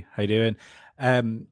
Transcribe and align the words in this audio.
How 0.00 0.22
you 0.22 0.28
doing? 0.28 0.56
Um, 0.98 1.46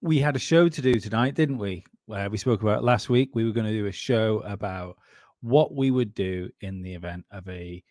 we 0.00 0.18
had 0.18 0.36
a 0.36 0.40
show 0.40 0.68
to 0.68 0.82
do 0.82 0.94
tonight, 1.00 1.34
didn't 1.34 1.58
we? 1.58 1.84
We 2.06 2.36
spoke 2.36 2.62
about 2.62 2.84
last 2.84 3.08
week. 3.08 3.30
We 3.34 3.44
were 3.44 3.52
going 3.52 3.66
to 3.66 3.72
do 3.72 3.86
a 3.86 3.92
show 3.92 4.42
about 4.44 4.98
what 5.40 5.74
we 5.74 5.90
would 5.90 6.14
do 6.14 6.50
in 6.60 6.82
the 6.82 6.94
event 6.94 7.24
of 7.30 7.48
a 7.48 7.82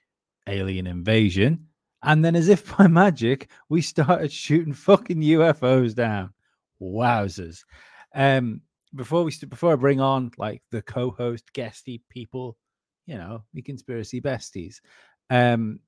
alien 0.48 0.88
invasion, 0.88 1.68
and 2.04 2.24
then, 2.24 2.36
as 2.36 2.50
if 2.50 2.78
by 2.78 2.88
magic, 2.88 3.50
we 3.70 3.82
started 3.82 4.32
shooting 4.32 4.74
fucking 4.74 5.22
UFOs 5.22 5.96
down. 5.96 6.34
Wowzers! 6.82 7.64
Um, 8.14 8.62
before 8.96 9.24
we 9.24 9.32
st- 9.32 9.50
before 9.50 9.74
I 9.74 9.76
bring 9.76 10.02
on 10.02 10.32
like 10.38 10.62
the 10.72 10.82
co-host 10.82 11.52
guesty 11.54 12.04
people, 12.10 12.58
you 13.06 13.18
know, 13.18 13.44
the 13.54 13.62
conspiracy 13.62 14.22
besties. 14.22 14.82
Um, 15.30 15.80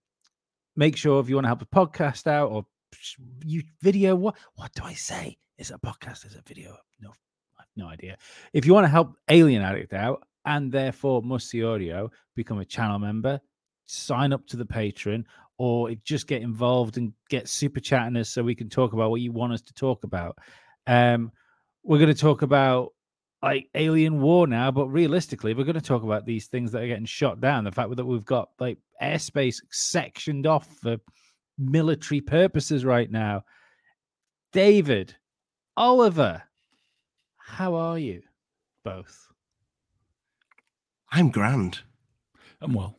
make 0.75 0.97
sure 0.97 1.19
if 1.19 1.29
you 1.29 1.35
want 1.35 1.45
to 1.45 1.50
help 1.50 1.59
the 1.59 1.66
podcast 1.66 2.27
out 2.27 2.52
or 2.52 2.66
you 3.43 3.63
video 3.81 4.15
what 4.15 4.35
what 4.55 4.73
do 4.73 4.83
I 4.83 4.93
say? 4.93 5.38
Is 5.57 5.71
it 5.71 5.79
a 5.81 5.88
podcast? 5.88 6.25
Is 6.25 6.33
it 6.33 6.41
a 6.45 6.47
video? 6.47 6.75
No, 6.99 7.11
no 7.75 7.88
idea. 7.88 8.17
If 8.53 8.65
you 8.65 8.73
want 8.73 8.85
to 8.85 8.89
help 8.89 9.15
Alien 9.29 9.61
Addict 9.61 9.93
out 9.93 10.23
and 10.45 10.71
therefore 10.71 11.21
Must 11.21 11.47
See 11.47 11.63
Audio 11.63 12.11
become 12.35 12.59
a 12.59 12.66
channel 12.66 12.99
member, 12.99 13.39
sign 13.85 14.33
up 14.33 14.45
to 14.47 14.57
the 14.57 14.66
patron, 14.66 15.25
or 15.57 15.91
just 16.03 16.27
get 16.27 16.41
involved 16.41 16.97
and 16.97 17.13
get 17.29 17.47
super 17.47 17.79
chatting 17.79 18.17
us 18.17 18.29
so 18.29 18.43
we 18.43 18.55
can 18.55 18.69
talk 18.69 18.93
about 18.93 19.09
what 19.09 19.21
you 19.21 19.31
want 19.31 19.53
us 19.53 19.61
to 19.61 19.73
talk 19.73 20.03
about. 20.03 20.38
Um, 20.88 21.31
we're 21.83 21.99
going 21.99 22.13
to 22.13 22.19
talk 22.19 22.41
about 22.41 22.91
like 23.41 23.69
alien 23.75 24.21
war 24.21 24.47
now, 24.47 24.71
but 24.71 24.88
realistically, 24.88 25.53
we're 25.53 25.63
going 25.63 25.75
to 25.75 25.81
talk 25.81 26.03
about 26.03 26.25
these 26.25 26.47
things 26.47 26.71
that 26.71 26.81
are 26.81 26.88
getting 26.88 27.05
shot 27.05 27.39
down. 27.39 27.63
The 27.63 27.71
fact 27.71 27.95
that 27.95 28.05
we've 28.05 28.25
got 28.25 28.49
like 28.59 28.79
airspace 29.01 29.61
sectioned 29.71 30.47
off 30.47 30.67
for 30.81 30.97
military 31.57 32.21
purposes 32.21 32.85
right 32.85 33.09
now. 33.09 33.43
David, 34.51 35.15
Oliver, 35.77 36.43
how 37.37 37.75
are 37.75 37.99
you 37.99 38.21
both? 38.83 39.27
I'm 41.11 41.29
grand. 41.29 41.79
I'm 42.61 42.73
well. 42.73 42.97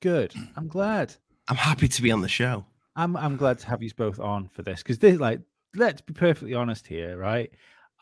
Good. 0.00 0.34
I'm 0.56 0.68
glad. 0.68 1.14
I'm 1.48 1.56
happy 1.56 1.88
to 1.88 2.02
be 2.02 2.10
on 2.10 2.20
the 2.20 2.28
show. 2.28 2.66
I'm 2.96 3.16
I'm 3.16 3.36
glad 3.36 3.58
to 3.60 3.66
have 3.68 3.82
you 3.82 3.90
both 3.96 4.18
on 4.18 4.48
for 4.48 4.62
this 4.62 4.82
because 4.82 4.98
this 4.98 5.18
like 5.18 5.40
let's 5.74 6.00
be 6.00 6.12
perfectly 6.12 6.54
honest 6.54 6.86
here, 6.86 7.16
right? 7.16 7.50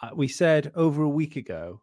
Uh, 0.03 0.11
we 0.15 0.29
said 0.29 0.73
over 0.75 1.03
a 1.03 1.09
week 1.09 1.37
ago 1.37 1.81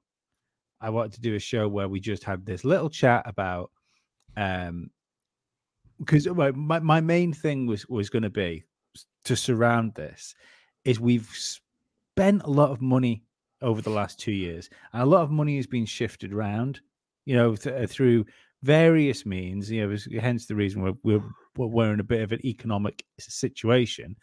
I 0.82 0.90
wanted 0.90 1.14
to 1.14 1.22
do 1.22 1.36
a 1.36 1.40
show 1.40 1.68
where 1.68 1.88
we 1.88 2.00
just 2.00 2.24
had 2.24 2.46
this 2.46 2.66
little 2.66 2.90
chat 2.90 3.24
about 3.26 3.72
um 4.36 4.90
because 6.06 6.28
my, 6.28 6.80
my, 6.80 7.02
main 7.02 7.34
thing 7.34 7.66
was 7.66 7.88
was 7.88 8.10
going 8.10 8.24
to 8.24 8.30
be 8.30 8.64
to 9.26 9.36
surround 9.36 9.94
this 9.96 10.36
is 10.86 11.00
we've 11.00 11.30
spent 11.34 12.44
a 12.44 12.50
lot 12.50 12.72
of 12.72 12.82
money 12.82 13.24
over 13.62 13.82
the 13.82 13.90
last 13.90 14.20
two 14.20 14.32
years 14.32 14.70
and 14.92 15.02
a 15.02 15.06
lot 15.06 15.22
of 15.22 15.32
money 15.32 15.56
has 15.56 15.68
been 15.68 15.86
shifted 15.86 16.34
around 16.34 16.82
you 17.26 17.36
know 17.36 17.56
th- 17.56 17.84
uh, 17.84 17.88
through 17.88 18.26
various 18.62 19.26
means 19.26 19.72
you 19.72 19.86
know 19.86 20.22
hence 20.22 20.46
the 20.46 20.56
reason 20.56 20.82
we're, 20.82 20.94
we're 21.04 21.24
we're 21.56 21.94
in 21.94 22.00
a 22.00 22.04
bit 22.04 22.22
of 22.22 22.32
an 22.32 22.46
economic 22.46 23.04
situation 23.20 24.16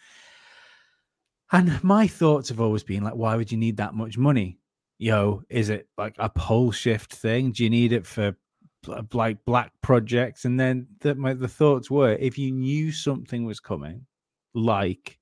and 1.53 1.83
my 1.83 2.07
thoughts 2.07 2.49
have 2.49 2.61
always 2.61 2.85
been 2.85 3.03
like, 3.03 3.15
why 3.15 3.37
would 3.37 3.51
you 3.51 3.59
need 3.59 3.79
that 3.79 3.95
much 3.95 4.17
money? 4.17 4.59
Yo, 4.99 5.43
is 5.49 5.69
it 5.69 5.89
like 5.99 6.15
a 6.19 6.29
pole 6.29 6.71
shift 6.71 7.13
thing? 7.13 7.53
Do 7.53 7.65
you 7.65 7.71
need 7.71 7.93
it 7.93 8.07
for 8.07 8.37
like 8.87 9.45
black 9.45 9.73
projects? 9.83 10.45
And 10.45 10.59
then 10.59 10.87
the, 11.01 11.15
my, 11.15 11.35
the 11.35 11.49
thoughts 11.49 11.91
were, 11.91 12.13
if 12.15 12.39
you 12.39 12.51
knew 12.51 12.93
something 12.93 13.45
was 13.45 13.61
coming, 13.61 14.07
like 14.55 15.19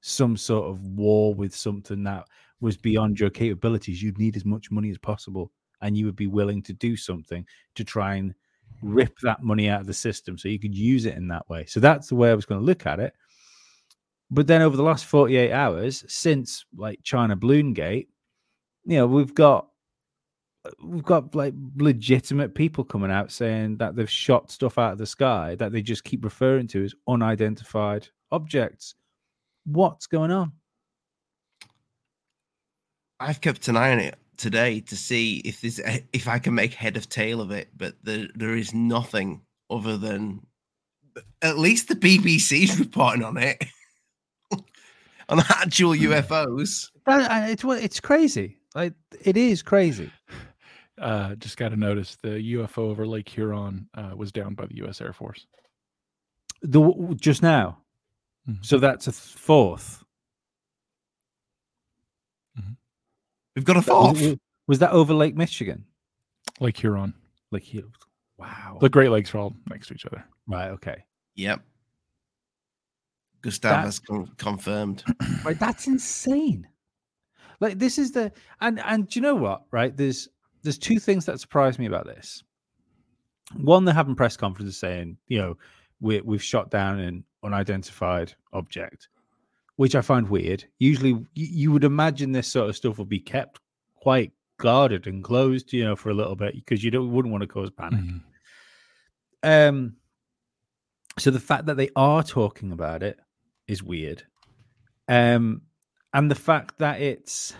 some 0.00 0.36
sort 0.36 0.70
of 0.70 0.80
war 0.82 1.34
with 1.34 1.54
something 1.54 2.04
that 2.04 2.24
was 2.60 2.76
beyond 2.76 3.18
your 3.18 3.30
capabilities, 3.30 4.02
you'd 4.02 4.18
need 4.18 4.36
as 4.36 4.44
much 4.44 4.70
money 4.70 4.90
as 4.90 4.98
possible, 4.98 5.50
and 5.80 5.96
you 5.96 6.06
would 6.06 6.16
be 6.16 6.26
willing 6.26 6.62
to 6.62 6.72
do 6.72 6.96
something 6.96 7.44
to 7.74 7.84
try 7.84 8.14
and 8.16 8.34
rip 8.82 9.18
that 9.22 9.42
money 9.42 9.68
out 9.68 9.80
of 9.80 9.86
the 9.86 9.94
system 9.94 10.36
so 10.36 10.48
you 10.48 10.58
could 10.58 10.74
use 10.74 11.06
it 11.06 11.16
in 11.16 11.28
that 11.28 11.48
way. 11.48 11.64
So 11.66 11.80
that's 11.80 12.08
the 12.08 12.14
way 12.14 12.30
I 12.30 12.34
was 12.34 12.46
going 12.46 12.60
to 12.60 12.66
look 12.66 12.86
at 12.86 13.00
it. 13.00 13.14
But 14.30 14.46
then 14.46 14.62
over 14.62 14.76
the 14.76 14.82
last 14.82 15.04
48 15.06 15.52
hours, 15.52 16.04
since 16.08 16.64
like 16.76 17.00
China 17.02 17.36
Balloon 17.36 17.72
Gate, 17.72 18.08
you 18.84 18.96
know, 18.96 19.06
we've 19.06 19.34
got 19.34 19.68
we've 20.82 21.04
got 21.04 21.34
like 21.34 21.54
legitimate 21.76 22.54
people 22.54 22.84
coming 22.84 23.10
out 23.10 23.30
saying 23.30 23.76
that 23.78 23.96
they've 23.96 24.10
shot 24.10 24.50
stuff 24.50 24.78
out 24.78 24.92
of 24.92 24.98
the 24.98 25.06
sky 25.06 25.54
that 25.56 25.72
they 25.72 25.82
just 25.82 26.04
keep 26.04 26.24
referring 26.24 26.66
to 26.68 26.84
as 26.84 26.94
unidentified 27.08 28.08
objects. 28.32 28.94
What's 29.66 30.06
going 30.06 30.30
on? 30.30 30.52
I've 33.20 33.40
kept 33.40 33.68
an 33.68 33.76
eye 33.76 33.92
on 33.92 34.00
it 34.00 34.16
today 34.36 34.80
to 34.80 34.96
see 34.96 35.38
if 35.38 35.60
there's 35.60 35.78
if 36.12 36.28
I 36.28 36.38
can 36.38 36.54
make 36.54 36.74
head 36.74 36.96
of 36.96 37.08
tail 37.08 37.40
of 37.40 37.50
it, 37.50 37.68
but 37.76 37.94
there 38.02 38.28
there 38.34 38.56
is 38.56 38.74
nothing 38.74 39.42
other 39.70 39.96
than 39.96 40.46
at 41.42 41.58
least 41.58 41.88
the 41.88 41.94
BBC's 41.94 42.78
reporting 42.80 43.24
on 43.24 43.36
it. 43.36 43.64
on 45.28 45.40
actual 45.40 45.92
UFOs. 45.92 46.90
That, 47.06 47.50
it's 47.50 47.64
it's 47.64 48.00
crazy. 48.00 48.58
Like 48.74 48.94
it 49.22 49.36
is 49.36 49.62
crazy. 49.62 50.10
Uh, 51.00 51.34
just 51.36 51.56
got 51.56 51.70
to 51.70 51.76
notice 51.76 52.16
the 52.22 52.54
UFO 52.54 52.78
over 52.78 53.06
Lake 53.06 53.28
Huron 53.28 53.88
uh, 53.94 54.12
was 54.14 54.30
down 54.30 54.54
by 54.54 54.66
the 54.66 54.76
U.S. 54.76 55.00
Air 55.00 55.12
Force. 55.12 55.46
The 56.62 57.16
just 57.20 57.42
now, 57.42 57.78
mm-hmm. 58.48 58.62
so 58.62 58.78
that's 58.78 59.06
a 59.06 59.12
fourth. 59.12 60.04
Mm-hmm. 62.58 62.72
We've 63.56 63.64
got 63.64 63.76
a 63.76 63.82
fourth. 63.82 64.20
Was, 64.20 64.36
was, 64.68 64.78
that 64.78 64.92
over 64.92 65.12
Lake 65.12 65.36
Michigan? 65.36 65.84
Lake 66.60 66.76
Huron. 66.78 67.12
Lake 67.50 67.64
Huron. 67.64 67.92
Wow. 68.38 68.78
The 68.80 68.88
Great 68.88 69.10
Lakes 69.10 69.34
are 69.34 69.38
all 69.38 69.56
next 69.68 69.88
to 69.88 69.94
each 69.94 70.06
other. 70.06 70.24
Right. 70.46 70.70
Okay. 70.70 71.04
Yep. 71.34 71.60
Gustavus 73.44 73.84
has 73.84 73.98
con- 73.98 74.30
confirmed. 74.38 75.04
Right, 75.44 75.58
that's 75.58 75.86
insane. 75.86 76.66
Like 77.60 77.78
this 77.78 77.98
is 77.98 78.12
the 78.12 78.32
and 78.60 78.80
and 78.80 79.06
do 79.06 79.18
you 79.18 79.22
know 79.22 79.34
what? 79.34 79.64
Right, 79.70 79.94
there's 79.94 80.28
there's 80.64 80.78
two 80.78 80.98
things 80.98 81.26
that 81.26 81.38
surprise 81.38 81.78
me 81.78 81.86
about 81.86 82.06
this. 82.06 82.42
One, 83.56 83.84
they're 83.84 83.94
having 83.94 84.16
press 84.16 84.36
conferences 84.36 84.76
saying, 84.76 85.18
you 85.28 85.38
know, 85.38 85.56
we 86.00 86.20
we've 86.22 86.42
shot 86.42 86.70
down 86.70 86.98
an 86.98 87.24
unidentified 87.44 88.34
object, 88.52 89.08
which 89.76 89.94
I 89.94 90.00
find 90.00 90.28
weird. 90.28 90.64
Usually, 90.78 91.10
you, 91.10 91.26
you 91.34 91.72
would 91.72 91.84
imagine 91.84 92.32
this 92.32 92.48
sort 92.48 92.68
of 92.68 92.76
stuff 92.76 92.98
would 92.98 93.08
be 93.08 93.20
kept 93.20 93.60
quite 93.94 94.32
guarded 94.56 95.06
and 95.06 95.22
closed, 95.22 95.72
you 95.72 95.84
know, 95.84 95.94
for 95.94 96.10
a 96.10 96.14
little 96.14 96.36
bit 96.36 96.54
because 96.54 96.82
you 96.82 96.90
don't 96.90 97.12
wouldn't 97.12 97.32
want 97.32 97.42
to 97.42 97.48
cause 97.48 97.70
panic. 97.70 98.00
Mm-hmm. 98.00 99.48
Um. 99.48 99.96
So 101.18 101.30
the 101.30 101.38
fact 101.38 101.66
that 101.66 101.76
they 101.76 101.90
are 101.94 102.24
talking 102.24 102.72
about 102.72 103.04
it 103.04 103.20
is 103.68 103.82
weird. 103.82 104.24
Um, 105.06 105.62
and 106.12 106.30
the 106.30 106.34
fact 106.34 106.78
that 106.78 107.00
it's 107.00 107.54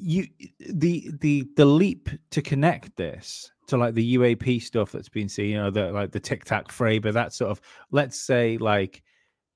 you 0.00 0.26
the 0.60 1.10
the 1.20 1.46
the 1.56 1.64
leap 1.64 2.08
to 2.30 2.42
connect 2.42 2.96
this 2.96 3.50
to 3.66 3.76
like 3.76 3.94
the 3.94 4.16
UAP 4.16 4.62
stuff 4.62 4.92
that's 4.92 5.08
been 5.08 5.28
seen, 5.28 5.50
you 5.50 5.56
know, 5.56 5.70
the 5.70 5.92
like 5.92 6.12
the 6.12 6.20
Tic 6.20 6.44
Tac 6.44 6.68
Fravor, 6.68 7.12
that 7.12 7.32
sort 7.32 7.50
of 7.50 7.60
let's 7.90 8.18
say 8.18 8.58
like 8.58 9.02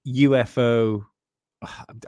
UFO. 0.06 1.04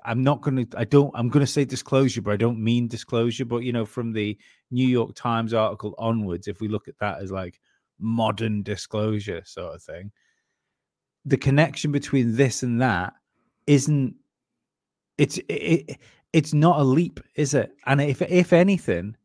I'm 0.04 0.24
not 0.24 0.40
going 0.40 0.66
to, 0.66 0.78
I 0.78 0.82
don't, 0.82 1.12
I'm 1.14 1.28
going 1.28 1.46
to 1.46 1.50
say 1.50 1.64
disclosure, 1.64 2.20
but 2.20 2.32
I 2.32 2.36
don't 2.36 2.58
mean 2.58 2.88
disclosure. 2.88 3.44
But, 3.44 3.58
you 3.58 3.72
know, 3.72 3.86
from 3.86 4.12
the 4.12 4.36
New 4.72 4.88
York 4.88 5.14
Times 5.14 5.54
article 5.54 5.94
onwards, 5.96 6.48
if 6.48 6.60
we 6.60 6.66
look 6.66 6.88
at 6.88 6.98
that 6.98 7.22
as 7.22 7.30
like 7.30 7.60
modern 8.00 8.64
disclosure 8.64 9.42
sort 9.44 9.76
of 9.76 9.82
thing, 9.84 10.10
the 11.24 11.36
connection 11.36 11.92
between 11.92 12.34
this 12.34 12.64
and 12.64 12.80
that 12.80 13.12
isn't 13.68 14.16
it's 15.18 15.38
it, 15.48 15.98
it's 16.34 16.52
not 16.52 16.80
a 16.80 16.84
leap 16.84 17.20
is 17.34 17.54
it 17.54 17.74
and 17.86 18.00
if 18.00 18.20
if 18.22 18.52
anything 18.52 19.16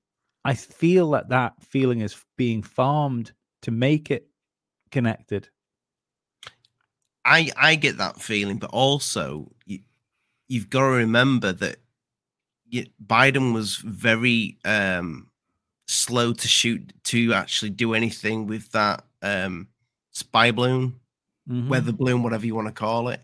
i 0.45 0.53
feel 0.53 1.11
that 1.11 1.29
that 1.29 1.53
feeling 1.61 2.01
is 2.01 2.25
being 2.37 2.61
farmed 2.61 3.31
to 3.61 3.71
make 3.71 4.11
it 4.11 4.27
connected 4.91 5.49
i 7.25 7.49
i 7.57 7.75
get 7.75 7.97
that 7.97 8.21
feeling 8.21 8.57
but 8.57 8.69
also 8.71 9.51
you, 9.65 9.79
you've 10.47 10.69
got 10.69 10.81
to 10.81 10.95
remember 10.95 11.51
that 11.51 11.77
you, 12.67 12.85
biden 13.05 13.53
was 13.53 13.77
very 13.77 14.57
um 14.65 15.27
slow 15.87 16.31
to 16.31 16.47
shoot 16.47 16.93
to 17.03 17.33
actually 17.33 17.69
do 17.71 17.93
anything 17.93 18.45
with 18.45 18.71
that 18.71 19.03
um 19.21 19.67
spy 20.11 20.51
balloon 20.51 20.99
mm-hmm. 21.49 21.69
weather 21.69 21.91
balloon, 21.91 22.23
whatever 22.23 22.45
you 22.45 22.55
want 22.55 22.67
to 22.67 22.73
call 22.73 23.09
it. 23.09 23.21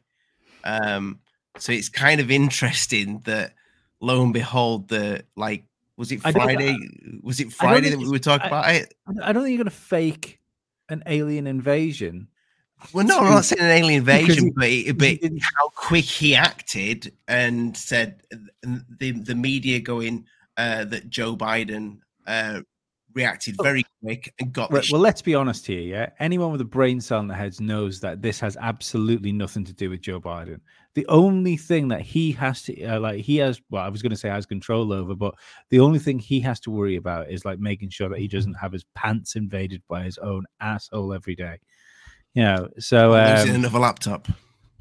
Um, 0.64 1.20
so 1.58 1.72
it's 1.72 1.90
kind 1.90 2.20
of 2.20 2.32
interesting 2.32 3.22
that 3.26 3.54
lo 4.06 4.22
and 4.22 4.34
behold, 4.34 4.88
the 4.88 5.26
like, 5.36 5.64
was 5.98 6.12
it 6.12 6.22
Friday? 6.22 6.78
Was 7.22 7.40
it 7.40 7.52
Friday 7.52 7.90
that 7.90 8.00
we 8.00 8.10
were 8.10 8.20
talking 8.20 8.46
I, 8.46 8.48
about 8.48 8.76
it? 8.76 8.94
I 9.22 9.34
don't 9.34 9.44
think 9.44 9.54
you're 9.56 9.64
going 9.64 9.66
to 9.66 9.72
fake 9.72 10.40
an 10.90 11.04
alien 11.08 11.48
invasion 11.48 12.28
Well, 12.94 13.06
no, 13.06 13.20
I'm 13.20 13.32
not 13.32 13.46
saying 13.46 13.62
an 13.62 13.72
alien 13.72 14.00
invasion, 14.00 14.54
he- 14.62 14.92
but, 14.92 15.20
but 15.22 15.32
how 15.42 15.70
quick 15.70 16.06
he 16.06 16.36
acted 16.36 17.14
and 17.28 17.76
said 17.76 18.22
and 18.64 18.84
the 19.00 19.12
the 19.12 19.36
media 19.36 19.80
going 19.80 20.26
uh, 20.58 20.86
that 20.86 21.10
Joe 21.10 21.36
Biden 21.36 22.00
uh, 22.28 22.62
reacted 23.14 23.56
very 23.62 23.86
quick 24.04 24.34
and 24.40 24.54
got 24.54 24.72
Right, 24.72 24.86
well, 24.92 25.02
let's 25.02 25.22
be 25.22 25.36
honest 25.36 25.66
here. 25.66 25.82
Yeah, 25.82 26.10
anyone 26.20 26.52
with 26.52 26.62
a 26.62 26.66
brain 26.66 27.02
cell 27.02 27.20
in 27.20 27.28
their 27.28 27.38
heads 27.38 27.60
knows 27.60 28.00
that 28.02 28.22
this 28.22 28.40
has 28.40 28.58
absolutely 28.58 29.32
nothing 29.32 29.64
to 29.66 29.74
do 29.74 29.90
with 29.90 30.02
Joe 30.02 30.20
Biden. 30.20 30.60
The 30.96 31.06
only 31.08 31.58
thing 31.58 31.90
that 31.90 32.02
he 32.02 32.32
has 32.32 32.64
to 32.64 32.84
uh, 32.84 33.00
like, 33.02 33.20
he 33.20 33.36
has. 33.38 33.62
Well, 33.70 33.84
I 33.84 33.90
was 33.90 34.02
going 34.02 34.12
to 34.12 34.18
say 34.18 34.30
has 34.30 34.46
control 34.46 34.94
over, 34.94 35.14
but 35.14 35.36
the 35.70 35.82
only 35.82 36.00
thing 36.00 36.20
he 36.20 36.40
has 36.40 36.60
to 36.62 36.72
worry 36.72 36.96
about 36.96 37.30
is 37.30 37.44
like 37.44 37.60
making 37.60 37.90
sure 37.90 38.08
that 38.10 38.20
he 38.20 38.30
doesn't 38.30 38.54
have 38.54 38.72
his 38.72 38.86
pants 38.96 39.36
invaded 39.36 39.84
by 39.90 40.04
his 40.04 40.18
own 40.18 40.46
asshole 40.62 41.14
every 41.14 41.36
day. 41.36 41.60
You 42.34 42.44
know, 42.44 42.70
so 42.80 43.12
losing 43.12 43.52
um, 43.52 43.56
another 43.58 43.80
laptop. 43.80 44.28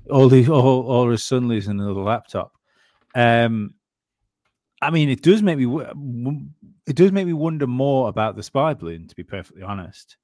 all 0.09 0.29
the 0.29 0.49
all, 0.49 0.87
all 0.87 1.11
his 1.11 1.25
son 1.25 1.49
losing 1.49 1.81
another 1.81 2.01
laptop. 2.01 2.53
Um, 3.15 3.75
I 4.81 4.91
mean, 4.91 5.09
it 5.09 5.23
does 5.23 5.43
make 5.43 5.59
me 5.59 5.65
w- 5.65 6.49
it 6.87 6.95
does 6.95 7.11
make 7.11 7.27
me 7.27 7.33
wonder 7.33 7.67
more 7.67 8.09
about 8.09 8.37
the 8.37 8.43
spy 8.43 8.75
balloon. 8.75 9.09
To 9.09 9.17
be 9.17 9.25
perfectly 9.25 9.63
honest, 9.63 10.17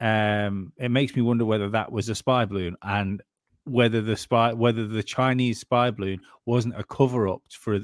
um, 0.00 0.72
it 0.76 0.90
makes 0.90 1.16
me 1.16 1.22
wonder 1.22 1.44
whether 1.44 1.70
that 1.70 1.90
was 1.90 2.08
a 2.08 2.14
spy 2.14 2.44
balloon 2.44 2.76
and 2.82 3.22
whether 3.68 4.00
the 4.00 4.16
spy 4.16 4.52
whether 4.52 4.86
the 4.86 5.02
Chinese 5.02 5.60
spy 5.60 5.90
balloon 5.90 6.20
wasn't 6.46 6.78
a 6.78 6.84
cover 6.84 7.28
up 7.28 7.42
for 7.50 7.78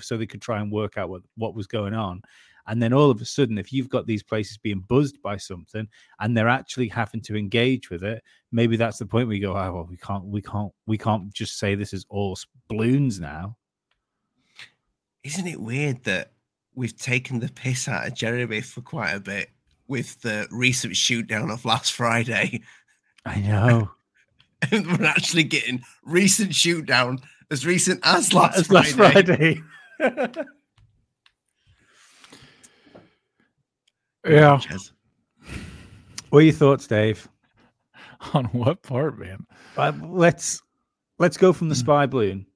so 0.00 0.16
they 0.16 0.26
could 0.26 0.42
try 0.42 0.60
and 0.60 0.70
work 0.70 0.98
out 0.98 1.08
what 1.08 1.22
what 1.36 1.54
was 1.54 1.66
going 1.66 1.94
on. 1.94 2.22
And 2.66 2.80
then 2.80 2.92
all 2.92 3.10
of 3.10 3.20
a 3.20 3.24
sudden, 3.24 3.58
if 3.58 3.72
you've 3.72 3.88
got 3.88 4.06
these 4.06 4.22
places 4.22 4.58
being 4.58 4.80
buzzed 4.80 5.20
by 5.22 5.36
something 5.38 5.88
and 6.20 6.36
they're 6.36 6.48
actually 6.48 6.88
having 6.88 7.20
to 7.22 7.36
engage 7.36 7.90
with 7.90 8.04
it, 8.04 8.22
maybe 8.52 8.76
that's 8.76 8.98
the 8.98 9.06
point 9.06 9.26
where 9.26 9.34
you 9.34 9.42
go, 9.42 9.56
oh 9.56 9.72
well, 9.72 9.86
we 9.90 9.96
can't, 9.96 10.24
we 10.24 10.40
can't, 10.40 10.72
we 10.86 10.96
can't 10.96 11.32
just 11.32 11.58
say 11.58 11.74
this 11.74 11.92
is 11.92 12.06
all 12.08 12.38
balloons 12.68 13.18
now. 13.18 13.56
Isn't 15.24 15.48
it 15.48 15.60
weird 15.60 16.04
that 16.04 16.32
we've 16.74 16.96
taken 16.96 17.40
the 17.40 17.48
piss 17.48 17.88
out 17.88 18.06
of 18.06 18.14
Jeremy 18.14 18.60
for 18.60 18.82
quite 18.82 19.12
a 19.12 19.20
bit 19.20 19.50
with 19.88 20.20
the 20.20 20.46
recent 20.50 20.96
shoot 20.96 21.26
down 21.26 21.50
of 21.50 21.64
last 21.64 21.92
Friday? 21.92 22.62
I 23.24 23.40
know. 23.40 23.90
And 24.72 24.86
we're 24.86 25.06
actually 25.06 25.44
getting 25.44 25.82
recent 26.04 26.54
shoot 26.54 26.84
down 26.86 27.18
as 27.50 27.64
recent 27.66 28.00
as 28.04 28.32
last 28.34 28.68
That's 28.70 28.92
Friday. 28.96 29.62
last 29.98 30.22
Friday. 30.26 30.42
Yeah. 34.28 34.58
Ches. 34.58 34.92
what 36.28 36.40
are 36.40 36.42
your 36.42 36.52
thoughts, 36.52 36.86
Dave? 36.86 37.26
On 38.34 38.44
what 38.46 38.82
part, 38.82 39.18
man? 39.18 39.46
Uh, 39.76 39.92
let's 40.02 40.62
let's 41.18 41.36
go 41.36 41.52
from 41.52 41.68
the 41.68 41.74
Hmm. 41.74 41.78
spy 41.80 42.06
balloon. 42.06 42.46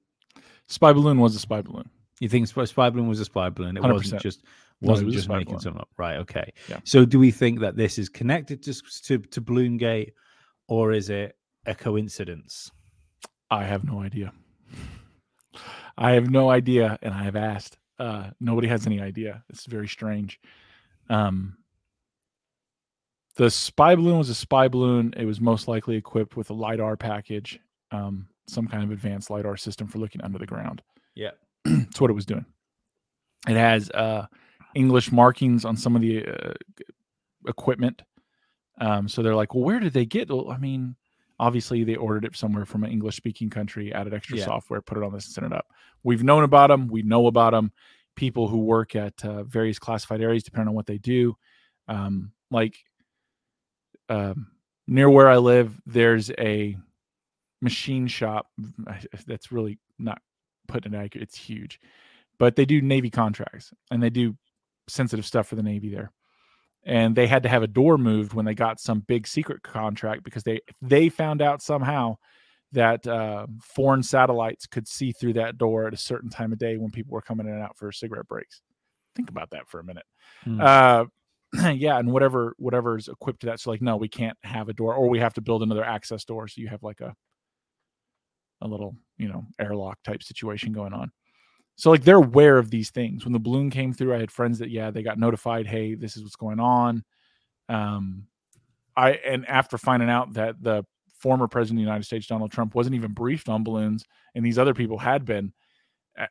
Spy 0.67 0.93
balloon 0.93 1.19
was 1.19 1.35
a 1.35 1.39
spy 1.39 1.61
balloon. 1.61 1.89
You 2.19 2.29
think 2.29 2.47
spy, 2.47 2.65
spy 2.65 2.89
balloon 2.89 3.07
was 3.07 3.19
a 3.19 3.25
spy 3.25 3.49
balloon? 3.49 3.77
It 3.77 3.81
was 3.83 4.11
not 4.11 4.19
100%. 4.19 4.21
just 4.21 4.43
No, 4.81 4.87
it 4.87 4.91
wasn't 4.91 5.05
was 5.07 5.15
just 5.15 5.25
spy 5.25 5.33
making 5.37 5.45
balloon. 5.53 5.59
something 5.61 5.81
up, 5.81 5.89
right? 5.97 6.17
Okay. 6.17 6.51
Yeah. 6.69 6.79
So, 6.83 7.03
do 7.05 7.19
we 7.19 7.31
think 7.31 7.59
that 7.61 7.75
this 7.75 7.97
is 7.97 8.09
connected 8.09 8.61
to 8.63 8.73
to, 9.05 9.17
to 9.17 9.41
Balloon 9.41 9.77
Gate, 9.77 10.13
or 10.67 10.91
is 10.91 11.09
it 11.09 11.35
a 11.65 11.75
coincidence? 11.75 12.71
I 13.49 13.63
have 13.65 13.83
no 13.83 14.01
idea. 14.01 14.33
I 15.97 16.11
have 16.11 16.29
no 16.29 16.49
idea, 16.49 16.99
and 17.01 17.13
I 17.13 17.23
have 17.23 17.35
asked. 17.35 17.77
Uh, 17.97 18.31
nobody 18.39 18.67
has 18.67 18.85
any 18.85 19.01
idea. 19.01 19.43
It's 19.49 19.65
very 19.65 19.87
strange. 19.87 20.39
Um, 21.09 21.57
the 23.37 23.49
spy 23.49 23.95
balloon 23.95 24.17
was 24.17 24.29
a 24.29 24.35
spy 24.35 24.67
balloon. 24.67 25.13
It 25.15 25.25
was 25.25 25.39
most 25.39 25.67
likely 25.67 25.95
equipped 25.95 26.35
with 26.35 26.49
a 26.49 26.53
lidar 26.53 26.97
package, 26.97 27.59
um, 27.91 28.27
some 28.47 28.67
kind 28.67 28.83
of 28.83 28.91
advanced 28.91 29.29
lidar 29.29 29.57
system 29.57 29.87
for 29.87 29.99
looking 29.99 30.21
under 30.21 30.37
the 30.37 30.45
ground. 30.45 30.81
Yeah. 31.15 31.31
That's 31.65 32.01
what 32.01 32.09
it 32.09 32.13
was 32.13 32.25
doing. 32.25 32.45
It 33.47 33.55
has 33.55 33.89
uh, 33.91 34.25
English 34.73 35.11
markings 35.11 35.65
on 35.65 35.77
some 35.77 35.95
of 35.95 36.01
the 36.01 36.25
uh, 36.25 36.53
equipment. 37.47 38.01
Um, 38.79 39.07
so 39.07 39.21
they're 39.21 39.35
like, 39.35 39.53
well, 39.53 39.63
where 39.63 39.79
did 39.79 39.93
they 39.93 40.05
get? 40.05 40.29
Well, 40.29 40.49
I 40.49 40.57
mean, 40.57 40.95
obviously 41.39 41.83
they 41.83 41.95
ordered 41.95 42.25
it 42.25 42.35
somewhere 42.35 42.65
from 42.65 42.83
an 42.83 42.91
English 42.91 43.15
speaking 43.15 43.49
country, 43.49 43.93
added 43.93 44.13
extra 44.13 44.37
Yeah. 44.37 44.45
software, 44.45 44.81
put 44.81 44.97
it 44.97 45.03
on 45.03 45.13
this 45.13 45.25
and 45.25 45.33
sent 45.33 45.47
it 45.47 45.53
up. 45.53 45.67
We've 46.03 46.23
known 46.23 46.43
about 46.43 46.67
them. 46.67 46.87
We 46.87 47.01
know 47.01 47.27
about 47.27 47.51
them. 47.51 47.71
People 48.15 48.47
who 48.47 48.59
work 48.59 48.95
at 48.95 49.23
uh, 49.25 49.43
various 49.43 49.77
classified 49.79 50.21
areas, 50.21 50.43
depending 50.43 50.69
on 50.69 50.75
what 50.75 50.85
they 50.85 50.97
do. 50.97 51.35
Um, 51.87 52.31
like 52.49 52.77
um, 54.09 54.47
near 54.87 55.09
where 55.09 55.29
I 55.29 55.37
live, 55.37 55.79
there's 55.85 56.31
a 56.31 56.77
machine 57.61 58.07
shop 58.07 58.47
that's 59.27 59.51
really 59.51 59.79
not 59.99 60.21
putting 60.67 60.93
it 60.93 60.97
accurate. 60.97 61.23
It's 61.27 61.37
huge, 61.37 61.79
but 62.37 62.55
they 62.55 62.65
do 62.65 62.81
Navy 62.81 63.09
contracts 63.09 63.73
and 63.91 64.01
they 64.01 64.09
do 64.09 64.37
sensitive 64.87 65.25
stuff 65.25 65.47
for 65.47 65.55
the 65.55 65.63
Navy 65.63 65.89
there. 65.89 66.11
And 66.85 67.15
they 67.15 67.25
had 67.25 67.43
to 67.43 67.49
have 67.49 67.63
a 67.63 67.67
door 67.67 67.97
moved 67.97 68.33
when 68.33 68.45
they 68.45 68.53
got 68.53 68.79
some 68.79 68.99
big 68.99 69.27
secret 69.27 69.63
contract 69.63 70.23
because 70.23 70.43
they 70.43 70.59
they 70.81 71.09
found 71.09 71.41
out 71.41 71.61
somehow 71.61 72.17
that 72.73 73.07
uh, 73.07 73.47
foreign 73.61 74.03
satellites 74.03 74.67
could 74.67 74.87
see 74.87 75.11
through 75.11 75.33
that 75.33 75.57
door 75.57 75.87
at 75.87 75.93
a 75.93 75.97
certain 75.97 76.29
time 76.29 76.51
of 76.51 76.59
day 76.59 76.77
when 76.77 76.91
people 76.91 77.13
were 77.13 77.21
coming 77.21 77.47
in 77.47 77.53
and 77.53 77.63
out 77.63 77.75
for 77.75 77.91
cigarette 77.91 78.27
breaks. 78.27 78.61
Think 79.15 79.29
about 79.29 79.49
that 79.51 79.67
for 79.67 79.79
a 79.79 79.83
minute. 79.83 80.05
Hmm. 80.43 80.61
Uh, 80.61 81.05
yeah, 81.73 81.97
and 81.97 82.11
whatever 82.11 82.53
whatever's 82.57 83.07
equipped 83.07 83.41
to 83.41 83.47
that. 83.47 83.59
So 83.59 83.71
like, 83.71 83.81
no, 83.81 83.97
we 83.97 84.09
can't 84.09 84.37
have 84.43 84.69
a 84.69 84.73
door, 84.73 84.93
or 84.93 85.09
we 85.09 85.19
have 85.19 85.33
to 85.35 85.41
build 85.41 85.63
another 85.63 85.83
access 85.83 86.23
door. 86.25 86.47
So 86.47 86.61
you 86.61 86.67
have 86.67 86.83
like 86.83 87.01
a 87.01 87.15
a 88.61 88.67
little, 88.67 88.95
you 89.17 89.27
know, 89.27 89.45
airlock 89.59 89.97
type 90.03 90.23
situation 90.23 90.71
going 90.71 90.93
on. 90.93 91.11
So 91.75 91.91
like 91.91 92.03
they're 92.03 92.15
aware 92.15 92.57
of 92.57 92.69
these 92.69 92.89
things. 92.89 93.25
When 93.25 93.33
the 93.33 93.39
balloon 93.39 93.69
came 93.69 93.93
through, 93.93 94.13
I 94.13 94.19
had 94.19 94.31
friends 94.31 94.59
that 94.59 94.69
yeah, 94.69 94.91
they 94.91 95.03
got 95.03 95.19
notified, 95.19 95.67
hey, 95.67 95.95
this 95.95 96.15
is 96.15 96.23
what's 96.23 96.35
going 96.35 96.59
on. 96.59 97.03
Um 97.69 98.27
I 98.95 99.11
and 99.11 99.45
after 99.47 99.77
finding 99.77 100.09
out 100.09 100.33
that 100.33 100.61
the 100.61 100.85
former 101.19 101.47
president 101.47 101.79
of 101.79 101.81
the 101.81 101.87
United 101.87 102.05
States, 102.05 102.27
Donald 102.27 102.51
Trump, 102.51 102.75
wasn't 102.75 102.95
even 102.95 103.11
briefed 103.11 103.49
on 103.49 103.63
balloons, 103.63 104.05
and 104.35 104.45
these 104.45 104.59
other 104.59 104.73
people 104.73 104.97
had 104.97 105.25
been, 105.25 105.53
uh, 106.17 106.27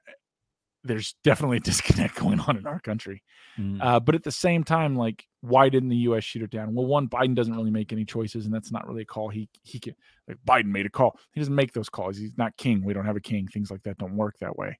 there's 0.85 1.15
definitely 1.25 1.57
a 1.57 1.61
disconnect 1.61 2.15
going 2.21 2.39
on 2.41 2.57
in 2.57 2.67
our 2.67 2.79
country. 2.79 3.23
Mm. 3.59 3.83
Uh, 3.83 4.01
but 4.01 4.15
at 4.15 4.23
the 4.23 4.31
same 4.31 4.63
time, 4.63 4.95
like, 4.95 5.27
why 5.41 5.69
didn't 5.69 5.89
the 5.89 5.97
U.S. 5.97 6.25
shoot 6.25 6.43
it 6.43 6.51
down? 6.51 6.75
Well, 6.75 6.87
one, 6.87 7.09
Biden 7.09 7.35
doesn't 7.35 7.55
really 7.55 7.71
make 7.71 7.93
any 7.93 8.05
choices, 8.05 8.45
and 8.45 8.55
that's 8.55 8.71
not 8.71 8.87
really 8.87 9.03
a 9.03 9.07
call. 9.07 9.29
He 9.29 9.49
he 9.63 9.79
can 9.79 9.95
like 10.29 10.39
Biden 10.47 10.67
made 10.67 10.87
a 10.87 10.91
call. 10.91 11.19
He 11.33 11.41
doesn't 11.41 11.55
make 11.55 11.73
those 11.73 11.89
calls. 11.89 12.17
He's 12.17 12.39
not 12.39 12.57
king. 12.57 12.85
We 12.85 12.95
don't 12.95 13.07
have 13.07 13.17
a 13.17 13.21
king. 13.21 13.49
Things 13.49 13.71
like 13.71 13.83
that 13.83 13.99
don't 13.99 14.17
work 14.17 14.39
that 14.39 14.57
way. 14.57 14.79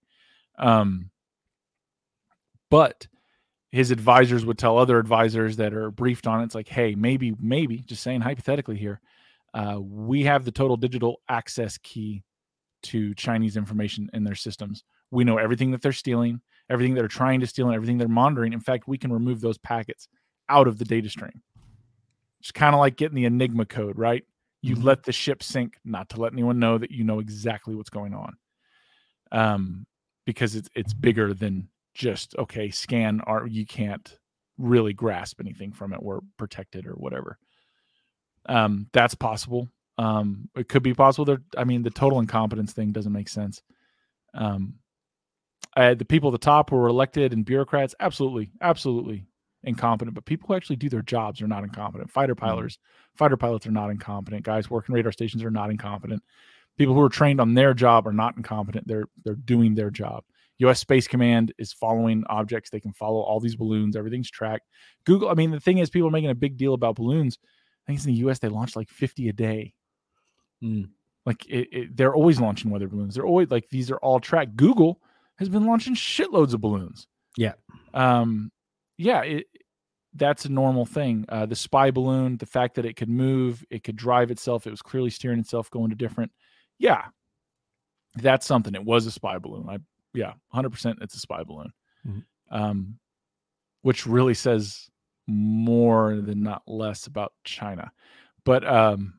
Um, 0.59 1.11
but 2.71 3.07
his 3.71 3.91
advisors 3.91 4.47
would 4.47 4.59
tell 4.59 4.79
other 4.79 4.99
advisors 4.99 5.57
that 5.57 5.75
are 5.75 5.91
briefed 5.91 6.27
on 6.27 6.41
it. 6.41 6.45
It's 6.45 6.55
like, 6.55 6.69
hey, 6.69 6.95
maybe, 6.95 7.35
maybe, 7.41 7.79
just 7.79 8.03
saying 8.03 8.21
hypothetically 8.21 8.77
here, 8.77 9.01
uh, 9.53 9.79
we 9.81 10.25
have 10.25 10.45
the 10.45 10.53
total 10.53 10.77
digital 10.77 11.21
access 11.29 11.79
key 11.79 12.23
to 12.85 13.15
Chinese 13.15 13.57
information 13.57 14.11
in 14.13 14.25
their 14.25 14.35
systems. 14.35 14.85
We 15.11 15.25
know 15.25 15.39
everything 15.39 15.71
that 15.73 15.83
they're 15.83 15.93
stealing, 15.93 16.41
everything 16.71 16.95
they're 16.95 17.09
trying 17.09 17.41
to 17.41 17.47
steal, 17.47 17.67
and 17.67 17.75
everything 17.75 17.99
they're 17.99 18.09
monitoring. 18.09 18.53
In 18.53 18.61
fact, 18.61 18.87
we 18.87 18.99
can 18.99 19.13
remove 19.13 19.41
those 19.41 19.59
packets 19.59 20.09
out 20.49 20.69
of 20.69 20.79
the 20.79 20.85
data 20.85 21.09
stream. 21.09 21.43
It's 22.41 22.53
kind 22.53 22.75
of 22.75 22.81
like 22.81 22.97
getting 22.97 23.17
the 23.17 23.25
Enigma 23.25 23.65
code, 23.65 23.99
right? 23.99 24.25
You 24.61 24.77
Mhm. 24.77 24.85
let 24.85 25.03
the 25.05 25.13
ship 25.13 25.43
sink, 25.43 25.79
not 25.85 26.11
to 26.11 26.21
let 26.21 26.33
anyone 26.33 26.59
know 26.59 26.79
that 26.79 26.91
you 26.91 27.05
know 27.05 27.21
exactly 27.21 27.75
what's 27.75 27.91
going 27.91 28.15
on. 28.15 28.37
Um, 29.33 29.87
because 30.25 30.55
it's 30.55 30.69
it's 30.75 30.95
bigger 30.95 31.35
than 31.35 31.69
just 31.95 32.37
okay, 32.37 32.71
scan 32.71 33.21
our 33.23 33.47
you 33.47 33.67
can't 33.67 34.19
really 34.59 34.93
grasp 34.93 35.41
anything 35.41 35.73
from 35.73 35.93
it 35.93 36.01
or 36.03 36.23
protect 36.37 36.77
it 36.77 36.87
or 36.87 36.93
whatever. 36.93 37.39
Um, 38.47 38.89
that's 38.93 39.15
possible. 39.15 39.69
Um, 39.97 40.49
it 40.57 40.69
could 40.69 40.83
be 40.83 40.95
possible. 40.95 41.25
There, 41.25 41.43
I 41.57 41.65
mean, 41.65 41.83
the 41.83 41.91
total 41.91 42.21
incompetence 42.21 42.73
thing 42.73 42.93
doesn't 42.93 43.13
make 43.13 43.29
sense. 43.29 43.63
Um, 44.35 44.75
uh, 45.77 45.95
the 45.95 46.05
people 46.05 46.31
at 46.31 46.33
the 46.33 46.45
top 46.45 46.71
who 46.71 46.77
were 46.77 46.89
elected 46.89 47.33
and 47.33 47.45
bureaucrats, 47.45 47.95
absolutely, 47.99 48.51
absolutely 48.61 49.25
incompetent. 49.63 50.15
But 50.15 50.25
people 50.25 50.49
who 50.49 50.55
actually 50.55 50.77
do 50.77 50.89
their 50.89 51.03
jobs 51.03 51.43
are 51.43 51.49
not 51.49 51.65
incompetent. 51.65 52.11
Fighter 52.11 52.35
pilots, 52.35 52.79
fighter 53.17 53.37
pilots 53.37 53.67
are 53.67 53.73
not 53.73 53.91
incompetent. 53.91 54.45
Guys 54.45 54.71
working 54.71 54.95
radar 54.95 55.13
stations 55.13 55.43
are 55.43 55.51
not 55.51 55.71
incompetent. 55.71 56.23
People 56.77 56.95
who 56.95 57.01
are 57.01 57.09
trained 57.09 57.41
on 57.41 57.55
their 57.55 57.75
job 57.75 58.07
are 58.07 58.13
not 58.13 58.37
incompetent. 58.37 58.87
They're 58.87 59.07
they're 59.25 59.35
doing 59.35 59.75
their 59.75 59.91
job. 59.91 60.25
U.S. 60.59 60.81
Space 60.81 61.09
Command 61.09 61.53
is 61.59 61.73
following 61.73 62.25
objects. 62.29 62.71
They 62.71 62.81
can 62.81 62.93
follow 62.93 63.21
all 63.21 63.41
these 63.41 63.57
balloons. 63.57 63.97
Everything's 63.97 64.31
tracked. 64.31 64.67
Google. 65.05 65.29
I 65.29 65.35
mean, 65.35 65.51
the 65.51 65.61
thing 65.61 65.79
is, 65.79 65.91
people 65.91 66.09
are 66.09 66.13
making 66.13 66.31
a 66.31 66.35
big 66.35 66.57
deal 66.57 66.75
about 66.75 66.97
balloons. 66.97 67.39
I 67.43 67.87
think 67.87 67.99
it's 67.99 68.07
in 68.07 68.13
the 68.13 68.19
U.S. 68.21 68.39
They 68.39 68.49
launch 68.49 68.77
like 68.77 68.89
50 68.89 69.29
a 69.29 69.33
day. 69.33 69.75
Mm. 70.63 70.91
Like 71.27 71.45
it, 71.47 71.69
it, 71.73 71.97
they're 71.97 72.15
always 72.15 72.41
launching 72.41 72.71
weather 72.71 72.89
balloons. 72.89 73.15
They're 73.15 73.27
always 73.27 73.51
like 73.51 73.69
these 73.71 73.91
are 73.91 73.99
all 73.99 74.21
tracked. 74.21 74.57
Google 74.57 75.01
has 75.39 75.49
been 75.49 75.67
launching 75.67 75.95
shitloads 75.95 76.55
of 76.55 76.61
balloons. 76.61 77.09
Yeah. 77.37 77.55
Um, 77.93 78.53
yeah. 78.97 79.23
It, 79.23 79.47
that's 80.15 80.45
a 80.45 80.49
normal 80.49 80.87
thing. 80.87 81.25
Uh, 81.29 81.47
the 81.47 81.57
spy 81.57 81.91
balloon, 81.91 82.37
the 82.37 82.47
fact 82.47 82.77
that 82.77 82.87
it 82.87 82.95
could 82.95 83.09
move, 83.09 83.65
it 83.71 83.83
could 83.83 83.97
drive 83.97 84.31
itself, 84.31 84.67
it 84.67 84.71
was 84.71 84.83
clearly 84.83 85.11
steering 85.11 85.41
itself 85.41 85.71
going 85.71 85.91
to 85.91 85.97
different. 85.97 86.31
Yeah, 86.85 87.07
that's 88.15 88.47
something. 88.47 88.75
It 88.75 88.85
was 88.85 89.07
a 89.07 89.11
spy 89.11 89.39
balloon. 89.39 89.67
I 89.71 89.79
yeah, 90.13 90.35
hundred 90.49 90.71
percent. 90.71 90.99
It's 91.01 91.15
a 91.17 91.19
spy 91.19 91.43
balloon, 91.45 91.73
Mhm. 92.07 92.25
um, 92.51 92.99
which 93.81 94.07
really 94.07 94.35
says 94.35 94.91
more 95.27 96.21
than 96.21 96.43
not 96.43 96.63
less 96.67 97.07
about 97.07 97.33
China. 97.45 97.91
But 98.45 98.67
um, 98.67 99.15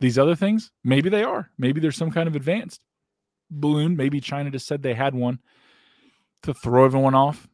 these 0.00 0.18
other 0.18 0.34
things, 0.34 0.72
maybe 0.82 1.10
they 1.10 1.22
are. 1.22 1.50
Maybe 1.58 1.80
there's 1.80 1.96
some 1.98 2.10
kind 2.10 2.26
of 2.28 2.34
advanced 2.34 2.80
balloon. 3.50 3.94
Maybe 3.96 4.20
China 4.20 4.50
just 4.50 4.66
said 4.66 4.82
they 4.82 4.94
had 4.94 5.14
one 5.14 5.38
to 6.44 6.54
throw 6.54 6.86
everyone 6.86 7.14
off. 7.14 7.46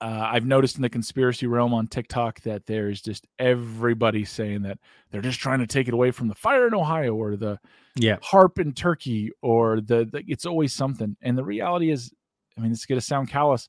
Uh, 0.00 0.28
I've 0.32 0.46
noticed 0.46 0.76
in 0.76 0.82
the 0.82 0.88
conspiracy 0.88 1.46
realm 1.48 1.74
on 1.74 1.88
TikTok 1.88 2.40
that 2.42 2.66
there's 2.66 3.00
just 3.02 3.26
everybody 3.40 4.24
saying 4.24 4.62
that 4.62 4.78
they're 5.10 5.20
just 5.22 5.40
trying 5.40 5.58
to 5.58 5.66
take 5.66 5.88
it 5.88 5.94
away 5.94 6.12
from 6.12 6.28
the 6.28 6.36
fire 6.36 6.68
in 6.68 6.74
Ohio 6.74 7.14
or 7.16 7.34
the 7.36 7.58
Yeah. 7.96 8.16
HAARP 8.22 8.60
in 8.60 8.72
Turkey 8.74 9.32
or 9.42 9.80
the, 9.80 10.04
the 10.04 10.22
it's 10.28 10.46
always 10.46 10.72
something. 10.72 11.16
And 11.20 11.36
the 11.36 11.42
reality 11.44 11.90
is, 11.90 12.12
I 12.56 12.60
mean, 12.60 12.70
it's 12.70 12.86
going 12.86 13.00
to 13.00 13.04
sound 13.04 13.28
callous, 13.28 13.68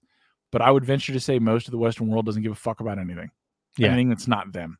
but 0.52 0.62
I 0.62 0.70
would 0.70 0.86
venture 0.86 1.14
to 1.14 1.20
say 1.20 1.40
most 1.40 1.68
of 1.68 1.72
the 1.72 1.80
Western 1.80 2.08
world 2.10 2.28
doesn't 2.28 2.44
give 2.44 2.52
a 2.52 2.56
fuck 2.56 2.80
about 2.80 3.00
anything, 3.00 3.32
Yeah. 3.78 3.88
anything 3.88 4.10
that's 4.10 4.28
not 4.28 4.52
them 4.54 4.78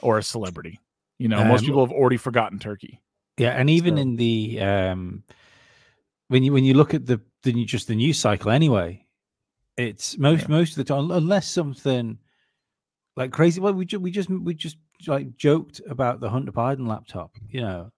or 0.00 0.16
a 0.16 0.22
celebrity. 0.22 0.80
You 1.18 1.28
know, 1.28 1.44
most 1.44 1.60
Um, 1.60 1.66
people 1.66 1.84
have 1.84 1.92
already 1.92 2.16
forgotten 2.16 2.58
Turkey. 2.58 3.02
Yeah, 3.36 3.50
and 3.50 3.68
even 3.68 3.96
So- 3.96 4.00
in 4.02 4.16
the 4.16 4.60
um 4.62 5.22
when 6.28 6.42
you 6.44 6.52
when 6.54 6.64
you 6.64 6.72
look 6.74 6.94
at 6.94 7.04
the 7.04 7.20
just 7.66 7.88
the 7.88 7.94
news 7.94 8.18
cycle 8.18 8.50
anyway, 8.50 9.04
it's 9.78 10.18
most 10.18 10.42
Yeah. 10.42 10.48
most 10.48 10.70
of 10.72 10.76
the 10.76 10.84
time 10.92 11.10
unless 11.10 11.48
something 11.48 12.18
like 13.16 13.32
crazy. 13.32 13.60
Well, 13.60 13.72
we 13.72 13.84
just 13.86 14.02
we 14.02 14.10
just 14.10 14.28
we 14.28 14.54
just 14.54 14.76
like 15.06 15.36
joked 15.36 15.80
about 15.88 16.20
the 16.20 16.28
Hunter 16.30 16.52
Biden 16.52 16.86
laptop, 16.86 17.36
you 17.48 17.60
know, 17.60 17.92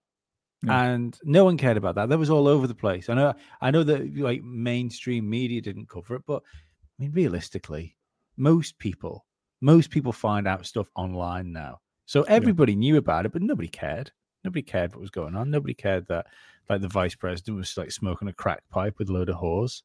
Yeah. 0.62 0.82
and 0.92 1.18
no 1.24 1.44
one 1.44 1.56
cared 1.56 1.76
about 1.76 1.94
that. 1.96 2.08
That 2.10 2.18
was 2.18 2.30
all 2.30 2.46
over 2.46 2.66
the 2.66 2.74
place. 2.74 3.08
I 3.08 3.14
know 3.14 3.34
I 3.60 3.70
know 3.70 3.82
that 3.82 4.16
like 4.16 4.42
mainstream 4.44 5.28
media 5.28 5.60
didn't 5.60 5.88
cover 5.88 6.14
it, 6.16 6.22
but 6.26 6.42
I 6.98 7.02
mean 7.02 7.12
realistically, 7.12 7.96
most 8.36 8.78
people 8.78 9.26
most 9.60 9.90
people 9.90 10.12
find 10.12 10.46
out 10.48 10.64
stuff 10.66 10.90
online 10.94 11.52
now. 11.52 11.80
So 12.06 12.22
everybody 12.24 12.74
knew 12.74 12.96
about 12.96 13.26
it, 13.26 13.32
but 13.32 13.42
nobody 13.42 13.68
cared. 13.68 14.10
Nobody 14.42 14.62
cared 14.62 14.92
what 14.92 15.02
was 15.02 15.10
going 15.10 15.36
on. 15.36 15.50
Nobody 15.50 15.74
cared 15.74 16.06
that 16.08 16.26
like 16.68 16.80
the 16.80 16.88
vice 16.88 17.14
president 17.14 17.56
was 17.58 17.76
like 17.76 17.90
smoking 17.90 18.28
a 18.28 18.32
crack 18.32 18.62
pipe 18.70 18.98
with 18.98 19.10
a 19.10 19.12
load 19.12 19.28
of 19.28 19.36
whores. 19.36 19.82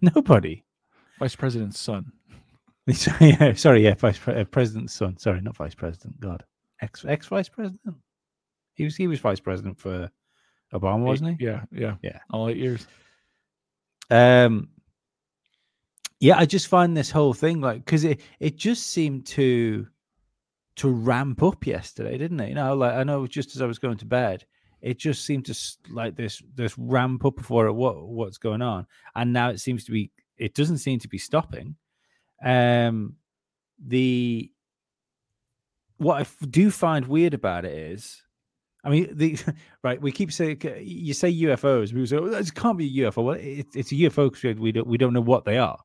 Nobody. 0.00 0.64
Vice 1.18 1.36
President's 1.36 1.78
son. 1.78 2.12
yeah, 3.20 3.52
sorry, 3.52 3.84
yeah, 3.84 3.94
vice 3.94 4.18
pre- 4.18 4.40
uh, 4.40 4.44
president's 4.44 4.94
son. 4.94 5.18
Sorry, 5.18 5.42
not 5.42 5.56
vice 5.56 5.74
president. 5.74 6.18
God, 6.20 6.42
ex 6.80 7.04
ex 7.06 7.26
vice 7.26 7.48
president. 7.48 7.96
He 8.74 8.84
was 8.84 8.96
he 8.96 9.06
was 9.06 9.20
vice 9.20 9.40
president 9.40 9.78
for 9.78 10.10
Obama, 10.72 11.00
wasn't 11.00 11.38
he? 11.38 11.44
Yeah, 11.44 11.64
yeah, 11.70 11.96
Yeah. 12.02 12.18
All 12.30 12.48
eight 12.48 12.56
years. 12.56 12.86
Um, 14.10 14.68
yeah, 16.20 16.38
I 16.38 16.46
just 16.46 16.68
find 16.68 16.96
this 16.96 17.10
whole 17.10 17.34
thing 17.34 17.60
like 17.60 17.84
because 17.84 18.04
it 18.04 18.20
it 18.40 18.56
just 18.56 18.86
seemed 18.86 19.26
to 19.26 19.86
to 20.76 20.88
ramp 20.88 21.42
up 21.42 21.66
yesterday, 21.66 22.16
didn't 22.16 22.40
it? 22.40 22.48
You 22.48 22.54
know, 22.54 22.74
like 22.74 22.94
I 22.94 23.04
know 23.04 23.26
just 23.26 23.54
as 23.54 23.60
I 23.60 23.66
was 23.66 23.78
going 23.78 23.98
to 23.98 24.06
bed, 24.06 24.46
it 24.80 24.98
just 24.98 25.26
seemed 25.26 25.44
to 25.46 25.54
like 25.90 26.16
this 26.16 26.42
this 26.54 26.76
ramp 26.78 27.24
up 27.24 27.40
for 27.40 27.66
it. 27.66 27.72
What 27.72 28.08
what's 28.08 28.38
going 28.38 28.62
on? 28.62 28.86
And 29.14 29.32
now 29.32 29.50
it 29.50 29.60
seems 29.60 29.84
to 29.84 29.92
be. 29.92 30.10
It 30.38 30.54
doesn't 30.54 30.78
seem 30.78 30.98
to 31.00 31.08
be 31.08 31.18
stopping. 31.18 31.76
Um, 32.44 33.16
the 33.84 34.50
what 35.98 36.16
I 36.18 36.20
f- 36.20 36.36
do 36.48 36.70
find 36.70 37.06
weird 37.06 37.34
about 37.34 37.64
it 37.64 37.72
is, 37.72 38.22
I 38.84 38.90
mean, 38.90 39.08
the 39.12 39.38
right. 39.82 40.00
We 40.00 40.12
keep 40.12 40.32
saying 40.32 40.60
you 40.80 41.12
say 41.14 41.32
UFOs. 41.32 41.92
We 41.92 42.06
say 42.06 42.16
oh, 42.16 42.28
this 42.28 42.50
can't 42.50 42.78
be 42.78 42.86
a 43.02 43.10
UFO. 43.10 43.24
Well, 43.24 43.34
it, 43.36 43.66
it's 43.74 43.92
a 43.92 43.96
UFO 43.96 44.30
because 44.32 44.60
we 44.60 44.72
don't 44.72 44.86
we 44.86 44.98
don't 44.98 45.12
know 45.12 45.20
what 45.20 45.44
they 45.44 45.58
are. 45.58 45.78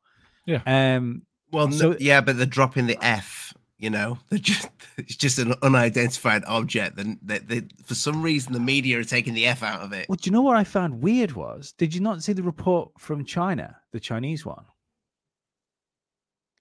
Yeah. 0.45 0.62
Um. 0.65 1.24
Well, 1.51 1.67
no- 1.67 1.95
yeah, 2.00 2.22
but 2.22 2.38
they're 2.38 2.45
dropping 2.45 2.88
the 2.88 2.98
F. 3.03 3.43
You 3.84 3.90
know, 3.90 4.18
they're 4.30 4.40
just 4.40 4.70
it's 4.98 5.18
just 5.18 5.40
an 5.40 5.56
unidentified 5.62 6.46
object. 6.48 6.96
Then 6.96 7.20
they, 7.22 7.40
they, 7.40 7.63
for 7.84 7.96
some 7.96 8.22
reason, 8.22 8.54
the 8.54 8.60
media 8.62 8.98
are 8.98 9.04
taking 9.04 9.34
the 9.34 9.46
F 9.46 9.62
out 9.62 9.82
of 9.82 9.92
it. 9.92 10.08
Well, 10.08 10.16
do 10.16 10.30
you 10.30 10.32
know 10.32 10.42
what 10.42 10.56
I 10.56 10.63
found 10.63 11.02
weird 11.02 11.34
was? 11.34 11.74
Did 11.74 11.94
you 11.94 12.00
not 12.00 12.24
see 12.24 12.32
the 12.32 12.44
report 12.44 12.92
from 12.98 13.25
China, 13.25 13.75
the 13.92 14.00
Chinese 14.00 14.46
one? 14.46 14.63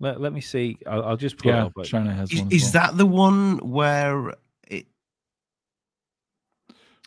Let, 0.01 0.21
let 0.21 0.33
me 0.33 0.41
see. 0.41 0.79
I'll, 0.85 1.05
I'll 1.05 1.17
just 1.17 1.37
pull 1.37 1.53
it 1.53 1.55
Yeah, 1.55 1.67
up. 1.67 1.85
China 1.85 2.13
has 2.13 2.33
Is, 2.33 2.41
one. 2.41 2.51
is 2.51 2.63
well. 2.65 2.73
that 2.73 2.97
the 2.97 3.07
one 3.07 3.59
where 3.59 4.31
it 4.67 4.87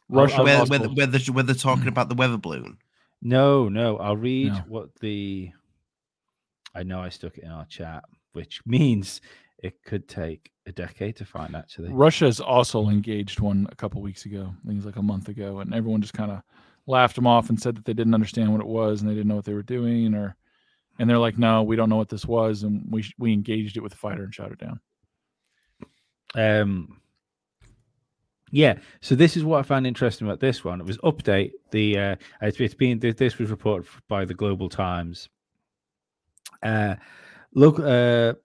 Russia? 0.07 0.43
where, 0.43 0.60
lost 0.60 0.69
where, 0.72 0.79
both- 0.79 0.95
where, 0.95 1.07
they're, 1.07 1.34
where 1.34 1.43
they're 1.43 1.55
talking 1.55 1.84
hmm. 1.84 1.89
about 1.89 2.07
the 2.07 2.15
weather 2.15 2.38
balloon? 2.38 2.77
No, 3.22 3.67
no. 3.67 3.98
I'll 3.98 4.15
read 4.15 4.53
No. 4.53 4.63
what 4.69 4.95
the. 5.01 5.51
I 6.74 6.84
know 6.84 7.01
I 7.01 7.10
stuck 7.10 7.38
it 7.38 7.43
in 7.43 7.51
our 7.51 7.65
chat, 7.65 8.05
which 8.31 8.62
means 8.65 9.19
it 9.65 9.84
could 9.84 10.07
take 10.07 10.51
a 10.67 10.72
decade 10.72 11.15
to 11.15 11.25
find. 11.25 11.55
Actually, 11.55 11.89
Russia's 11.91 12.39
also 12.39 12.88
engaged 12.89 13.39
one 13.39 13.67
a 13.72 13.75
couple 13.75 14.00
weeks 14.01 14.25
ago. 14.25 14.53
I 14.63 14.67
think 14.67 14.77
it's 14.77 14.86
like 14.86 14.95
a 14.95 15.01
month 15.01 15.27
ago, 15.27 15.60
and 15.60 15.74
everyone 15.74 16.01
just 16.01 16.13
kind 16.13 16.31
of 16.31 16.43
laughed 16.86 17.15
them 17.15 17.25
off 17.25 17.50
and 17.50 17.60
said 17.60 17.75
that 17.75 17.86
they 17.86 17.93
didn't 17.93 18.13
understand 18.13 18.51
what 18.51 18.62
it 18.62 18.67
was 18.67 19.01
and 19.01 19.10
they 19.10 19.15
didn't 19.15 19.27
know 19.27 19.36
what 19.36 19.45
they 19.45 19.55
were 19.55 19.63
doing, 19.63 20.13
or 20.13 20.36
and 21.00 21.10
they're 21.10 21.17
like, 21.17 21.39
no, 21.39 21.63
we 21.63 21.75
don't 21.75 21.89
know 21.89 21.95
what 21.98 22.10
this 22.10 22.25
was, 22.25 22.62
and 22.62 22.86
we 22.91 23.03
we 23.17 23.34
engaged 23.34 23.75
it 23.75 23.81
with 23.81 23.93
a 23.93 23.98
fighter 23.98 24.24
and 24.24 24.36
shot 24.36 24.51
it 24.51 24.60
down. 24.60 24.79
Um, 26.36 27.01
yeah. 28.51 28.75
So 29.01 29.15
this 29.15 29.36
is 29.36 29.43
what 29.43 29.60
I 29.60 29.63
found 29.63 29.88
interesting 29.88 30.27
about 30.27 30.39
this 30.39 30.63
one. 30.63 30.79
It 30.79 30.86
was 30.86 31.00
update 31.00 31.53
the. 31.72 31.98
Uh, 31.98 32.15
it's, 32.43 32.60
it's 32.60 32.75
been 32.75 33.00
this 33.00 33.15
this 33.15 33.39
was 33.39 33.50
reported 33.50 33.89
by 34.07 34.25
the 34.25 34.36
Global 34.36 34.69
Times. 34.69 35.27
Uh, 36.62 36.95
look. 37.55 37.79
Uh, 37.79 38.36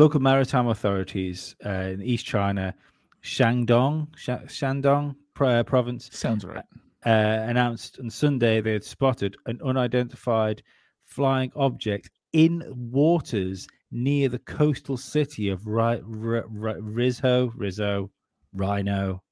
local 0.00 0.18
maritime 0.18 0.66
authorities 0.68 1.54
uh, 1.66 1.68
in 1.68 2.00
East 2.00 2.24
China, 2.24 2.74
Shandong, 3.22 4.08
Sha- 4.16 4.46
Shandong 4.46 5.14
pro- 5.34 5.62
province, 5.62 6.08
Sounds 6.10 6.42
right. 6.42 6.64
uh, 7.04 7.44
announced 7.50 7.98
on 8.00 8.08
Sunday 8.08 8.62
they 8.62 8.72
had 8.72 8.82
spotted 8.82 9.36
an 9.44 9.60
unidentified 9.62 10.62
flying 11.04 11.52
object 11.54 12.08
in 12.32 12.64
waters 12.74 13.68
near 13.90 14.30
the 14.30 14.38
coastal 14.38 14.96
city 14.96 15.50
of 15.50 15.66
Ri- 15.66 16.00
Ri- 16.02 16.48
Ri- 16.48 16.80
Rizho, 16.80 17.52
Rizzo, 17.54 18.10
Rhino. 18.54 19.22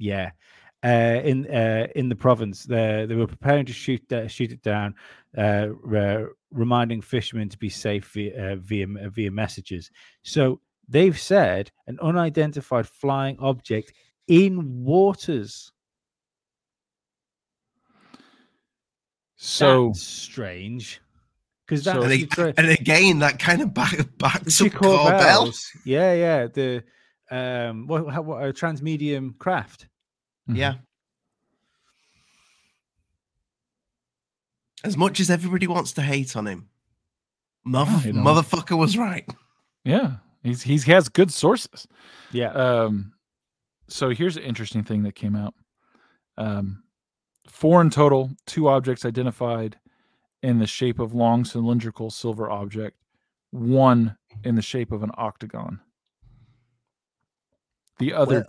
Yeah, 0.00 0.32
uh, 0.84 1.20
in 1.22 1.46
uh, 1.46 1.86
in 1.94 2.08
the 2.08 2.16
province, 2.16 2.64
they 2.64 3.06
they 3.08 3.14
were 3.14 3.28
preparing 3.28 3.64
to 3.66 3.72
shoot 3.72 4.12
uh, 4.12 4.26
shoot 4.26 4.50
it 4.50 4.62
down, 4.62 4.96
uh, 5.38 5.68
reminding 6.54 7.02
fishermen 7.02 7.48
to 7.50 7.58
be 7.58 7.68
safe 7.68 8.06
via 8.14 8.52
uh, 8.52 8.56
via 8.56 8.86
via 9.10 9.30
messages. 9.30 9.90
So 10.22 10.60
they've 10.88 11.18
said 11.18 11.70
an 11.86 11.98
unidentified 12.00 12.86
flying 12.88 13.38
object 13.40 13.92
in 14.28 14.82
waters. 14.84 15.72
So 19.36 19.88
That's 19.88 20.02
strange. 20.02 21.00
Because 21.66 21.84
So- 21.84 21.92
that's 21.92 22.04
And, 22.04 22.12
the 22.12 22.26
tra- 22.26 22.54
and 22.56 22.68
again, 22.68 23.18
that 23.20 23.38
kind 23.38 23.60
of 23.62 23.72
back, 23.74 23.96
backs 24.18 24.58
the 24.58 24.66
up 24.66 24.72
Corbells. 24.74 25.70
Corbell. 25.76 25.80
Yeah, 25.84 26.12
yeah. 26.14 26.46
The 26.46 26.84
um, 27.30 27.86
what, 27.86 28.06
how, 28.12 28.22
what 28.22 28.44
a 28.44 28.52
transmedium 28.52 29.36
craft. 29.38 29.88
Mhm. 30.48 30.56
Yeah. 30.56 30.74
As 34.84 34.96
much 34.96 35.18
as 35.18 35.30
everybody 35.30 35.66
wants 35.66 35.92
to 35.94 36.02
hate 36.02 36.36
on 36.36 36.46
him, 36.46 36.68
mother, 37.64 37.90
Yeah, 38.06 38.12
motherfucker 38.12 38.78
was 38.78 38.96
right. 38.98 39.28
yeah, 39.84 40.16
he's 40.42 40.62
he's 40.62 40.84
has 40.84 41.08
good 41.08 41.32
sources. 41.32 41.88
Yeah. 42.32 42.50
Um, 42.52 43.14
so 43.88 44.10
here's 44.10 44.36
an 44.36 44.42
interesting 44.44 44.84
thing 44.84 45.02
that 45.04 45.14
came 45.14 45.34
out. 45.34 45.54
Um, 46.36 46.82
four 47.48 47.80
in 47.80 47.90
total, 47.90 48.30
two 48.46 48.68
objects 48.68 49.04
identified 49.04 49.78
in 50.42 50.58
the 50.58 50.66
shape 50.66 50.98
of 50.98 51.14
long 51.14 51.44
cylindrical 51.46 52.10
silver 52.10 52.50
object, 52.50 52.98
one 53.50 54.16
in 54.44 54.54
the 54.56 54.62
shape 54.62 54.92
of 54.92 55.02
an 55.02 55.10
octagon. 55.16 55.80
The 57.98 58.12
other, 58.12 58.46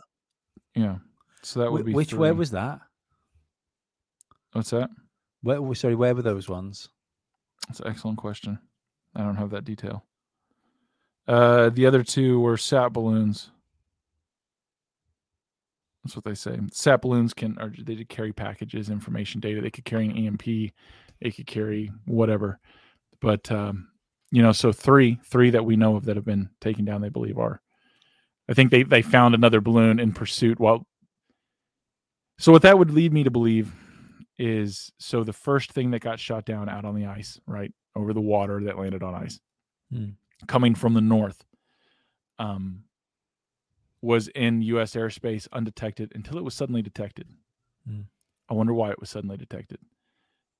Where- 0.75 0.83
yeah. 0.85 0.95
So 1.43 1.59
that 1.61 1.71
would 1.71 1.83
Wh- 1.83 1.85
be 1.85 1.93
which 1.93 2.13
where 2.13 2.33
was 2.33 2.51
that? 2.51 2.79
what's 4.53 4.71
that? 4.71 4.89
Where 5.45 5.75
sorry, 5.75 5.93
where 5.93 6.15
were 6.15 6.23
those 6.23 6.49
ones? 6.49 6.89
That's 7.67 7.79
an 7.79 7.87
excellent 7.87 8.17
question. 8.17 8.57
I 9.15 9.21
don't 9.21 9.35
have 9.35 9.51
that 9.51 9.63
detail. 9.63 10.03
Uh, 11.27 11.69
the 11.69 11.85
other 11.85 12.01
two 12.01 12.39
were 12.39 12.57
sat 12.57 12.93
balloons. 12.93 13.51
That's 16.03 16.15
what 16.15 16.25
they 16.25 16.33
say. 16.33 16.59
Sat 16.71 17.03
balloons 17.03 17.35
can, 17.35 17.59
or 17.59 17.71
they 17.77 17.95
could 17.95 18.09
carry 18.09 18.33
packages, 18.33 18.89
information, 18.89 19.39
data. 19.39 19.61
They 19.61 19.69
could 19.69 19.85
carry 19.85 20.07
an 20.07 20.17
EMP. 20.17 20.73
They 21.21 21.31
could 21.31 21.45
carry 21.45 21.91
whatever. 22.05 22.59
but 23.21 23.51
um, 23.51 23.89
you 24.31 24.41
know, 24.41 24.51
so 24.51 24.71
three, 24.71 25.19
three 25.25 25.51
that 25.51 25.63
we 25.63 25.75
know 25.75 25.95
of 25.95 26.05
that 26.05 26.15
have 26.15 26.25
been 26.25 26.49
taken 26.59 26.85
down, 26.85 27.01
they 27.01 27.09
believe 27.09 27.37
are. 27.37 27.61
I 28.49 28.55
think 28.55 28.71
they 28.71 28.81
they 28.81 29.03
found 29.03 29.35
another 29.35 29.61
balloon 29.61 29.99
in 29.99 30.11
pursuit. 30.11 30.59
While, 30.59 30.87
so 32.39 32.51
what 32.51 32.63
that 32.63 32.79
would 32.79 32.89
lead 32.89 33.13
me 33.13 33.23
to 33.23 33.31
believe 33.31 33.71
is 34.37 34.91
so 34.99 35.23
the 35.23 35.33
first 35.33 35.71
thing 35.71 35.91
that 35.91 35.99
got 36.01 36.19
shot 36.19 36.45
down 36.45 36.67
out 36.69 36.85
on 36.85 36.95
the 36.95 37.05
ice, 37.05 37.39
right 37.47 37.73
over 37.95 38.13
the 38.13 38.21
water 38.21 38.61
that 38.63 38.77
landed 38.77 39.03
on 39.03 39.15
ice, 39.15 39.39
Hmm. 39.91 40.09
coming 40.47 40.75
from 40.75 40.93
the 40.93 41.01
north, 41.01 41.45
um, 42.39 42.83
was 44.01 44.27
in 44.29 44.61
U.S. 44.63 44.93
airspace 44.95 45.47
undetected 45.51 46.11
until 46.15 46.37
it 46.37 46.43
was 46.43 46.53
suddenly 46.53 46.81
detected. 46.81 47.27
Hmm. 47.87 48.01
I 48.49 48.53
wonder 48.53 48.73
why 48.73 48.91
it 48.91 48.99
was 48.99 49.09
suddenly 49.09 49.37
detected. 49.37 49.79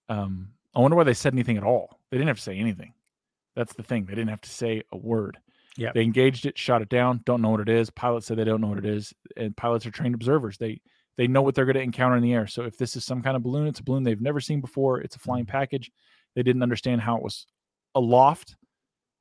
Um, 0.10 0.50
I 0.76 0.80
wonder 0.80 0.96
why 0.98 1.04
they 1.04 1.14
said 1.14 1.34
anything 1.34 1.58
at 1.58 1.64
all. 1.64 2.00
They 2.10 2.18
didn't 2.18 2.28
have 2.30 2.38
to 2.38 2.44
say 2.44 2.58
anything. 2.58 2.94
That's 3.56 3.74
the 3.74 3.84
thing. 3.84 4.06
They 4.06 4.16
didn't 4.16 4.30
have 4.30 4.42
to 4.42 4.50
say 4.50 4.84
a 4.92 4.98
word. 4.98 5.38
Yeah. 5.78 5.92
They 5.94 6.02
engaged 6.04 6.46
it, 6.46 6.58
shot 6.58 6.82
it 6.82 6.90
down. 6.90 7.22
Don't 7.26 7.42
know 7.42 7.50
what 7.50 7.60
it 7.62 7.70
is. 7.70 7.90
Pilots 7.90 8.26
said 8.28 8.38
they 8.38 8.44
don't 8.44 8.62
know 8.62 8.68
what 8.68 8.78
it 8.78 8.86
is, 8.86 9.14
and 9.38 9.56
pilots 9.56 9.86
are 9.86 9.92
trained 9.92 10.16
observers. 10.16 10.58
They 10.58 10.82
they 11.18 11.28
know 11.28 11.42
what 11.42 11.56
they're 11.56 11.66
going 11.66 11.76
to 11.76 11.82
encounter 11.82 12.18
in 12.18 12.24
the 12.24 12.34
air. 12.34 12.48
So 12.48 12.64
if 12.64 12.78
this 12.78 12.96
is 12.96 13.06
some 13.06 13.22
kind 13.22 13.36
of 13.36 13.44
balloon, 13.44 13.68
it's 13.68 13.80
a 13.80 13.84
balloon 13.84 14.04
they've 14.04 14.22
never 14.22 14.40
seen 14.42 14.62
before. 14.62 15.00
It's 15.02 15.16
a 15.16 15.20
flying 15.20 15.46
package. 15.46 15.92
They 16.36 16.44
didn't 16.44 16.64
understand 16.64 17.02
how 17.02 17.16
it 17.18 17.24
was 17.24 17.46
aloft, 17.94 18.56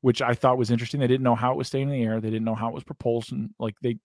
which 0.00 0.20
I 0.20 0.34
thought 0.34 0.58
was 0.58 0.70
interesting. 0.70 1.00
They 1.00 1.06
didn't 1.06 1.22
know 1.22 1.36
how 1.36 1.52
it 1.52 1.56
was 1.56 1.68
staying 1.68 1.88
in 1.90 1.94
the 1.94 2.02
air. 2.02 2.20
They 2.20 2.30
didn't 2.30 2.44
know 2.44 2.56
how 2.56 2.68
it 2.68 2.74
was 2.74 2.84
propulsion. 2.84 3.54
Like 3.58 3.76
they 3.82 3.98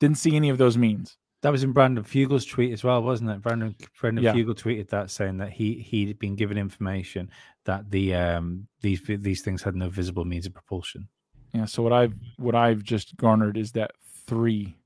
didn't 0.00 0.18
see 0.18 0.36
any 0.36 0.50
of 0.50 0.58
those 0.58 0.76
means. 0.76 1.16
That 1.42 1.52
was 1.52 1.62
in 1.62 1.72
Brandon 1.72 2.02
Fugal's 2.02 2.44
tweet 2.44 2.72
as 2.72 2.82
well, 2.82 3.02
wasn't 3.02 3.30
it? 3.30 3.40
Brandon 3.40 3.74
Brandon 4.00 4.24
Yeah. 4.24 4.32
Fugel 4.32 4.54
tweeted 4.54 4.88
that 4.88 5.10
saying 5.10 5.38
that 5.38 5.52
he 5.52 5.74
he'd 5.74 6.18
been 6.18 6.34
given 6.34 6.58
information 6.58 7.30
that 7.64 7.90
the 7.90 8.14
um 8.14 8.68
these 8.80 9.00
these 9.06 9.42
things 9.42 9.62
had 9.62 9.76
no 9.76 9.88
visible 9.88 10.24
means 10.24 10.46
of 10.46 10.54
propulsion. 10.54 11.08
Yeah. 11.52 11.66
So 11.66 11.82
what 11.82 11.92
I've 11.92 12.14
what 12.36 12.54
I've 12.54 12.82
just 12.82 13.16
garnered 13.16 13.56
is 13.56 13.72
that 13.72 13.92
three 14.26 14.76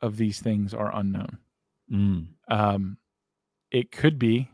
of 0.00 0.16
these 0.16 0.40
things 0.40 0.74
are 0.74 0.94
unknown. 0.94 1.38
Mm. 1.90 2.26
Um, 2.48 2.98
it 3.70 3.90
could 3.90 4.18
be, 4.18 4.50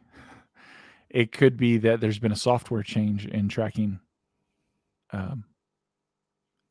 it 1.10 1.32
could 1.32 1.56
be 1.56 1.78
that 1.78 2.00
there's 2.00 2.18
been 2.18 2.32
a 2.32 2.36
software 2.36 2.82
change 2.82 3.26
in 3.26 3.48
tracking, 3.48 4.00
um, 5.12 5.44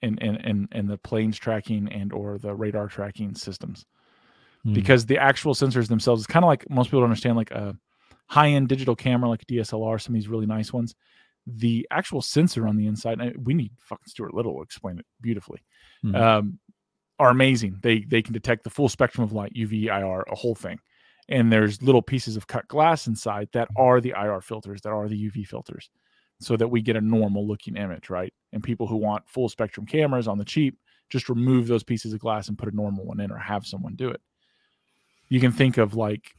in 0.02 0.17
in 0.20 0.36
in, 0.38 0.70
in 0.72 0.88
the 0.88 0.98
planes 0.98 1.38
tracking 1.38 1.88
and 1.91 2.13
or 2.13 2.38
the 2.38 2.54
radar 2.54 2.88
tracking 2.88 3.34
systems 3.36 3.86
Mm. 4.65 4.74
because 4.74 5.06
the 5.06 5.17
actual 5.20 5.54
sensors 5.54 5.88
themselves 5.88 6.22
is 6.22 6.28
kind 6.28 6.43
of 6.43 6.48
like 6.48 6.67
most 6.70 6.88
people 6.88 7.00
don't 7.02 7.10
understand 7.10 7.38
like 7.38 7.52
a 7.52 7.78
high 8.28 8.50
end 8.50 8.67
digital 8.67 8.96
camera 8.96 9.30
like 9.30 9.43
a 9.43 9.46
DSLR, 9.46 10.02
some 10.02 10.13
of 10.15 10.20
these 10.20 10.28
really 10.28 10.48
nice 10.48 10.74
ones. 10.74 10.96
The 11.46 11.88
actual 11.91 12.22
sensor 12.22 12.67
on 12.67 12.76
the 12.76 12.88
inside, 12.88 13.20
and 13.22 13.46
we 13.46 13.54
need 13.54 13.72
fucking 13.80 14.08
Stuart 14.08 14.34
Little 14.34 14.56
to 14.56 14.62
explain 14.63 14.98
it 15.00 15.06
beautifully. 15.22 15.62
Mhm. 16.04 16.15
Um, 16.15 16.60
are 17.19 17.30
amazing. 17.30 17.77
They 17.82 17.99
they 17.99 18.21
can 18.21 18.34
detect 18.34 18.63
the 18.63 18.69
full 18.69 18.89
spectrum 18.89 19.23
of 19.23 19.34
light, 19.34 19.53
UV, 19.53 19.86
IR, 19.86 20.21
a 20.21 20.36
whole 20.36 20.56
thing. 20.56 20.80
And 21.30 21.51
there's 21.51 21.82
little 21.82 22.01
pieces 22.01 22.38
of 22.38 22.47
cut 22.47 22.67
glass 22.67 23.08
inside 23.08 23.49
that 23.53 23.69
mm-hmm. 23.69 23.82
are 23.82 24.01
the 24.01 24.13
IR 24.17 24.41
filters, 24.41 24.82
that 24.82 24.89
are 24.89 25.08
the 25.08 25.30
UV 25.30 25.45
filters, 25.45 25.89
so 26.39 26.56
that 26.56 26.67
we 26.67 26.82
get 26.82 26.95
a 26.95 27.01
normal 27.01 27.47
looking 27.47 27.75
image, 27.75 28.10
right? 28.10 28.34
And 28.53 28.63
people 28.63 28.88
who 28.88 28.97
want 28.97 29.27
full 29.27 29.49
spectrum 29.49 29.86
cameras 29.86 30.27
on 30.27 30.38
the 30.38 30.45
cheap, 30.45 30.77
just 31.10 31.30
remove 31.30 31.67
those 31.67 31.84
pieces 31.84 32.13
of 32.13 32.19
glass 32.19 32.47
and 32.47 32.58
put 32.58 32.71
a 32.71 32.75
normal 32.75 33.06
one 33.06 33.19
in, 33.19 33.32
or 33.32 33.38
have 33.38 33.65
someone 33.65 33.95
do 33.95 34.10
it. 34.10 34.21
You 35.30 35.39
can 35.39 35.51
think 35.51 35.77
of 35.77 35.95
like 35.95 36.34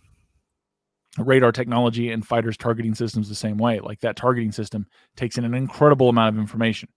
radar 1.19 1.53
technology 1.53 2.11
and 2.11 2.27
fighters 2.27 2.57
targeting 2.57 2.95
systems 2.95 3.29
the 3.29 3.35
same 3.35 3.59
way. 3.59 3.81
Like 3.81 4.01
that 4.01 4.17
targeting 4.17 4.53
system 4.53 4.87
takes 5.17 5.37
in 5.37 5.45
an 5.45 5.55
incredible 5.55 6.09
amount 6.09 6.35
of 6.35 6.41
information, 6.41 6.89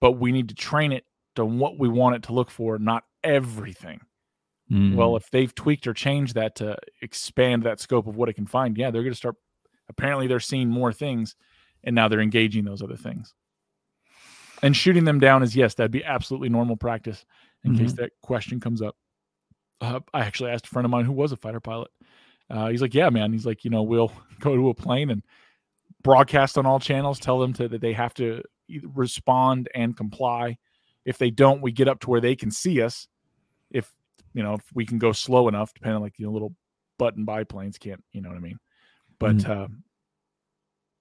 but 0.00 0.12
we 0.12 0.30
need 0.30 0.48
to 0.50 0.54
train 0.54 0.92
it 0.92 1.04
to 1.36 1.44
what 1.44 1.78
we 1.78 1.88
want 1.88 2.16
it 2.16 2.22
to 2.24 2.32
look 2.32 2.50
for, 2.50 2.78
not 2.78 3.04
everything. 3.22 4.00
Mm. 4.70 4.94
Well, 4.94 5.16
if 5.16 5.30
they've 5.30 5.54
tweaked 5.54 5.86
or 5.86 5.94
changed 5.94 6.34
that 6.34 6.56
to 6.56 6.76
expand 7.02 7.64
that 7.64 7.80
scope 7.80 8.06
of 8.06 8.16
what 8.16 8.28
it 8.28 8.34
can 8.34 8.46
find, 8.46 8.76
yeah, 8.76 8.90
they're 8.90 9.02
going 9.02 9.12
to 9.12 9.16
start. 9.16 9.36
Apparently, 9.88 10.26
they're 10.26 10.40
seeing 10.40 10.68
more 10.68 10.92
things, 10.92 11.34
and 11.82 11.94
now 11.94 12.08
they're 12.08 12.20
engaging 12.20 12.64
those 12.64 12.82
other 12.82 12.96
things. 12.96 13.34
And 14.62 14.76
shooting 14.76 15.04
them 15.04 15.18
down 15.18 15.42
is 15.42 15.56
yes, 15.56 15.74
that'd 15.74 15.90
be 15.90 16.04
absolutely 16.04 16.50
normal 16.50 16.76
practice 16.76 17.24
in 17.64 17.76
case 17.76 17.94
that 17.94 18.12
question 18.22 18.60
comes 18.60 18.82
up. 18.82 18.94
Uh, 19.80 20.00
I 20.12 20.20
actually 20.20 20.50
asked 20.50 20.66
a 20.66 20.68
friend 20.68 20.84
of 20.84 20.90
mine 20.90 21.04
who 21.04 21.12
was 21.12 21.32
a 21.32 21.36
fighter 21.36 21.60
pilot. 21.60 21.90
Uh, 22.48 22.68
he's 22.68 22.82
like, 22.82 22.94
"Yeah, 22.94 23.10
man." 23.10 23.32
He's 23.32 23.46
like, 23.46 23.64
"You 23.64 23.70
know, 23.70 23.82
we'll 23.82 24.12
go 24.40 24.54
to 24.54 24.68
a 24.68 24.74
plane 24.74 25.10
and 25.10 25.22
broadcast 26.02 26.58
on 26.58 26.66
all 26.66 26.80
channels, 26.80 27.18
tell 27.18 27.38
them 27.38 27.52
to 27.54 27.68
that 27.68 27.80
they 27.80 27.92
have 27.92 28.14
to 28.14 28.42
respond 28.94 29.68
and 29.74 29.96
comply. 29.96 30.58
If 31.10 31.18
they 31.18 31.30
don't, 31.30 31.60
we 31.60 31.72
get 31.72 31.88
up 31.88 32.00
to 32.00 32.10
where 32.10 32.20
they 32.20 32.36
can 32.36 32.50
see 32.50 32.80
us. 32.80 33.06
If 33.70 33.92
you 34.32 34.42
know, 34.42 34.54
if 34.54 34.62
we 34.72 34.86
can 34.86 34.98
go 34.98 35.12
slow 35.12 35.48
enough, 35.48 35.74
depending 35.74 35.96
on 35.96 36.02
like 36.02 36.18
you 36.18 36.26
know, 36.26 36.32
little 36.32 36.54
button 36.98 37.24
biplanes 37.24 37.78
can't, 37.78 38.02
you 38.12 38.20
know 38.20 38.28
what 38.28 38.38
I 38.38 38.40
mean? 38.40 38.58
But 39.18 39.36
Mhm. 39.36 39.48
um, 39.50 39.84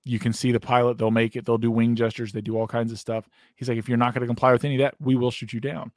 you 0.03 0.17
can 0.17 0.33
see 0.33 0.51
the 0.51 0.59
pilot; 0.59 0.97
they'll 0.97 1.11
make 1.11 1.35
it. 1.35 1.45
They'll 1.45 1.57
do 1.57 1.71
wing 1.71 1.95
gestures. 1.95 2.31
They 2.31 2.41
do 2.41 2.57
all 2.57 2.67
kinds 2.67 2.91
of 2.91 2.99
stuff. 2.99 3.29
He's 3.55 3.69
like, 3.69 3.77
if 3.77 3.87
you're 3.87 3.97
not 3.97 4.13
going 4.13 4.21
to 4.21 4.27
comply 4.27 4.51
with 4.51 4.65
any 4.65 4.75
of 4.75 4.79
that, 4.79 4.95
we 4.99 5.15
will 5.15 5.31
shoot 5.31 5.53
you 5.53 5.59
down. 5.59 5.91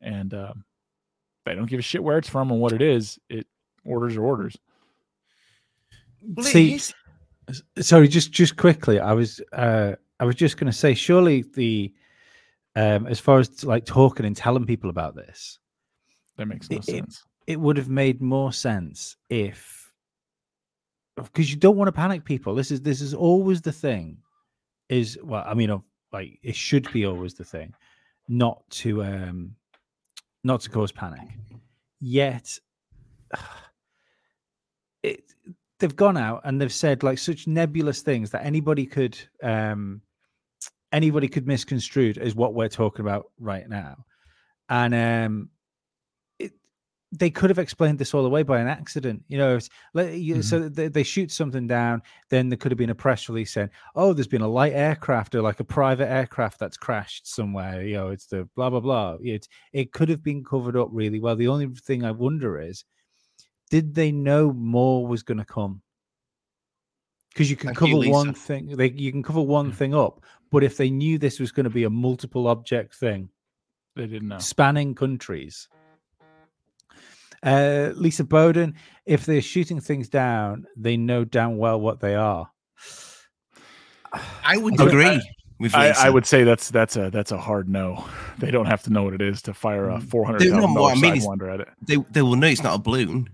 And 0.00 0.32
um, 0.32 0.64
they 1.44 1.54
don't 1.54 1.68
give 1.68 1.78
a 1.78 1.82
shit 1.82 2.02
where 2.02 2.18
it's 2.18 2.28
from 2.28 2.50
and 2.50 2.60
what 2.60 2.72
it 2.72 2.80
is. 2.82 3.18
It 3.28 3.46
orders 3.84 4.16
are 4.16 4.24
orders. 4.24 4.56
Well, 6.22 6.46
See, 6.46 6.80
sorry 7.80 8.06
just 8.06 8.30
just 8.30 8.56
quickly 8.56 9.00
i 9.00 9.12
was 9.12 9.40
uh 9.52 9.92
i 10.20 10.24
was 10.24 10.36
just 10.36 10.56
going 10.56 10.70
to 10.70 10.76
say 10.76 10.94
surely 10.94 11.42
the 11.56 11.92
um 12.76 13.06
as 13.06 13.20
far 13.20 13.38
as 13.38 13.64
like 13.64 13.84
talking 13.84 14.24
and 14.26 14.36
telling 14.36 14.64
people 14.66 14.90
about 14.90 15.14
this 15.14 15.58
That 16.36 16.46
makes 16.46 16.70
no 16.70 16.76
It- 16.78 16.88
it- 16.88 16.92
sense. 16.92 17.24
it 17.46 17.60
would 17.60 17.76
have 17.76 17.88
made 17.88 18.20
more 18.22 18.52
sense 18.52 19.16
if 19.28 19.92
because 21.16 21.50
you 21.50 21.56
don't 21.58 21.76
want 21.76 21.88
to 21.88 21.92
panic 21.92 22.24
people 22.24 22.54
this 22.54 22.70
is 22.70 22.80
this 22.80 23.00
is 23.02 23.12
always 23.14 23.60
the 23.60 23.72
thing 23.72 24.16
is 24.88 25.18
well 25.22 25.44
i 25.46 25.52
mean 25.54 25.82
like 26.12 26.38
it 26.42 26.56
should 26.56 26.90
be 26.92 27.04
always 27.04 27.34
the 27.34 27.44
thing 27.44 27.74
not 28.28 28.62
to 28.70 29.02
um 29.04 29.54
not 30.44 30.60
to 30.62 30.70
cause 30.70 30.90
panic 30.92 31.28
yet 32.00 32.58
it 35.02 35.22
they've 35.78 35.96
gone 35.96 36.16
out 36.16 36.40
and 36.44 36.60
they've 36.60 36.72
said 36.72 37.02
like 37.02 37.18
such 37.18 37.46
nebulous 37.46 38.02
things 38.02 38.30
that 38.30 38.44
anybody 38.44 38.86
could 38.86 39.18
um 39.42 40.00
anybody 40.92 41.28
could 41.28 41.46
misconstrue 41.46 42.10
it 42.10 42.18
as 42.18 42.34
what 42.34 42.54
we're 42.54 42.68
talking 42.68 43.04
about 43.04 43.26
right 43.38 43.68
now. 43.68 44.04
And 44.68 44.94
um 44.94 45.48
it 46.38 46.52
they 47.10 47.28
could 47.30 47.50
have 47.50 47.58
explained 47.58 47.98
this 47.98 48.14
all 48.14 48.24
away 48.24 48.42
by 48.42 48.58
an 48.60 48.68
accident 48.68 49.22
you 49.28 49.36
know 49.36 49.56
it's, 49.56 49.68
let, 49.92 50.14
you, 50.14 50.36
Mhm. 50.36 50.44
so 50.44 50.68
they, 50.68 50.88
they 50.88 51.02
shoot 51.02 51.30
something 51.30 51.66
down 51.66 52.00
then 52.30 52.48
there 52.48 52.56
could 52.56 52.72
have 52.72 52.78
been 52.78 52.90
a 52.90 52.94
press 52.94 53.28
release 53.28 53.52
saying 53.52 53.68
oh 53.96 54.12
there's 54.14 54.26
been 54.28 54.40
a 54.42 54.48
light 54.48 54.72
aircraft 54.72 55.34
or 55.34 55.42
like 55.42 55.60
a 55.60 55.64
private 55.64 56.08
aircraft 56.10 56.58
that's 56.58 56.76
crashed 56.78 57.26
somewhere 57.26 57.82
you 57.82 57.94
know 57.96 58.08
it's 58.08 58.26
the 58.26 58.48
blah 58.56 58.70
blah 58.70 58.80
blah. 58.80 59.16
It, 59.20 59.46
it 59.72 59.92
could 59.92 60.08
have 60.08 60.22
been 60.22 60.42
covered 60.44 60.76
up 60.76 60.88
really 60.92 61.20
well. 61.20 61.36
The 61.36 61.48
only 61.48 61.68
thing 61.68 62.04
i 62.04 62.10
wonder 62.10 62.60
is 62.60 62.84
did 63.70 63.94
they 63.94 64.12
know 64.12 64.52
more 64.52 65.06
was 65.06 65.22
going 65.22 65.38
to 65.38 65.44
come 65.44 65.82
because 67.32 67.50
you 67.50 67.56
can 67.56 67.68
Thank 67.68 67.78
cover 67.78 68.04
you, 68.04 68.10
one 68.10 68.34
thing 68.34 68.76
they, 68.76 68.90
you 68.90 69.10
can 69.12 69.22
cover 69.22 69.40
one 69.40 69.72
thing 69.72 69.94
up 69.94 70.22
but 70.50 70.62
if 70.62 70.76
they 70.76 70.90
knew 70.90 71.18
this 71.18 71.40
was 71.40 71.50
going 71.52 71.64
to 71.64 71.70
be 71.70 71.84
a 71.84 71.90
multiple 71.90 72.46
object 72.48 72.94
thing 72.94 73.28
They 73.96 74.06
didn't 74.06 74.28
know. 74.28 74.38
spanning 74.38 74.94
countries 74.94 75.68
uh 77.44 77.90
lisa 77.96 78.24
bowden 78.24 78.74
if 79.06 79.26
they're 79.26 79.40
shooting 79.42 79.80
things 79.80 80.08
down 80.08 80.66
they 80.76 80.96
know 80.96 81.24
damn 81.24 81.56
well 81.58 81.80
what 81.80 82.00
they 82.00 82.14
are 82.14 82.48
I 84.44 84.56
would 84.58 84.80
I- 84.80 84.84
agree 84.88 85.22
with 85.58 85.74
I, 85.74 85.88
Lisa. 85.88 86.00
I 86.00 86.10
would 86.10 86.26
say 86.26 86.44
that's 86.44 86.70
that's 86.70 86.96
a 86.96 87.08
that's 87.10 87.30
a 87.30 87.38
hard 87.38 87.68
no. 87.68 88.04
They 88.38 88.50
don't 88.50 88.66
have 88.66 88.82
to 88.82 88.90
know 88.90 89.04
what 89.04 89.14
it 89.14 89.22
is 89.22 89.40
to 89.42 89.54
fire 89.54 89.88
a 89.90 89.98
Mm. 89.98 90.02
four 90.10 90.24
hundred 90.26 90.40
They 90.40 90.46
know 90.50 90.56
thousand 90.56 90.74
what 90.74 90.80
dollars 90.80 90.98
I 90.98 91.00
mean 91.00 91.16
is- 91.16 91.26
sidewinder 91.26 91.54
at 91.54 91.60
it. 91.60 91.68
They 91.86 91.96
they 92.10 92.20
will 92.20 92.34
know 92.36 92.48
it's 92.48 92.62
not 92.64 92.74
a 92.74 92.78
balloon. 92.82 93.30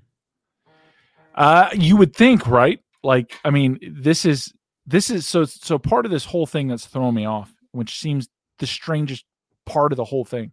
Uh, 1.35 1.71
you 1.73 1.97
would 1.97 2.15
think, 2.15 2.47
right? 2.47 2.81
Like, 3.09 3.41
I 3.43 3.49
mean, 3.49 3.79
this 3.81 4.27
is 4.27 4.53
this 4.87 5.09
is 5.09 5.27
so 5.27 5.47
so 5.47 5.79
part 5.79 6.05
of 6.05 6.11
this 6.11 6.27
whole 6.27 6.45
thing 6.45 6.69
that's 6.69 6.85
throwing 6.85 7.15
me 7.15 7.25
off, 7.25 7.51
which 7.73 7.99
seems 7.99 8.29
the 8.59 8.67
strangest 8.67 9.25
part 9.65 9.95
of 9.95 9.97
the 9.97 10.05
whole 10.05 10.27
thing, 10.27 10.53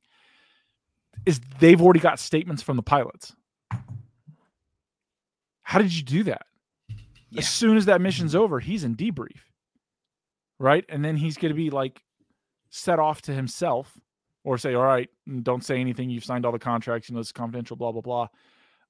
is 1.26 1.42
they've 1.60 1.82
already 1.82 2.00
got 2.00 2.18
statements 2.18 2.64
from 2.64 2.78
the 2.78 2.82
pilots. 2.82 3.36
How 5.64 5.80
did 5.80 5.94
you 5.94 6.02
do 6.02 6.24
that? 6.24 6.44
Yeah. 7.30 7.40
As 7.40 7.50
soon 7.50 7.76
as 7.76 7.88
that 7.88 8.00
mission's 8.00 8.36
over, 8.36 8.62
he's 8.62 8.86
in 8.86 8.96
debrief, 8.96 9.42
right? 10.58 10.86
And 10.88 11.04
then 11.04 11.18
he's 11.18 11.36
going 11.36 11.52
to 11.52 11.58
be 11.58 11.72
like 11.72 12.02
set 12.70 13.00
off 13.00 13.22
to 13.24 13.34
himself, 13.34 14.00
or 14.46 14.58
say, 14.58 14.76
"All 14.76 14.86
right, 14.86 15.10
don't 15.44 15.66
say 15.66 15.82
anything. 15.82 16.10
You've 16.10 16.24
signed 16.24 16.46
all 16.46 16.54
the 16.54 16.60
contracts. 16.60 17.10
You 17.10 17.16
know, 17.16 17.20
it's 17.20 17.34
confidential." 17.34 17.76
Blah 17.76 17.92
blah 17.92 18.00
blah 18.00 18.28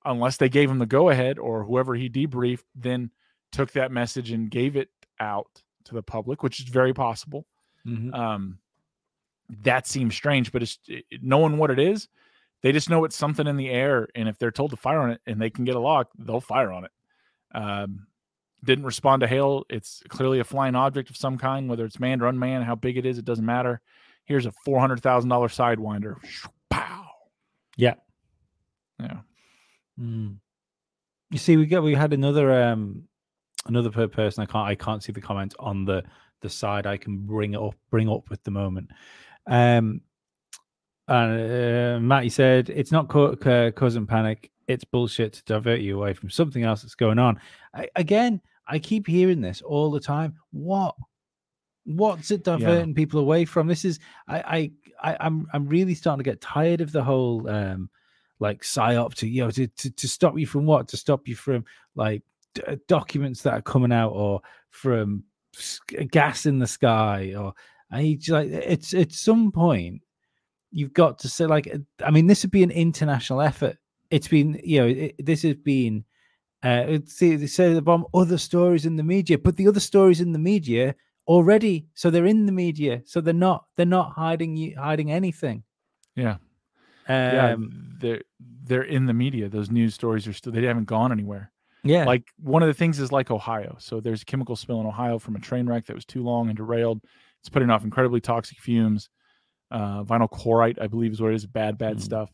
unless 0.07 0.37
they 0.37 0.49
gave 0.49 0.69
him 0.69 0.77
the 0.77 0.85
go 0.85 1.09
ahead 1.09 1.39
or 1.39 1.63
whoever 1.63 1.95
he 1.95 2.07
debriefed 2.07 2.61
then 2.75 3.09
took 3.55 3.71
that 3.71 3.91
message 3.91 4.31
and 4.31 4.51
gave 4.51 4.75
it 4.75 4.89
out 5.19 5.61
to 5.85 5.93
the 5.93 6.03
public, 6.03 6.43
which 6.43 6.59
is 6.59 6.67
very 6.67 6.93
possible. 6.93 7.45
Mhm. 7.85 8.13
Um, 8.13 8.59
that 9.63 9.87
seems 9.87 10.15
strange, 10.15 10.51
but 10.51 10.63
it's 10.63 10.79
it, 10.87 11.05
knowing 11.21 11.57
what 11.57 11.71
it 11.71 11.79
is. 11.79 12.07
They 12.61 12.71
just 12.71 12.89
know 12.89 13.05
it's 13.05 13.15
something 13.15 13.45
in 13.47 13.57
the 13.57 13.69
air, 13.69 14.07
and 14.15 14.27
if 14.27 14.37
they're 14.39 14.51
told 14.51 14.71
to 14.71 14.77
fire 14.77 14.99
on 14.99 15.11
it 15.11 15.21
and 15.27 15.39
they 15.39 15.51
can 15.51 15.65
get 15.65 15.75
a 15.75 15.79
lock, 15.79 16.09
they'll 16.17 16.41
fire 16.41 16.71
on 16.71 16.85
it. 16.85 16.91
Um, 17.53 18.07
didn't 18.63 18.85
respond 18.85 19.21
to 19.21 19.27
hail. 19.27 19.63
It's 19.69 20.01
clearly 20.09 20.39
a 20.39 20.43
flying 20.43 20.75
object 20.75 21.11
of 21.11 21.17
some 21.17 21.37
kind, 21.37 21.69
whether 21.69 21.85
it's 21.85 21.99
manned 21.99 22.23
or 22.23 22.27
unmanned. 22.27 22.63
How 22.63 22.75
big 22.75 22.97
it 22.97 23.05
is, 23.05 23.17
it 23.19 23.25
doesn't 23.25 23.45
matter. 23.45 23.81
Here's 24.25 24.47
a 24.47 24.51
four 24.51 24.79
hundred 24.79 25.01
thousand 25.03 25.29
dollar 25.29 25.47
sidewinder. 25.47 26.15
Pow. 26.71 27.05
Yeah. 27.77 27.95
Yeah. 28.99 29.19
Mm. 29.99 30.37
You 31.29 31.37
see, 31.37 31.57
we 31.57 31.67
got 31.67 31.83
we 31.83 31.93
had 31.93 32.13
another 32.13 32.51
um 32.51 33.07
another 33.67 33.91
per 33.91 34.07
person. 34.07 34.43
I 34.43 34.45
can't 34.45 34.67
I 34.67 34.75
can't 34.75 35.03
see 35.03 35.11
the 35.11 35.21
comments 35.21 35.55
on 35.59 35.85
the 35.85 36.03
the 36.41 36.49
side. 36.49 36.85
I 36.85 36.97
can 36.97 37.17
bring 37.19 37.53
it 37.53 37.61
up 37.61 37.75
bring 37.89 38.09
up 38.09 38.27
at 38.31 38.43
the 38.43 38.51
moment. 38.51 38.91
Um, 39.47 40.01
and 41.07 41.97
uh, 41.97 41.99
Matty 41.99 42.29
said 42.29 42.69
it's 42.69 42.91
not 42.91 43.09
co- 43.09 43.33
uh, 43.33 43.71
cousin 43.71 44.07
panic. 44.07 44.51
It's 44.67 44.83
bullshit 44.83 45.33
to 45.33 45.43
divert 45.45 45.81
you 45.81 45.97
away 45.97 46.13
from 46.13 46.29
something 46.29 46.63
else 46.63 46.81
that's 46.81 46.95
going 46.95 47.19
on. 47.19 47.39
I, 47.73 47.87
again, 47.95 48.41
I 48.67 48.79
keep 48.79 49.05
hearing 49.05 49.41
this 49.41 49.61
all 49.61 49.91
the 49.91 49.99
time. 49.99 50.35
What? 50.51 50.95
What's 51.85 52.31
it 52.31 52.43
diverting 52.43 52.95
people 52.95 53.19
away 53.19 53.45
from? 53.45 53.67
This 53.67 53.85
is 53.85 53.99
I 54.27 54.71
I, 55.01 55.11
I 55.11 55.17
I'm 55.19 55.47
I'm 55.53 55.67
really 55.67 55.93
starting 55.93 56.23
to 56.23 56.29
get 56.29 56.41
tired 56.41 56.81
of 56.81 56.91
the 56.91 57.03
whole 57.03 57.47
um 57.47 57.89
like 58.39 58.63
psyop 58.63 59.13
to 59.15 59.27
you 59.27 59.43
know 59.43 59.51
to, 59.51 59.67
to 59.67 59.91
to 59.91 60.07
stop 60.07 60.37
you 60.37 60.47
from 60.47 60.65
what 60.65 60.87
to 60.89 60.97
stop 60.97 61.27
you 61.27 61.35
from 61.35 61.63
like 61.95 62.23
d- 62.55 62.63
uh, 62.67 62.75
documents 62.87 63.43
that 63.43 63.53
are 63.53 63.61
coming 63.61 63.91
out 63.91 64.11
or 64.11 64.41
from 64.71 65.23
gas 66.11 66.45
in 66.45 66.59
the 66.59 66.67
sky 66.67 67.33
or 67.37 67.53
I 67.91 68.17
just 68.19 68.29
like 68.31 68.49
it's 68.49 68.93
at 68.93 69.11
some 69.11 69.51
point 69.51 70.01
you've 70.71 70.93
got 70.93 71.19
to 71.19 71.29
say 71.29 71.45
like 71.45 71.71
I 72.03 72.11
mean 72.11 72.27
this 72.27 72.43
would 72.43 72.51
be 72.51 72.63
an 72.63 72.71
international 72.71 73.41
effort. 73.41 73.77
It's 74.09 74.27
been 74.27 74.59
you 74.63 74.81
know 74.81 74.87
it, 74.87 75.15
this 75.23 75.43
has 75.43 75.55
been 75.55 76.03
uh 76.63 76.99
see 77.05 77.35
they 77.35 77.47
say 77.47 77.73
the 77.73 77.81
bomb 77.81 78.05
other 78.13 78.37
stories 78.37 78.85
in 78.85 78.95
the 78.95 79.03
media, 79.03 79.37
but 79.37 79.55
the 79.55 79.67
other 79.67 79.79
stories 79.79 80.19
in 80.19 80.31
the 80.31 80.39
media 80.39 80.95
already 81.27 81.87
so 81.95 82.09
they're 82.09 82.27
in 82.27 82.45
the 82.45 82.51
media 82.51 83.01
so 83.03 83.19
they're 83.19 83.33
not 83.33 83.65
they're 83.75 83.85
not 83.85 84.11
hiding 84.11 84.57
you 84.57 84.75
hiding 84.77 85.11
anything. 85.11 85.63
Yeah. 86.15 86.37
Um, 87.07 87.15
yeah. 87.17 87.55
They're 87.99 88.21
they're 88.63 88.83
in 88.83 89.05
the 89.05 89.13
media. 89.13 89.47
Those 89.47 89.69
news 89.69 89.93
stories 89.93 90.27
are 90.27 90.33
still 90.33 90.51
they 90.51 90.63
haven't 90.63 90.85
gone 90.85 91.11
anywhere. 91.11 91.51
Yeah, 91.85 92.05
Like 92.05 92.23
one 92.39 92.63
of 92.63 92.67
the 92.67 92.73
things 92.73 92.99
is 92.99 93.11
like 93.11 93.31
Ohio. 93.31 93.75
So 93.79 93.99
there's 93.99 94.21
a 94.23 94.25
chemical 94.25 94.55
spill 94.55 94.81
in 94.81 94.87
Ohio 94.87 95.19
from 95.19 95.35
a 95.35 95.39
train 95.39 95.67
wreck 95.67 95.85
that 95.85 95.95
was 95.95 96.05
too 96.05 96.23
long 96.23 96.47
and 96.49 96.57
derailed. 96.57 97.01
It's 97.41 97.49
putting 97.49 97.69
off 97.69 97.83
incredibly 97.83 98.19
toxic 98.21 98.57
fumes. 98.59 99.09
Uh, 99.71 100.03
vinyl 100.03 100.29
chloride, 100.29 100.79
I 100.79 100.87
believe, 100.87 101.11
is 101.11 101.21
what 101.21 101.31
it 101.31 101.35
is. 101.35 101.45
Bad, 101.45 101.77
bad 101.77 101.97
Mm. 101.97 102.01
stuff. 102.01 102.31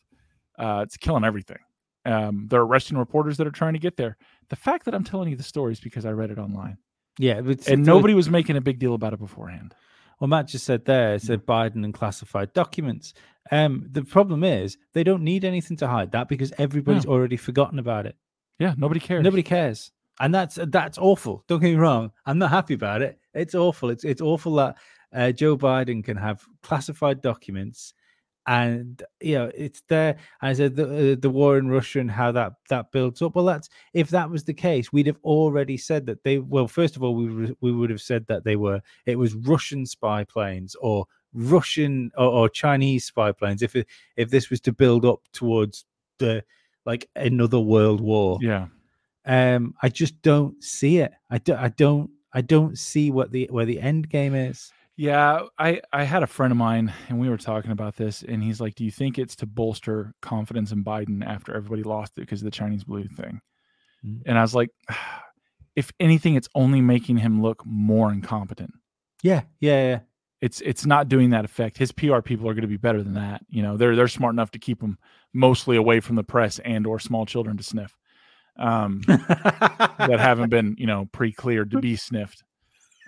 Uh, 0.58 0.82
it's 0.84 0.98
killing 0.98 1.24
everything. 1.24 1.60
Um, 2.06 2.48
they're 2.50 2.62
arresting 2.62 2.98
reporters 2.98 3.38
that 3.38 3.48
are 3.48 3.52
trying 3.52 3.74
to 3.74 3.80
get 3.80 3.96
there. 3.98 4.18
The 4.50 4.56
fact 4.56 4.86
that 4.86 4.94
I'm 4.96 5.04
telling 5.04 5.30
you 5.30 5.36
the 5.36 5.44
story 5.44 5.72
is 5.74 5.80
because 5.80 6.06
I 6.06 6.12
read 6.12 6.32
it 6.32 6.40
online, 6.40 6.78
yeah, 7.20 7.38
it's- 7.40 7.68
and 7.68 7.82
it's- 7.82 7.86
nobody 7.86 8.14
was 8.14 8.30
making 8.30 8.58
a 8.58 8.62
big 8.62 8.80
deal 8.80 8.94
about 8.94 9.14
it 9.14 9.20
beforehand. 9.20 9.76
Well, 10.20 10.28
Matt 10.28 10.48
just 10.48 10.66
said 10.66 10.86
there, 10.86 11.16
it 11.16 11.22
said 11.24 11.46
Biden 11.46 11.84
and 11.84 11.94
classified 11.94 12.54
documents. 12.54 13.14
Um, 13.52 13.88
the 13.92 14.04
problem 14.04 14.44
is 14.44 14.78
they 14.94 15.04
don't 15.04 15.24
need 15.24 15.44
anything 15.44 15.78
to 15.78 15.88
hide 15.88 16.12
that 16.12 16.28
because 16.28 16.54
everybody's 16.60 17.06
already 17.08 17.38
forgotten 17.38 17.80
about 17.80 18.06
it. 18.06 18.16
Yeah, 18.60 18.74
nobody 18.78 19.00
cares. 19.00 19.24
Nobody 19.24 19.44
cares, 19.44 19.92
and 20.20 20.34
that's 20.34 20.58
that's 20.68 20.98
awful. 20.98 21.44
Don't 21.48 21.60
get 21.60 21.72
me 21.72 21.76
wrong. 21.76 22.12
I'm 22.26 22.38
not 22.38 22.52
happy 22.52 22.74
about 22.76 23.02
it. 23.02 23.20
It's 23.34 23.56
awful. 23.56 23.90
It's 23.90 24.04
it's 24.04 24.22
awful 24.22 24.56
that 24.56 24.78
uh, 25.14 25.32
Joe 25.32 25.58
Biden 25.58 26.04
can 26.04 26.18
have 26.18 26.44
classified 26.62 27.22
documents, 27.22 27.94
and 28.48 29.02
you 29.20 29.36
know 29.36 29.52
it's 29.56 29.82
there. 29.88 30.18
And 30.42 30.50
I 30.50 30.54
said 30.54 30.76
the 30.76 31.14
uh, 31.14 31.16
the 31.20 31.30
war 31.30 31.58
in 31.58 31.70
Russia 31.70 32.00
and 32.02 32.12
how 32.12 32.32
that 32.34 32.54
that 32.70 32.92
builds 32.92 33.22
up. 33.22 33.36
Well, 33.36 33.46
that's 33.46 33.70
if 33.94 34.10
that 34.10 34.30
was 34.30 34.44
the 34.44 34.54
case, 34.54 34.94
we'd 34.94 35.08
have 35.08 35.20
already 35.24 35.78
said 35.78 36.06
that 36.06 36.24
they. 36.24 36.38
Well, 36.38 36.68
first 36.68 36.96
of 36.96 37.04
all, 37.04 37.16
we 37.16 37.28
would- 37.34 37.58
we 37.62 37.72
would 37.72 37.90
have 37.90 38.02
said 38.02 38.28
that 38.28 38.44
they 38.44 38.56
were 38.58 38.82
it 39.08 39.18
was 39.18 39.34
Russian 39.34 39.86
spy 39.88 40.24
planes 40.24 40.76
or 40.82 41.06
Russian 41.34 42.12
or, 42.18 42.28
or 42.28 42.50
Chinese 42.50 43.06
spy 43.06 43.32
planes. 43.32 43.62
If 43.64 43.76
it, 43.76 43.88
if 44.18 44.30
this 44.30 44.50
was 44.52 44.62
to 44.62 44.72
build 44.72 45.04
up 45.06 45.22
towards 45.34 45.86
the 46.20 46.44
like 46.86 47.10
another 47.16 47.60
world 47.60 48.02
war, 48.02 48.38
Yeah, 48.42 48.68
um 49.26 49.74
i 49.82 49.90
just 49.90 50.22
don't 50.22 50.64
see 50.64 50.98
it 51.00 51.12
i 51.30 51.38
don't 51.38 51.60
i 51.60 51.70
don't 51.70 52.10
i 52.34 52.42
don't 52.42 52.78
see 52.78 53.12
what 53.12 53.32
the 53.32 53.48
where 53.52 53.66
the 53.66 53.80
end 53.80 54.10
game 54.10 54.34
is 54.34 54.72
Yeah, 54.98 55.48
I 55.58 55.82
I 55.94 56.04
had 56.04 56.22
a 56.24 56.28
friend 56.28 56.52
of 56.52 56.58
mine 56.58 56.94
and 57.10 57.20
we 57.20 57.30
were 57.30 57.38
talking 57.38 57.72
about 57.72 57.96
this 57.96 58.24
and 58.24 58.44
he's 58.44 58.60
like, 58.62 58.76
"Do 58.76 58.84
you 58.84 58.92
think 58.92 59.18
it's 59.18 59.36
to 59.38 59.46
bolster 59.46 60.14
confidence 60.22 60.72
in 60.72 60.84
Biden 60.84 61.26
after 61.26 61.56
everybody 61.56 61.84
lost 61.84 62.14
it 62.18 62.22
because 62.22 62.42
of 62.42 62.46
the 62.46 62.52
Chinese 62.52 62.84
blue 62.84 63.08
thing?" 63.08 63.42
Mm. 64.06 64.22
And 64.28 64.38
I 64.38 64.42
was 64.42 64.54
like, 64.54 64.70
"If 65.76 65.92
anything, 66.00 66.36
it's 66.36 66.50
only 66.56 66.82
making 66.82 67.18
him 67.18 67.42
look 67.42 67.64
more 67.66 68.12
incompetent. 68.12 68.74
yeah 69.24 69.42
yeah 69.60 69.90
yeah 69.90 70.00
It's 70.42 70.62
it's 70.62 70.86
not 70.86 71.08
doing 71.08 71.30
that 71.32 71.46
effect. 71.46 71.78
His 71.78 71.92
PR 71.92 72.22
people 72.22 72.48
are 72.50 72.54
going 72.54 72.70
to 72.70 72.76
be 72.78 72.78
better 72.88 73.02
than 73.04 73.14
that. 73.16 73.42
You 73.50 73.62
know, 73.64 73.78
they're 73.78 73.96
they're 73.96 74.08
smart 74.08 74.34
enough 74.36 74.52
to 74.52 74.60
keep 74.60 74.82
him 74.82 74.98
mostly 75.34 75.78
away 75.78 76.00
from 76.00 76.16
the 76.16 76.24
press 76.24 76.60
and 76.60 76.86
or 76.88 77.00
small 77.00 77.26
children 77.26 77.58
to 77.58 77.64
sniff, 77.64 77.96
um, 78.58 79.02
that 79.08 79.96
haven't 80.20 80.50
been 80.50 80.76
you 80.78 80.86
know 80.88 81.08
pre-cleared 81.12 81.72
to 81.72 81.80
be 81.80 81.96
sniffed." 82.08 82.44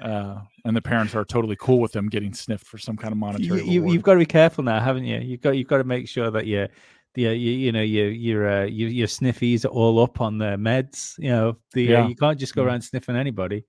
Uh, 0.01 0.39
and 0.65 0.75
the 0.75 0.81
parents 0.81 1.13
are 1.15 1.23
totally 1.23 1.55
cool 1.59 1.79
with 1.79 1.91
them 1.91 2.09
getting 2.09 2.33
sniffed 2.33 2.65
for 2.65 2.77
some 2.79 2.97
kind 2.97 3.12
of 3.12 3.17
you, 3.17 3.19
monetary 3.19 3.59
you, 3.62 3.79
reward. 3.81 3.93
you've 3.93 4.03
got 4.03 4.13
to 4.13 4.19
be 4.19 4.25
careful 4.25 4.63
now 4.63 4.79
haven't 4.79 5.05
you 5.05 5.19
you've 5.19 5.39
got 5.39 5.51
you've 5.51 5.67
got 5.67 5.77
to 5.77 5.83
make 5.83 6.09
sure 6.09 6.31
that 6.31 6.47
you 6.47 6.67
the 7.13 7.21
you, 7.21 7.51
you 7.51 7.71
know 7.71 7.81
your 7.83 8.09
your 8.09 8.49
uh, 8.49 8.63
your, 8.65 8.89
your 8.89 9.07
sniffies 9.07 9.63
are 9.65 9.69
all 9.69 10.01
up 10.01 10.19
on 10.19 10.39
their 10.39 10.57
meds 10.57 11.13
you 11.19 11.29
know 11.29 11.55
the 11.73 11.83
Yeah. 11.83 12.03
uh, 12.03 12.07
you 12.07 12.15
can't 12.15 12.39
just 12.39 12.55
go 12.55 12.63
Yeah. 12.63 12.69
around 12.69 12.81
sniffing 12.81 13.15
anybody 13.15 13.65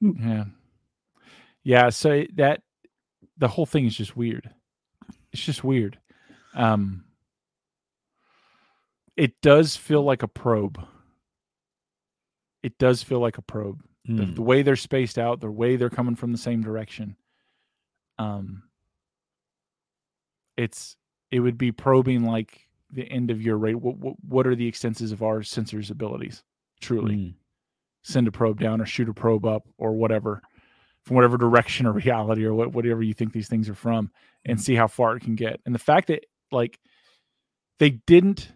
Yeah. 0.00 0.44
Yeah. 1.62 1.90
So 1.90 2.24
that 2.34 2.60
the 3.38 3.48
whole 3.48 3.66
thing 3.66 3.86
is 3.86 3.96
just 3.96 4.16
weird. 4.16 4.50
It's 5.32 5.44
just 5.44 5.62
weird. 5.64 5.98
Um, 6.54 7.04
it 9.16 9.40
does 9.40 9.76
feel 9.76 10.02
like 10.02 10.22
a 10.22 10.28
probe. 10.28 10.78
It 12.62 12.78
does 12.78 13.02
feel 13.02 13.20
like 13.20 13.38
a 13.38 13.42
probe. 13.42 13.82
The, 14.04 14.22
Mm. 14.22 14.34
the 14.36 14.42
way 14.42 14.62
they're 14.62 14.76
spaced 14.76 15.18
out, 15.18 15.40
the 15.40 15.50
way 15.50 15.74
they're 15.76 15.90
coming 15.90 16.14
from 16.14 16.30
the 16.32 16.38
same 16.38 16.62
direction. 16.62 17.16
Um, 18.18 18.62
it's 20.56 20.96
it 21.30 21.40
would 21.40 21.58
be 21.58 21.72
probing 21.72 22.24
like 22.24 22.68
the 22.90 23.10
end 23.10 23.30
of 23.30 23.42
your 23.42 23.58
rate. 23.58 23.74
What, 23.76 23.96
what 23.98 24.14
what 24.26 24.46
are 24.46 24.54
the 24.54 24.66
extensions 24.68 25.12
of 25.12 25.22
our 25.22 25.40
sensors' 25.40 25.90
abilities? 25.90 26.42
Truly 26.80 27.14
Mm. 27.16 27.34
send 28.04 28.28
a 28.28 28.32
probe 28.32 28.60
down 28.60 28.80
or 28.80 28.86
shoot 28.86 29.08
a 29.08 29.14
probe 29.14 29.44
up 29.44 29.66
or 29.76 29.92
whatever 29.94 30.40
from 31.02 31.16
whatever 31.16 31.36
direction 31.36 31.86
or 31.86 31.92
reality 31.92 32.44
or 32.44 32.54
what, 32.54 32.72
whatever 32.72 33.02
you 33.02 33.12
think 33.14 33.32
these 33.32 33.48
things 33.48 33.68
are 33.68 33.74
from 33.74 34.10
and 34.44 34.58
Mhm. 34.58 34.62
see 34.62 34.74
how 34.76 34.86
far 34.86 35.16
it 35.16 35.22
can 35.22 35.34
get 35.34 35.60
and 35.66 35.74
the 35.74 35.78
fact 35.80 36.08
that 36.08 36.24
like 36.52 36.78
they 37.78 37.90
didn't 37.90 38.52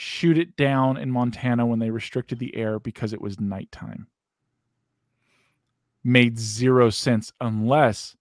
shoot 0.00 0.38
it 0.38 0.54
down 0.54 0.96
in 0.96 1.10
montana 1.10 1.66
when 1.66 1.80
they 1.80 1.90
restricted 1.90 2.38
the 2.38 2.54
air 2.54 2.78
because 2.78 3.12
it 3.12 3.20
was 3.20 3.40
nighttime. 3.40 4.06
Made 6.04 6.38
zero 6.38 6.88
sense 6.88 7.32
unless 7.40 8.14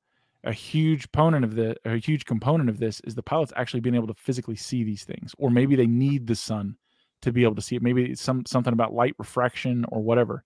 a 0.44 0.52
huge 0.52 1.04
component 1.04 1.46
of 1.46 1.54
the 1.54 1.76
a 1.86 1.98
huge 1.98 2.26
component 2.26 2.68
of 2.68 2.80
this 2.80 3.00
is 3.02 3.13
the 3.13 3.22
pilots 3.22 3.54
actually 3.56 3.82
being 3.82 3.94
able 3.94 4.08
to 4.08 4.16
physically 4.16 4.56
see 4.56 4.84
these 4.84 5.04
things 5.04 5.36
or 5.38 5.52
maybe 5.52 5.76
they 5.76 5.86
need 5.86 6.26
the 6.26 6.34
sun 6.34 6.76
to 7.22 7.32
be 7.32 7.44
able 7.44 7.54
to 7.54 7.62
see 7.62 7.76
it. 7.76 7.84
Maybe 7.84 8.06
it's 8.06 8.24
some 8.24 8.44
something 8.48 8.74
about 8.74 8.96
light 8.96 9.13
refraction 9.20 9.86
or 9.90 10.02
whatever 10.02 10.44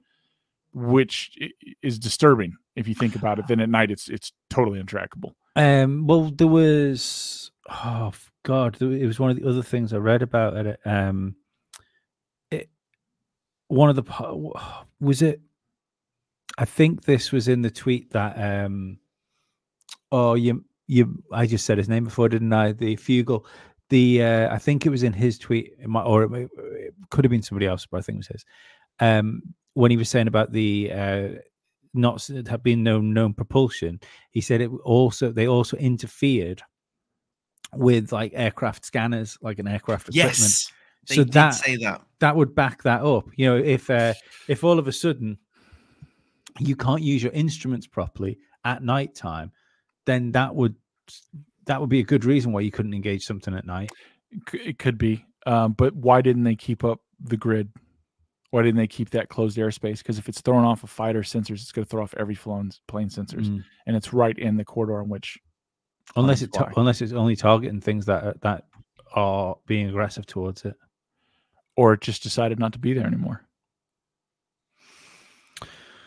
which 0.74 1.32
is 1.82 1.98
disturbing 1.98 2.58
if 2.76 2.90
you 2.90 2.94
think 2.94 3.16
about 3.16 3.40
it. 3.40 3.48
Then 3.48 3.62
at 3.62 3.70
night 3.70 3.90
it's 3.90 4.10
it's 4.10 4.34
totally 4.50 4.84
untrackable. 4.84 5.32
Um, 5.56 6.08
well, 6.08 6.30
there 6.30 6.48
was 6.48 7.52
oh 7.70 8.12
god, 8.44 8.82
it 8.82 9.06
was 9.06 9.20
one 9.20 9.30
of 9.30 9.38
the 9.38 9.48
other 9.48 9.64
things 9.64 9.94
I 9.94 9.98
read 9.98 10.22
about 10.22 10.66
it. 10.66 10.80
Um, 10.86 11.36
it 12.50 12.70
one 13.68 13.90
of 13.90 13.96
the 13.96 14.04
was 15.00 15.22
it. 15.22 15.42
I 16.58 16.66
think 16.66 17.04
this 17.04 17.32
was 17.32 17.48
in 17.48 17.62
the 17.62 17.72
tweet 17.72 18.12
that 18.12 18.38
um, 18.38 19.00
oh 20.12 20.34
you 20.34 20.64
you 20.88 21.24
I 21.32 21.46
just 21.46 21.66
said 21.66 21.78
his 21.78 21.90
name 21.90 22.04
before, 22.04 22.30
didn't 22.30 22.54
I? 22.54 22.74
The 22.74 22.96
Fugal. 22.98 23.46
The 23.90 24.24
uh, 24.24 24.54
I 24.54 24.58
think 24.58 24.86
it 24.86 24.90
was 24.90 25.04
in 25.04 25.14
his 25.14 25.38
tweet, 25.38 25.74
it 25.80 25.90
might, 25.90 26.04
or 26.04 26.24
it, 26.24 26.50
it 26.56 26.94
could 27.10 27.26
have 27.26 27.32
been 27.32 27.42
somebody 27.42 27.68
else, 27.68 27.86
but 27.86 27.98
I 27.98 28.02
think 28.02 28.18
it 28.18 28.20
was 28.20 28.28
his. 28.28 28.46
Um, 29.00 29.42
when 29.74 29.92
he 29.92 29.98
was 29.98 30.10
saying 30.10 30.28
about 30.28 30.52
the 30.52 30.92
uh, 30.94 31.28
not 31.94 32.26
have 32.48 32.64
been 32.64 32.84
no 32.84 33.00
known 33.00 33.34
propulsion, 33.34 34.00
he 34.32 34.42
said 34.42 34.62
it 34.62 34.70
also 34.84 35.32
they 35.32 35.48
also 35.48 35.78
interfered 35.78 36.62
with 37.76 38.12
like 38.12 38.32
aircraft 38.36 38.86
scanners, 38.86 39.38
like 39.42 39.60
an 39.60 39.68
aircraft 39.68 40.10
equipment. 40.10 40.38
Yes, 40.40 40.72
they 41.08 41.16
so 41.16 41.24
did 41.24 41.34
that 41.34 41.50
say 41.52 41.78
that. 41.78 42.02
that 42.20 42.36
would 42.36 42.54
back 42.56 42.84
that 42.84 43.02
up. 43.04 43.26
You 43.36 43.48
know, 43.48 43.58
if 43.58 43.90
uh, 43.90 44.14
if 44.48 44.64
all 44.64 44.78
of 44.80 44.88
a 44.88 44.92
sudden 44.92 45.38
you 46.60 46.76
can't 46.76 47.02
use 47.02 47.24
your 47.24 47.32
instruments 47.32 47.88
properly 47.88 48.38
at 48.66 48.84
night 48.84 49.16
time, 49.16 49.52
then 50.06 50.32
that 50.34 50.54
would 50.54 50.76
that 51.66 51.80
would 51.80 51.90
be 51.90 52.00
a 52.00 52.04
good 52.04 52.26
reason 52.26 52.52
why 52.52 52.62
you 52.62 52.72
couldn't 52.72 52.94
engage 52.94 53.24
something 53.24 53.56
at 53.56 53.66
night. 53.66 53.92
It 54.54 54.80
could 54.80 54.98
be, 54.98 55.26
um, 55.46 55.74
but 55.74 55.96
why 55.96 56.22
didn't 56.22 56.44
they 56.44 56.56
keep 56.56 56.84
up 56.84 57.00
the 57.20 57.38
grid? 57.38 57.70
Why 58.52 58.62
didn't 58.64 58.78
they 58.78 58.88
keep 58.88 59.12
that 59.12 59.30
closed 59.30 59.58
airspace? 59.58 60.00
Because 60.00 60.18
if 60.18 60.28
it's 60.28 60.42
thrown 60.42 60.66
off 60.66 60.84
a 60.84 60.88
fighter 60.88 61.22
sensors, 61.22 61.62
it's 61.62 61.72
going 61.72 61.86
to 61.86 61.90
throw 61.90 62.04
off 62.04 62.14
every 62.18 62.36
flown 62.36 62.72
plane 62.88 63.08
sensors, 63.10 63.48
Mm. 63.48 63.64
and 63.88 63.96
it's 63.96 64.12
right 64.14 64.38
in 64.38 64.58
the 64.58 64.66
corridor 64.66 65.02
in 65.02 65.08
which. 65.10 65.38
Unless 66.16 66.42
it 66.42 66.52
ta- 66.54 66.70
unless 66.78 67.02
it's 67.02 67.14
only 67.14 67.36
targeting 67.36 67.80
things 67.82 68.06
that 68.08 68.24
are, 68.24 68.36
that 68.42 68.66
are 69.16 69.58
being 69.66 69.88
aggressive 69.90 70.26
towards 70.26 70.66
it. 70.66 70.76
or 71.78 71.94
it 71.94 72.02
just 72.02 72.22
decided 72.22 72.60
not 72.60 72.74
to 72.74 72.80
be 72.80 72.94
there 72.94 73.08
anymore. 73.08 73.42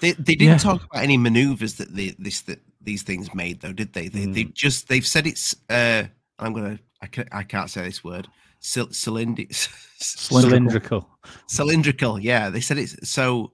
They 0.01 0.13
they 0.13 0.35
didn't 0.35 0.53
Yeah. 0.55 0.59
talk 0.59 0.85
about 0.85 1.03
any 1.03 1.17
maneuvers 1.17 1.75
that 1.75 1.95
they, 1.95 2.11
this 2.19 2.43
that 2.43 2.61
these 2.81 3.03
things 3.03 3.35
made 3.35 3.61
though, 3.61 3.73
did 3.73 3.93
they? 3.95 4.09
They 4.09 4.27
they 4.27 4.45
Mm. 4.45 4.53
just 4.55 4.89
they've 4.89 5.07
said 5.07 5.27
it's. 5.27 5.55
uh 5.71 6.05
I'm 6.39 6.53
gonna 6.53 6.79
I 7.01 7.07
can't, 7.07 7.29
I 7.33 7.43
can't 7.45 7.71
say 7.71 7.83
this 7.85 8.05
word. 8.05 8.29
Cyl- 8.61 8.93
Cylindrical. 8.93 9.55
Cylindrical. 9.99 11.09
cylindrical. 11.47 12.19
Yeah, 12.21 12.51
they 12.51 12.61
said 12.61 12.79
it's 12.79 13.09
so. 13.09 13.53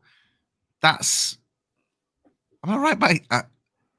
That's. 0.80 1.36
Am 2.64 2.70
I 2.70 2.76
right 2.76 2.98
by? 2.98 3.20
I, 3.30 3.42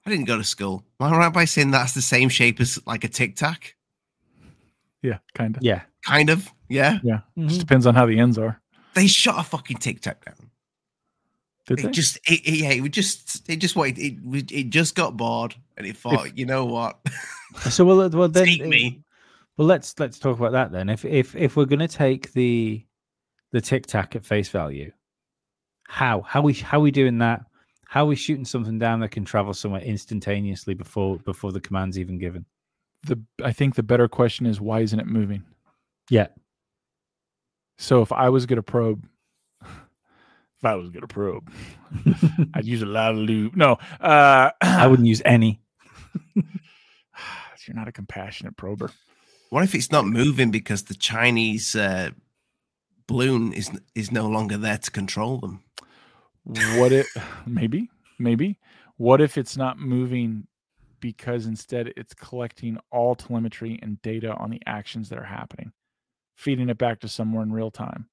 I 0.05 0.09
didn't 0.09 0.25
go 0.25 0.37
to 0.37 0.43
school. 0.43 0.83
Am 0.99 1.13
I 1.13 1.17
right 1.17 1.33
by 1.33 1.45
saying 1.45 1.71
that's 1.71 1.93
the 1.93 2.01
same 2.01 2.29
shape 2.29 2.59
as 2.59 2.79
like 2.87 3.03
a 3.03 3.07
tic 3.07 3.35
tac? 3.35 3.75
Yeah, 5.01 5.19
kind 5.33 5.57
of. 5.57 5.63
Yeah. 5.63 5.81
Kind 6.05 6.29
of. 6.29 6.49
Yeah. 6.69 6.99
Mhm. 7.37 7.47
Just 7.47 7.59
depends 7.59 7.85
on 7.85 7.95
how 7.95 8.05
the 8.05 8.19
ends 8.19 8.37
are. 8.37 8.59
They 8.93 9.07
shot 9.07 9.39
a 9.39 9.43
fucking 9.43 9.77
tic 9.77 10.01
tac 10.01 10.25
down. 10.25 10.49
Did 11.67 11.79
It 11.79 11.83
they? 11.83 11.91
just, 11.91 12.17
it, 12.27 12.41
it- 12.45 12.59
yeah, 12.59 12.71
it 12.71 12.81
would 12.81 12.93
just, 12.93 13.47
it 13.49 13.57
just 13.57 13.75
wait. 13.75 13.97
It, 13.99 14.17
it, 14.33 14.51
it 14.51 14.69
just 14.69 14.95
got 14.95 15.15
bored, 15.17 15.55
and 15.77 15.85
it 15.85 15.95
thought, 15.97 16.37
you 16.37 16.45
know 16.45 16.65
what? 16.65 16.99
So 17.69 17.83
well, 17.83 18.09
well 18.09 18.29
then 18.29 18.45
Take 18.45 18.61
uh, 18.61 18.67
me. 18.67 19.03
Well, 19.57 19.67
let's 19.67 19.99
let's 19.99 20.17
talk 20.17 20.39
about 20.39 20.53
that 20.53 20.71
then. 20.71 20.87
If 20.87 21.03
if 21.03 21.35
if 21.35 21.57
we're 21.57 21.65
going 21.65 21.79
to 21.79 21.87
take 21.89 22.31
the 22.31 22.85
the 23.51 23.59
tic 23.59 23.87
tac 23.87 24.15
at 24.15 24.25
face 24.25 24.47
value, 24.47 24.93
how 25.85 26.21
how 26.21 26.41
we 26.41 26.53
how 26.53 26.79
we 26.79 26.91
doing 26.91 27.17
that? 27.17 27.41
How 27.91 28.03
are 28.03 28.07
we 28.07 28.15
shooting 28.15 28.45
something 28.45 28.79
down 28.79 29.01
that 29.01 29.11
can 29.11 29.25
travel 29.25 29.53
somewhere 29.53 29.81
instantaneously 29.81 30.75
before 30.75 31.17
before 31.17 31.51
the 31.51 31.59
command's 31.59 31.99
even 31.99 32.17
given? 32.17 32.45
the 33.03 33.19
I 33.43 33.51
think 33.51 33.75
the 33.75 33.83
better 33.83 34.07
question 34.07 34.45
is 34.45 34.61
why 34.61 34.79
isn't 34.79 34.99
it 34.99 35.07
moving? 35.07 35.43
Yeah. 36.09 36.27
So 37.77 38.01
if 38.01 38.13
I 38.13 38.29
was 38.29 38.45
gonna 38.45 38.63
probe, 38.63 39.05
if 39.61 40.63
I 40.63 40.75
was 40.75 40.89
gonna 40.89 41.07
probe, 41.07 41.51
I'd 42.53 42.65
use 42.65 42.81
a 42.81 42.85
lot 42.85 43.11
of 43.11 43.17
lube. 43.17 43.57
No, 43.57 43.77
uh, 43.99 44.51
I 44.61 44.87
wouldn't 44.87 45.07
use 45.07 45.21
any. 45.25 45.59
You're 46.35 47.75
not 47.75 47.89
a 47.89 47.91
compassionate 47.91 48.55
prober. 48.55 48.89
What 49.49 49.65
if 49.65 49.75
it's 49.75 49.91
not 49.91 50.05
moving 50.05 50.49
because 50.49 50.83
the 50.83 50.95
Chinese 50.95 51.75
uh, 51.75 52.11
balloon 53.05 53.51
is 53.51 53.69
is 53.95 54.13
no 54.13 54.27
longer 54.27 54.55
there 54.55 54.77
to 54.77 54.91
control 54.91 55.39
them? 55.39 55.63
What 56.43 56.91
if 56.91 57.07
maybe 57.45 57.89
maybe 58.19 58.59
what 58.97 59.21
if 59.21 59.37
it's 59.37 59.57
not 59.57 59.79
moving 59.79 60.47
because 60.99 61.47
instead 61.47 61.91
it's 61.97 62.13
collecting 62.13 62.77
all 62.91 63.15
telemetry 63.15 63.79
and 63.81 64.01
data 64.03 64.33
on 64.35 64.51
the 64.51 64.61
actions 64.67 65.09
that 65.09 65.17
are 65.17 65.23
happening, 65.23 65.71
feeding 66.35 66.69
it 66.69 66.77
back 66.77 66.99
to 66.99 67.07
somewhere 67.07 67.43
in 67.43 67.51
real 67.51 67.71
time. 67.71 68.07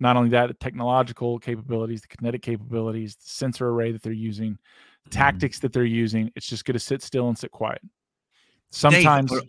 Not 0.00 0.16
only 0.16 0.30
that, 0.30 0.48
the 0.48 0.54
technological 0.54 1.38
capabilities, 1.38 2.02
the 2.02 2.08
kinetic 2.08 2.42
capabilities, 2.42 3.14
the 3.14 3.28
sensor 3.28 3.68
array 3.68 3.92
that 3.92 4.02
they're 4.02 4.12
using, 4.12 4.52
mm-hmm. 4.52 5.10
tactics 5.10 5.60
that 5.60 5.72
they're 5.72 5.84
using, 5.84 6.30
it's 6.34 6.48
just 6.48 6.64
going 6.64 6.74
to 6.74 6.80
sit 6.80 7.00
still 7.00 7.28
and 7.28 7.38
sit 7.38 7.52
quiet. 7.52 7.80
Sometimes, 8.70 9.32
are- 9.32 9.42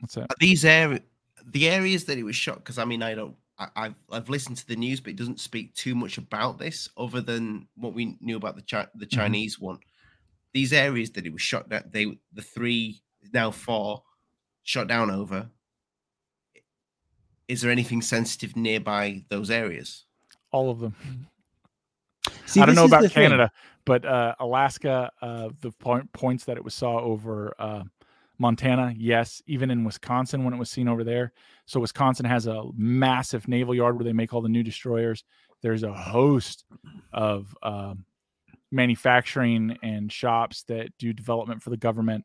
what's 0.00 0.16
that? 0.16 0.26
These 0.40 0.64
area 0.64 1.00
the 1.52 1.68
areas 1.68 2.04
that 2.04 2.18
it 2.18 2.22
was 2.22 2.36
shot? 2.36 2.56
Because 2.56 2.78
I 2.78 2.84
mean, 2.84 3.02
I 3.02 3.14
don't. 3.14 3.36
I, 3.58 3.68
I've 3.76 3.94
I've 4.10 4.28
listened 4.28 4.56
to 4.58 4.66
the 4.66 4.76
news, 4.76 5.00
but 5.00 5.10
it 5.10 5.16
doesn't 5.16 5.40
speak 5.40 5.74
too 5.74 5.94
much 5.94 6.18
about 6.18 6.58
this, 6.58 6.88
other 6.96 7.20
than 7.20 7.68
what 7.76 7.94
we 7.94 8.16
knew 8.20 8.36
about 8.36 8.56
the 8.56 8.62
Chi- 8.62 8.88
the 8.94 9.06
Chinese 9.06 9.58
one. 9.58 9.78
These 10.52 10.72
areas 10.72 11.10
that 11.12 11.26
it 11.26 11.32
was 11.32 11.42
shot 11.42 11.68
down, 11.68 11.84
they 11.90 12.18
the 12.32 12.42
three 12.42 13.02
now 13.32 13.50
four 13.50 14.02
shot 14.62 14.88
down 14.88 15.10
over. 15.10 15.48
Is 17.48 17.62
there 17.62 17.70
anything 17.70 18.02
sensitive 18.02 18.56
nearby 18.56 19.24
those 19.28 19.50
areas? 19.50 20.04
All 20.52 20.70
of 20.70 20.80
them. 20.80 20.94
See, 22.46 22.60
I 22.60 22.66
don't 22.66 22.74
know 22.74 22.84
about 22.84 23.02
the 23.02 23.08
thing. 23.08 23.24
Canada, 23.24 23.50
but 23.84 24.04
uh, 24.04 24.34
Alaska, 24.38 25.10
uh, 25.22 25.48
the 25.60 25.70
point, 25.72 26.12
points 26.12 26.44
that 26.44 26.56
it 26.56 26.64
was 26.64 26.74
saw 26.74 26.98
over 27.00 27.54
uh, 27.58 27.84
Montana, 28.38 28.94
yes. 28.96 29.42
Even 29.46 29.70
in 29.70 29.84
Wisconsin, 29.84 30.44
when 30.44 30.54
it 30.54 30.58
was 30.58 30.70
seen 30.70 30.88
over 30.88 31.04
there. 31.04 31.32
So 31.68 31.80
Wisconsin 31.80 32.24
has 32.24 32.46
a 32.46 32.64
massive 32.74 33.46
naval 33.46 33.74
yard 33.74 33.96
where 33.96 34.04
they 34.04 34.14
make 34.14 34.32
all 34.32 34.40
the 34.40 34.48
new 34.48 34.62
destroyers. 34.62 35.22
There's 35.60 35.82
a 35.82 35.92
host 35.92 36.64
of 37.12 37.54
um, 37.62 38.06
manufacturing 38.72 39.76
and 39.82 40.10
shops 40.10 40.62
that 40.68 40.88
do 40.98 41.12
development 41.12 41.62
for 41.62 41.68
the 41.68 41.76
government 41.76 42.24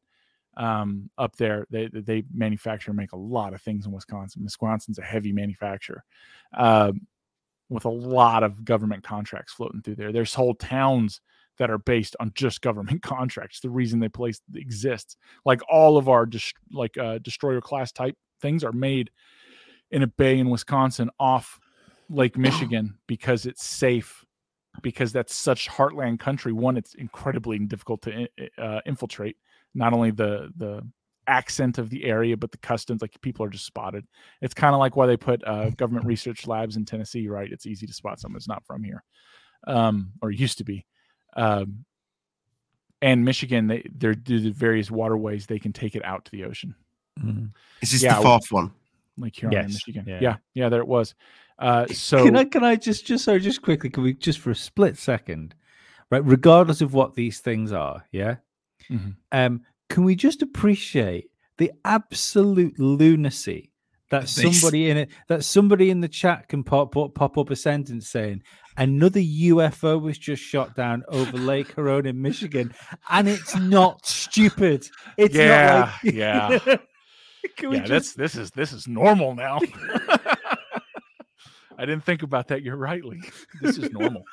um, 0.56 1.10
up 1.18 1.36
there. 1.36 1.68
They 1.70 1.90
they 1.92 2.24
manufacture 2.34 2.92
and 2.92 2.98
make 2.98 3.12
a 3.12 3.18
lot 3.18 3.54
of 3.54 3.62
things 3.62 3.86
in 3.86 3.92
Wisconsin. 3.92 4.44
Wisconsin's 4.44 4.98
a 4.98 5.04
heavy 5.04 5.34
manufacturer. 5.34 6.06
Um, 6.56 7.06
with 7.68 7.84
a 7.84 7.90
lot 7.90 8.44
of 8.44 8.64
government 8.64 9.04
contracts 9.04 9.52
floating 9.52 9.82
through 9.82 9.96
there. 9.96 10.14
There's 10.14 10.34
whole 10.34 10.54
towns 10.54 11.20
that 11.58 11.70
are 11.70 11.80
based 11.80 12.16
on 12.22 12.32
just 12.34 12.62
government 12.62 13.02
contracts. 13.02 13.60
The 13.60 13.70
reason 13.70 14.00
they 14.00 14.10
place 14.10 14.40
exists, 14.56 15.18
like 15.44 15.60
all 15.70 15.98
of 15.98 16.08
our 16.08 16.26
dest- 16.26 16.56
like 16.72 16.98
uh, 16.98 17.18
destroyer 17.18 17.60
class 17.60 17.92
type 17.92 18.16
things, 18.44 18.64
are 18.64 18.72
made 18.72 19.10
in 19.90 20.04
a 20.04 20.08
bay 20.08 20.38
in 20.38 20.52
Wisconsin 20.52 21.10
off 21.20 21.60
Lake 22.10 22.38
Michigan 22.48 23.00
because 23.08 23.48
it's 23.48 23.64
safe. 23.64 24.24
Because 24.82 25.12
that's 25.12 25.36
such 25.36 25.70
heartland 25.70 26.20
country. 26.20 26.52
One, 26.52 26.78
it's 26.78 26.96
incredibly 26.96 27.60
difficult 27.60 28.02
to 28.04 28.28
uh, 28.58 28.82
infiltrate. 28.88 29.38
Not 29.76 29.94
only 29.94 30.10
the 30.10 30.52
the 30.58 30.82
accent 31.28 31.78
of 31.78 31.90
the 31.90 32.04
area, 32.06 32.36
but 32.38 32.52
the 32.52 32.58
customs. 32.58 33.02
Like 33.02 33.20
people 33.22 33.46
are 33.46 33.50
just 33.50 33.66
spotted. 33.66 34.06
It's 34.42 34.54
kind 34.54 34.74
of 34.74 34.80
like 34.80 34.96
why 34.96 35.08
they 35.08 35.18
put 35.18 35.46
uh, 35.48 35.70
government 35.78 36.06
research 36.06 36.48
labs 36.48 36.76
in 36.76 36.86
Tennessee, 36.86 37.28
right? 37.28 37.52
It's 37.52 37.66
easy 37.66 37.88
to 37.88 37.94
spot 37.94 38.20
someone 38.20 38.36
that's 38.36 38.48
not 38.48 38.66
from 38.66 38.84
here, 38.84 39.04
um, 39.68 40.14
or 40.22 40.32
used 40.32 40.58
to 40.60 40.64
be. 40.64 40.86
Um, 41.36 41.86
and 43.02 43.26
Michigan, 43.26 43.68
they 43.68 43.88
they're 43.94 44.16
due 44.16 44.38
to 44.38 44.44
the 44.46 44.52
various 44.52 44.90
waterways 44.90 45.46
they 45.46 45.60
can 45.60 45.74
take 45.74 45.96
it 45.96 46.06
out 46.06 46.26
to 46.26 46.32
the 46.32 46.46
ocean, 46.46 46.76
Mhm. 47.19 47.52
Is 47.82 47.91
this 47.91 48.04
Yeah, 48.04 48.15
the 48.17 48.23
fourth 48.23 48.52
one? 48.52 48.71
like 49.17 49.36
Huron, 49.36 49.56
and 49.58 49.69
Yes, 49.69 49.73
Michigan. 49.88 50.06
yeah. 50.08 50.19
Yeah. 50.21 50.36
yeah, 50.56 50.69
there 50.69 50.80
it 50.82 50.88
was. 50.88 51.13
Uh, 51.60 51.86
so 51.88 52.23
can 52.26 52.36
I 52.36 52.45
can 52.45 52.63
I 52.63 52.76
just 52.76 53.06
just 53.06 53.23
sorry 53.26 53.39
just 53.39 53.62
quickly 53.62 53.89
can 53.89 54.02
we 54.04 54.13
just 54.15 54.39
for 54.39 54.49
a 54.52 54.56
split 54.56 54.97
second, 54.97 55.54
right? 56.10 56.26
Regardless 56.26 56.82
of 56.82 56.93
what 56.95 57.13
these 57.13 57.39
things 57.39 57.71
are, 57.71 58.04
yeah. 58.12 58.38
Mhm. 58.89 59.15
Um, 59.32 59.62
can 59.89 60.04
we 60.04 60.15
just 60.15 60.41
appreciate 60.41 61.30
the 61.58 61.71
absolute 61.86 62.80
lunacy 62.80 63.71
that 64.10 64.21
this. 64.23 64.60
somebody 64.60 64.89
in 64.89 64.97
it 64.97 65.10
that 65.28 65.43
somebody 65.45 65.91
in 65.91 66.02
the 66.02 66.08
chat 66.08 66.47
can 66.49 66.63
pop 66.63 66.91
pop, 66.91 67.13
pop 67.13 67.38
up 67.38 67.52
a 67.52 67.56
sentence 67.56 68.10
saying 68.10 68.41
another 68.78 69.19
UFO 69.21 70.02
was 70.02 70.17
just 70.17 70.41
shot 70.41 70.76
down 70.76 71.04
over 71.08 71.38
Lake 71.38 71.76
Huron 71.76 72.08
in 72.08 72.19
Michigan, 72.19 72.73
and 73.12 73.28
it's 73.30 73.56
not 73.56 74.06
stupid. 74.08 74.89
It's 75.17 75.36
Yeah, 75.36 75.91
not 76.04 76.04
like 76.04 76.13
yeah. 76.15 76.60
can 77.58 77.70
we 77.70 77.78
yeah, 77.78 77.84
just 77.84 78.18
that's 78.18 78.34
this 78.34 78.42
is 78.42 78.52
this 78.52 78.74
is 78.74 78.88
normal 78.88 79.36
now. 79.36 79.60
I 81.78 81.86
didn't 81.86 82.04
think 82.04 82.24
about 82.24 82.48
that. 82.50 82.62
You're 82.62 82.78
right, 82.78 83.04
Lee. 83.04 83.22
This 83.62 83.78
is 83.78 83.92
normal. 83.92 84.24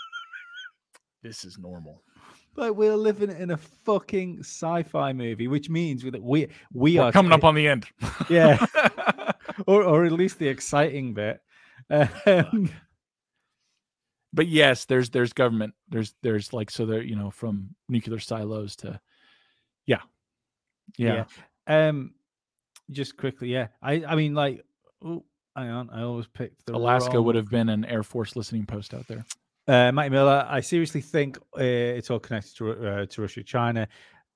this 1.23 1.45
is 1.45 1.59
normal. 1.59 2.03
But 2.55 2.77
we're 2.77 2.97
living 2.97 3.31
in 3.31 3.53
a 3.53 3.57
fucking 3.57 4.41
sci-fi 4.41 5.13
movie, 5.13 5.49
which 5.49 5.71
means 5.71 6.03
that 6.03 6.23
we 6.23 6.49
we 6.73 6.99
We're 6.99 7.05
are 7.05 7.13
coming 7.13 7.33
up 7.33 7.45
on 7.45 7.55
the 7.55 7.67
end. 7.67 7.87
yeah, 8.29 8.65
or 9.67 9.83
or 9.83 10.05
at 10.05 10.13
least 10.13 10.39
the 10.39 10.49
exciting 10.49 11.15
bit. 11.15 11.41
Um, 12.27 12.71
but 14.33 14.47
yes, 14.47 14.85
there's 14.85 15.11
there's 15.11 15.33
government. 15.33 15.75
There's 15.89 16.15
there's 16.23 16.53
like 16.53 16.71
so 16.71 16.87
there 16.87 17.03
you 17.03 17.17
know 17.17 17.31
from 17.31 17.75
nuclear 17.89 18.19
silos 18.19 18.77
to 18.77 19.01
yeah. 19.87 20.03
Yeah. 20.97 21.25
Um, 21.67 22.15
just 22.91 23.17
quickly, 23.17 23.49
yeah. 23.49 23.69
I 23.83 24.05
I 24.05 24.15
mean, 24.15 24.35
like, 24.35 24.65
oh, 25.05 25.25
hang 25.57 25.71
on, 25.71 25.91
I 25.91 26.03
always 26.03 26.27
picked 26.27 26.67
the 26.67 26.75
Alaska 26.75 27.21
would 27.21 27.35
have 27.35 27.49
been 27.51 27.69
an 27.69 27.85
Air 27.85 28.03
Force 28.03 28.37
listening 28.37 28.67
post 28.67 28.95
out 28.95 29.07
there. 29.07 29.25
Uh, 29.69 29.93
Mike 29.93 30.11
Miller, 30.11 30.47
I 30.49 30.61
seriously 30.61 31.01
think 31.01 31.39
uh, 31.57 31.63
it's 31.63 32.11
all 32.11 32.19
connected 32.19 32.57
to 32.57 32.73
uh, 32.73 33.07
to 33.07 33.23
Russia, 33.23 33.43
China, 33.43 33.87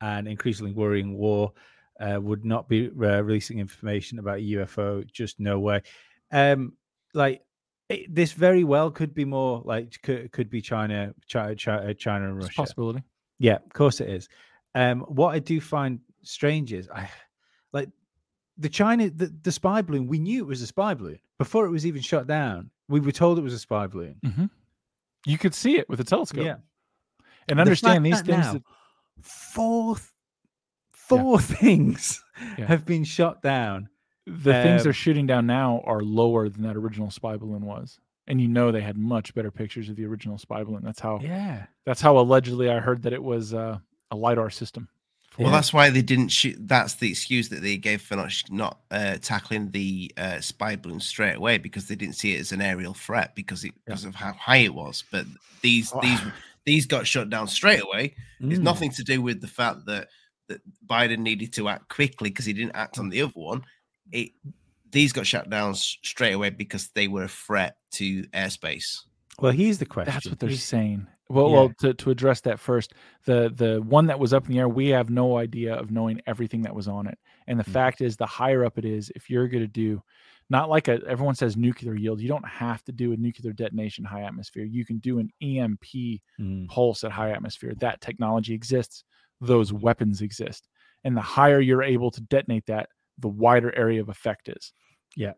and 0.00 0.28
increasingly 0.28 0.72
worrying 0.72 1.14
war. 1.16 1.52
Uh, 2.00 2.18
would 2.20 2.44
not 2.44 2.68
be 2.68 2.88
uh, 2.88 3.22
releasing 3.22 3.60
information 3.60 4.18
about 4.18 4.40
UFO. 4.40 5.06
Just 5.12 5.38
no 5.38 5.60
way. 5.60 5.80
Um, 6.32 6.72
like 7.14 7.42
it, 7.88 8.12
this 8.12 8.32
very 8.32 8.64
well 8.64 8.90
could 8.90 9.14
be 9.14 9.24
more 9.24 9.62
like 9.64 10.00
could, 10.02 10.32
could 10.32 10.50
be 10.50 10.60
China, 10.60 11.14
China, 11.26 11.54
China, 11.54 11.94
China 11.94 12.28
and 12.28 12.36
It's 12.38 12.46
Russia. 12.46 12.56
possibility. 12.56 13.02
Yeah, 13.38 13.56
of 13.56 13.72
course 13.72 14.00
it 14.00 14.08
is. 14.08 14.28
Um, 14.74 15.00
what 15.02 15.34
I 15.34 15.38
do 15.38 15.60
find 15.60 16.00
strange 16.22 16.72
is 16.72 16.88
I 16.88 17.08
like 17.72 17.88
the 18.58 18.68
China 18.68 19.10
the, 19.10 19.32
the 19.42 19.52
spy 19.52 19.82
balloon. 19.82 20.06
We 20.06 20.18
knew 20.18 20.40
it 20.42 20.46
was 20.46 20.62
a 20.62 20.66
spy 20.66 20.94
balloon 20.94 21.18
before 21.38 21.66
it 21.66 21.70
was 21.70 21.84
even 21.86 22.02
shot 22.02 22.26
down. 22.26 22.70
We 22.88 23.00
were 23.00 23.12
told 23.12 23.38
it 23.38 23.42
was 23.42 23.54
a 23.54 23.58
spy 23.58 23.86
balloon. 23.86 24.16
hmm 24.24 24.44
You 25.26 25.38
could 25.38 25.54
see 25.54 25.78
it 25.78 25.88
with 25.88 26.00
a 26.00 26.04
telescope. 26.04 26.44
Yeah, 26.44 26.56
and 27.48 27.58
The 27.58 27.62
understand 27.62 28.04
fact 28.04 28.26
these 28.26 28.34
things. 28.36 28.46
now 28.46 28.52
that- 28.54 28.62
four 29.20 29.96
th- 29.96 30.08
four 30.92 31.38
things 31.58 32.22
Yeah. 32.58 32.66
have 32.66 32.84
been 32.84 33.04
shot 33.04 33.42
down. 33.42 33.88
the 34.26 34.52
things 34.54 34.82
they're 34.84 34.90
Um, 34.90 34.94
shooting 34.94 35.26
down 35.26 35.46
now 35.46 35.82
are 35.84 36.00
lower 36.00 36.48
than 36.48 36.62
that 36.62 36.76
original 36.76 37.10
spy 37.10 37.36
balloon 37.36 37.62
was, 37.66 38.00
and 38.26 38.40
you 38.40 38.48
know 38.48 38.72
they 38.72 38.80
had 38.80 38.96
much 38.96 39.34
better 39.34 39.50
pictures 39.50 39.90
of 39.90 39.96
the 39.96 40.04
original 40.06 40.38
spy 40.38 40.64
balloon. 40.64 40.82
That's 40.82 41.00
how. 41.00 41.20
Yeah, 41.20 41.66
That's 41.84 42.00
how 42.00 42.16
allegedly 42.18 42.70
I 42.70 42.78
heard 42.80 43.02
that 43.02 43.12
it 43.12 43.22
was 43.22 43.52
uh, 43.52 43.78
a 44.10 44.16
lidar 44.16 44.48
system. 44.48 44.88
Well, 45.38 45.48
Yeah. 45.48 45.52
that's 45.56 45.72
why 45.72 45.90
they 45.90 46.02
didn't 46.02 46.28
shoot. 46.28 46.56
That's 46.60 46.94
the 46.94 47.10
excuse 47.10 47.48
that 47.48 47.60
they 47.62 47.76
gave 47.76 48.00
for 48.02 48.14
not 48.16 48.30
sh- 48.30 48.44
not 48.50 48.78
uh, 48.90 49.18
tackling 49.20 49.70
the 49.72 50.12
uh, 50.16 50.40
spy 50.40 50.76
balloon 50.76 51.00
straight 51.00 51.34
away 51.36 51.58
because 51.58 51.88
they 51.88 51.96
didn't 51.96 52.14
see 52.14 52.34
it 52.34 52.40
as 52.40 52.52
an 52.52 52.60
aerial 52.62 52.94
threat 52.94 53.34
because 53.34 53.64
it, 53.64 53.72
because 53.84 54.04
of 54.04 54.14
how 54.14 54.32
high 54.34 54.58
it 54.58 54.74
was. 54.74 55.02
But 55.10 55.26
these 55.60 55.90
Oh. 55.92 56.00
these 56.00 56.20
these 56.64 56.86
got 56.86 57.06
shut 57.06 57.28
down 57.30 57.48
straight 57.48 57.82
away. 57.82 58.14
It's 58.40 58.58
Mm. 58.58 58.62
nothing 58.62 58.90
to 58.92 59.02
do 59.04 59.20
with 59.20 59.40
the 59.40 59.48
fact 59.48 59.86
that 59.86 60.08
that 60.48 60.60
Biden 60.86 61.18
needed 61.20 61.52
to 61.54 61.68
act 61.68 61.88
quickly 61.88 62.30
because 62.30 62.44
he 62.44 62.52
didn't 62.52 62.76
act 62.76 62.98
on 62.98 63.08
the 63.08 63.22
other 63.22 63.32
one. 63.34 63.64
It 64.12 64.32
these 64.90 65.12
got 65.12 65.26
shut 65.26 65.50
down 65.50 65.74
straight 65.74 66.32
away 66.34 66.50
because 66.50 66.88
they 66.94 67.08
were 67.08 67.24
a 67.24 67.28
threat 67.28 67.76
to 67.92 68.22
airspace. 68.28 69.00
Well, 69.40 69.50
here's 69.50 69.78
the 69.78 69.86
question. 69.86 70.14
That's 70.14 70.26
what 70.28 70.38
they're 70.38 70.50
Here's- 70.50 70.62
saying. 70.62 71.08
Well, 71.30 71.48
Yeah. 71.48 71.54
well, 71.54 71.68
to, 71.80 71.94
to 71.94 72.10
address 72.10 72.40
that 72.42 72.60
first, 72.60 72.92
the 73.24 73.50
the 73.54 73.80
one 73.82 74.06
that 74.06 74.18
was 74.18 74.34
up 74.34 74.46
in 74.46 74.52
the 74.52 74.58
air, 74.58 74.68
we 74.68 74.88
have 74.88 75.08
no 75.08 75.38
idea 75.38 75.74
of 75.74 75.90
knowing 75.90 76.20
everything 76.26 76.62
that 76.62 76.74
was 76.74 76.86
on 76.86 77.06
it. 77.06 77.18
And 77.46 77.58
the 77.58 77.64
Mhm. 77.64 77.72
fact 77.72 78.00
is, 78.02 78.16
the 78.16 78.26
higher 78.26 78.64
up 78.64 78.76
it 78.78 78.84
is, 78.84 79.10
if 79.16 79.30
you're 79.30 79.48
going 79.48 79.62
to 79.64 79.68
do, 79.68 80.02
not 80.50 80.68
like 80.68 80.88
a 80.88 81.00
everyone 81.06 81.34
says 81.34 81.56
nuclear 81.56 81.94
yield, 81.94 82.20
you 82.20 82.28
don't 82.28 82.46
have 82.46 82.84
to 82.84 82.92
do 82.92 83.12
a 83.12 83.16
nuclear 83.16 83.54
detonation 83.54 84.04
high 84.04 84.22
atmosphere. 84.22 84.64
You 84.64 84.84
can 84.84 84.98
do 84.98 85.18
an 85.18 85.30
EMP 85.42 86.20
Mm. 86.38 86.68
pulse 86.68 87.04
at 87.04 87.12
high 87.12 87.30
atmosphere. 87.30 87.74
That 87.76 88.00
technology 88.02 88.52
exists. 88.52 89.04
Those 89.40 89.72
weapons 89.72 90.20
exist. 90.20 90.68
And 91.04 91.16
the 91.16 91.22
higher 91.22 91.60
you're 91.60 91.82
able 91.82 92.10
to 92.10 92.20
detonate 92.20 92.66
that, 92.66 92.90
the 93.18 93.28
wider 93.28 93.74
area 93.74 94.00
of 94.02 94.08
effect 94.10 94.48
is. 94.50 94.72
Yeah. 95.16 95.34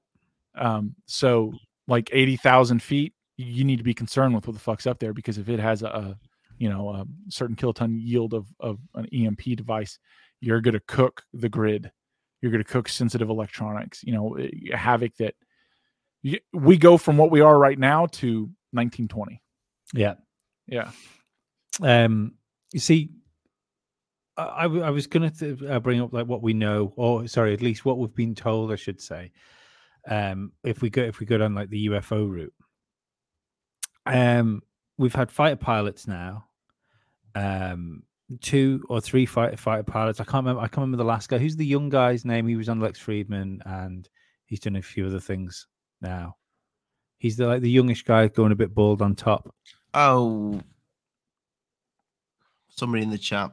Um, 0.56 0.96
so 1.06 1.52
like 1.86 2.08
80,000 2.12 2.82
feet, 2.82 3.14
you 3.36 3.64
need 3.64 3.76
to 3.76 3.84
be 3.84 3.94
concerned 3.94 4.34
with 4.34 4.46
what 4.46 4.54
the 4.54 4.60
fuck's 4.60 4.86
up 4.86 4.98
there 4.98 5.12
because 5.12 5.38
if 5.38 5.48
it 5.48 5.60
has 5.60 5.82
a, 5.82 5.86
a 5.86 6.18
you 6.58 6.70
know, 6.70 6.90
a 6.90 7.04
certain 7.28 7.56
kiloton 7.56 7.98
yield 8.00 8.32
of, 8.32 8.46
of 8.60 8.78
an 8.94 9.06
EMP 9.12 9.56
device, 9.56 9.98
you're 10.40 10.60
going 10.60 10.74
to 10.74 10.82
cook 10.86 11.22
the 11.32 11.48
grid. 11.48 11.90
You're 12.40 12.52
going 12.52 12.64
to 12.64 12.70
cook 12.70 12.88
sensitive 12.88 13.28
electronics, 13.28 14.02
you 14.02 14.12
know, 14.12 14.36
eh, 14.36 14.74
havoc 14.74 15.14
that 15.16 15.34
y- 16.24 16.40
we 16.52 16.76
go 16.76 16.96
from 16.96 17.16
what 17.16 17.30
we 17.30 17.40
are 17.40 17.58
right 17.58 17.78
now 17.78 18.06
to 18.06 18.50
1920. 18.72 19.42
Yeah. 19.94 20.14
Yeah. 20.66 20.90
Um, 21.82 22.34
you 22.72 22.80
see, 22.80 23.10
I, 24.36 24.42
I 24.42 24.62
w- 24.62 24.82
I 24.82 24.90
was 24.90 25.06
going 25.06 25.30
to 25.30 25.68
uh, 25.68 25.80
bring 25.80 26.00
up 26.00 26.12
like 26.12 26.26
what 26.26 26.42
we 26.42 26.54
know, 26.54 26.92
or 26.96 27.26
sorry, 27.26 27.52
at 27.52 27.62
least 27.62 27.84
what 27.84 27.98
we've 27.98 28.14
been 28.14 28.34
told, 28.34 28.72
I 28.72 28.76
should 28.76 29.00
say. 29.00 29.32
Um, 30.08 30.52
if 30.62 30.82
we 30.82 30.90
go 30.90 31.02
if 31.02 31.18
we 31.18 31.26
go 31.26 31.38
down 31.38 31.54
like 31.54 31.68
the 31.68 31.88
UFO 31.88 32.30
route, 32.30 32.54
um, 34.06 34.62
we've 34.98 35.14
had 35.14 35.30
fighter 35.30 35.56
pilots 35.56 36.06
now, 36.06 36.46
um, 37.34 38.02
two 38.40 38.84
or 38.88 39.00
three 39.00 39.26
fighter 39.26 39.56
fighter 39.56 39.82
pilots. 39.82 40.20
I 40.20 40.24
can't 40.24 40.44
remember. 40.44 40.60
I 40.60 40.68
can't 40.68 40.78
remember 40.78 40.98
the 40.98 41.04
last 41.04 41.28
guy. 41.28 41.38
Who's 41.38 41.56
the 41.56 41.66
young 41.66 41.88
guy's 41.88 42.24
name? 42.24 42.46
He 42.46 42.56
was 42.56 42.68
on 42.68 42.80
Lex 42.80 42.98
Fridman, 42.98 43.60
and 43.64 44.08
he's 44.46 44.60
done 44.60 44.76
a 44.76 44.82
few 44.82 45.06
other 45.06 45.20
things 45.20 45.66
now. 46.00 46.36
He's 47.18 47.36
the 47.36 47.46
like 47.46 47.62
the 47.62 47.70
youngish 47.70 48.02
guy 48.02 48.28
going 48.28 48.52
a 48.52 48.56
bit 48.56 48.74
bald 48.74 49.02
on 49.02 49.14
top. 49.14 49.54
Oh, 49.94 50.60
somebody 52.68 53.02
in 53.02 53.10
the 53.10 53.18
chat. 53.18 53.52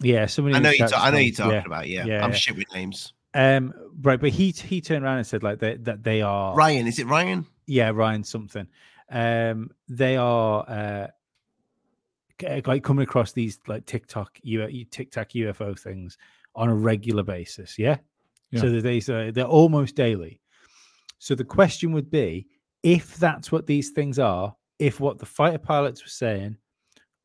Yeah, 0.00 0.26
somebody. 0.26 0.56
I 0.56 0.60
know 0.60 0.70
you. 0.70 0.88
Ta- 0.88 1.04
I 1.04 1.10
know 1.10 1.18
you're 1.18 1.34
talking 1.34 1.52
went, 1.52 1.66
about. 1.66 1.88
Yeah, 1.88 2.04
Yeah, 2.06 2.24
I'm 2.24 2.30
yeah. 2.30 2.36
shit 2.36 2.56
with 2.56 2.72
names. 2.74 3.12
Um, 3.34 3.72
right, 4.02 4.20
but 4.20 4.30
he 4.30 4.50
he 4.50 4.80
turned 4.80 5.04
around 5.04 5.18
and 5.18 5.26
said 5.26 5.42
like 5.42 5.58
they, 5.58 5.76
that 5.76 6.02
they 6.02 6.20
are 6.22 6.54
Ryan, 6.54 6.86
is 6.86 6.98
it 6.98 7.06
Ryan? 7.06 7.46
yeah 7.66 7.90
Ryan 7.90 8.24
something. 8.24 8.66
Um, 9.12 9.70
they 9.88 10.16
are 10.16 10.64
uh 10.68 11.06
like 12.66 12.82
coming 12.82 13.04
across 13.04 13.32
these 13.32 13.60
like 13.68 13.86
Tic 13.86 14.06
Tac 14.06 14.40
U 14.42 14.84
Tic 14.90 15.10
Tac 15.12 15.30
UFO 15.30 15.78
things 15.78 16.16
on 16.54 16.68
a 16.68 16.74
regular 16.74 17.22
basis. 17.22 17.78
Yeah, 17.78 17.98
Yeah. 18.50 18.60
so 18.62 18.80
they 18.80 18.98
they're 19.30 19.44
almost 19.44 19.94
daily. 19.94 20.40
So 21.18 21.34
the 21.36 21.44
question 21.44 21.92
would 21.92 22.10
be 22.10 22.48
if 22.82 23.16
that's 23.16 23.52
what 23.52 23.66
these 23.66 23.90
things 23.90 24.18
are, 24.18 24.56
if 24.78 24.98
what 24.98 25.18
the 25.18 25.26
fighter 25.26 25.58
pilots 25.58 26.02
were 26.02 26.08
saying 26.08 26.56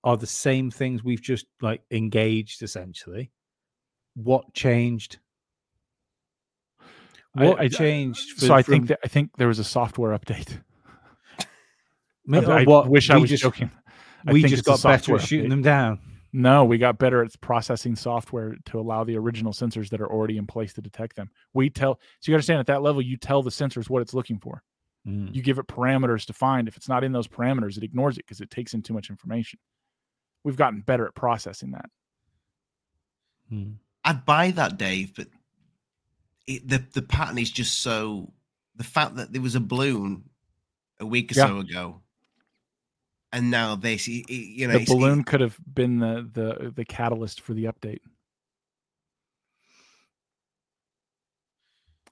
are 0.04 0.18
the 0.18 0.28
same 0.28 0.70
things 0.70 1.04
we've 1.04 1.22
just 1.22 1.48
like 1.62 1.82
engaged 1.90 2.62
essentially, 2.62 3.32
what 4.14 4.54
changed? 4.54 5.18
What 7.34 7.60
I- 7.60 7.68
changed? 7.70 8.40
so 8.40 8.54
I 8.54 8.62
from- 8.62 8.72
think 8.74 8.88
that 8.88 9.00
I 9.04 9.08
think 9.08 9.32
there 9.38 9.48
was 9.48 9.60
a 9.60 9.64
software 9.64 10.18
update. 10.18 10.62
Ma- 12.28 12.40
I, 12.40 12.64
what, 12.66 12.88
wish 12.90 13.10
I 13.10 13.16
we 13.16 13.22
was 13.22 13.30
just, 13.32 13.42
joking. 13.44 13.72
I 14.28 14.34
We 14.34 14.44
just 14.44 14.64
got 14.66 14.84
better 14.84 15.16
at 15.16 15.22
shooting 15.22 15.48
update. 15.48 15.50
them 15.50 15.62
down. 15.64 16.00
No, 16.34 16.66
we 16.66 16.78
got 16.78 17.00
better 17.00 17.24
at 17.24 17.40
processing 17.42 17.96
software 17.96 18.56
to 18.66 18.80
allow 18.80 19.04
the 19.06 19.18
original 19.18 19.54
sensors 19.54 19.90
that 19.90 20.02
are 20.02 20.12
already 20.12 20.38
in 20.38 20.46
place 20.46 20.74
to 20.74 20.82
detect 20.82 21.16
them. 21.16 21.32
We 21.54 21.70
tell 21.70 22.00
so 22.20 22.32
you 22.32 22.36
understand 22.36 22.60
at 22.60 22.68
that 22.68 22.82
level, 22.84 23.02
you 23.02 23.18
tell 23.18 23.42
the 23.42 23.50
sensors 23.50 23.90
what 23.90 24.02
it's 24.02 24.14
looking 24.14 24.38
for. 24.38 24.62
Mm. 25.08 25.34
You 25.34 25.42
give 25.42 25.58
it 25.58 25.68
parameters 25.68 26.26
to 26.26 26.34
find. 26.34 26.68
If 26.68 26.76
it's 26.76 26.90
not 26.90 27.04
in 27.06 27.14
those 27.14 27.28
parameters, 27.30 27.78
it 27.78 27.84
ignores 27.84 28.18
it 28.18 28.26
because 28.26 28.42
it 28.42 28.52
takes 28.52 28.74
in 28.74 28.82
too 28.82 28.94
much 28.94 29.10
information. 29.10 29.58
We've 30.44 30.58
gotten 30.58 30.82
better 30.82 31.08
at 31.08 31.16
processing 31.16 31.72
that. 31.72 31.90
Mm. 33.52 33.76
I'd 34.04 34.26
buy 34.26 34.52
that, 34.52 34.78
Dave, 34.78 35.16
but 35.16 35.28
it, 36.46 36.68
the 36.68 36.84
the 36.94 37.02
pattern 37.02 37.38
is 37.38 37.50
just 37.52 37.80
so. 37.80 38.34
The 38.76 38.84
fact 38.84 39.16
that 39.16 39.32
there 39.34 39.42
was 39.42 39.56
a 39.56 39.60
balloon 39.60 40.24
a 41.00 41.06
week 41.06 41.32
or 41.32 41.36
Yeah. 41.40 41.48
so 41.48 41.58
ago, 41.60 42.02
and 43.32 43.52
now 43.52 43.76
this, 43.76 44.08
you 44.08 44.68
know, 44.68 44.78
the 44.80 44.86
balloon 44.86 45.24
could 45.24 45.42
have 45.42 45.58
been 45.74 46.00
the 46.00 46.30
the 46.32 46.72
the 46.76 46.86
catalyst 46.86 47.42
for 47.42 47.54
the 47.54 47.66
update. 47.66 48.00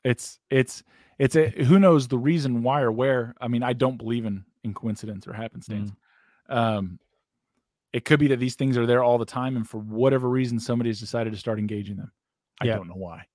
It's 0.03 0.39
it's 0.49 0.83
it's 1.17 1.35
a 1.35 1.49
who 1.49 1.79
knows 1.79 2.07
the 2.07 2.17
reason 2.17 2.63
why 2.63 2.81
or 2.81 2.91
where. 2.91 3.33
I 3.41 3.47
mean, 3.47 3.63
I 3.63 3.73
don't 3.73 3.97
believe 3.97 4.25
in 4.25 4.45
in 4.63 4.73
coincidence 4.73 5.27
or 5.27 5.33
happenstance. 5.33 5.91
Um, 6.49 6.99
it 7.93 8.03
could 8.03 8.19
be 8.19 8.27
that 8.27 8.39
these 8.39 8.55
things 8.55 8.77
are 8.77 8.85
there 8.85 9.03
all 9.03 9.17
the 9.17 9.25
time, 9.25 9.55
and 9.55 9.67
for 9.67 9.77
whatever 9.79 10.29
reason, 10.29 10.59
somebody 10.59 10.89
has 10.89 10.99
decided 10.99 11.31
to 11.33 11.39
start 11.39 11.59
engaging 11.59 11.95
them. 11.95 12.11
I 12.59 12.65
Yeah. 12.65 12.75
don't 12.75 12.87
know 12.89 12.95
why. 12.95 13.27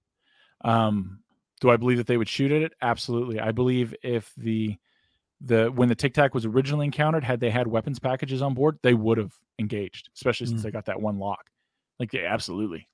Um, 0.63 1.21
do 1.61 1.71
I 1.71 1.77
believe 1.77 1.99
that 1.99 2.07
they 2.07 2.17
would 2.17 2.29
shoot 2.29 2.53
at 2.53 2.63
it? 2.63 2.73
Absolutely. 2.83 3.41
I 3.41 3.53
believe 3.53 3.95
if 4.03 4.33
the 4.37 4.79
the 5.41 5.71
when 5.75 5.89
the 5.89 5.95
Tic 5.95 6.15
Tac 6.15 6.35
was 6.35 6.45
originally 6.45 6.85
encountered, 6.87 7.25
had 7.25 7.41
they 7.41 7.51
had 7.51 7.67
weapons 7.67 7.99
packages 7.99 8.43
on 8.43 8.55
board, 8.55 8.79
they 8.83 8.95
would 8.95 9.19
have 9.19 9.33
engaged, 9.59 10.11
especially 10.15 10.47
since 10.47 10.61
Mm. 10.61 10.65
they 10.65 10.71
got 10.71 10.87
that 10.87 11.01
one 11.01 11.19
lock. 11.19 11.49
Like, 11.99 12.13
yeah, 12.13 12.33
absolutely. 12.33 12.89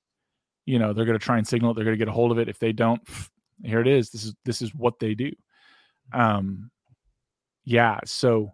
You 0.65 0.79
know, 0.79 0.93
they're 0.93 1.05
going 1.05 1.17
to 1.17 1.23
try 1.25 1.37
and 1.37 1.47
signal 1.47 1.71
it. 1.71 1.75
They're 1.75 1.85
going 1.85 1.95
to 1.95 1.99
get 1.99 2.09
a 2.09 2.13
hold 2.13 2.31
of 2.31 2.39
it. 2.39 2.49
If 2.49 2.59
they 2.59 2.73
don't, 2.73 3.03
pff, 3.05 3.29
here 3.63 3.79
it 3.81 3.87
is. 3.87 4.09
This 4.11 4.23
is 4.25 4.35
this 4.45 4.61
is 4.61 4.73
what 4.75 4.99
they 4.99 5.13
do. 5.15 5.31
Um, 6.13 6.71
yeah. 7.65 7.99
So 8.05 8.53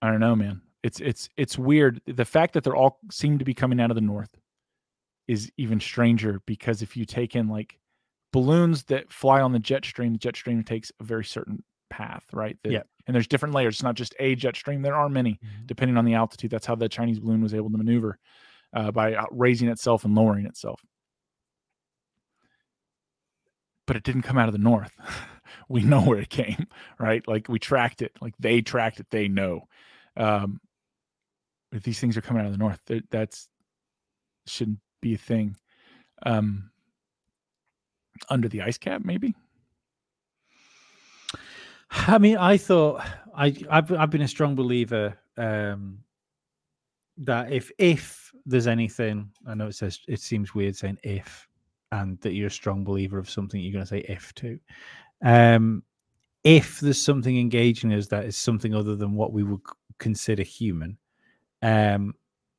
I 0.00 0.10
don't 0.10 0.20
know, 0.20 0.34
man. 0.36 0.62
It's 0.82 1.00
it's 1.00 1.28
it's 1.36 1.56
weird. 1.56 2.00
The 2.06 2.24
fact 2.24 2.54
that 2.54 2.64
they're 2.64 2.76
all 2.76 2.98
seem 3.10 3.38
to 3.38 3.44
be 3.44 3.54
coming 3.54 3.80
out 3.80 3.90
of 3.90 3.94
the 3.94 4.00
north 4.00 4.36
is 5.28 5.50
even 5.56 5.78
stranger 5.78 6.40
because 6.46 6.82
if 6.82 6.96
you 6.96 7.04
take 7.04 7.36
in 7.36 7.48
like 7.48 7.78
balloons 8.32 8.82
that 8.84 9.12
fly 9.12 9.40
on 9.40 9.52
the 9.52 9.60
jet 9.60 9.84
stream, 9.84 10.12
the 10.12 10.18
jet 10.18 10.34
stream 10.36 10.64
takes 10.64 10.90
a 10.98 11.04
very 11.04 11.24
certain 11.24 11.62
path, 11.92 12.24
right? 12.32 12.56
That- 12.64 12.72
Yeah. 12.72 12.82
And 13.06 13.14
there's 13.14 13.26
different 13.26 13.54
layers. 13.54 13.74
It's 13.76 13.82
not 13.82 13.96
just 13.96 14.14
a 14.20 14.34
jet 14.36 14.54
stream. 14.56 14.82
There 14.82 14.94
are 14.94 15.08
many, 15.08 15.40
depending 15.66 15.96
on 15.96 16.04
the 16.04 16.14
altitude. 16.14 16.50
That's 16.52 16.66
how 16.66 16.76
the 16.76 16.88
Chinese 16.88 17.18
balloon 17.18 17.42
was 17.42 17.52
able 17.52 17.68
to 17.70 17.76
maneuver 17.76 18.18
uh, 18.72 18.92
by 18.92 19.16
raising 19.32 19.68
itself 19.68 20.04
and 20.04 20.14
lowering 20.14 20.46
itself. 20.46 20.80
But 23.86 23.96
it 23.96 24.04
didn't 24.04 24.22
come 24.22 24.38
out 24.38 24.48
of 24.48 24.52
the 24.52 24.58
north. 24.60 24.92
we 25.68 25.82
know 25.82 26.00
where 26.02 26.20
it 26.20 26.30
came, 26.30 26.66
right? 26.98 27.26
Like 27.26 27.48
we 27.48 27.58
tracked 27.58 28.02
it. 28.02 28.12
Like 28.20 28.34
they 28.38 28.60
tracked 28.62 29.00
it. 29.00 29.06
They 29.10 29.26
know. 29.28 29.66
Um, 30.16 30.60
if 31.72 31.82
these 31.82 31.98
things 31.98 32.16
are 32.16 32.20
coming 32.22 32.40
out 32.40 32.46
of 32.46 32.52
the 32.52 32.58
north, 32.58 32.80
that- 32.86 33.10
that's 33.10 33.48
shouldn't 34.46 34.78
be 35.00 35.14
a 35.14 35.18
thing. 35.18 35.56
Um, 36.24 36.70
under 38.30 38.48
the 38.48 38.62
ice 38.62 38.78
cap, 38.78 39.02
maybe. 39.04 39.34
I 41.92 42.18
mean, 42.18 42.36
I 42.36 42.56
thought 42.56 43.04
I 43.36 43.54
I've, 43.70 43.92
I've 43.92 44.10
been 44.10 44.22
a 44.22 44.28
strong 44.28 44.54
believer 44.54 45.16
um, 45.36 45.98
that 47.18 47.52
if 47.52 47.70
if 47.78 48.32
there's 48.46 48.66
anything, 48.66 49.30
I 49.46 49.54
know 49.54 49.66
it 49.68 49.74
says 49.74 50.00
it 50.08 50.20
seems 50.20 50.54
weird 50.54 50.74
saying 50.76 50.98
if, 51.02 51.46
and 51.92 52.18
that 52.20 52.32
you're 52.32 52.48
a 52.48 52.50
strong 52.50 52.84
believer 52.84 53.18
of 53.18 53.30
something, 53.30 53.60
you're 53.60 53.72
going 53.72 53.84
to 53.84 53.88
say 53.88 54.04
if 54.08 54.34
to. 54.36 54.58
Um, 55.24 55.82
if 56.44 56.80
there's 56.80 57.00
something 57.00 57.38
engaging 57.38 57.92
us 57.92 58.08
that 58.08 58.24
is 58.24 58.36
something 58.36 58.74
other 58.74 58.96
than 58.96 59.14
what 59.14 59.32
we 59.32 59.44
would 59.44 59.60
consider 59.98 60.42
human, 60.42 60.98
um, 61.62 62.14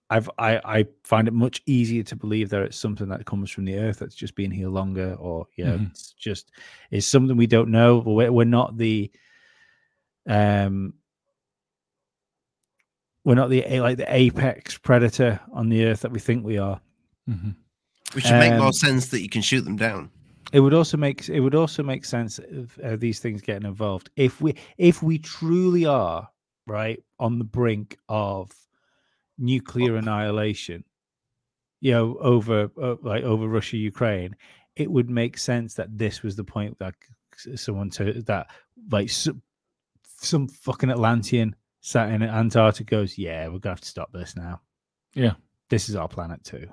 I've 0.10 0.30
I, 0.38 0.62
I 0.64 0.86
find 1.04 1.28
it 1.28 1.34
much 1.34 1.62
easier 1.66 2.04
to 2.04 2.16
believe 2.16 2.50
that 2.50 2.62
it's 2.62 2.78
something 2.78 3.10
that 3.10 3.26
comes 3.26 3.50
from 3.52 3.66
the 3.66 3.78
earth 3.78 4.00
that's 4.00 4.16
just 4.16 4.36
been 4.36 4.52
here 4.52 4.70
longer, 4.70 5.16
or 5.16 5.48
yeah, 5.58 5.72
Mhm. 5.74 5.90
it's 5.90 6.14
just 6.14 6.52
it's 6.92 7.08
something 7.08 7.36
we 7.36 7.48
don't 7.48 7.72
know. 7.72 7.98
We're, 8.06 8.32
we're 8.32 8.46
not 8.46 8.78
the 8.78 9.12
um 10.28 10.94
we're 13.26 13.36
not 13.36 13.50
the 13.50 13.64
like 13.80 13.98
the 13.98 14.14
apex 14.14 14.78
predator 14.78 15.40
on 15.54 15.70
the 15.70 15.86
earth 15.86 16.02
that 16.02 16.12
we 16.12 16.20
think 16.20 16.44
we 16.44 16.58
are. 16.58 16.82
Mhm. 17.30 17.56
Which 18.14 18.26
would 18.26 18.34
make 18.40 18.52
Um, 18.54 18.60
more 18.60 18.74
sense 18.74 19.08
that 19.08 19.22
you 19.22 19.30
can 19.30 19.42
shoot 19.42 19.62
them 19.62 19.78
down. 19.78 20.12
It 20.52 20.60
would 20.60 20.74
also 20.74 20.98
make 20.98 21.28
it 21.30 21.40
would 21.40 21.56
also 21.56 21.84
make 21.84 22.06
sense 22.06 22.38
of 22.40 22.78
uh, 22.80 22.96
these 22.96 23.20
things 23.20 23.42
getting 23.42 23.68
involved 23.68 24.10
if 24.16 24.42
we 24.42 24.56
if 24.78 25.02
we 25.02 25.18
truly 25.18 25.86
are 25.86 26.30
right 26.68 27.02
on 27.20 27.40
the 27.40 27.46
brink 27.46 27.98
of 28.08 28.52
nuclear 29.38 29.96
annihilation, 29.96 30.84
you 31.82 31.92
know, 31.92 32.18
over 32.18 32.70
uh, 32.82 32.96
like 33.02 33.24
over 33.24 33.48
Russia 33.48 33.78
Ukraine, 33.78 34.36
it 34.76 34.92
would 34.92 35.10
make 35.10 35.38
sense 35.38 35.74
that 35.76 35.98
this 35.98 36.22
was 36.22 36.36
the 36.36 36.44
point 36.44 36.78
that 36.80 36.94
someone 37.56 37.90
to 37.92 38.22
that 38.24 38.48
like 38.92 39.10
some, 39.10 39.42
some 40.24 40.48
fucking 40.48 40.90
Atlantean 40.92 41.56
sat 41.82 42.10
in 42.12 42.24
Antarctica 42.24 42.84
goes, 42.90 43.18
yeah, 43.18 43.48
we're 43.48 43.60
gonna 43.60 43.74
have 43.74 43.82
to 43.82 43.88
stop 43.88 44.12
this 44.14 44.36
now. 44.36 44.62
Yeah. 45.14 45.34
this 45.70 45.90
is 45.90 45.96
our 45.96 46.08
planet 46.08 46.44
too. 46.44 46.68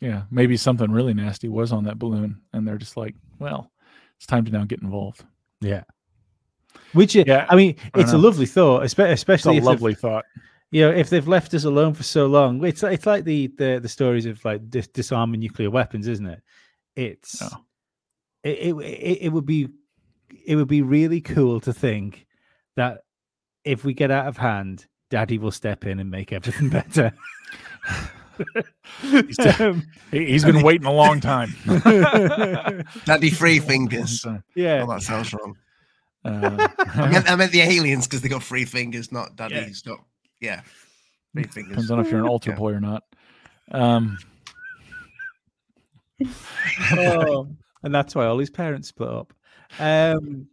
Yeah, 0.00 0.22
maybe 0.30 0.56
something 0.56 0.90
really 0.90 1.12
nasty 1.14 1.48
was 1.48 1.72
on 1.72 1.84
that 1.84 1.98
balloon, 1.98 2.40
and 2.52 2.66
they're 2.66 2.78
just 2.78 2.96
like, 2.96 3.14
well, 3.38 3.70
it's 4.16 4.26
time 4.26 4.44
to 4.46 4.50
now 4.50 4.64
get 4.64 4.80
involved. 4.82 5.24
Yeah. 5.60 5.84
Which, 6.92 7.14
yeah, 7.14 7.24
Yeah, 7.26 7.46
I 7.48 7.56
mean, 7.56 7.76
I 7.94 8.00
it's 8.00 8.12
a 8.12 8.18
lovely 8.18 8.46
thought, 8.46 8.82
espe- 8.82 9.10
It's 9.10 9.20
especially 9.20 9.58
a 9.58 9.62
lovely 9.62 9.94
thought. 9.94 10.24
you 10.70 10.82
know 10.82 10.90
if 10.90 11.10
they've 11.10 11.26
left 11.28 11.52
us 11.54 11.64
alone 11.64 11.94
for 11.94 12.02
so 12.02 12.26
long. 12.26 12.64
It's 12.64 12.82
it's 12.82 13.06
like 13.06 13.24
the 13.24 13.48
the, 13.58 13.78
the 13.82 13.88
stories 13.88 14.24
of 14.26 14.42
like 14.44 14.68
dis- 14.70 14.88
disarming 14.88 15.40
nuclear 15.40 15.70
weapons, 15.70 16.08
isn't 16.08 16.26
it? 16.26 16.42
It's 16.96 17.42
Oh. 17.42 17.64
it, 18.42 18.58
it 18.58 18.74
it 18.76 19.18
it 19.26 19.28
would 19.32 19.46
be 19.46 19.68
it 20.46 20.56
would 20.56 20.68
be 20.68 20.82
really 20.82 21.20
cool 21.20 21.60
to 21.60 21.72
think 21.72 22.26
that 22.80 23.02
if 23.64 23.84
we 23.84 23.92
get 23.94 24.10
out 24.10 24.26
of 24.26 24.36
hand, 24.38 24.86
Daddy 25.10 25.38
will 25.38 25.50
step 25.50 25.84
in 25.86 26.00
and 26.00 26.10
make 26.10 26.32
everything 26.32 26.68
better. 26.80 27.12
Um, 29.58 29.82
He- 30.10 30.26
He's 30.26 30.44
been 30.44 30.62
waiting 30.62 30.86
a 30.86 30.92
long 30.92 31.20
time. 31.20 31.54
Daddy 33.04 33.30
Free 33.30 33.58
Fingers. 33.70 34.24
yeah, 34.54 34.82
Oh, 34.86 34.90
that 34.92 35.02
sounds 35.02 35.32
wrong. 35.34 35.56
Uh, 36.24 36.68
I 36.78 37.10
meant, 37.10 37.30
I 37.30 37.36
meant 37.36 37.52
the 37.52 37.60
aliens 37.60 38.06
because 38.06 38.20
they 38.22 38.28
got 38.28 38.42
free 38.42 38.64
fingers, 38.66 39.10
not 39.10 39.36
daddy's 39.36 39.80
got 39.82 39.98
yeah. 40.40 40.60
Free 41.32 41.44
fingers. 41.44 41.70
Depends 41.70 41.90
on 41.90 42.00
if 42.00 42.10
you're 42.10 42.20
an 42.20 42.28
altar 42.28 42.50
Yeah. 42.50 42.56
boy 42.56 42.72
or 42.72 42.80
not. 42.80 43.04
Um, 43.70 44.18
oh, 46.92 47.48
and 47.82 47.94
that's 47.94 48.14
why 48.14 48.26
all 48.26 48.38
his 48.38 48.50
parents 48.50 48.88
split 48.88 49.08
up. 49.08 49.32
Um, 49.78 50.46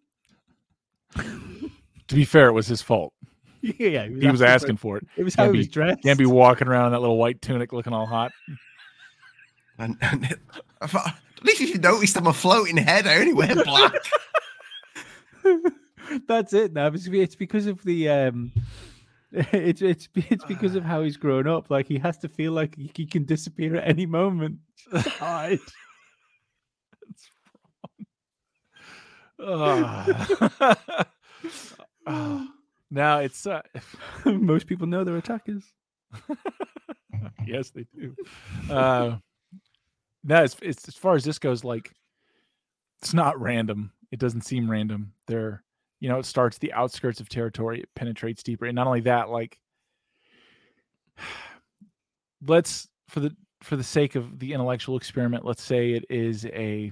to 2.08 2.16
be 2.16 2.26
fair, 2.26 2.47
it 2.47 2.53
was 2.53 2.68
his 2.68 2.82
fault. 2.82 3.14
yeah, 3.62 4.08
He 4.08 4.28
was 4.28 4.41
asking 4.41 4.78
for 4.78 4.97
it. 4.97 5.08
It 5.18 5.24
was 5.24 5.36
how 5.36 5.43
Can't 5.43 5.55
he 5.55 5.58
was 5.60 5.68
be- 5.68 5.74
dressed. 5.74 6.03
Can't 6.03 6.20
be 6.20 6.26
walking 6.26 6.68
around 6.68 6.88
in 6.88 6.91
that 6.93 6.99
little 7.01 7.18
white 7.18 7.41
tunic 7.41 7.74
looking 7.74 7.93
all 7.93 8.05
hot. 8.05 8.32
And, 9.80 9.95
and 10.01 10.36
I 10.82 10.88
thought, 10.88 11.05
at 11.38 11.43
least 11.45 11.62
if 11.62 11.70
you 11.70 11.78
noticed 11.78 12.18
I'm 12.18 12.26
a 12.26 12.34
floating 12.34 12.78
head, 12.78 13.05
I 13.05 13.20
only 13.20 13.34
wear 13.36 13.53
black. 13.64 13.93
That's 16.28 16.51
it 16.53 16.74
now. 16.74 16.88
It's, 16.88 17.05
it's 17.05 17.36
because 17.36 17.68
of 17.68 17.84
the 17.84 18.10
um 18.10 18.51
it's 19.32 19.84
it's 19.84 20.10
it's 20.16 20.43
because 20.45 20.74
of 20.74 20.84
how 20.84 21.03
he's 21.03 21.16
grown 21.16 21.47
up. 21.47 21.70
Like 21.70 21.88
he 21.88 21.99
has 21.99 22.18
to 22.20 22.28
feel 22.28 22.53
like 22.53 22.76
he, 22.76 22.89
he 22.95 23.05
can 23.05 23.24
disappear 23.26 23.76
at 23.76 23.88
any 23.88 24.08
moment. 24.08 24.58
Hide. 24.91 25.60
Oh. 29.39 31.03
Now 32.98 33.20
it's 33.20 33.45
uh, 33.45 33.62
Most 34.26 34.66
people 34.66 34.88
know 34.88 35.04
they're 35.04 35.18
attackers. 35.18 35.64
yes, 37.45 37.70
they 37.70 37.86
do. 37.95 38.16
Uh, 38.72 39.18
no, 40.24 40.43
it's, 40.43 40.56
it's 40.64 40.88
as 40.88 40.95
far 40.95 41.14
as 41.14 41.24
this 41.24 41.38
goes, 41.38 41.64
like 41.64 41.91
it's 43.00 43.14
not 43.14 43.39
random. 43.39 43.91
It 44.12 44.20
doesn't 44.20 44.41
seem 44.41 44.70
random. 44.70 45.14
There, 45.28 45.64
you 46.00 46.10
know, 46.10 46.18
it 46.18 46.26
starts 46.26 46.58
the 46.58 46.74
outskirts 46.74 47.20
of 47.20 47.30
territory. 47.30 47.82
It 47.82 47.89
penetrates 47.93 48.41
deeper, 48.41 48.66
and 48.66 48.76
not 48.76 48.88
only 48.88 49.02
that, 49.02 49.30
like 49.30 49.60
let's 52.48 52.88
for 53.10 53.20
the 53.20 53.36
for 53.62 53.76
the 53.76 53.84
sake 53.84 54.16
of 54.16 54.39
the 54.39 54.54
intellectual 54.54 54.98
experiment, 54.98 55.45
let's 55.45 55.62
say 55.62 55.91
it 55.91 56.06
is 56.10 56.48
a 56.48 56.91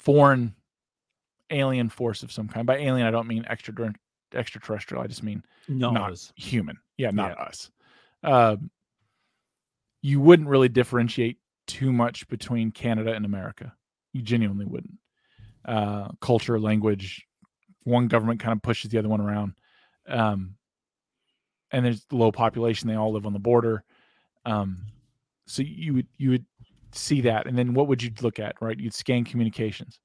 foreign 0.00 0.52
alien 1.50 1.88
force 1.88 2.24
of 2.24 2.32
some 2.32 2.48
kind. 2.48 2.66
By 2.66 2.78
alien, 2.78 3.06
I 3.06 3.12
don't 3.12 3.28
mean 3.28 3.44
extra 3.48 3.72
extraterrestrial. 4.34 5.02
I 5.02 5.06
just 5.06 5.22
mean 5.22 5.42
Not, 5.68 5.94
Not 5.94 6.12
us. 6.12 6.32
human. 6.36 6.78
Yeah, 6.96 7.10
not 7.10 7.38
us. 7.38 7.70
Um, 8.22 8.70
you 10.02 10.20
wouldn't 10.20 10.48
really 10.48 10.68
differentiate 10.68 11.38
too 11.66 11.92
much 11.92 12.28
between 12.28 12.70
Canada 12.70 13.12
and 13.12 13.24
America. 13.24 13.72
You 14.12 14.22
genuinely 14.22 14.64
wouldn't. 14.64 14.94
Uh, 15.64 16.08
culture, 16.20 16.58
language, 16.60 17.26
one 17.84 18.08
government 18.08 18.40
kind 18.40 18.52
of 18.52 18.62
pushes 18.62 18.90
the 18.90 18.98
other 18.98 19.08
one 19.08 19.20
around. 19.20 19.54
Um, 20.08 20.54
and 21.72 21.84
there's 21.84 22.06
low 22.12 22.30
population; 22.30 22.88
they 22.88 22.94
all 22.94 23.12
live 23.12 23.26
on 23.26 23.32
the 23.32 23.38
border. 23.40 23.82
Um, 24.44 24.86
so 25.46 25.62
you 25.62 25.94
would 25.94 26.06
you 26.16 26.30
would 26.30 26.46
see 26.92 27.22
that, 27.22 27.46
and 27.46 27.58
then 27.58 27.74
what 27.74 27.88
would 27.88 28.02
you 28.02 28.12
look 28.22 28.38
at? 28.38 28.54
Right, 28.60 28.78
you'd 28.78 28.94
scan 28.94 29.24
communications 29.24 29.98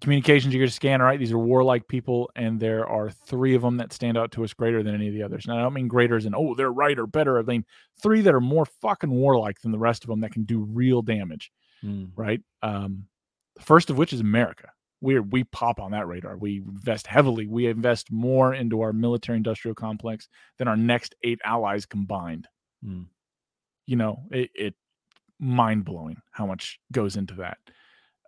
communications 0.00 0.52
you're 0.54 0.60
going 0.60 0.68
to 0.68 0.74
scan 0.74 1.00
all 1.00 1.06
right? 1.06 1.18
These 1.18 1.32
are 1.32 1.38
warlike 1.38 1.88
people 1.88 2.30
and 2.36 2.58
there 2.60 2.86
are 2.86 3.10
three 3.10 3.54
of 3.54 3.62
them 3.62 3.76
that 3.78 3.92
stand 3.92 4.16
out 4.16 4.32
to 4.32 4.44
us 4.44 4.52
greater 4.52 4.82
than 4.82 4.94
any 4.94 5.08
of 5.08 5.14
the 5.14 5.22
others. 5.22 5.46
And 5.46 5.56
i 5.58 5.62
don't 5.62 5.74
mean 5.74 5.88
greater 5.88 6.16
as 6.16 6.26
in 6.26 6.34
oh 6.34 6.54
they're 6.54 6.72
right 6.72 6.98
or 6.98 7.06
better. 7.06 7.38
I 7.38 7.42
mean 7.42 7.64
three 8.02 8.20
that 8.22 8.34
are 8.34 8.40
more 8.40 8.64
fucking 8.64 9.10
warlike 9.10 9.60
than 9.60 9.72
the 9.72 9.78
rest 9.78 10.04
of 10.04 10.08
them 10.08 10.20
that 10.20 10.32
can 10.32 10.44
do 10.44 10.60
real 10.60 11.02
damage 11.02 11.50
Mm. 11.84 12.10
right? 12.16 12.40
Um 12.62 13.04
the 13.54 13.62
first 13.62 13.88
of 13.90 13.98
which 13.98 14.12
is 14.12 14.20
america. 14.20 14.70
We're 15.00 15.22
we 15.22 15.44
pop 15.44 15.78
on 15.78 15.92
that 15.92 16.08
radar. 16.08 16.36
We 16.36 16.56
invest 16.56 17.06
heavily. 17.06 17.46
We 17.46 17.66
invest 17.68 18.10
more 18.10 18.52
into 18.54 18.80
our 18.80 18.92
military 18.92 19.36
industrial 19.36 19.76
complex 19.76 20.28
than 20.58 20.66
our 20.66 20.76
next 20.76 21.14
eight 21.22 21.38
allies 21.44 21.86
combined. 21.86 22.48
Mm. 22.84 23.06
you 23.86 23.94
know 23.96 24.24
it, 24.32 24.50
it 24.54 24.74
mind-blowing 25.38 26.16
how 26.32 26.46
much 26.46 26.80
goes 26.90 27.14
into 27.16 27.34
that. 27.34 27.58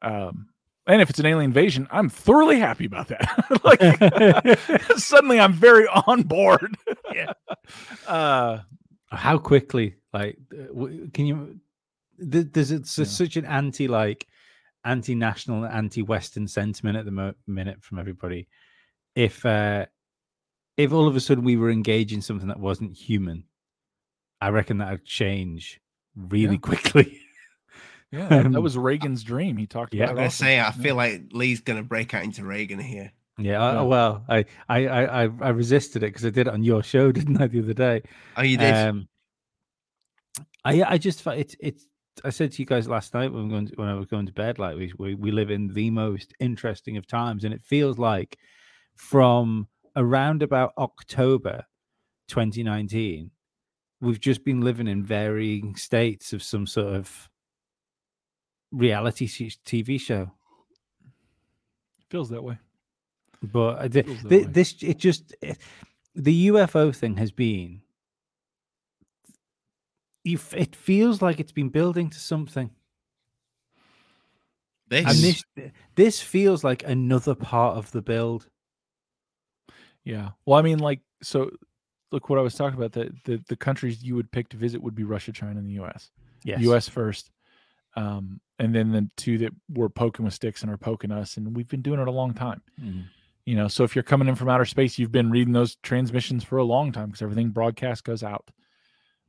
Um 0.03 0.50
and 0.87 1.01
if 1.03 1.11
it's 1.11 1.19
an 1.19 1.27
alien 1.27 1.51
invasion, 1.51 1.87
I'm 1.91 2.09
thoroughly 2.09 2.59
happy 2.59 2.87
about 2.87 3.09
that. 3.09 3.61
like 3.65 4.81
suddenly 4.99 5.39
I'm 5.41 5.53
very 5.53 5.87
on 6.07 6.23
board. 6.23 6.75
Yeah. 7.15 7.33
Uh 8.07 8.61
How 9.11 9.37
quickly, 9.39 9.97
like, 10.13 10.39
uh, 10.53 10.87
can 11.13 11.27
you? 11.27 11.61
There's 12.19 12.71
it's 12.71 12.97
Yeah. 12.99 13.05
such 13.05 13.37
an 13.37 13.45
anti 13.45 13.89
like 13.89 14.27
anti-national, 14.85 15.67
anti-Western 15.67 16.47
sentiment 16.49 16.97
at 16.97 17.05
the 17.05 17.11
mo- 17.11 17.35
minute 17.47 17.83
from 17.83 17.99
everybody. 17.99 18.47
If 19.17 19.45
uh 19.45 19.87
if 20.77 20.93
all 20.93 21.07
of 21.09 21.17
a 21.17 21.21
sudden 21.21 21.43
we 21.45 21.57
were 21.57 21.71
engaging 21.71 22.21
something 22.23 22.49
that 22.49 22.61
wasn't 22.61 22.97
human, 22.97 23.45
I 24.41 24.51
reckon 24.51 24.79
that 24.79 24.91
would 24.93 25.05
change 25.05 25.81
really 26.17 26.55
Yeah. 26.55 26.61
quickly. 26.61 27.21
Yeah, 28.11 28.29
that, 28.29 28.53
that 28.53 28.61
was 28.61 28.77
Reagan's 28.77 29.23
dream. 29.23 29.57
He 29.57 29.67
talked 29.67 29.95
yeah. 29.95 30.05
I'm 30.05 30.11
about 30.11 30.17
gonna 30.17 30.31
say, 30.31 30.61
I 30.61 30.71
feel 30.73 30.97
like 30.97 31.25
Lee's 31.33 31.61
gonna 31.61 31.83
break 31.83 32.15
out 32.15 32.25
into 32.25 32.45
Reagan 32.45 32.79
here. 32.79 33.13
Yeah, 33.39 33.63
I, 33.63 33.81
well, 33.83 34.23
I, 34.29 34.45
I, 34.69 34.87
I, 34.87 35.25
I- 35.25 35.31
I 35.41 35.49
resisted 35.49 36.03
it 36.03 36.09
because 36.09 36.27
I 36.27 36.31
did 36.31 36.47
it 36.47 36.53
on 36.53 36.63
your 36.63 36.83
show, 36.83 37.11
didn't 37.13 37.41
I, 37.41 37.47
the 37.47 37.61
other 37.61 37.73
day? 37.73 38.03
Oh, 38.37 38.43
you 38.43 38.59
did. 38.59 38.75
Um, 38.75 39.09
I, 40.65 40.83
I 40.83 40.99
just, 40.99 41.23
fi- 41.23 41.37
it's, 41.37 41.57
it's. 41.59 41.87
I 42.23 42.29
said 42.29 42.53
to 42.53 42.61
you 42.61 42.67
guys 42.67 42.87
last 42.87 43.15
night 43.15 43.33
when, 43.33 43.45
we 43.45 43.51
going 43.51 43.67
to, 43.69 43.75
when 43.77 43.89
I 43.89 43.95
was 43.95 44.05
going 44.07 44.27
to 44.27 44.33
bed, 44.33 44.59
like 44.59 44.77
we, 44.77 44.93
we, 44.99 45.15
we 45.15 45.31
live 45.31 45.51
in 45.51 45.69
the 45.73 45.89
most 45.91 46.35
interesting 46.39 46.99
of 46.99 47.07
times, 47.07 47.45
and 47.45 47.55
it 47.55 47.65
feels 47.65 47.97
like 47.99 48.37
from 48.95 49.69
around 49.97 50.43
about 50.43 50.73
October 50.77 51.65
2019, 52.29 53.31
we've 54.03 54.21
just 54.21 54.45
been 54.45 54.61
living 54.61 54.87
in 54.87 55.03
varying 55.03 55.77
states 55.77 56.35
of 56.35 56.43
some 56.43 56.67
sort 56.67 56.95
of 56.95 57.29
reality 58.73 59.27
TV 59.27 60.01
show. 60.01 60.31
feels 62.09 62.29
that 62.31 62.43
way. 62.43 62.59
But 63.43 63.79
uh, 63.79 63.89
the, 63.89 64.03
Feels 64.03 64.23
that 64.23 64.29
the, 64.29 64.39
way. 64.39 64.45
this 64.45 64.75
it 64.83 64.99
just 64.99 65.35
it, 65.41 65.59
the 66.15 66.49
UFO 66.49 66.95
thing 66.95 67.17
has 67.17 67.33
been. 67.33 67.83
You, 70.25 70.37
f- 70.37 70.55
it 70.55 70.77
feels 70.77 71.23
like 71.23 71.41
it's 71.41 71.53
been 71.53 71.71
building 71.71 72.11
to 72.11 72.21
something, 72.21 72.71
This, 74.89 75.07
and 75.07 75.19
this 75.19 75.45
this 75.95 76.21
feels 76.21 76.63
like 76.63 76.83
another 76.85 77.35
part 77.35 77.79
of 77.79 77.91
the 77.93 78.03
build. 78.03 78.49
Yeah. 80.05 80.31
Well, 80.45 80.59
I 80.59 80.63
mean, 80.63 80.79
like, 80.79 81.01
so 81.23 81.51
look 82.13 82.29
what 82.29 82.39
I 82.39 82.43
was 82.43 82.55
talking 82.55 82.77
about. 82.79 82.93
The 82.93 83.11
the, 83.25 83.43
the 83.49 83.57
countries 83.57 84.03
you 84.03 84.15
would 84.17 84.31
pick 84.31 84.51
to 84.51 84.59
visit 84.59 84.83
would 84.83 84.95
be 84.95 85.05
Russia, 85.05 85.33
China, 85.33 85.59
and 85.59 85.67
the 85.67 85.75
U.S. 85.75 86.11
Yes. 86.45 86.61
U.S. 86.61 86.89
first, 86.89 87.31
um, 87.97 88.41
and 88.59 88.75
then 88.75 88.93
the 88.93 89.09
two 89.17 89.39
that 89.39 89.53
were 89.69 89.89
poking 89.89 90.25
with 90.25 90.35
sticks 90.35 90.63
and 90.63 90.71
are 90.71 90.77
poking 90.77 91.11
us, 91.13 91.37
and 91.37 91.57
we've 91.57 91.69
been 91.69 91.83
doing 91.83 92.01
it 92.01 92.09
a 92.09 92.13
long 92.13 92.35
time. 92.35 92.63
Mm. 92.81 93.05
You 93.47 93.57
know, 93.57 93.69
so 93.69 93.85
if 93.85 93.97
you're 93.97 94.03
coming 94.03 94.29
in 94.29 94.35
from 94.35 94.49
outer 94.49 94.65
space, 94.65 94.99
you've 94.99 95.11
been 95.13 95.31
reading 95.31 95.53
those 95.55 95.77
transmissions 95.77 96.45
for 96.45 96.59
a 96.59 96.65
long 96.65 96.93
time 96.93 97.07
because 97.07 97.23
everything 97.23 97.51
broadcast 97.51 98.05
goes 98.05 98.23
out. 98.23 98.51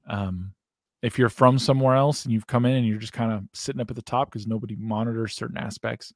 Um, 0.08 0.54
if 1.02 1.18
you're 1.18 1.30
from 1.30 1.58
somewhere 1.58 1.96
else 1.96 2.26
and 2.26 2.34
you've 2.34 2.46
come 2.46 2.66
in 2.66 2.74
and 2.76 2.86
you're 2.86 3.00
just 3.00 3.14
kind 3.14 3.32
of 3.32 3.44
sitting 3.54 3.82
up 3.82 3.90
at 3.90 3.96
the 3.96 4.02
top 4.04 4.30
because 4.30 4.46
nobody 4.46 4.76
monitors 4.76 5.34
certain 5.34 5.58
aspects 5.58 6.14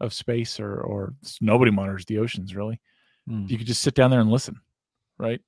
of 0.00 0.12
space 0.14 0.58
or 0.58 0.80
or 0.80 1.14
nobody 1.40 1.70
monitors 1.70 2.06
the 2.06 2.18
oceans 2.18 2.56
really, 2.56 2.80
Mm. 3.28 3.48
you 3.50 3.58
could 3.58 3.66
just 3.66 3.82
sit 3.82 3.94
down 3.94 4.10
there 4.10 4.20
and 4.20 4.30
listen, 4.30 4.56
right? 5.18 5.40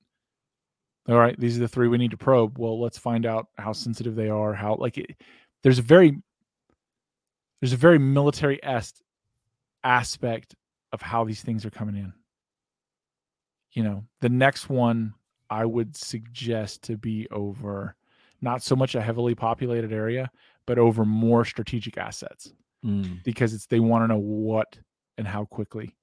All 1.09 1.17
right, 1.17 1.37
these 1.37 1.57
are 1.57 1.61
the 1.61 1.67
three 1.67 1.87
we 1.89 1.97
need 1.97 2.11
to 2.11 2.17
probe. 2.17 2.57
Well, 2.57 2.79
let's 2.79 2.97
find 2.97 3.25
out 3.25 3.47
how 3.57 3.73
sensitive 3.73 4.15
they 4.15 4.29
are. 4.29 4.53
How 4.53 4.75
like 4.75 4.97
it, 4.99 5.17
there's 5.63 5.79
a 5.79 5.83
very 5.83 6.17
there's 7.61 7.73
a 7.73 7.77
very 7.77 7.97
military 7.99 8.59
est 8.63 9.01
aspect 9.83 10.55
of 10.91 11.01
how 11.01 11.23
these 11.23 11.41
things 11.41 11.65
are 11.65 11.69
coming 11.71 11.95
in. 11.95 12.13
You 13.71 13.83
know, 13.83 14.03
the 14.21 14.29
next 14.29 14.69
one 14.69 15.13
I 15.49 15.65
would 15.65 15.95
suggest 15.95 16.83
to 16.83 16.97
be 16.97 17.27
over 17.31 17.95
not 18.41 18.61
so 18.61 18.75
much 18.75 18.93
a 18.95 19.01
heavily 19.01 19.33
populated 19.35 19.91
area, 19.93 20.29
but 20.65 20.77
over 20.77 21.05
more 21.05 21.45
strategic 21.45 21.97
assets 21.97 22.53
Mm. 22.85 23.23
because 23.23 23.53
it's 23.53 23.65
they 23.67 23.79
want 23.79 24.03
to 24.03 24.09
know 24.09 24.19
what 24.19 24.77
and 25.17 25.25
how 25.25 25.45
quickly 25.45 25.95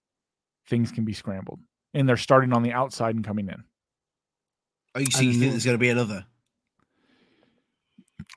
things 0.66 0.90
can 0.90 1.04
be 1.04 1.12
scrambled. 1.12 1.60
And 1.92 2.08
they're 2.08 2.16
starting 2.16 2.54
on 2.54 2.62
the 2.62 2.72
outside 2.72 3.14
and 3.14 3.22
coming 3.22 3.48
in. 3.48 3.64
oh, 4.94 5.00
you, 5.00 5.10
so 5.10 5.20
you 5.20 5.32
think 5.38 5.50
there's 5.52 5.66
going 5.66 5.74
to 5.74 5.78
be 5.78 5.90
another? 5.90 6.24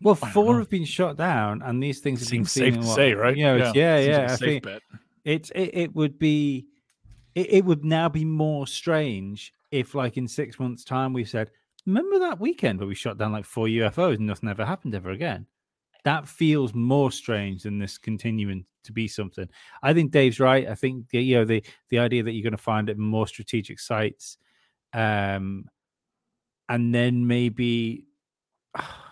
Well, 0.04 0.16
four 0.16 0.60
have 0.60 0.70
been 0.70 0.86
shot 0.86 1.18
down, 1.18 1.62
and 1.62 1.82
these 1.82 2.00
things 2.00 2.20
have 2.22 2.30
been 2.30 2.46
Seems 2.46 2.52
seen 2.52 2.74
safe 2.74 2.82
to 2.82 2.88
what- 2.88 2.96
say, 2.96 3.14
right? 3.14 3.36
You 3.38 3.44
know, 3.46 3.56
it's, 3.58 3.76
yeah, 3.76 3.98
yeah. 4.00 4.18
like 4.18 4.20
a 4.20 4.24
I 4.26 4.36
safe 4.36 4.40
think 4.40 4.64
bet. 4.64 4.82
it's 5.26 5.50
it, 5.52 5.70
it 5.74 5.96
would 5.96 6.20
be 6.20 6.68
it, 7.36 7.54
it 7.54 7.66
would 7.66 7.84
now 7.86 8.10
be 8.10 8.26
more 8.26 8.68
strange 8.68 9.54
if 9.72 9.96
like 9.96 10.18
in 10.18 10.28
six 10.28 10.60
months 10.60 10.84
time 10.84 11.14
we 11.14 11.24
said 11.24 11.50
remember 11.88 12.20
that 12.20 12.40
weekend 12.40 12.80
where 12.80 12.88
we 12.88 12.94
shot 12.96 13.18
down 13.18 13.32
like 13.32 13.44
four 13.46 13.66
ufos 13.68 14.16
and 14.18 14.28
nothing 14.28 14.48
ever 14.50 14.64
happened 14.64 14.94
ever 14.94 15.10
again 15.12 15.46
that 16.04 16.28
feels 16.28 16.74
more 16.76 17.12
strange 17.12 17.64
than 17.64 17.80
this 17.80 17.98
continuing 17.98 18.64
to 18.84 18.92
be 18.94 19.08
something 19.08 19.50
i 19.82 19.92
think 19.94 20.12
dave's 20.12 20.40
right 20.40 20.68
i 20.70 20.76
think 20.76 21.06
you 21.12 21.36
know 21.36 21.44
the 21.46 21.64
the 21.90 21.98
idea 22.00 22.22
that 22.22 22.32
you're 22.34 22.44
going 22.44 22.52
to 22.52 22.58
find 22.58 22.88
it 22.90 22.98
more 23.00 23.26
strategic 23.28 23.80
sites 23.80 24.38
um 24.94 25.66
and 26.70 26.94
then 26.94 27.26
maybe 27.26 28.06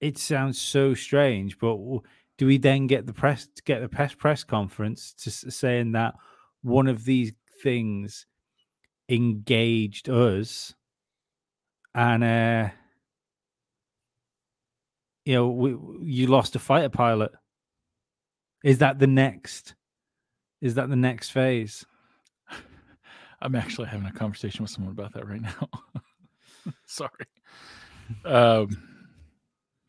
it 0.00 0.18
sounds 0.18 0.60
so 0.60 0.94
strange 0.94 1.58
but 1.58 1.76
do 2.36 2.46
we 2.46 2.58
then 2.58 2.86
get 2.86 3.06
the 3.06 3.12
press 3.12 3.48
get 3.64 3.80
the 3.80 3.88
press 3.88 4.14
press 4.14 4.44
conference 4.44 5.12
to 5.12 5.30
saying 5.30 5.92
that 5.92 6.14
one 6.62 6.86
of 6.86 7.04
these 7.04 7.32
things 7.62 8.26
engaged 9.08 10.08
us 10.08 10.74
and 11.94 12.22
uh 12.22 12.68
you 15.24 15.34
know 15.34 15.48
we, 15.48 15.76
you 16.02 16.26
lost 16.26 16.56
a 16.56 16.58
fighter 16.58 16.88
pilot 16.88 17.32
is 18.64 18.78
that 18.78 18.98
the 18.98 19.06
next 19.06 19.74
is 20.60 20.74
that 20.74 20.88
the 20.88 20.96
next 20.96 21.30
phase 21.30 21.84
I'm 23.40 23.54
actually 23.54 23.88
having 23.88 24.06
a 24.06 24.12
conversation 24.12 24.62
with 24.62 24.70
someone 24.70 24.92
about 24.92 25.14
that 25.14 25.28
right 25.28 25.40
now. 25.40 25.68
Sorry. 26.86 27.10
Um, 28.24 28.97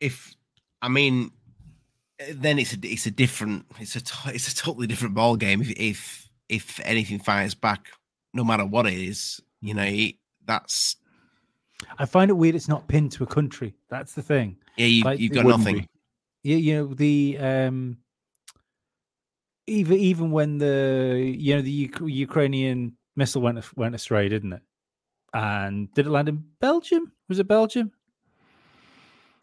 If 0.00 0.34
I 0.82 0.88
mean, 0.88 1.30
then 2.32 2.58
it's 2.58 2.74
a 2.74 2.78
it's 2.82 3.06
a 3.06 3.10
different 3.10 3.66
it's 3.78 3.96
a 3.96 4.02
it's 4.34 4.52
a 4.52 4.56
totally 4.56 4.86
different 4.86 5.14
ball 5.14 5.36
game. 5.36 5.60
If 5.60 5.70
if 5.76 6.28
if 6.48 6.80
anything 6.84 7.18
fires 7.18 7.54
back, 7.54 7.88
no 8.34 8.44
matter 8.44 8.64
what 8.64 8.86
it 8.86 8.94
is, 8.94 9.40
you 9.60 9.74
know 9.74 10.08
that's 10.46 10.96
i 11.98 12.04
find 12.04 12.30
it 12.30 12.34
weird 12.34 12.54
it's 12.54 12.68
not 12.68 12.88
pinned 12.88 13.12
to 13.12 13.22
a 13.22 13.26
country 13.26 13.74
that's 13.88 14.14
the 14.14 14.22
thing 14.22 14.56
yeah 14.76 14.86
you 14.86 15.04
Like, 15.04 15.20
you've 15.20 15.32
got 15.32 15.46
nothing. 15.46 15.86
be. 16.42 16.50
you, 16.56 16.74
know 16.74 16.94
the 16.94 17.38
um 17.38 17.98
even 19.66 19.98
even 19.98 20.30
when 20.30 20.58
the 20.58 21.34
you 21.38 21.54
know 21.56 21.62
the 21.62 21.90
Uk- 21.92 22.08
Ukrainian 22.08 22.96
missile 23.16 23.42
went 23.42 23.64
went 23.76 23.94
astray, 23.94 24.28
didn't 24.28 24.54
it? 24.54 24.62
And 25.32 25.92
did 25.94 26.06
it 26.06 26.10
land 26.10 26.28
in 26.28 26.42
Belgium? 26.60 27.12
Was 27.28 27.38
it 27.38 27.46
Belgium? 27.46 27.92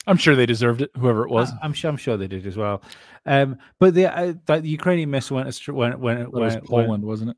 I'm 0.07 0.17
sure 0.17 0.35
they 0.35 0.45
deserved 0.45 0.81
it, 0.81 0.91
whoever 0.97 1.25
it 1.25 1.29
was. 1.29 1.51
I, 1.61 1.65
am 1.65 1.73
sure 1.73 1.89
I'm 1.89 1.97
sure 1.97 2.15
they 2.15 2.27
did 2.27 2.47
as 2.47 2.55
well. 2.55 2.81
Um, 3.25 3.57
but 3.77 3.93
the 3.93 4.05
uh, 4.05 4.33
like 4.47 4.63
the 4.63 4.69
Ukrainian 4.69 5.11
missile 5.11 5.35
went 5.35 5.49
astray. 5.49 5.73
Went, 5.75 5.99
went, 5.99 6.19
That 6.19 6.31
was 6.31 6.53
went, 6.53 6.69
went- 6.69 6.87
Poland, 6.87 7.03
wasn't 7.03 7.29
it? 7.31 7.37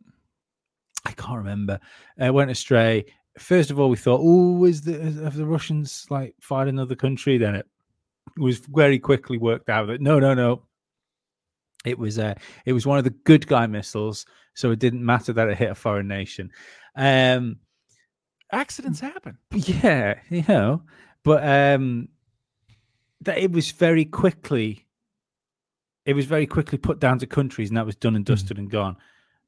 I 1.05 1.11
can't 1.13 1.37
remember. 1.37 1.79
Uh, 2.23 2.31
went 2.31 2.51
astray. 2.51 3.05
First 3.37 3.71
of 3.71 3.79
all, 3.79 3.89
we 3.89 3.97
thought, 3.97 4.21
"Oh, 4.23 4.63
is 4.65 4.81
the 4.81 4.93
have 5.23 5.35
the 5.35 5.45
Russians 5.45 6.05
like 6.09 6.35
fired 6.39 6.67
another 6.67 6.95
country?" 6.95 7.37
Then 7.37 7.55
it 7.55 7.65
was 8.37 8.59
very 8.59 8.99
quickly 8.99 9.37
worked 9.37 9.69
out 9.69 9.87
that 9.87 10.01
no, 10.01 10.19
no, 10.19 10.33
no. 10.33 10.63
It 11.85 11.97
was 11.97 12.19
uh, 12.19 12.35
it 12.65 12.73
was 12.73 12.85
one 12.85 12.97
of 12.97 13.03
the 13.03 13.09
good 13.11 13.47
guy 13.47 13.65
missiles, 13.65 14.25
so 14.53 14.71
it 14.71 14.79
didn't 14.79 15.05
matter 15.05 15.33
that 15.33 15.49
it 15.49 15.57
hit 15.57 15.71
a 15.71 15.75
foreign 15.75 16.07
nation. 16.07 16.51
Um, 16.95 17.57
Accidents 18.51 18.99
happen. 18.99 19.37
yeah, 19.51 20.19
you 20.29 20.43
know, 20.47 20.83
but 21.23 21.47
um, 21.47 22.09
that 23.21 23.37
it 23.37 23.51
was 23.51 23.71
very 23.71 24.05
quickly, 24.05 24.87
it 26.05 26.13
was 26.13 26.25
very 26.25 26.47
quickly 26.47 26.77
put 26.77 26.99
down 26.99 27.19
to 27.19 27.27
countries, 27.27 27.69
and 27.69 27.77
that 27.77 27.85
was 27.85 27.95
done 27.95 28.15
and 28.15 28.25
dusted 28.25 28.57
and 28.57 28.69
gone. 28.69 28.97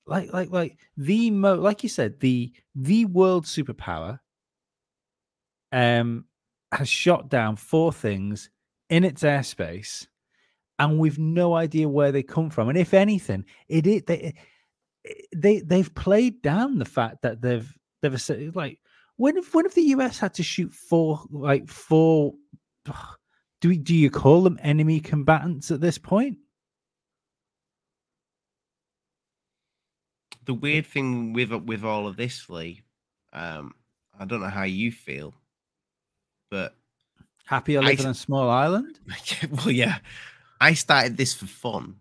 Like, 0.05 0.33
like, 0.33 0.51
like 0.51 0.77
the 0.97 1.31
mo, 1.31 1.55
like 1.55 1.83
you 1.83 1.89
said, 1.89 2.19
the 2.19 2.51
the 2.75 3.05
world 3.05 3.45
superpower, 3.45 4.19
um, 5.71 6.25
has 6.71 6.89
shot 6.89 7.29
down 7.29 7.55
four 7.55 7.93
things 7.93 8.49
in 8.89 9.03
its 9.03 9.23
airspace, 9.23 10.07
and 10.79 10.99
we've 10.99 11.19
no 11.19 11.53
idea 11.53 11.87
where 11.87 12.11
they 12.11 12.23
come 12.23 12.49
from. 12.49 12.69
And 12.69 12.77
if 12.77 12.93
anything, 12.93 13.45
it 13.69 13.87
is 13.87 14.03
they 14.03 14.33
they 15.35 15.59
they've 15.61 15.93
played 15.95 16.41
down 16.41 16.77
the 16.77 16.85
fact 16.85 17.21
that 17.21 17.41
they've 17.41 17.71
they've 18.01 18.55
like 18.55 18.79
when 19.17 19.37
if 19.37 19.53
when 19.53 19.65
if 19.65 19.75
the 19.75 19.81
US 19.95 20.19
had 20.19 20.33
to 20.35 20.43
shoot 20.43 20.73
four 20.73 21.21
like 21.31 21.67
four 21.67 22.33
do 23.61 23.69
we 23.69 23.77
do 23.77 23.95
you 23.95 24.09
call 24.09 24.43
them 24.43 24.59
enemy 24.61 24.99
combatants 24.99 25.71
at 25.71 25.81
this 25.81 25.97
point? 25.97 26.37
The 30.45 30.53
weird 30.53 30.85
thing 30.87 31.33
with 31.33 31.51
with 31.53 31.83
all 31.83 32.07
of 32.07 32.17
this, 32.17 32.49
Lee, 32.49 32.81
um, 33.33 33.73
I 34.19 34.25
don't 34.25 34.41
know 34.41 34.47
how 34.49 34.63
you 34.63 34.91
feel, 34.91 35.33
but 36.49 36.75
Happy 37.45 37.77
I 37.77 37.81
live 37.81 37.99
on 37.99 38.07
a 38.07 38.13
small 38.13 38.49
island? 38.49 38.99
well, 39.51 39.71
yeah, 39.71 39.97
I 40.59 40.73
started 40.73 41.17
this 41.17 41.33
for 41.33 41.47
fun, 41.47 41.97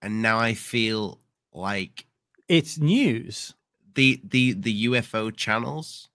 and 0.00 0.22
now 0.22 0.38
I 0.38 0.54
feel 0.54 1.20
like 1.52 2.06
It's 2.48 2.78
news. 2.78 3.54
the 3.94 4.20
the 4.24 4.52
the 4.52 4.86
UFO 4.86 5.34
channels, 5.36 6.08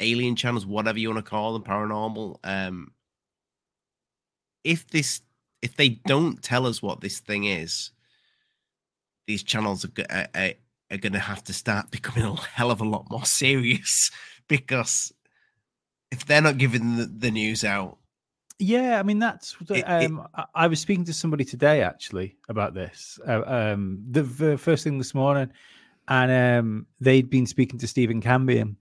alien 0.00 0.36
channels, 0.36 0.66
whatever 0.66 0.98
you 0.98 1.08
want 1.10 1.24
to 1.24 1.30
call 1.30 1.52
them, 1.54 1.62
paranormal. 1.62 2.38
Um, 2.44 2.92
if 4.66 4.88
this 4.88 5.22
if 5.62 5.76
they 5.76 5.88
don't 6.06 6.42
tell 6.42 6.66
us 6.66 6.82
what 6.82 7.00
this 7.00 7.20
thing 7.20 7.44
is, 7.44 7.90
these 9.26 9.42
channels 9.42 9.84
are, 9.84 9.90
are, 10.10 10.28
are, 10.34 10.52
are 10.90 10.98
going 10.98 11.12
to 11.14 11.18
have 11.18 11.42
to 11.44 11.52
start 11.52 11.90
becoming 11.96 12.24
a 12.24 12.34
hell 12.40 12.70
of 12.70 12.80
a 12.80 12.84
lot 12.84 13.06
more 13.10 13.24
serious 13.24 14.10
because 14.48 15.12
if 16.12 16.26
they're 16.26 16.42
not 16.42 16.58
giving 16.58 16.96
the, 16.96 17.06
the 17.06 17.30
news 17.30 17.64
out, 17.64 17.98
Yeah, 18.58 18.98
I 18.98 19.02
mean 19.02 19.18
that's. 19.18 19.56
It- 19.70 19.76
it- 19.78 19.84
um, 19.86 20.26
I, 20.34 20.44
I 20.54 20.66
was 20.66 20.80
speaking 20.80 21.04
to 21.06 21.12
somebody 21.12 21.44
today 21.44 21.82
actually 21.82 22.36
about 22.48 22.74
this. 22.74 23.18
Uh, 23.26 23.42
um, 23.46 24.02
the, 24.10 24.22
the 24.22 24.58
first 24.58 24.84
thing 24.84 24.98
this 24.98 25.14
morning, 25.14 25.50
and 26.08 26.30
um, 26.32 26.86
they'd 27.00 27.30
been 27.30 27.46
speaking 27.46 27.78
to 27.80 27.86
Stephen 27.88 28.20
Cambion 28.20 28.76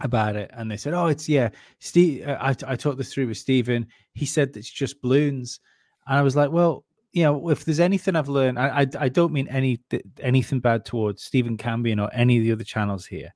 about 0.00 0.36
it, 0.36 0.50
and 0.54 0.70
they 0.70 0.76
said, 0.76 0.94
"Oh, 0.94 1.06
it's 1.06 1.28
yeah." 1.28 1.50
Steve, 1.80 2.26
uh, 2.26 2.38
I 2.40 2.50
I 2.66 2.76
talked 2.76 2.98
this 2.98 3.12
through 3.12 3.28
with 3.28 3.38
Stephen. 3.38 3.86
He 4.14 4.26
said 4.26 4.56
it's 4.56 4.70
just 4.70 5.02
balloons, 5.02 5.60
and 6.06 6.18
I 6.18 6.22
was 6.22 6.36
like, 6.36 6.50
"Well, 6.50 6.84
you 7.12 7.24
know, 7.24 7.48
if 7.48 7.64
there's 7.64 7.80
anything 7.80 8.16
I've 8.16 8.28
learned, 8.28 8.58
I 8.58 8.80
I, 8.80 8.86
I 8.98 9.08
don't 9.08 9.32
mean 9.32 9.48
any 9.48 9.80
anything 10.20 10.60
bad 10.60 10.84
towards 10.84 11.22
Stephen 11.22 11.56
Cambion 11.56 12.00
or 12.00 12.10
any 12.12 12.38
of 12.38 12.44
the 12.44 12.52
other 12.52 12.64
channels 12.64 13.06
here. 13.06 13.32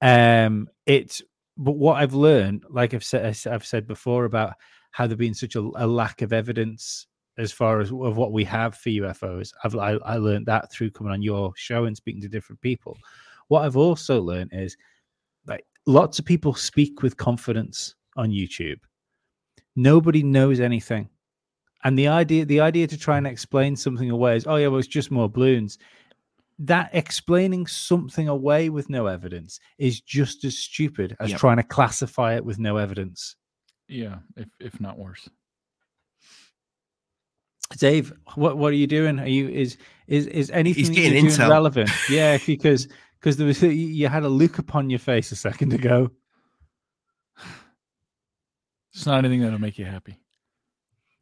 Um, 0.00 0.68
it's 0.86 1.22
but 1.56 1.72
what 1.72 1.96
I've 1.98 2.14
learned, 2.14 2.64
like 2.70 2.94
I've 2.94 3.04
said, 3.04 3.36
I've 3.46 3.66
said 3.66 3.86
before 3.86 4.24
about 4.24 4.54
how 4.92 5.06
there 5.06 5.16
been 5.16 5.34
such 5.34 5.56
a, 5.56 5.70
a, 5.76 5.86
lack 5.86 6.22
of 6.22 6.32
evidence 6.32 7.06
as 7.38 7.52
far 7.52 7.80
as 7.80 7.90
of 7.90 8.16
what 8.16 8.32
we 8.32 8.44
have 8.44 8.74
for 8.76 8.88
UFOs. 8.88 9.52
I've 9.62 9.76
I, 9.76 9.92
I 10.04 10.16
learned 10.16 10.46
that 10.46 10.72
through 10.72 10.90
coming 10.90 11.12
on 11.12 11.22
your 11.22 11.52
show 11.56 11.84
and 11.84 11.96
speaking 11.96 12.22
to 12.22 12.28
different 12.28 12.60
people. 12.62 12.96
What 13.48 13.64
I've 13.64 13.76
also 13.76 14.20
learned 14.20 14.50
is 14.52 14.76
like 15.46 15.64
lots 15.90 16.18
of 16.18 16.24
people 16.24 16.54
speak 16.54 17.02
with 17.02 17.16
confidence 17.16 17.94
on 18.16 18.30
YouTube. 18.30 18.78
Nobody 19.76 20.22
knows 20.22 20.60
anything. 20.60 21.08
And 21.82 21.98
the 21.98 22.08
idea 22.08 22.44
the 22.44 22.60
idea 22.60 22.86
to 22.86 22.98
try 22.98 23.18
and 23.18 23.26
explain 23.26 23.74
something 23.74 24.10
away 24.10 24.36
is, 24.36 24.46
oh 24.46 24.56
yeah, 24.56 24.68
well, 24.68 24.78
it's 24.78 24.88
just 24.88 25.10
more 25.10 25.28
balloons. 25.28 25.78
That 26.58 26.90
explaining 26.92 27.66
something 27.66 28.28
away 28.28 28.68
with 28.68 28.90
no 28.90 29.06
evidence 29.06 29.58
is 29.78 30.00
just 30.00 30.44
as 30.44 30.58
stupid 30.58 31.16
as 31.18 31.30
yep. 31.30 31.40
trying 31.40 31.56
to 31.56 31.62
classify 31.62 32.34
it 32.34 32.44
with 32.44 32.58
no 32.58 32.76
evidence. 32.76 33.34
Yeah, 33.88 34.16
if 34.36 34.48
if 34.60 34.80
not 34.80 34.98
worse. 34.98 35.28
Dave, 37.78 38.12
what 38.34 38.58
what 38.58 38.72
are 38.72 38.76
you 38.76 38.86
doing? 38.86 39.18
Are 39.18 39.26
you 39.26 39.48
is 39.48 39.78
is 40.06 40.26
is 40.26 40.50
anything 40.50 40.92
you're 40.92 41.10
doing 41.10 41.26
intel. 41.26 41.48
relevant? 41.48 41.90
Yeah, 42.10 42.36
because 42.44 42.88
because 43.20 43.36
there 43.36 43.46
was 43.46 43.62
you 43.62 44.08
had 44.08 44.24
a 44.24 44.28
look 44.28 44.58
upon 44.58 44.90
your 44.90 44.98
face 44.98 45.30
a 45.32 45.36
second 45.36 45.72
ago. 45.72 46.10
It's 48.92 49.06
not 49.06 49.18
anything 49.18 49.40
that'll 49.40 49.60
make 49.60 49.78
you 49.78 49.84
happy. 49.84 50.18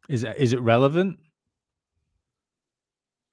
Is 0.09 0.25
it 0.25 0.37
is 0.39 0.53
it 0.53 0.61
relevant? 0.61 1.19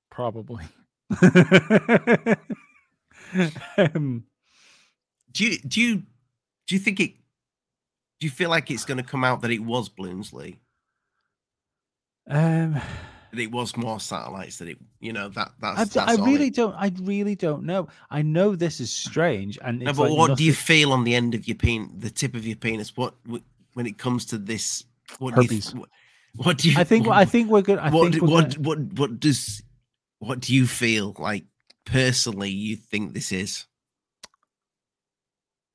Probably. 0.10 0.66
um, 3.78 4.24
do 5.32 5.46
you 5.46 5.58
do 5.60 5.82
you 5.82 6.04
do 6.68 6.76
you 6.76 6.80
think 6.80 7.00
it? 7.00 7.14
Do 8.20 8.26
you 8.28 8.32
feel 8.32 8.50
like 8.50 8.72
it's 8.72 8.86
going 8.86 8.98
to 8.98 9.04
come 9.04 9.24
out 9.24 9.42
that 9.42 9.52
it 9.52 9.60
was 9.60 9.90
Bloomsley? 9.90 10.58
Um, 12.28 12.82
that 13.36 13.42
it 13.42 13.52
was 13.52 13.76
more 13.78 14.00
satellites. 14.00 14.58
That 14.58 14.70
it, 14.70 14.78
you 15.00 15.14
know, 15.14 15.30
that 15.30 15.52
that's. 15.60 15.94
that's 15.94 16.20
I 16.20 16.24
really 16.24 16.48
it. 16.48 16.56
don't. 16.56 16.74
I 16.76 16.92
really 17.02 17.36
don't 17.36 17.64
know. 17.64 17.88
I 18.10 18.22
know 18.22 18.56
this 18.56 18.80
is 18.80 18.92
strange, 18.92 19.60
and 19.62 19.80
no, 19.80 19.94
but 19.94 20.10
like 20.10 20.18
what 20.18 20.28
nothing... 20.30 20.36
do 20.38 20.44
you 20.46 20.54
feel 20.54 20.92
on 20.92 21.04
the 21.04 21.16
end 21.16 21.36
of 21.36 21.48
your 21.48 21.56
penis, 21.56 21.90
the 21.98 22.10
tip 22.10 22.36
of 22.36 22.46
your 22.46 22.56
penis? 22.56 22.96
What 22.96 23.14
when 23.74 23.86
it 23.86 23.98
comes 23.98 24.26
to 24.28 24.38
this? 24.38 24.86
What 25.20 25.36
Herpes. 25.36 25.72
Do 25.72 25.78
you, 25.80 25.86
what 26.36 26.58
do 26.58 26.72
you? 26.72 26.80
I 26.80 26.84
think. 26.84 27.08
What, 27.08 27.18
I 27.18 27.26
think 27.26 27.50
we're 27.50 27.62
good. 27.62 27.80
I 27.80 27.90
what 27.90 28.12
think 28.12 28.24
what 28.24 28.56
gonna... 28.56 28.68
what 28.68 28.80
what 28.94 29.20
does? 29.20 29.62
What 30.20 30.40
do 30.40 30.54
you 30.54 30.66
feel 30.66 31.16
like 31.20 31.44
personally? 31.86 32.50
You 32.50 32.76
think 32.76 33.14
this 33.14 33.32
is? 33.32 33.66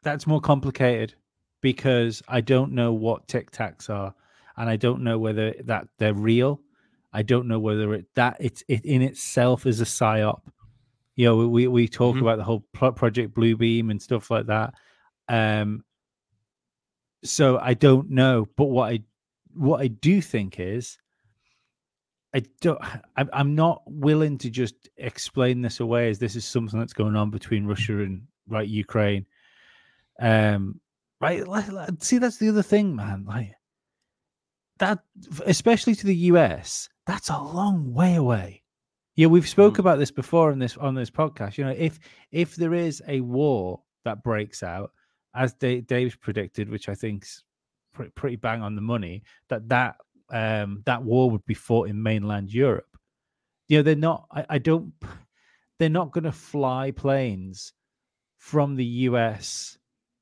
That's 0.03 0.27
more 0.27 0.41
complicated 0.41 1.15
because 1.61 2.23
I 2.27 2.41
don't 2.41 2.73
know 2.73 2.93
what 2.93 3.29
tic 3.29 3.51
tacs 3.51 3.91
are, 3.91 4.15
and 4.57 4.69
I 4.69 4.77
don't 4.77 5.03
know 5.03 5.19
whether 5.19 5.55
that 5.65 5.89
they're 5.99 6.15
real. 6.15 6.61
I 7.13 7.23
don't 7.23 7.49
know 7.49 7.59
whether 7.59 7.95
it 7.95 8.07
that 8.15 8.37
it's 8.41 8.63
it 8.69 8.85
in 8.85 9.03
itself 9.03 9.67
is 9.67 9.81
a 9.81 9.85
psyop. 9.85 10.41
You 11.17 11.27
know, 11.27 11.49
we 11.49 11.67
we 11.67 11.89
talk 11.89 12.15
mm-hmm. 12.15 12.25
about 12.25 12.39
the 12.39 12.45
whole 12.45 12.65
project 12.71 13.35
Bluebeam 13.35 13.91
and 13.91 14.01
stuff 14.01 14.31
like 14.31 14.47
that. 14.47 14.75
Um, 15.29 15.85
so 17.25 17.59
I 17.59 17.75
don't 17.75 18.11
know, 18.11 18.47
but 18.57 18.67
what 18.67 18.93
I 18.93 19.01
what 19.55 19.81
I 19.81 19.89
do 19.89 20.21
think 20.21 20.59
is 20.59 20.99
I 22.35 22.45
don't 22.61 22.81
I'm 23.15 23.55
not 23.55 23.83
willing 23.87 24.39
to 24.39 24.51
just 24.51 24.89
explain 24.97 25.63
this 25.63 25.81
away 25.81 26.09
as 26.11 26.19
this 26.19 26.37
is 26.37 26.45
something 26.45 26.79
that's 26.79 26.93
going 26.93 27.17
on 27.17 27.31
between 27.31 27.67
Russia 27.67 28.01
and 28.01 28.23
right 28.49 28.69
Ukraine. 28.69 29.27
Um 30.21 30.81
right 31.21 31.45
see 32.01 32.19
that's 32.19 32.39
the 32.39 32.49
other 32.49 32.63
thing 32.63 32.97
man 32.97 33.25
like 33.27 33.53
that 34.81 34.99
especially 35.47 35.95
to 35.95 36.07
the 36.07 36.17
US 36.17 36.89
that's 37.07 37.29
a 37.29 37.39
long 37.39 37.93
way 37.93 38.15
away. 38.15 38.63
Yeah, 39.17 39.27
we've 39.27 39.49
spoke 39.49 39.75
mm. 39.75 39.81
about 39.81 39.99
this 39.99 40.11
before 40.13 40.53
on 40.53 40.59
this 40.59 40.77
on 40.77 40.95
this 40.95 41.11
podcast. 41.11 41.59
You 41.59 41.65
know, 41.65 41.75
if 41.77 41.99
if 42.31 42.55
there 42.55 42.75
is 42.75 43.03
a 43.09 43.21
war 43.21 43.81
that 44.05 44.23
breaks 44.23 44.63
out 44.63 44.93
as 45.35 45.55
Dave's 45.55 46.15
predicted, 46.17 46.69
which 46.69 46.89
I 46.89 46.95
think's 46.95 47.43
pretty, 47.93 48.13
pretty 48.13 48.37
bang 48.37 48.63
on 48.63 48.77
the 48.77 48.81
money, 48.81 49.23
that 49.49 49.69
that 49.69 49.97
um, 50.31 50.83
that 50.87 51.03
war 51.03 51.31
would 51.31 51.45
be 51.45 51.55
fought 51.55 51.89
in 51.89 52.01
mainland 52.01 52.53
Europe. 52.53 52.97
You 53.69 53.79
know, 53.79 53.83
they're 53.83 53.97
not. 53.97 54.27
I, 54.33 54.47
I 54.51 54.59
don't. 54.59 54.93
They're 55.79 55.89
not 55.89 56.13
going 56.13 56.25
to 56.25 56.33
fly 56.33 56.91
planes 56.91 57.73
from 58.37 58.77
the 58.77 58.85
US 58.85 59.79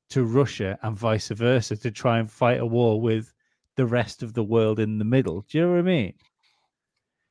to 0.09 0.23
Russia 0.23 0.79
and 0.83 0.97
vice 0.97 1.27
versa 1.27 1.75
to 1.75 1.91
try 1.91 2.19
and 2.19 2.31
fight 2.31 2.61
a 2.61 2.65
war 2.65 3.01
with 3.01 3.33
the 3.79 3.85
rest 3.85 4.23
of 4.23 4.33
the 4.33 4.43
world 4.43 4.77
in 4.77 4.97
the 4.97 5.05
middle. 5.05 5.45
Do 5.47 5.57
you 5.57 5.63
know 5.63 5.71
what 5.71 5.79
I 5.79 5.83
mean? 5.83 6.13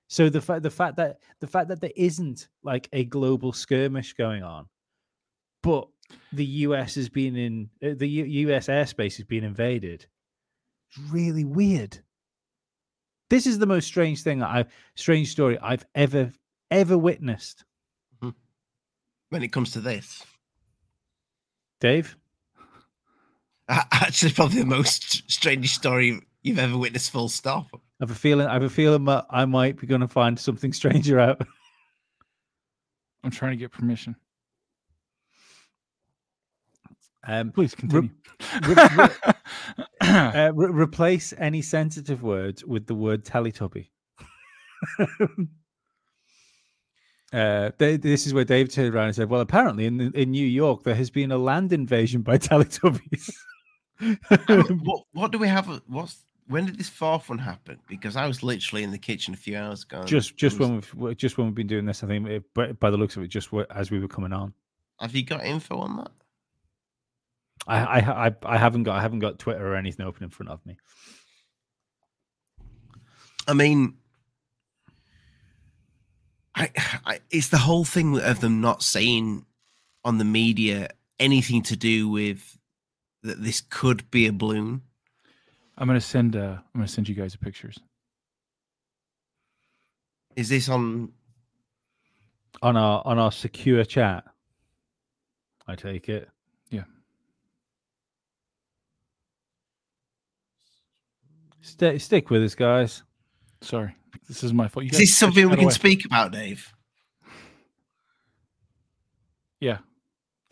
So 0.07 0.30
the 0.30 0.40
fact 0.40 0.62
the 0.62 0.70
fact 0.70 0.96
that 0.96 1.18
the 1.40 1.46
fact 1.46 1.68
that 1.68 1.82
there 1.82 1.92
isn't 1.94 2.49
like 2.62 2.88
a 2.94 3.05
global 3.05 3.53
skirmish 3.53 4.14
going 4.14 4.42
on, 4.42 4.66
but 5.62 5.88
the 6.32 6.46
US 6.64 6.94
has 6.94 7.11
been 7.11 7.36
in 7.36 7.68
uh, 7.84 7.92
the 7.99 8.09
U- 8.09 8.49
US 8.49 8.68
airspace 8.68 9.18
has 9.18 9.26
been 9.26 9.44
invaded. 9.44 10.07
It's 10.88 11.11
really 11.11 11.44
weird. 11.44 11.99
This 13.28 13.46
is 13.46 13.59
the 13.59 13.66
most 13.66 13.84
strange 13.84 14.22
thing 14.22 14.42
I 14.42 14.64
strange 14.94 15.30
story 15.30 15.59
I've 15.59 15.84
ever 15.94 16.32
ever 16.70 16.96
witnessed. 16.96 17.66
Mm-hmm. 18.22 18.38
When 19.28 19.42
it 19.42 19.53
comes 19.53 19.72
to 19.72 19.82
this, 19.82 20.24
Dave, 21.78 22.16
actually, 23.68 24.32
probably 24.32 24.61
the 24.61 24.66
most 24.66 25.30
strange 25.30 25.74
story 25.74 26.20
you've 26.43 26.59
ever 26.59 26.76
witnessed. 26.76 27.11
Full 27.11 27.28
stop. 27.28 27.66
I 27.74 27.78
have 28.01 28.11
a 28.11 28.14
feeling. 28.14 28.47
I 28.47 28.53
have 28.55 28.62
a 28.62 28.70
feeling 28.70 29.05
that 29.07 29.26
I 29.30 29.45
might 29.45 29.78
be 29.80 29.86
going 29.86 30.01
to 30.01 30.09
find 30.09 30.39
something 30.39 30.72
stranger 30.72 31.18
out. 31.18 31.41
I'm 33.24 33.30
trying 33.30 33.53
to 33.53 33.57
get 33.57 33.72
permission. 33.72 34.16
Um, 37.26 37.51
Please 37.53 37.74
continue. 37.74 38.11
Re- 38.66 38.74
re- 38.74 38.86
re- 39.26 39.34
uh, 40.01 40.53
replace 40.55 41.34
any 41.36 41.61
sensitive 41.61 42.22
words 42.22 42.64
with 42.64 42.86
the 42.86 42.95
word 42.95 43.24
Teletubby. 43.24 43.89
uh, 47.32 47.70
they, 47.76 47.97
this 47.97 48.26
is 48.26 48.32
where 48.32 48.45
Dave 48.45 48.70
turned 48.70 48.95
around 48.95 49.07
and 49.07 49.16
said, 49.16 49.28
"Well, 49.28 49.41
apparently 49.41 49.86
in 49.86 50.12
in 50.14 50.30
New 50.30 50.47
York 50.47 50.84
there 50.84 50.95
has 50.95 51.11
been 51.11 51.32
a 51.32 51.39
land 51.39 51.72
invasion 51.72 52.22
by 52.22 52.39
Teletubbies." 52.39 53.30
what 54.84 55.03
what 55.12 55.32
do 55.32 55.39
we 55.39 55.49
have? 55.49 55.68
What's 55.89 56.24
when 56.49 56.64
did 56.64 56.78
this 56.78 56.88
fourth 56.88 57.28
one 57.28 57.38
happen? 57.38 57.78
Because 57.86 58.16
I 58.16 58.26
was 58.26 58.42
literally 58.42 58.82
in 58.82 58.90
the 58.90 58.99
kitchen 58.99 59.34
a 59.34 59.36
few 59.36 59.57
hours 59.57 59.84
ago. 59.84 60.03
Just 60.05 60.36
just 60.36 60.59
was... 60.59 60.68
when 60.68 60.82
we've 60.96 61.16
just 61.16 61.38
when 61.38 61.46
we've 61.46 61.55
been 61.55 61.66
doing 61.66 61.84
this, 61.84 62.03
I 62.03 62.07
think, 62.07 62.26
it, 62.26 62.80
by 62.80 62.90
the 62.90 62.96
looks 62.96 63.16
of 63.16 63.22
it, 63.22 63.28
just 63.28 63.51
as 63.70 63.90
we 63.90 63.99
were 63.99 64.09
coming 64.09 64.32
on. 64.32 64.55
Have 64.99 65.14
you 65.14 65.24
got 65.24 65.44
info 65.44 65.78
on 65.78 65.96
that? 65.99 66.11
I, 67.66 68.01
I 68.01 68.34
I 68.44 68.57
haven't 68.57 68.84
got 68.84 68.96
I 68.96 69.03
haven't 69.03 69.18
got 69.18 69.38
Twitter 69.38 69.66
or 69.66 69.76
anything 69.76 70.07
open 70.07 70.24
in 70.24 70.30
front 70.30 70.51
of 70.51 70.64
me. 70.64 70.78
I 73.46 73.53
mean, 73.53 73.94
I, 76.55 76.70
I 77.05 77.20
it's 77.30 77.49
the 77.49 77.59
whole 77.59 77.84
thing 77.84 78.18
of 78.18 78.40
them 78.40 78.61
not 78.61 78.82
saying 78.82 79.44
on 80.05 80.18
the 80.18 80.24
media 80.24 80.88
anything 81.20 81.62
to 81.64 81.76
do 81.76 82.09
with 82.09 82.59
that 83.22 83.42
this 83.42 83.61
could 83.61 84.11
be 84.11 84.26
a 84.26 84.32
balloon. 84.32 84.82
I'm 85.79 85.87
gonna 85.87 86.01
send 86.01 86.35
uh 86.37 86.57
I'm 86.59 86.64
gonna 86.74 86.89
send 86.89 87.09
you 87.09 87.14
guys 87.14 87.33
the 87.33 87.39
pictures. 87.39 87.79
Is 90.35 90.49
this 90.49 90.68
on 90.68 91.12
on 92.61 92.76
our 92.76 93.01
on 93.05 93.18
our 93.18 93.31
secure 93.31 93.85
chat? 93.85 94.24
I 95.68 95.76
take 95.76 96.09
it. 96.09 96.29
Yeah. 96.70 96.85
Stay, 101.61 101.99
stick 101.99 102.31
with 102.31 102.43
us, 102.43 102.55
guys. 102.55 103.05
Sorry, 103.61 103.95
this 104.26 104.43
is 104.43 104.53
my 104.53 104.66
fault. 104.66 104.85
You 104.85 104.91
is 104.91 104.99
this 104.99 105.16
something 105.16 105.49
we 105.49 105.55
can 105.57 105.64
away. 105.64 105.72
speak 105.72 106.05
about, 106.05 106.33
Dave? 106.33 106.72
Yeah. 109.61 109.79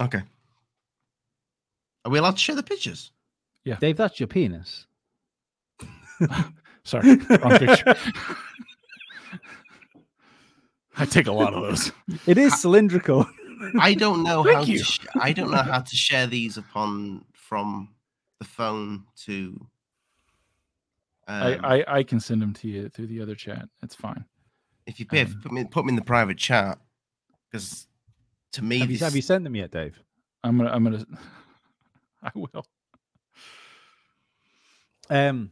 Okay. 0.01 0.23
Are 2.05 2.11
we 2.11 2.19
allowed 2.19 2.33
to 2.33 2.39
share 2.39 2.55
the 2.55 2.63
pictures? 2.63 3.11
Yeah. 3.65 3.77
Dave, 3.81 3.97
that's 3.97 4.21
your 4.21 4.27
penis. 4.29 4.87
Sorry, 6.85 7.17
wrong 7.43 7.59
picture. 7.59 7.95
I 10.99 11.05
take 11.05 11.27
a 11.27 11.33
lot 11.33 11.53
of 11.53 11.63
those. 11.63 11.93
It 12.27 12.39
is 12.39 12.59
cylindrical. 12.59 13.27
I 13.81 13.95
don't 13.95 14.23
know 14.23 14.43
how 14.43 14.65
to. 14.65 14.79
Sh- 14.79 15.07
I 15.15 15.33
don't 15.33 15.51
know 15.51 15.63
how 15.63 15.81
to 15.81 15.97
share 15.97 16.27
these 16.27 16.57
upon 16.57 17.25
from 17.35 17.95
the 18.39 18.47
phone 18.47 19.05
to 19.25 19.67
um, 21.29 21.61
I, 21.65 21.77
I, 21.79 21.99
I 21.99 22.03
can 22.03 22.21
send 22.21 22.41
them 22.41 22.53
to 22.55 22.69
you 22.69 22.89
through 22.89 23.09
the 23.09 23.21
other 23.21 23.35
chat. 23.35 23.69
It's 23.83 23.95
fine. 23.95 24.25
If 24.87 25.01
you 25.01 25.07
pay, 25.07 25.23
Um, 25.23 25.41
put 25.43 25.53
me 25.53 25.65
put 25.65 25.85
me 25.85 25.91
in 25.91 25.97
the 25.97 26.03
private 26.03 26.39
chat 26.39 26.79
because 27.51 27.89
to 28.53 28.63
me, 28.63 28.79
Have 28.79 28.91
you, 28.91 28.99
have 28.99 29.17
you 29.17 29.23
sent 29.23 29.43
them 29.45 29.57
yet, 29.57 29.73
Dave? 29.73 30.01
I'm 30.45 30.57
gonna 30.57 30.71
I'm 30.71 30.85
gonna 30.85 31.05
I 32.23 32.31
will. 32.35 32.65
Um, 35.11 35.51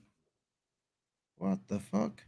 what 1.45 1.59
the 1.69 1.79
fuck? 1.79 2.23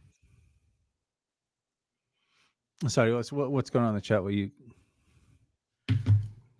sorry, 2.87 3.13
what's 3.13 3.31
what, 3.31 3.51
what's 3.51 3.69
going 3.71 3.83
on 3.85 3.89
in 3.89 3.95
the 3.95 4.01
chat? 4.01 4.21
Where 4.21 4.31
you? 4.31 4.51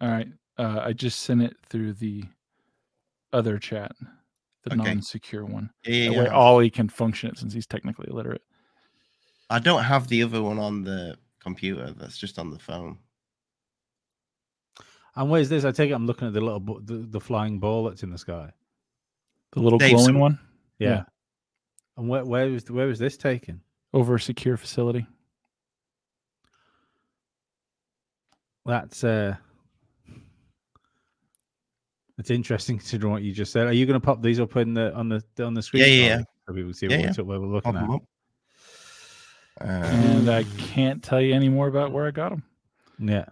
All 0.02 0.10
right. 0.10 0.28
Uh, 0.58 0.82
I 0.84 0.94
just 0.94 1.22
sent 1.22 1.42
it 1.44 1.56
through 1.70 1.94
the 1.94 2.24
other 3.34 3.60
chat, 3.60 3.92
the 4.64 4.74
Okay. 4.74 4.84
non-secure 4.84 5.46
one. 5.46 5.70
Yeah, 5.86 6.10
That 6.10 6.18
way. 6.18 6.28
Ollie 6.30 6.70
can 6.72 6.90
function 6.90 7.30
it 7.30 7.38
since 7.38 7.54
he's 7.54 7.68
technically 7.68 8.08
illiterate. 8.10 8.42
I 9.52 9.60
don't 9.60 9.84
have 9.84 10.08
the 10.08 10.24
other 10.24 10.42
one 10.42 10.58
on 10.58 10.84
the 10.84 11.18
computer. 11.40 11.92
That's 11.92 12.18
just 12.18 12.40
on 12.40 12.50
the 12.50 12.58
phone. 12.60 12.98
And 15.16 15.30
where's 15.30 15.50
this? 15.50 15.64
I 15.66 15.72
take 15.72 15.92
it 15.92 15.94
I'm 15.94 16.06
looking 16.08 16.28
at 16.28 16.34
the 16.34 16.42
little 16.42 16.60
bu- 16.60 16.82
the, 16.84 16.98
the 17.08 17.20
flying 17.20 17.60
ball 17.60 17.84
that's 17.86 18.02
in 18.04 18.10
the 18.10 18.18
sky. 18.18 18.52
The 19.54 19.60
little 19.62 19.78
Dave, 19.80 19.92
glowing 19.96 20.16
so- 20.16 20.20
one 20.20 20.40
Yeah. 20.80 20.90
Yeah. 20.90 21.04
And 21.98 22.08
where 22.08 22.24
where 22.24 22.50
was 22.50 22.70
where 22.70 22.88
was 22.88 23.00
this 23.00 23.18
taken? 23.18 23.62
over 23.94 24.16
a 24.16 24.20
secure 24.20 24.58
facility. 24.58 25.08
That's 28.66 29.04
uh 29.04 29.36
It's 32.18 32.30
interesting 32.32 32.78
considering 32.80 33.14
what 33.14 33.24
you 33.24 33.32
just 33.34 33.52
said. 33.52 33.68
Are 33.68 33.74
you 33.74 33.86
going 33.86 34.00
to 34.00 34.06
pop 34.06 34.22
these 34.22 34.40
up 34.40 34.56
in 34.58 34.74
the 34.74 34.94
on 34.94 35.10
the 35.10 35.24
on 35.44 35.54
the 35.54 35.62
screen? 35.62 35.84
Yeah, 35.84 35.88
yeah, 35.88 36.04
Ollie, 36.04 36.10
yeah. 36.20 36.24
So 36.48 36.54
people 36.54 36.74
see 36.74 36.88
Yeah, 36.88 37.08
what, 37.08 37.18
what 37.26 37.42
we're 37.42 37.48
looking 37.48 37.74
Pop 37.74 37.82
'em 37.84 37.92
at. 37.92 37.96
up. 37.96 38.04
Uh, 39.60 39.66
And 39.96 40.30
I 40.30 40.44
can't 40.44 41.02
tell 41.04 41.20
you 41.22 41.34
any 41.34 41.50
more 41.50 41.68
about 41.68 41.92
where 41.92 42.06
I 42.08 42.12
got 42.12 42.30
them 42.30 42.44
Yeah. 43.00 43.26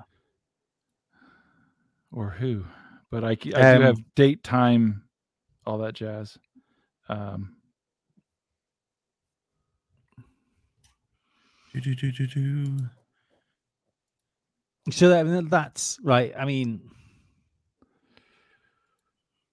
or 2.12 2.30
who, 2.32 2.66
but 3.12 3.24
I, 3.24 3.36
do 3.36 3.54
Um, 3.56 3.82
have 3.84 3.98
date, 4.16 4.42
time, 4.44 5.04
all 5.68 5.78
that 5.80 5.94
jazz. 5.94 6.38
Um, 7.10 7.55
So 14.92 15.10
that, 15.10 15.20
I 15.20 15.24
mean, 15.24 15.50
that's 15.50 16.00
right. 16.04 16.34
I 16.38 16.46
mean, 16.46 16.82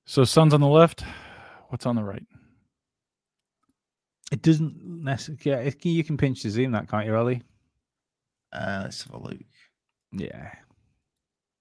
so 0.04 0.24
sun's 0.24 0.52
on 0.52 0.60
the 0.60 0.68
left. 0.68 1.04
What's 1.68 1.86
on 1.86 1.96
the 1.96 2.04
right? 2.04 2.24
it 4.32 4.40
doesn't 4.40 4.82
necessarily. 4.82 5.40
Yeah, 5.44 5.68
it, 5.68 5.84
you 5.84 6.02
can 6.02 6.16
pinch 6.16 6.42
to 6.42 6.50
zoom 6.50 6.72
that, 6.72 6.88
can't 6.88 7.06
you, 7.06 7.14
Ollie? 7.14 7.42
Uh, 8.52 8.80
let's 8.84 9.04
have 9.04 9.14
a 9.14 9.18
look. 9.18 9.36
Yeah. 10.10 10.50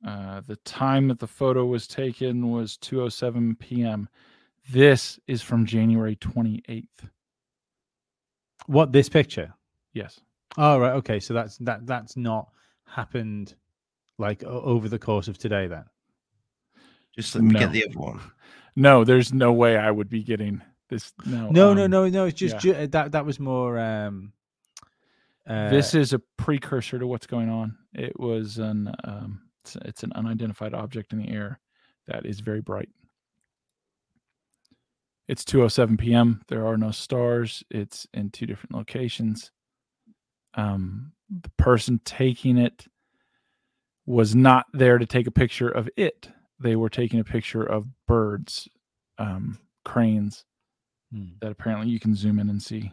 Uh, 0.07 0.41
the 0.47 0.55
time 0.57 1.09
that 1.09 1.19
the 1.19 1.27
photo 1.27 1.65
was 1.65 1.85
taken 1.85 2.49
was 2.49 2.77
2:07 2.77 3.59
p.m. 3.59 4.07
This 4.69 5.19
is 5.27 5.41
from 5.41 5.65
January 5.65 6.15
28th. 6.15 6.87
What 8.67 8.93
this 8.93 9.09
picture? 9.09 9.53
Yes. 9.93 10.21
Oh 10.57 10.79
right, 10.79 10.93
okay. 10.93 11.19
So 11.19 11.33
that's 11.33 11.57
that 11.59 11.85
that's 11.87 12.17
not 12.17 12.49
happened 12.85 13.55
like 14.17 14.43
o- 14.43 14.61
over 14.61 14.89
the 14.89 14.99
course 14.99 15.27
of 15.27 15.37
today 15.37 15.67
then. 15.67 15.85
Just 17.15 17.35
let 17.35 17.43
me 17.43 17.53
No. 17.53 17.59
get 17.59 17.71
the 17.71 17.85
other 17.85 17.97
one. 17.99 18.19
No, 18.75 19.03
there's 19.03 19.33
no 19.33 19.51
way 19.53 19.77
I 19.77 19.91
would 19.91 20.09
be 20.09 20.23
getting 20.23 20.61
this. 20.89 21.13
No, 21.25 21.49
No, 21.49 21.73
no, 21.73 21.85
um, 21.85 21.91
no, 21.91 22.07
no. 22.09 22.25
It's 22.25 22.37
just 22.37 22.55
yeah. 22.65 22.73
ju- 22.83 22.87
that 22.87 23.11
that 23.13 23.25
was 23.25 23.39
more. 23.39 23.77
um 23.79 24.33
uh, 25.47 25.69
this 25.69 25.95
is 25.95 26.13
a 26.13 26.19
precursor 26.37 26.99
to 26.99 27.07
what's 27.07 27.25
going 27.27 27.49
on. 27.49 27.75
It 27.93 28.17
was 28.19 28.57
an 28.59 28.93
um, 29.03 29.41
it's, 29.63 29.75
it's 29.77 30.03
an 30.03 30.11
unidentified 30.13 30.73
object 30.73 31.13
in 31.13 31.19
the 31.19 31.29
air 31.29 31.59
that 32.07 32.25
is 32.25 32.39
very 32.41 32.61
bright. 32.61 32.89
It's 35.27 35.43
2:07 35.43 35.97
p.m. 35.99 36.41
There 36.47 36.67
are 36.67 36.77
no 36.77 36.91
stars. 36.91 37.63
It's 37.71 38.05
in 38.13 38.29
two 38.29 38.45
different 38.45 38.75
locations. 38.75 39.51
Um, 40.53 41.13
the 41.29 41.49
person 41.57 41.99
taking 42.03 42.57
it 42.57 42.85
was 44.05 44.35
not 44.35 44.65
there 44.73 44.97
to 44.97 45.05
take 45.05 45.27
a 45.27 45.31
picture 45.31 45.69
of 45.69 45.89
it. 45.95 46.29
They 46.59 46.75
were 46.75 46.89
taking 46.89 47.19
a 47.19 47.23
picture 47.23 47.63
of 47.63 47.87
birds, 48.07 48.67
um, 49.17 49.59
cranes 49.85 50.45
hmm. 51.11 51.29
that 51.39 51.51
apparently 51.51 51.89
you 51.89 51.99
can 51.99 52.15
zoom 52.15 52.39
in 52.39 52.49
and 52.49 52.61
see. 52.61 52.91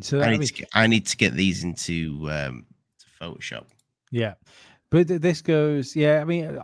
So 0.00 0.18
I 0.18 0.20
that, 0.20 0.26
I 0.26 0.30
need, 0.32 0.38
mean, 0.40 0.48
to 0.48 0.54
get, 0.54 0.68
I 0.72 0.86
need 0.86 1.06
to 1.06 1.16
get 1.16 1.34
these 1.34 1.62
into 1.62 2.28
um, 2.30 2.66
to 2.98 3.06
Photoshop. 3.24 3.64
yeah, 4.10 4.34
but 4.90 5.06
this 5.06 5.40
goes. 5.40 5.94
Yeah, 5.94 6.20
I 6.20 6.24
mean, 6.24 6.58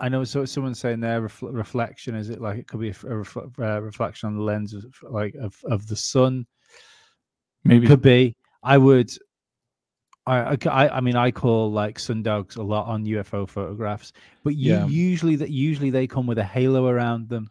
I 0.00 0.08
know. 0.08 0.24
So 0.24 0.44
someone's 0.44 0.78
saying 0.80 1.00
there 1.00 1.20
refl- 1.20 1.54
reflection. 1.54 2.14
Is 2.14 2.30
it 2.30 2.40
like 2.40 2.58
it 2.58 2.66
could 2.66 2.80
be 2.80 2.88
a, 2.90 2.94
refl- 2.94 3.52
uh, 3.58 3.80
reflection 3.82 4.28
on 4.28 4.36
the 4.36 4.42
lens 4.42 4.72
of 4.74 4.84
like 5.02 5.34
of 5.34 5.54
of 5.64 5.86
the 5.86 5.96
sun? 5.96 6.46
Maybe 7.64 7.86
Could 7.86 8.02
be. 8.02 8.36
I 8.62 8.78
would. 8.78 9.10
I, 10.26 10.56
I 10.66 10.88
I 10.88 11.00
mean 11.00 11.16
I 11.16 11.30
call 11.30 11.70
like 11.72 11.98
sundogs 11.98 12.56
a 12.56 12.62
lot 12.62 12.86
on 12.86 13.04
UFO 13.04 13.48
photographs, 13.48 14.12
but 14.44 14.54
you 14.56 14.72
Yeah. 14.72 14.86
usually 14.86 15.36
that 15.36 15.50
usually 15.50 15.90
they 15.90 16.06
come 16.06 16.26
with 16.26 16.38
a 16.38 16.44
halo 16.44 16.86
around 16.88 17.28
them. 17.28 17.50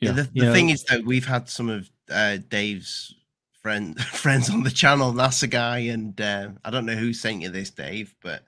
Yeah, 0.00 0.10
Yeah. 0.10 0.16
the, 0.16 0.22
the 0.24 0.30
You 0.34 0.42
know- 0.44 0.52
thing 0.52 0.68
is 0.70 0.84
that 0.84 1.04
we've 1.04 1.26
had 1.26 1.48
some 1.48 1.68
of 1.68 1.90
uh, 2.10 2.38
Dave's 2.48 3.14
friend 3.62 3.98
friends 4.22 4.48
on 4.50 4.62
the 4.62 4.70
channel, 4.70 5.12
NASA 5.12 5.50
guy, 5.50 5.78
and 5.78 6.18
uh, 6.20 6.50
I 6.64 6.70
don't 6.70 6.86
know 6.86 6.94
who 6.96 7.12
sent 7.12 7.42
you 7.42 7.50
this, 7.50 7.70
Dave, 7.70 8.14
but 8.22 8.44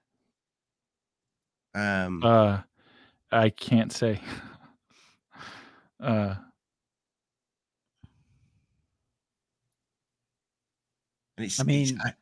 um, 1.75 2.23
Uh, 2.25 2.59
I 3.33 3.51
can't 3.51 3.93
say. 3.93 4.21
Uh, 6.03 6.35
I 11.59 11.63
mean, 11.63 11.99
I- 12.03 12.15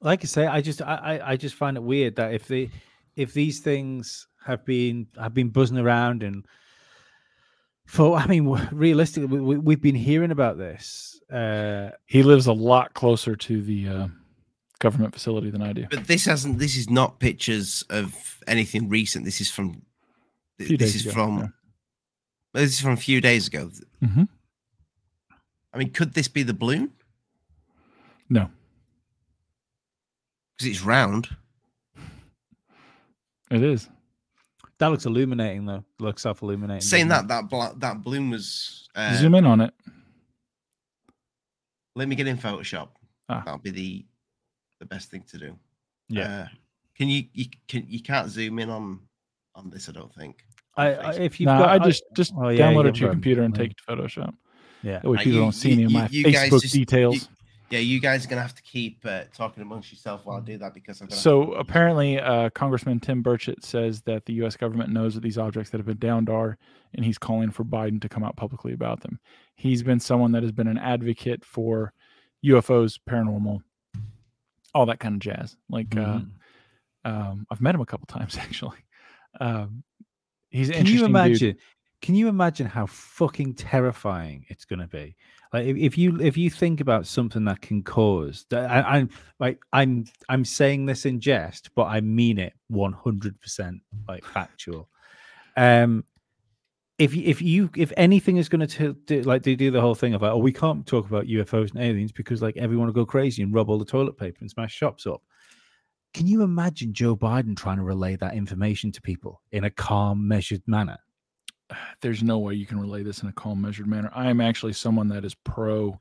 like 0.00 0.22
I 0.22 0.26
say, 0.26 0.46
I 0.46 0.60
just 0.62 0.80
I, 0.80 0.94
I 1.20 1.32
I 1.32 1.36
just 1.36 1.54
find 1.54 1.76
it 1.76 1.82
weird 1.82 2.16
that 2.16 2.32
if 2.32 2.46
they 2.46 2.70
if 3.16 3.34
these 3.34 3.60
things 3.60 4.26
have 4.44 4.64
been 4.64 5.06
have 5.20 5.34
been 5.34 5.50
buzzing 5.50 5.76
around 5.78 6.22
and 6.22 6.46
for 7.86 8.16
I 8.16 8.26
mean 8.26 8.46
realistically 8.72 9.26
we, 9.26 9.40
we, 9.40 9.58
we've 9.58 9.82
been 9.82 9.94
hearing 9.94 10.30
about 10.30 10.56
this. 10.56 11.20
Uh, 11.30 11.90
he 12.06 12.22
lives 12.22 12.46
a 12.46 12.52
lot 12.52 12.94
closer 12.94 13.36
to 13.36 13.62
the 13.62 13.88
uh, 13.88 14.08
government 14.80 15.12
facility 15.14 15.50
than 15.50 15.62
I 15.62 15.72
do. 15.72 15.86
but 15.90 16.06
this 16.06 16.24
hasn't. 16.26 16.58
This 16.58 16.76
is 16.76 16.88
not 16.90 17.18
pictures 17.20 17.84
of 17.90 18.14
anything 18.46 18.88
recent. 18.88 19.24
This 19.24 19.40
is 19.40 19.50
from. 19.50 19.82
A 20.60 20.76
This 20.76 20.94
is 20.96 21.02
ago, 21.02 21.12
from. 21.12 21.38
yeah. 21.38 21.46
This 22.54 22.72
is 22.72 22.80
from 22.80 22.92
a 22.92 22.96
few 22.96 23.20
days 23.20 23.46
ago. 23.46 23.70
hmm 24.04 24.24
I 25.72 25.78
mean, 25.78 25.90
could 25.90 26.14
this 26.14 26.28
be 26.28 26.42
the 26.42 26.54
balloon? 26.54 26.92
No, 28.30 28.50
Because 30.56 30.70
it's 30.72 30.82
round. 30.82 31.28
it 33.50 33.62
is. 33.62 33.88
that 34.78 34.88
looks 34.88 35.06
illuminating 35.06 35.66
though. 35.66 35.84
Looks 35.98 36.22
self 36.22 36.42
illuminating. 36.42 36.80
Saying 36.82 37.08
that 37.08 37.28
that 37.28 37.48
bla- 37.48 37.74
that 37.78 38.02
balloon 38.02 38.30
was. 38.30 38.88
Uh, 38.94 39.14
Zoom 39.16 39.34
in 39.34 39.44
on 39.46 39.60
it. 39.60 39.72
Let 41.94 42.08
me 42.08 42.16
get 42.16 42.26
in 42.26 42.38
Photoshop. 42.38 42.88
Ah. 43.28 43.42
That'll 43.44 43.58
be 43.60 43.70
the 43.70 44.04
the 44.78 44.86
best 44.86 45.10
thing 45.10 45.24
to 45.30 45.38
do. 45.38 45.56
Yeah. 46.08 46.42
Uh, 46.42 46.46
can 46.96 47.08
you 47.08 47.24
you 47.32 47.46
can 47.68 47.84
you 47.88 48.02
can't 48.02 48.28
zoom 48.30 48.58
in 48.58 48.70
on 48.70 49.00
on 49.54 49.70
this? 49.70 49.88
I 49.88 49.92
don't 49.92 50.12
think. 50.14 50.44
I, 50.76 50.94
I, 50.94 51.12
if 51.14 51.40
you've 51.40 51.46
Nah, 51.48 51.58
got, 51.58 51.68
I 51.82 51.84
just 51.84 52.02
just 52.16 52.32
oh, 52.36 52.48
yeah, 52.50 52.70
download 52.70 52.86
it 52.88 52.94
to 52.96 53.00
your 53.00 53.10
computer 53.10 53.42
and 53.42 53.54
take 53.54 53.72
it 53.72 53.76
to 53.78 53.96
Photoshop. 53.96 54.34
yeah. 54.82 55.00
That 55.00 55.08
way 55.08 55.16
Uh, 55.16 55.18
people 55.20 55.32
you- 55.32 55.40
don't 55.40 55.52
see 55.52 55.68
you- 55.70 55.74
any 55.74 55.84
of 55.84 55.92
my 55.92 56.08
you 56.10 56.24
guys 56.24 56.48
Facebook 56.50 56.62
just- 56.62 56.74
details. 56.74 57.28
yeah, 57.70 57.80
you 57.80 58.00
guys 58.00 58.24
are 58.24 58.28
gonna 58.28 58.42
have 58.42 58.54
to 58.54 58.62
keep 58.62 59.04
uh, 59.04 59.24
talking 59.34 59.62
amongst 59.62 59.90
yourself 59.90 60.24
while 60.24 60.36
I 60.38 60.40
do 60.40 60.56
that 60.58 60.74
because 60.74 61.00
I'm 61.00 61.10
So 61.10 61.46
to- 61.46 61.52
apparently, 61.54 62.20
uh, 62.20 62.50
Congressman 62.50 63.00
Tim 63.00 63.22
Burchett 63.24 63.64
says 63.64 64.02
that 64.02 64.24
the 64.26 64.34
U.S. 64.34 64.56
government 64.56 64.90
knows 64.90 65.14
that 65.14 65.22
these 65.22 65.36
objects 65.38 65.70
that 65.70 65.78
have 65.78 65.86
been 65.86 65.98
downed 65.98 66.28
are, 66.30 66.56
and 66.94 67.04
he's 67.04 67.18
calling 67.18 67.50
for 67.50 67.64
Biden 67.64 68.00
to 68.02 68.08
come 68.08 68.22
out 68.22 68.36
publicly 68.36 68.72
about 68.72 69.00
them. 69.00 69.18
He's 69.56 69.82
been 69.82 69.98
someone 70.00 70.30
that 70.32 70.42
has 70.44 70.52
been 70.52 70.68
an 70.68 70.78
advocate 70.78 71.44
for 71.44 71.92
UFOs, 72.44 73.00
paranormal, 73.10 73.62
all 74.78 74.86
that 74.86 75.00
kind 75.00 75.14
of 75.16 75.20
jazz. 75.20 75.56
Like 75.68 75.94
uh, 75.96 76.20
Mhm. 76.20 76.30
um, 77.04 77.46
I've 77.50 77.60
met 77.60 77.74
him 77.74 77.80
a 77.80 77.86
couple 77.86 78.06
times 78.06 78.36
actually. 78.46 78.78
Um, 79.40 79.82
he's 80.50 80.68
an 80.68 80.74
Can 80.76 80.86
you 80.86 80.92
interesting 81.04 81.06
dude. 81.08 81.10
imagine? 81.10 81.56
Can 82.00 82.14
you 82.14 82.28
imagine 82.28 82.66
how 82.68 82.86
fucking 82.86 83.54
terrifying 83.54 84.46
it's 84.48 84.64
going 84.64 84.78
to 84.78 84.86
be? 84.86 85.16
Like 85.52 85.66
if, 85.66 85.76
if 85.76 85.98
you 85.98 86.20
if 86.20 86.36
you 86.36 86.48
think 86.48 86.80
about 86.80 87.06
something 87.06 87.44
that 87.46 87.60
can 87.60 87.82
cause, 87.82 88.46
that- 88.50 88.70
I, 88.70 88.98
I'm 88.98 89.10
like 89.40 89.58
I'm 89.72 90.04
I'm 90.28 90.44
saying 90.44 90.86
this 90.86 91.06
in 91.06 91.18
jest, 91.20 91.70
but 91.74 91.84
I 91.86 92.00
mean 92.00 92.38
it 92.38 92.52
100 92.68 93.40
percent 93.40 93.80
like 94.06 94.24
factual. 94.24 94.88
Um, 95.56 96.04
if 96.98 97.14
if 97.14 97.40
you 97.40 97.70
if 97.76 97.92
anything 97.96 98.36
is 98.38 98.48
going 98.48 98.66
to 98.66 98.92
do 99.06 99.22
like 99.22 99.42
they 99.44 99.54
do 99.54 99.70
the 99.70 99.80
whole 99.80 99.94
thing 99.94 100.14
about 100.14 100.32
oh 100.34 100.38
we 100.38 100.52
can't 100.52 100.84
talk 100.86 101.06
about 101.06 101.26
UFOs 101.26 101.70
and 101.72 101.82
aliens 101.82 102.10
because 102.12 102.42
like 102.42 102.56
everyone 102.56 102.86
will 102.86 102.94
go 102.94 103.06
crazy 103.06 103.42
and 103.42 103.54
rub 103.54 103.70
all 103.70 103.78
the 103.78 103.84
toilet 103.84 104.16
paper 104.18 104.38
and 104.40 104.50
smash 104.50 104.74
shops 104.74 105.06
up. 105.06 105.22
Can 106.14 106.26
you 106.26 106.42
imagine 106.42 106.92
Joe 106.94 107.14
Biden 107.16 107.56
trying 107.56 107.76
to 107.76 107.82
relay 107.84 108.16
that 108.16 108.34
information 108.34 108.90
to 108.92 109.00
people 109.02 109.42
in 109.52 109.64
a 109.64 109.70
calm, 109.70 110.26
measured 110.26 110.62
manner? 110.66 110.96
There's 112.00 112.22
no 112.22 112.38
way 112.38 112.54
you 112.54 112.66
can 112.66 112.80
relay 112.80 113.02
this 113.02 113.22
in 113.22 113.28
a 113.28 113.32
calm, 113.32 113.60
measured 113.62 113.86
manner. 113.86 114.10
I 114.14 114.28
am 114.30 114.40
actually 114.40 114.72
someone 114.72 115.08
that 115.08 115.24
is 115.24 115.34
pro 115.34 116.00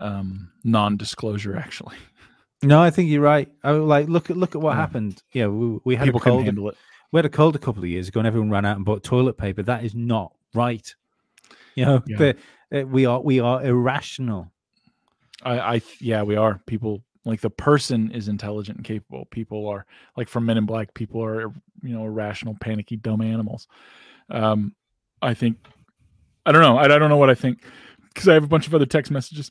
um, 0.00 0.50
non-disclosure. 0.64 1.56
Actually, 1.56 1.96
No, 2.62 2.80
I 2.80 2.90
think 2.90 3.10
you're 3.10 3.20
right. 3.20 3.48
I 3.64 3.72
like 3.72 4.08
look 4.08 4.30
at 4.30 4.36
look 4.36 4.54
at 4.54 4.62
what 4.62 4.72
Yeah. 4.72 4.76
happened. 4.80 5.22
Yeah, 5.32 5.46
we, 5.48 5.80
we 5.84 5.96
had 5.96 6.04
people 6.06 6.20
a 6.20 6.22
can 6.22 6.32
cold. 6.32 6.44
handle 6.44 6.68
it. 6.70 6.76
We 7.12 7.18
had 7.18 7.24
a 7.26 7.30
cold 7.30 7.56
a 7.56 7.58
couple 7.58 7.82
of 7.82 7.88
years 7.88 8.08
ago, 8.08 8.20
and 8.20 8.26
everyone 8.26 8.50
ran 8.50 8.64
out 8.64 8.76
and 8.76 8.84
bought 8.84 9.02
toilet 9.02 9.38
paper. 9.38 9.62
That 9.62 9.84
is 9.84 9.94
not 9.94 10.32
right. 10.54 10.94
You 11.74 11.84
know, 11.86 12.02
Yeah. 12.06 12.16
the, 12.70 12.82
uh, 12.82 12.86
we 12.86 13.06
are 13.06 13.20
we 13.20 13.40
are 13.40 13.64
irrational. 13.64 14.52
I, 15.42 15.58
I, 15.76 15.82
yeah, 16.00 16.22
we 16.22 16.36
are. 16.36 16.60
People 16.66 17.02
like 17.24 17.40
the 17.40 17.50
person 17.50 18.10
is 18.10 18.28
intelligent 18.28 18.78
and 18.78 18.84
capable. 18.84 19.26
People 19.26 19.68
are 19.68 19.86
like 20.16 20.28
from 20.28 20.44
Men 20.46 20.58
in 20.58 20.66
Black. 20.66 20.92
People 20.94 21.22
are, 21.22 21.42
you 21.82 21.94
know, 21.94 22.04
irrational, 22.04 22.56
panicky, 22.60 22.96
dumb 22.96 23.20
animals. 23.22 23.68
Um, 24.30 24.74
I 25.22 25.34
think, 25.34 25.56
I 26.44 26.52
don't 26.52 26.62
know. 26.62 26.76
I, 26.76 26.84
I 26.84 26.98
don't 26.98 27.08
know 27.10 27.16
what 27.16 27.30
I 27.30 27.34
think 27.34 27.62
because 28.12 28.28
I 28.28 28.34
have 28.34 28.44
a 28.44 28.48
bunch 28.48 28.66
of 28.66 28.74
other 28.74 28.86
text 28.86 29.10
messages, 29.12 29.50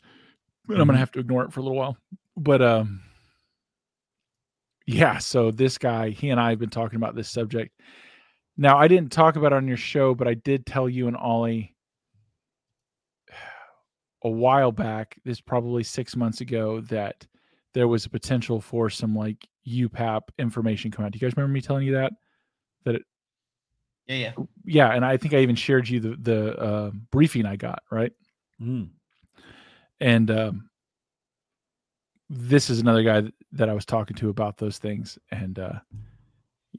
and 0.67 0.77
I'm 0.79 0.85
gonna 0.87 0.97
Mhm. 0.97 0.99
have 0.99 1.11
to 1.13 1.19
ignore 1.19 1.43
it 1.45 1.53
for 1.53 1.61
a 1.61 1.63
little 1.63 1.77
while. 1.77 1.97
But 2.35 2.61
um, 2.61 3.01
yeah. 4.87 5.17
So 5.17 5.51
this 5.51 5.77
guy, 5.77 6.09
he 6.09 6.29
and 6.29 6.39
I 6.39 6.49
have 6.49 6.59
been 6.59 6.69
talking 6.69 6.95
about 6.95 7.13
this 7.13 7.29
subject. 7.29 7.79
Now, 8.55 8.77
I 8.77 8.87
didn't 8.87 9.11
talk 9.11 9.35
about 9.35 9.51
it 9.51 9.57
on 9.57 9.67
your 9.67 9.77
show, 9.77 10.15
but 10.15 10.27
I 10.27 10.33
did 10.33 10.65
tell 10.65 10.89
you 10.89 11.07
and 11.07 11.15
Ollie 11.15 11.75
a 14.23 14.29
while 14.29 14.71
back, 14.71 15.19
this 15.25 15.41
probably 15.41 15.83
six 15.83 16.15
months 16.15 16.41
ago, 16.41 16.81
that 16.81 17.27
there 17.73 17.87
was 17.87 18.05
a 18.05 18.09
potential 18.09 18.61
for 18.61 18.89
some 18.89 19.13
like 19.13 19.45
UPAP 19.67 20.21
information 20.39 20.89
come 20.89 21.05
out. 21.05 21.11
Do 21.11 21.17
you 21.17 21.27
guys 21.27 21.35
remember 21.35 21.53
me 21.53 21.61
telling 21.61 21.85
you 21.85 21.93
that? 21.93 22.13
That 22.85 22.95
it, 22.95 23.03
Yeah, 24.07 24.15
yeah. 24.15 24.31
Yeah, 24.65 24.93
and 24.93 25.05
I 25.05 25.17
think 25.17 25.33
I 25.33 25.39
even 25.39 25.57
shared 25.57 25.89
you 25.89 25.99
the 25.99 26.15
the 26.15 26.57
uh, 26.57 26.91
briefing 27.11 27.45
I 27.45 27.57
got, 27.57 27.83
right? 27.91 28.13
Mm. 28.61 28.89
And 29.99 30.31
um, 30.31 30.69
this 32.29 32.69
is 32.69 32.79
another 32.79 33.03
guy 33.03 33.23
that 33.53 33.69
I 33.69 33.73
was 33.73 33.85
talking 33.85 34.15
to 34.17 34.29
about 34.29 34.57
those 34.57 34.77
things, 34.77 35.17
and 35.31 35.57
uh, 35.59 35.79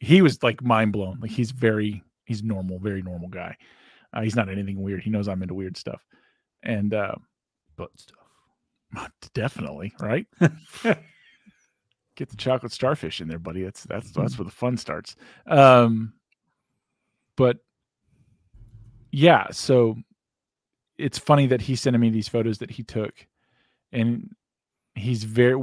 he 0.00 0.22
was 0.22 0.42
like 0.42 0.62
mind 0.62 0.92
blown. 0.92 1.18
Like 1.20 1.30
he's 1.30 1.50
very 1.50 2.02
he's 2.24 2.42
normal, 2.42 2.78
very 2.78 3.02
normal 3.02 3.28
guy. 3.28 3.56
Uh, 4.12 4.22
he's 4.22 4.36
not 4.36 4.48
anything 4.48 4.80
weird. 4.80 5.02
He 5.02 5.10
knows 5.10 5.28
I'm 5.28 5.42
into 5.42 5.54
weird 5.54 5.76
stuff, 5.76 6.04
and 6.62 6.92
uh, 6.92 7.14
Butt 7.76 7.90
stuff. 7.96 9.10
definitely 9.34 9.92
right. 10.00 10.26
Get 12.16 12.28
the 12.30 12.36
chocolate 12.36 12.72
starfish 12.72 13.20
in 13.20 13.28
there, 13.28 13.38
buddy. 13.38 13.62
That's 13.62 13.84
that's 13.84 14.10
that's 14.10 14.38
where 14.38 14.44
the 14.44 14.50
fun 14.50 14.76
starts. 14.76 15.16
Um, 15.46 16.14
but 17.36 17.58
yeah, 19.12 19.46
so 19.50 19.96
it's 20.98 21.18
funny 21.18 21.46
that 21.46 21.62
he's 21.62 21.80
sending 21.80 22.00
me 22.00 22.10
these 22.10 22.28
photos 22.28 22.58
that 22.58 22.72
he 22.72 22.82
took, 22.82 23.14
and 23.92 24.34
he's 24.98 25.24
very 25.24 25.60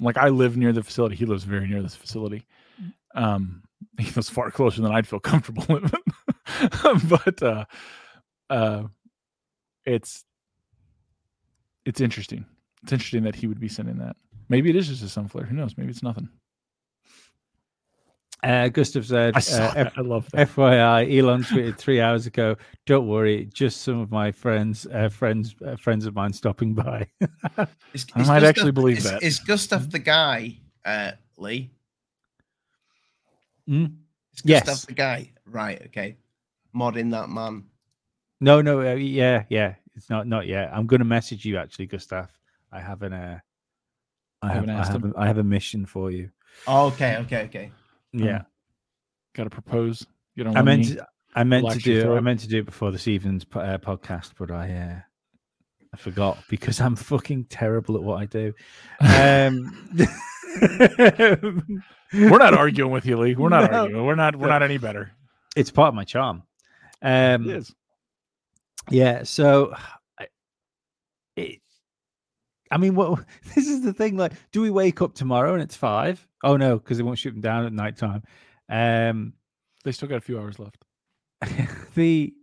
like 0.00 0.16
I 0.16 0.28
live 0.28 0.56
near 0.56 0.72
the 0.72 0.82
facility. 0.82 1.16
He 1.16 1.26
lives 1.26 1.44
very 1.44 1.66
near 1.68 1.82
this 1.82 1.96
facility. 1.96 2.46
Um, 3.14 3.62
he 3.98 4.10
lives 4.10 4.28
far 4.28 4.50
closer 4.50 4.82
than 4.82 4.92
I'd 4.92 5.06
feel 5.06 5.20
comfortable 5.20 5.64
living. 5.68 7.08
but 7.08 7.42
uh, 7.42 7.64
uh, 8.50 8.84
it's 9.84 10.24
it's 11.84 12.00
interesting. 12.00 12.44
It's 12.82 12.92
interesting 12.92 13.22
that 13.24 13.34
he 13.34 13.46
would 13.46 13.60
be 13.60 13.68
sending 13.68 13.98
that. 13.98 14.16
Maybe 14.48 14.70
it 14.70 14.76
is 14.76 14.88
just 14.88 15.02
a 15.02 15.08
sun 15.08 15.28
flare. 15.28 15.44
Who 15.44 15.56
knows? 15.56 15.76
Maybe 15.76 15.90
it's 15.90 16.02
nothing. 16.02 16.28
Uh, 18.44 18.68
Gustav 18.68 19.06
said, 19.06 19.34
I 19.34 19.38
uh. 19.38 19.72
F- 19.74 19.92
I 19.96 20.00
love 20.02 20.30
that. 20.32 20.48
FYI, 20.50 21.18
Elon 21.18 21.42
tweeted 21.44 21.78
three 21.78 22.00
hours 22.00 22.26
ago. 22.26 22.56
Don't 22.86 23.08
worry, 23.08 23.46
just 23.52 23.80
some 23.82 23.98
of 24.00 24.10
my 24.10 24.30
friends, 24.30 24.86
uh, 24.92 25.08
friends, 25.08 25.54
uh, 25.66 25.76
friends 25.76 26.04
of 26.04 26.14
mine 26.14 26.32
stopping 26.32 26.74
by. 26.74 27.06
Is, 27.94 28.06
I 28.14 28.20
is 28.20 28.28
might 28.28 28.40
Gustav- 28.40 28.44
actually 28.44 28.72
believe 28.72 28.98
is, 28.98 29.04
that. 29.04 29.22
Is 29.22 29.38
Gustav 29.40 29.90
the 29.90 29.98
guy, 29.98 30.58
uh, 30.84 31.12
Lee? 31.38 31.70
Mm? 33.68 33.94
Is 34.34 34.42
Yes. 34.44 34.64
Gustav 34.66 34.86
the 34.88 34.94
guy? 34.94 35.30
Right. 35.46 35.80
Okay. 35.86 36.16
Modding 36.76 37.10
that 37.12 37.28
man. 37.30 37.64
No, 38.40 38.60
no, 38.60 38.80
uh, 38.80 38.94
yeah, 38.94 39.44
yeah, 39.48 39.74
it's 39.94 40.10
not, 40.10 40.26
not 40.26 40.46
yet. 40.46 40.70
I'm 40.74 40.86
going 40.86 40.98
to 41.00 41.04
message 41.06 41.44
you 41.46 41.56
actually, 41.56 41.86
Gustav. 41.86 42.28
I 42.72 42.80
have 42.80 43.02
an, 43.02 43.12
uh, 43.14 43.38
I 44.42 44.46
have, 44.48 44.54
Haven't 44.56 44.70
I 44.70 44.74
asked 44.74 44.92
have, 44.92 45.04
him. 45.04 45.14
a, 45.16 45.20
I 45.20 45.26
have 45.26 45.38
a 45.38 45.44
mission 45.44 45.86
for 45.86 46.10
you. 46.10 46.28
Oh, 46.66 46.88
okay. 46.88 47.16
Okay. 47.18 47.42
Okay. 47.44 47.70
Yeah, 48.14 48.42
Got 49.34 49.44
to 49.44 49.50
propose. 49.50 50.06
You 50.36 50.44
don't. 50.44 50.56
I 50.56 50.62
meant, 50.62 50.88
me- 50.88 50.94
to, 50.96 51.06
I 51.34 51.44
meant 51.44 51.70
to 51.70 51.78
do, 51.78 52.14
I 52.16 52.20
meant 52.20 52.40
to 52.40 52.48
do 52.48 52.58
it 52.58 52.66
before 52.66 52.90
this 52.92 53.08
evening's 53.08 53.44
uh, 53.54 53.78
podcast, 53.78 54.32
but 54.38 54.50
I, 54.50 54.72
uh, 54.72 55.00
I 55.92 55.96
forgot 55.96 56.38
because 56.48 56.80
I'm 56.80 56.96
fucking 56.96 57.44
terrible 57.46 57.96
at 57.96 58.02
what 58.02 58.20
I 58.20 58.26
do. 58.26 58.52
Um, 59.00 60.06
We're 62.12 62.38
not 62.38 62.54
arguing 62.54 62.92
with 62.92 63.06
you, 63.06 63.18
Lee. 63.18 63.34
We're 63.34 63.48
not 63.48 63.70
No. 63.72 63.82
arguing. 63.82 64.04
We're 64.06 64.14
not. 64.14 64.36
We're 64.36 64.48
not 64.48 64.62
any 64.62 64.78
better. 64.78 65.10
it's 65.56 65.70
part 65.70 65.88
of 65.88 65.94
my 65.94 66.04
charm. 66.04 66.42
Um, 67.02 67.48
it 67.50 67.56
is. 67.56 67.74
Yeah. 68.90 69.22
So, 69.24 69.74
I, 70.18 70.28
it, 71.36 71.60
I 72.74 72.76
mean, 72.76 72.96
what 72.96 73.24
this 73.54 73.68
is 73.68 73.82
the 73.82 73.92
thing. 73.92 74.16
Like, 74.16 74.32
do 74.50 74.60
we 74.60 74.70
wake 74.70 75.00
up 75.00 75.14
tomorrow 75.14 75.54
and 75.54 75.62
it's 75.62 75.76
five? 75.76 76.26
Oh 76.42 76.56
no, 76.56 76.76
because 76.76 76.98
they 76.98 77.04
won't 77.04 77.18
shoot 77.18 77.30
them 77.30 77.40
down 77.40 77.64
at 77.64 77.72
night 77.72 77.96
time. 77.96 78.24
Um, 78.68 79.34
They 79.84 79.92
still 79.92 80.08
got 80.08 80.16
a 80.16 80.20
few 80.20 80.38
hours 80.40 80.58
left. 80.58 80.84
the 81.94 82.34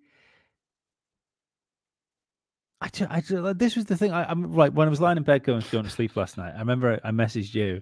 I, 2.79 2.87
ju- 2.89 3.07
I 3.09 3.21
ju- 3.21 3.41
like, 3.41 3.57
this 3.59 3.75
was 3.75 3.85
the 3.85 3.97
thing. 3.97 4.11
I, 4.11 4.23
I'm 4.23 4.53
like 4.55 4.71
when 4.71 4.87
I 4.87 4.89
was 4.89 5.01
lying 5.01 5.17
in 5.17 5.23
bed 5.23 5.43
going 5.43 5.63
going 5.71 5.83
to 5.83 5.89
sleep 5.89 6.15
last 6.15 6.37
night. 6.37 6.53
I 6.55 6.59
remember 6.59 6.99
I 7.03 7.11
messaged 7.11 7.53
you, 7.53 7.81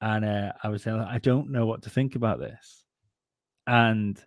and 0.00 0.24
uh, 0.24 0.52
I 0.62 0.68
was 0.68 0.82
saying 0.82 0.98
I 0.98 1.18
don't 1.18 1.50
know 1.50 1.66
what 1.66 1.82
to 1.82 1.90
think 1.90 2.16
about 2.16 2.40
this, 2.40 2.84
and 3.66 4.22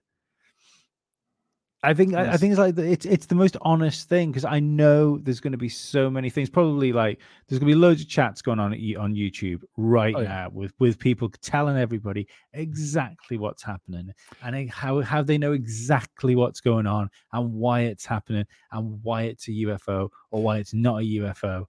I 1.81 1.93
think 1.93 2.13
I, 2.13 2.33
I 2.33 2.37
think 2.37 2.51
it's 2.51 2.59
like 2.59 2.75
the, 2.75 2.91
it's 2.91 3.05
it's 3.05 3.25
the 3.27 3.35
most 3.35 3.55
honest 3.61 4.09
thing 4.09 4.31
because 4.31 4.43
I 4.43 4.59
know 4.59 5.17
there's 5.17 5.39
going 5.39 5.53
to 5.53 5.57
be 5.57 5.69
so 5.69 6.09
many 6.09 6.29
things. 6.29 6.49
Probably 6.49 6.91
like 6.91 7.19
there's 7.47 7.57
going 7.57 7.69
to 7.69 7.73
be 7.75 7.79
loads 7.79 8.01
of 8.01 8.09
chats 8.09 8.41
going 8.41 8.59
on 8.59 8.73
at, 8.73 8.79
on 8.97 9.15
YouTube 9.15 9.61
right 9.77 10.13
Oh, 10.13 10.19
yeah. 10.19 10.27
now 10.27 10.49
with 10.51 10.73
with 10.79 10.99
people 10.99 11.29
telling 11.41 11.77
everybody 11.77 12.27
exactly 12.51 13.37
what's 13.37 13.63
happening 13.63 14.11
and 14.43 14.69
how 14.69 14.99
how 15.01 15.21
they 15.23 15.37
know 15.37 15.53
exactly 15.53 16.35
what's 16.35 16.59
going 16.59 16.85
on 16.85 17.09
and 17.31 17.53
why 17.53 17.81
it's 17.81 18.05
happening 18.05 18.45
and 18.73 18.99
why 19.01 19.21
it's 19.23 19.47
a 19.47 19.51
UFO 19.51 20.09
or 20.31 20.43
why 20.43 20.57
it's 20.57 20.73
not 20.73 20.97
a 21.01 21.05
UFO. 21.05 21.65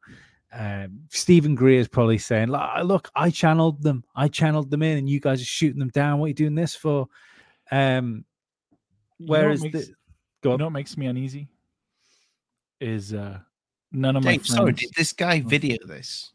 Um, 0.52 1.02
Steven 1.10 1.54
Greer 1.54 1.78
is 1.78 1.86
probably 1.86 2.18
saying, 2.18 2.48
"Look, 2.48 3.08
I 3.14 3.30
channeled 3.30 3.80
them. 3.80 4.02
I 4.16 4.26
channeled 4.26 4.70
them 4.72 4.82
in, 4.82 4.98
and 4.98 5.08
you 5.08 5.20
guys 5.20 5.40
are 5.40 5.44
shooting 5.44 5.78
them 5.78 5.90
down. 5.90 6.18
What 6.18 6.24
are 6.24 6.28
you 6.30 6.34
doing 6.34 6.56
this 6.56 6.74
for?" 6.74 7.06
Um, 7.70 8.24
You 9.18 9.26
know 9.26 9.30
whereas 9.32 9.62
makes- 9.62 9.86
the, 9.86 9.94
go 10.42 10.50
you 10.50 10.52
on. 10.54 10.58
know 10.58 10.64
what 10.66 10.72
makes 10.72 10.96
me 10.96 11.06
uneasy 11.06 11.48
is 12.80 13.12
uh 13.14 13.38
none 13.92 14.16
of 14.16 14.24
my 14.24 14.34
friends. 14.38 14.48
sorry, 14.54 14.72
did 14.72 14.90
this 14.96 15.12
guy 15.12 15.42
Oh. 15.44 15.48
video 15.48 15.76
this? 15.86 16.32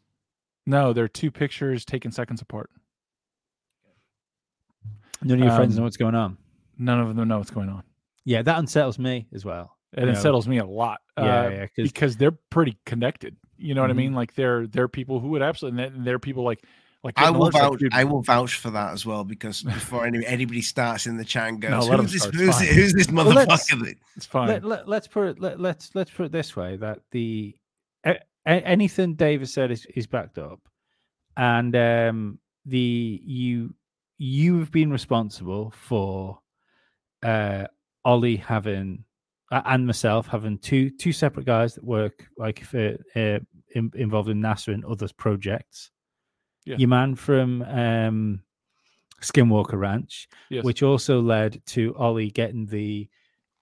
No, 0.66 0.92
they're 0.92 1.08
two 1.08 1.30
pictures 1.30 1.84
taken 1.84 2.10
seconds 2.12 2.42
apart. 2.42 2.70
none 5.22 5.38
of 5.38 5.44
your 5.44 5.54
friends 5.56 5.74
um, 5.74 5.78
know 5.78 5.84
what's 5.84 5.96
going 5.96 6.14
on. 6.14 6.36
None 6.78 7.00
of 7.00 7.14
them 7.16 7.28
know 7.28 7.38
what's 7.38 7.50
going 7.50 7.68
on. 7.68 7.82
Yeah, 8.24 8.42
that 8.42 8.58
unsettles 8.58 8.98
me 8.98 9.26
as 9.32 9.44
well. 9.44 9.76
And 9.92 10.00
It 10.02 10.06
you 10.06 10.12
know. 10.12 10.16
unsettles 10.18 10.48
me 10.48 10.58
a 10.58 10.64
lot. 10.66 11.00
Yeah, 11.16 11.24
uh, 11.44 11.48
yeah, 11.48 11.66
'cause- 11.68 11.92
because 11.92 12.16
they're 12.16 12.38
pretty 12.50 12.76
connected. 12.84 13.36
You 13.56 13.74
know 13.74 13.80
what 13.80 13.88
Mhm. 13.88 13.94
I 13.94 13.96
mean? 13.96 14.12
Like 14.14 14.34
they're 14.34 14.66
they're 14.66 14.88
people 14.88 15.20
who 15.20 15.28
would 15.28 15.42
absolutely. 15.42 15.82
And 15.84 16.04
they're 16.06 16.18
people 16.18 16.44
like 16.44 16.64
like 17.06 17.14
I 17.18 17.30
will 17.30 17.38
Norris, 17.50 17.54
like, 17.54 17.62
vouch. 17.62 17.82
I 17.92 18.04
will 18.04 18.22
vouch 18.22 18.54
for 18.56 18.70
that 18.70 18.92
as 18.92 19.06
well 19.06 19.24
because 19.24 19.62
before 19.62 20.04
any, 20.06 20.24
anybody 20.26 20.60
starts 20.60 21.06
in 21.06 21.16
the 21.16 21.24
chat 21.24 21.48
and 21.48 21.60
goes, 21.62 21.88
No, 21.88 21.96
"Who's 21.98 22.12
this? 22.12 22.26
it's 22.26 22.36
Who's, 22.36 22.54
fine. 22.56 22.64
it- 22.68 22.74
who's 22.74 22.92
this 22.92 23.10
Well, 23.10 23.24
let's- 23.26 23.70
motherfucker?" 23.72 23.84
that-" 23.84 23.96
It's 24.16 24.26
fine. 24.26 24.48
let, 24.48 24.64
let, 24.64 24.88
let's 24.88 25.06
put 25.08 25.28
it 25.28 25.40
let, 25.40 25.60
let's 25.60 25.94
let's 25.94 26.10
put 26.10 26.26
it 26.26 26.32
this 26.32 26.54
way 26.56 26.76
that 26.76 27.00
the 27.12 27.54
a, 28.04 28.16
a- 28.46 28.66
anything 28.66 29.14
David 29.14 29.48
said 29.48 29.70
is, 29.70 29.86
is 29.94 30.06
backed 30.06 30.38
up 30.38 30.60
and 31.36 31.74
um 31.76 32.38
the 32.64 33.20
you 33.24 33.74
you've 34.18 34.72
been 34.72 34.90
responsible 34.90 35.72
for 35.76 36.38
uh 37.22 37.66
Ollie 38.04 38.36
having 38.36 39.04
uh, 39.52 39.62
and 39.66 39.86
myself 39.86 40.26
having 40.26 40.58
two 40.58 40.90
two 40.90 41.12
separate 41.12 41.46
guys 41.46 41.74
that 41.74 41.84
work 41.84 42.26
like 42.36 42.64
for 42.64 42.96
uh, 43.14 43.38
in, 43.74 43.90
involved 43.94 44.28
in 44.28 44.40
NASA 44.40 44.74
and 44.74 44.84
other 44.84 45.08
projects. 45.16 45.90
Yeah. 46.66 46.76
Your 46.78 46.88
man 46.88 47.14
from 47.14 47.62
um 47.62 48.42
Skinwalker 49.22 49.78
Ranch, 49.78 50.28
yes. 50.50 50.64
which 50.64 50.82
also 50.82 51.20
led 51.20 51.62
to 51.66 51.94
Ollie 51.96 52.30
getting 52.30 52.66
the 52.66 53.08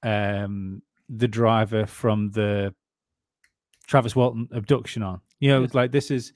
um, 0.02 0.82
the 1.08 1.28
driver 1.28 1.86
from 1.86 2.30
the 2.30 2.74
Travis 3.86 4.16
Walton 4.16 4.48
abduction 4.52 5.02
on. 5.02 5.20
You 5.40 5.50
know, 5.50 5.60
Yes. 5.62 5.74
like 5.74 5.92
this 5.92 6.10
is 6.10 6.32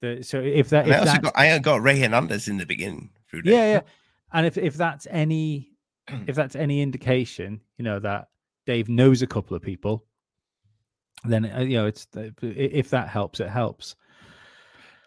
the 0.00 0.22
so 0.22 0.40
if 0.40 0.70
that 0.70 0.84
And 0.84 0.94
I 0.94 1.02
if 1.02 1.08
also 1.08 1.20
got 1.20 1.38
I 1.38 1.58
got 1.58 1.82
Ray 1.82 1.98
Hernandez 1.98 2.48
in 2.48 2.58
the 2.58 2.66
beginning. 2.66 3.10
Through 3.30 3.42
yeah 3.44 3.72
yeah, 3.72 3.80
and 4.32 4.46
if 4.46 4.56
if 4.56 4.74
that's 4.74 5.06
any 5.10 5.70
if 6.26 6.34
that's 6.34 6.56
any 6.56 6.82
indication, 6.82 7.60
you 7.76 7.84
know 7.84 7.98
that 8.00 8.28
Dave 8.66 8.88
knows 8.88 9.22
a 9.22 9.26
couple 9.26 9.56
of 9.56 9.62
people, 9.62 10.04
then 11.24 11.50
uh, 11.50 11.60
you 11.60 11.76
know 11.76 11.86
it's 11.86 12.06
if 12.42 12.90
that 12.90 13.08
helps, 13.08 13.40
it 13.40 13.48
helps. 13.48 13.96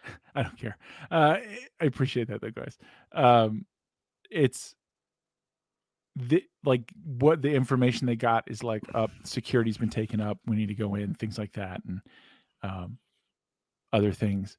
I 0.34 0.42
don't 0.42 0.58
care. 0.58 0.76
Uh, 1.10 1.36
I 1.80 1.84
appreciate 1.84 2.28
that, 2.28 2.40
though, 2.40 2.50
guys. 2.50 2.78
Um, 3.12 3.66
it's 4.30 4.74
the 6.16 6.44
like 6.64 6.90
what 7.04 7.40
the 7.42 7.52
information 7.54 8.06
they 8.06 8.16
got 8.16 8.44
is 8.50 8.62
like 8.62 8.82
up. 8.94 9.10
Security's 9.24 9.78
been 9.78 9.90
taken 9.90 10.20
up. 10.20 10.38
We 10.46 10.56
need 10.56 10.68
to 10.68 10.74
go 10.74 10.94
in, 10.94 11.14
things 11.14 11.38
like 11.38 11.52
that, 11.54 11.80
and 11.86 12.00
um, 12.62 12.98
other 13.92 14.12
things. 14.12 14.58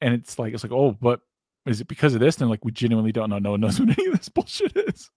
And 0.00 0.14
it's 0.14 0.38
like 0.38 0.54
it's 0.54 0.62
like, 0.64 0.72
oh, 0.72 0.92
but 1.00 1.20
is 1.66 1.80
it 1.80 1.86
because 1.86 2.14
of 2.14 2.20
this? 2.20 2.40
And 2.40 2.50
like 2.50 2.64
we 2.64 2.72
genuinely 2.72 3.12
don't 3.12 3.30
know. 3.30 3.38
No 3.38 3.52
one 3.52 3.60
knows 3.60 3.78
what 3.80 3.96
any 3.98 4.08
of 4.08 4.18
this 4.18 4.28
bullshit 4.28 4.76
is. 4.76 5.10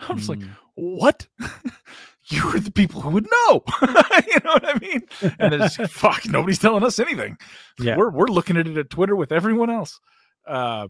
I'm 0.00 0.16
just 0.16 0.28
like, 0.28 0.40
Mm. 0.40 0.48
what? 0.74 1.26
you 2.26 2.46
are 2.48 2.60
the 2.60 2.70
people 2.70 3.00
who 3.00 3.10
would 3.10 3.26
know. 3.26 3.64
you 3.82 4.40
know 4.44 4.52
what 4.52 4.68
I 4.68 4.78
mean? 4.80 5.02
And 5.38 5.54
it's 5.54 5.76
fuck, 5.92 6.26
nobody's 6.26 6.58
telling 6.58 6.84
us 6.84 6.98
anything. 6.98 7.36
Yeah. 7.78 7.96
We're 7.96 8.10
we're 8.10 8.26
looking 8.26 8.56
at 8.56 8.66
it 8.66 8.76
at 8.76 8.90
Twitter 8.90 9.16
with 9.16 9.32
everyone 9.32 9.70
else. 9.70 9.98
Uh, 10.46 10.88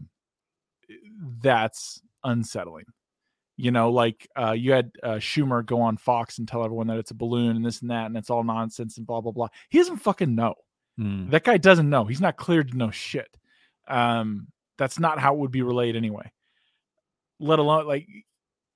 that's 1.41 2.01
unsettling. 2.23 2.85
You 3.55 3.71
know, 3.71 3.91
like 3.91 4.27
uh, 4.35 4.51
you 4.51 4.71
had 4.71 4.91
uh, 5.01 5.15
Schumer 5.15 5.65
go 5.65 5.81
on 5.81 5.97
Fox 5.97 6.37
and 6.39 6.47
tell 6.47 6.63
everyone 6.63 6.87
that 6.87 6.97
it's 6.97 7.11
a 7.11 7.15
balloon 7.15 7.55
and 7.55 7.65
this 7.65 7.81
and 7.81 7.91
that 7.91 8.07
and 8.07 8.17
it's 8.17 8.29
all 8.29 8.43
nonsense 8.43 8.97
and 8.97 9.07
blah 9.07 9.21
blah 9.21 9.31
blah. 9.31 9.47
He 9.69 9.77
doesn't 9.77 9.97
fucking 9.97 10.35
know. 10.35 10.55
Mm. 10.99 11.31
That 11.31 11.43
guy 11.43 11.57
doesn't 11.57 11.89
know. 11.89 12.05
He's 12.05 12.21
not 12.21 12.37
cleared 12.37 12.71
to 12.71 12.77
know 12.77 12.91
shit. 12.91 13.29
Um, 13.87 14.47
that's 14.77 14.99
not 14.99 15.19
how 15.19 15.33
it 15.33 15.39
would 15.39 15.51
be 15.51 15.61
relayed 15.61 15.95
anyway. 15.95 16.31
Let 17.39 17.59
alone 17.59 17.87
like 17.87 18.07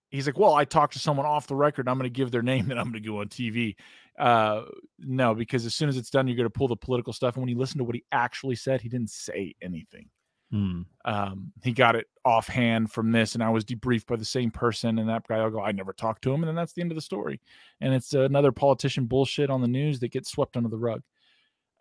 he's 0.10 0.26
like, 0.26 0.38
well, 0.38 0.54
I 0.54 0.66
talked 0.66 0.94
to 0.94 1.00
someone 1.00 1.26
off 1.26 1.48
the 1.48 1.56
record. 1.56 1.88
I'm 1.88 1.98
going 1.98 2.12
to 2.12 2.16
give 2.16 2.32
their 2.32 2.42
name 2.42 2.72
and 2.72 2.80
I'm 2.80 2.92
going 2.92 3.04
to 3.04 3.10
go 3.10 3.20
on 3.20 3.28
TV. 3.28 3.76
Uh, 4.18 4.64
no, 5.00 5.36
because 5.36 5.66
as 5.66 5.76
soon 5.76 5.90
as 5.90 5.98
it's 5.98 6.10
done, 6.10 6.28
you're 6.28 6.38
going 6.38 6.46
to 6.46 6.50
pull 6.50 6.68
the 6.68 6.76
political 6.76 7.14
stuff. 7.14 7.36
And 7.36 7.44
when 7.44 7.50
you 7.50 7.58
listen 7.58 7.78
to 7.78 7.84
what 7.84 7.96
he 7.96 8.04
actually 8.12 8.56
said, 8.56 8.82
he 8.82 8.90
didn't 8.90 9.10
say 9.10 9.56
anything. 9.62 10.10
Mm. 10.54 10.86
Um, 11.04 11.52
he 11.62 11.74
got 11.74 11.96
it 11.96 12.08
offhand 12.24 12.92
from 12.92 13.12
this, 13.12 13.34
and 13.34 13.44
I 13.44 13.50
was 13.50 13.66
debriefed 13.66 14.08
by 14.08 14.16
the 14.16 14.26
same 14.26 14.50
person. 14.50 14.98
And 14.98 15.10
that 15.10 15.28
guy 15.28 15.44
will 15.44 15.52
go, 15.52 15.62
I 15.62 15.72
never 15.74 15.94
talked 15.94 16.24
to 16.24 16.34
him. 16.34 16.42
And 16.42 16.48
then 16.48 16.56
that's 16.56 16.74
the 16.74 16.82
end 16.82 16.92
of 16.92 16.96
the 16.96 17.02
story. 17.02 17.42
And 17.82 17.94
it's 17.94 18.14
another 18.14 18.52
politician 18.52 19.06
bullshit 19.06 19.50
on 19.50 19.62
the 19.62 19.68
news 19.68 20.00
that 20.00 20.12
gets 20.12 20.32
swept 20.32 20.56
under 20.56 20.70
the 20.70 20.78
rug. 20.78 21.02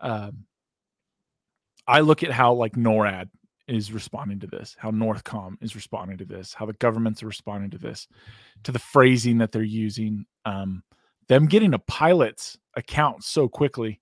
Um, 0.00 0.44
I 1.86 2.00
look 2.00 2.22
at 2.22 2.32
how 2.32 2.54
like 2.54 2.72
NORAD 2.72 3.28
is 3.68 3.92
responding 3.92 4.38
to 4.40 4.46
this, 4.46 4.76
how 4.78 4.90
Northcom 4.90 5.56
is 5.60 5.74
responding 5.74 6.18
to 6.18 6.24
this, 6.24 6.54
how 6.54 6.66
the 6.66 6.72
governments 6.74 7.22
are 7.22 7.26
responding 7.26 7.70
to 7.70 7.78
this, 7.78 8.06
to 8.64 8.72
the 8.72 8.78
phrasing 8.78 9.38
that 9.38 9.52
they're 9.52 9.62
using, 9.62 10.24
um, 10.44 10.82
them 11.28 11.46
getting 11.46 11.74
a 11.74 11.78
pilot's 11.80 12.56
account 12.76 13.24
so 13.24 13.48
quickly 13.48 14.00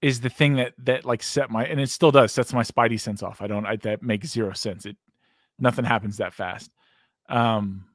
is 0.00 0.20
the 0.20 0.30
thing 0.30 0.56
that 0.56 0.72
that 0.78 1.04
like 1.04 1.22
set 1.22 1.50
my 1.50 1.64
and 1.64 1.80
it 1.80 1.88
still 1.88 2.10
does 2.10 2.32
sets 2.32 2.52
my 2.52 2.62
spidey 2.62 2.98
sense 2.98 3.22
off. 3.22 3.40
I 3.40 3.46
don't 3.46 3.64
I, 3.64 3.76
that 3.76 4.02
makes 4.02 4.30
zero 4.30 4.52
sense. 4.52 4.84
It 4.84 4.96
nothing 5.58 5.84
happens 5.84 6.16
that 6.16 6.34
fast. 6.34 6.70
Um, 7.28 7.86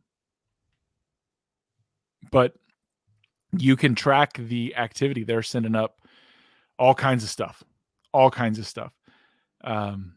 but 2.31 2.53
you 3.57 3.75
can 3.75 3.95
track 3.95 4.37
the 4.37 4.75
activity. 4.75 5.23
They're 5.23 5.43
sending 5.43 5.75
up 5.75 5.97
all 6.79 6.93
kinds 6.93 7.23
of 7.23 7.29
stuff, 7.29 7.63
all 8.13 8.31
kinds 8.31 8.59
of 8.59 8.67
stuff. 8.67 8.93
Um, 9.63 10.13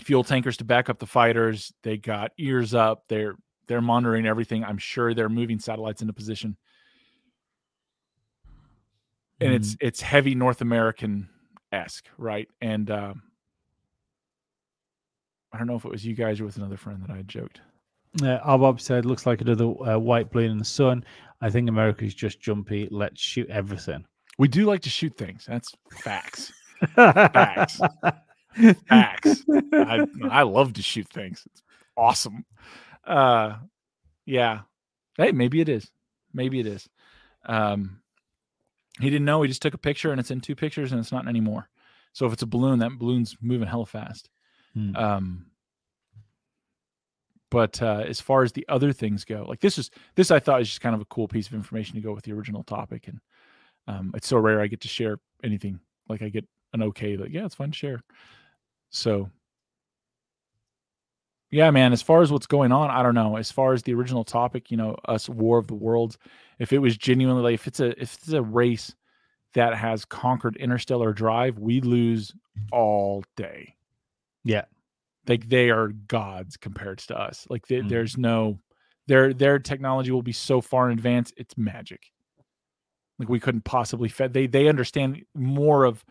fuel 0.00 0.24
tankers 0.24 0.56
to 0.58 0.64
back 0.64 0.88
up 0.88 0.98
the 0.98 1.06
fighters. 1.06 1.72
They 1.82 1.96
got 1.96 2.32
ears 2.38 2.74
up. 2.74 3.04
They're 3.08 3.36
they're 3.68 3.80
monitoring 3.80 4.26
everything. 4.26 4.64
I'm 4.64 4.78
sure 4.78 5.14
they're 5.14 5.28
moving 5.28 5.58
satellites 5.58 6.02
into 6.02 6.12
position. 6.12 6.56
And 9.40 9.52
it's 9.52 9.76
it's 9.80 10.00
heavy 10.00 10.36
North 10.36 10.60
American 10.60 11.28
esque, 11.72 12.06
right? 12.16 12.48
And 12.60 12.90
um, 12.90 13.22
I 15.52 15.58
don't 15.58 15.66
know 15.66 15.74
if 15.74 15.84
it 15.84 15.90
was 15.90 16.06
you 16.06 16.14
guys 16.14 16.40
or 16.40 16.44
with 16.44 16.58
another 16.58 16.76
friend 16.76 17.02
that 17.02 17.10
I 17.10 17.22
joked. 17.22 17.60
Uh, 18.22 18.38
Bob 18.58 18.80
said, 18.80 19.04
"Looks 19.04 19.26
like 19.26 19.40
another 19.40 19.64
uh, 19.64 19.98
white 19.98 20.30
balloon 20.30 20.52
in 20.52 20.58
the 20.58 20.64
sun." 20.64 21.04
I 21.40 21.50
think 21.50 21.68
America's 21.68 22.14
just 22.14 22.40
jumpy. 22.40 22.86
Let's 22.90 23.20
shoot 23.20 23.50
everything. 23.50 24.04
We 24.38 24.46
do 24.46 24.64
like 24.64 24.82
to 24.82 24.90
shoot 24.90 25.16
things. 25.16 25.44
That's 25.48 25.72
facts. 25.90 26.52
Facts. 26.94 27.80
Facts. 28.88 29.44
I 29.72 30.06
I 30.30 30.42
love 30.42 30.74
to 30.74 30.82
shoot 30.82 31.08
things. 31.08 31.42
It's 31.46 31.62
awesome. 31.96 32.44
Uh 33.06 33.56
yeah. 34.26 34.60
Hey, 35.16 35.32
maybe 35.32 35.60
it 35.60 35.68
is. 35.68 35.90
Maybe 36.32 36.60
it 36.60 36.66
is. 36.66 36.88
Um 37.46 38.00
he 39.00 39.10
didn't 39.10 39.24
know, 39.24 39.42
he 39.42 39.48
just 39.48 39.62
took 39.62 39.74
a 39.74 39.78
picture 39.78 40.10
and 40.10 40.20
it's 40.20 40.30
in 40.30 40.40
two 40.40 40.54
pictures 40.54 40.92
and 40.92 41.00
it's 41.00 41.12
not 41.12 41.26
anymore. 41.26 41.68
So 42.12 42.26
if 42.26 42.32
it's 42.32 42.42
a 42.42 42.46
balloon, 42.46 42.78
that 42.80 42.98
balloon's 42.98 43.36
moving 43.40 43.68
hella 43.68 43.86
fast. 43.86 44.28
Hmm. 44.74 44.96
Um 44.96 45.46
but 47.52 47.82
uh, 47.82 48.02
as 48.08 48.18
far 48.18 48.42
as 48.42 48.52
the 48.52 48.64
other 48.70 48.94
things 48.94 49.26
go, 49.26 49.44
like 49.46 49.60
this 49.60 49.76
is 49.76 49.90
this 50.14 50.30
I 50.30 50.40
thought 50.40 50.60
was 50.60 50.68
just 50.68 50.80
kind 50.80 50.94
of 50.94 51.02
a 51.02 51.06
cool 51.06 51.28
piece 51.28 51.46
of 51.48 51.52
information 51.52 51.96
to 51.96 52.00
go 52.00 52.14
with 52.14 52.24
the 52.24 52.32
original 52.32 52.64
topic, 52.64 53.08
and 53.08 53.20
um, 53.86 54.10
it's 54.16 54.26
so 54.26 54.38
rare 54.38 54.62
I 54.62 54.68
get 54.68 54.80
to 54.80 54.88
share 54.88 55.18
anything. 55.44 55.78
Like 56.08 56.22
I 56.22 56.30
get 56.30 56.46
an 56.72 56.82
okay, 56.82 57.18
like 57.18 57.30
yeah, 57.30 57.44
it's 57.44 57.54
fun 57.54 57.70
to 57.70 57.76
share. 57.76 58.00
So 58.92 59.30
yeah, 61.50 61.70
man. 61.70 61.92
As 61.92 62.00
far 62.00 62.22
as 62.22 62.32
what's 62.32 62.46
going 62.46 62.72
on, 62.72 62.90
I 62.90 63.02
don't 63.02 63.14
know. 63.14 63.36
As 63.36 63.52
far 63.52 63.74
as 63.74 63.82
the 63.82 63.92
original 63.92 64.24
topic, 64.24 64.70
you 64.70 64.76
know, 64.78 64.96
us 65.06 65.28
War 65.28 65.58
of 65.58 65.66
the 65.66 65.74
Worlds, 65.74 66.16
if 66.58 66.72
it 66.72 66.78
was 66.78 66.96
genuinely 66.96 67.42
like 67.42 67.54
if 67.54 67.66
it's 67.66 67.80
a 67.80 67.90
if 68.00 68.14
it's 68.14 68.32
a 68.32 68.40
race 68.42 68.94
that 69.54 69.74
has 69.76 70.06
conquered 70.06 70.56
interstellar 70.56 71.12
drive, 71.12 71.58
we 71.58 71.82
lose 71.82 72.32
all 72.72 73.22
day. 73.36 73.74
Yeah. 74.44 74.64
Like 75.28 75.48
they 75.48 75.68
are 75.70 75.88
gods 75.88 76.56
compared 76.56 76.98
to 77.00 77.18
us. 77.18 77.46
Like 77.50 77.66
they, 77.66 77.80
Mm. 77.80 77.88
there's 77.90 78.16
no 78.16 78.58
their 79.06 79.34
their 79.34 79.58
technology 79.58 80.10
will 80.10 80.22
be 80.22 80.32
so 80.32 80.62
far 80.62 80.90
in 80.90 80.96
advance, 80.96 81.32
it's 81.36 81.58
magic. 81.58 82.12
Like 83.18 83.28
we 83.28 83.40
couldn't 83.40 83.64
possibly 83.64 84.08
fed 84.08 84.32
they 84.32 84.46
they 84.46 84.68
understand 84.68 85.22
more 85.34 85.84
of 85.84 86.02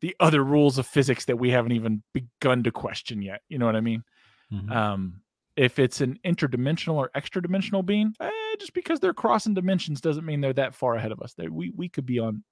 the 0.00 0.14
other 0.20 0.44
rules 0.44 0.78
of 0.78 0.86
physics 0.86 1.24
that 1.26 1.36
we 1.38 1.50
haven't 1.50 1.72
even 1.72 2.02
begun 2.12 2.62
to 2.64 2.70
question 2.70 3.20
yet. 3.22 3.42
You 3.48 3.58
know 3.58 3.66
what 3.66 3.76
I 3.76 3.80
mean? 3.80 4.04
Mhm. 4.52 4.70
Um, 4.70 5.22
if 5.56 5.78
it's 5.80 6.00
an 6.00 6.18
interdimensional 6.24 6.94
or 6.94 7.10
extra 7.16 7.42
dimensional 7.42 7.82
being, 7.82 8.14
eh, 8.20 8.30
just 8.60 8.72
because 8.74 9.00
they're 9.00 9.12
crossing 9.14 9.54
dimensions 9.54 10.00
doesn't 10.00 10.24
mean 10.24 10.40
they're 10.40 10.52
that 10.52 10.74
far 10.74 10.94
ahead 10.94 11.10
of 11.12 11.20
us. 11.20 11.34
They, 11.34 11.48
we 11.48 11.70
we 11.70 11.88
could 11.88 12.06
be 12.06 12.18
on 12.20 12.44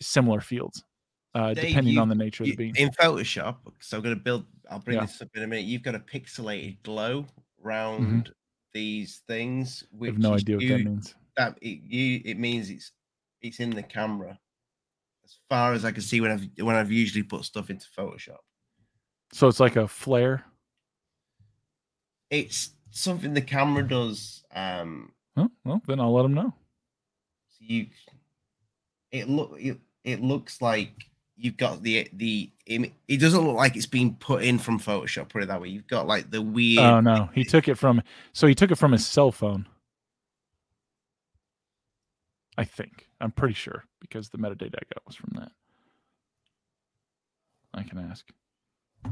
similar 0.00 0.40
fields, 0.40 0.84
uh, 1.34 1.54
Dave, 1.54 1.66
depending 1.68 1.94
you- 1.94 2.00
on 2.00 2.08
the 2.08 2.14
nature 2.14 2.44
of 2.44 2.50
the 2.50 2.56
being. 2.56 2.74
in 2.76 2.90
Photoshop, 2.90 3.58
so 3.80 3.96
I'm 3.96 4.02
going 4.02 4.16
to 4.16 4.20
build. 4.22 4.46
I'll 4.70 4.78
bring 4.78 4.96
Yeah. 4.98 5.06
this 5.06 5.20
up 5.22 5.28
in 5.34 5.42
a 5.42 5.46
minute. 5.46 5.64
You've 5.64 5.82
got 5.82 5.94
a 5.94 6.00
pixelated 6.00 6.82
glow 6.82 7.26
around 7.64 8.32
these 8.72 9.18
things, 9.28 9.84
I 10.00 10.06
have 10.06 10.18
no 10.18 10.34
is 10.34 10.42
idea 10.42 10.56
what 10.56 10.66
that 10.68 10.84
means. 10.84 11.14
that 11.36 11.58
it, 11.60 11.80
you 11.84 12.22
it 12.24 12.38
means 12.38 12.70
it's 12.70 12.92
it's 13.42 13.60
in 13.60 13.70
the 13.70 13.82
camera. 13.82 14.38
As 15.24 15.38
far 15.48 15.72
as 15.72 15.84
I 15.84 15.92
can 15.92 16.02
see, 16.02 16.20
when 16.20 16.30
I've 16.32 16.46
when 16.64 16.76
I've 16.76 16.90
usually 16.92 17.22
put 17.22 17.44
stuff 17.44 17.70
into 17.70 17.86
Photoshop, 17.96 18.38
So 19.32 19.48
it's 19.48 19.60
like 19.60 19.76
a 19.76 19.86
flare. 19.88 20.44
it's 22.30 22.70
something 22.90 23.34
the 23.34 23.40
camera 23.42 23.86
does. 23.86 24.44
Um, 24.54 25.12
Oh, 25.36 25.50
well, 25.64 25.80
then 25.86 25.98
I'll 26.00 26.12
let 26.12 26.22
them 26.24 26.34
know. 26.34 26.52
so 27.48 27.56
you 27.60 27.86
it 29.10 29.28
look 29.28 29.56
it, 29.58 29.78
it 30.04 30.20
looks 30.22 30.60
like 30.60 30.90
you've 31.36 31.56
got 31.56 31.82
the 31.82 32.08
the 32.14 32.50
it 32.66 33.20
doesn't 33.20 33.44
look 33.46 33.56
like 33.56 33.76
it's 33.76 33.86
been 33.86 34.14
put 34.16 34.42
in 34.42 34.58
from 34.58 34.78
Photoshop. 34.78 35.28
Put 35.30 35.42
it 35.42 35.46
that 35.46 35.60
way. 35.60 35.68
You've 35.68 35.86
got 35.86 36.06
like 36.06 36.30
the 36.30 36.42
weird. 36.42 36.84
Oh 36.84 37.00
no, 37.00 37.30
he 37.34 37.44
took 37.44 37.68
it 37.68 37.76
from. 37.78 38.02
So 38.32 38.46
he 38.46 38.54
took 38.54 38.70
it 38.70 38.76
from 38.76 38.92
his 38.92 39.06
cell 39.06 39.30
phone. 39.32 39.66
I 42.58 42.64
think 42.64 43.08
I'm 43.22 43.30
pretty 43.30 43.54
sure 43.54 43.84
because 44.00 44.28
the 44.28 44.38
metadata 44.38 44.74
I 44.74 44.82
got 44.92 45.06
was 45.06 45.14
from 45.14 45.30
that. 45.36 45.52
I 47.72 47.84
can 47.84 47.98
ask. 47.98 48.26
I 49.04 49.10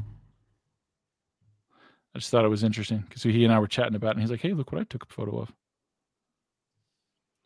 just 2.18 2.30
thought 2.30 2.44
it 2.44 2.48
was 2.48 2.64
interesting 2.64 3.04
because 3.08 3.22
he 3.22 3.44
and 3.44 3.54
I 3.54 3.58
were 3.60 3.68
chatting 3.68 3.94
about 3.94 4.08
it, 4.08 4.14
and 4.14 4.20
he's 4.22 4.30
like, 4.32 4.40
"Hey, 4.40 4.52
look 4.52 4.72
what 4.72 4.80
I 4.80 4.84
took 4.84 5.04
a 5.04 5.12
photo 5.14 5.38
of." 5.38 5.52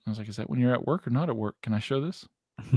I 0.07 0.11
was 0.11 0.19
like, 0.19 0.29
"Is 0.29 0.37
that 0.37 0.49
when 0.49 0.59
you're 0.59 0.73
at 0.73 0.87
work 0.87 1.07
or 1.07 1.11
not 1.11 1.29
at 1.29 1.37
work? 1.37 1.57
Can 1.63 1.75
I 1.75 1.81
show 1.81 2.01
this?" 2.01 2.27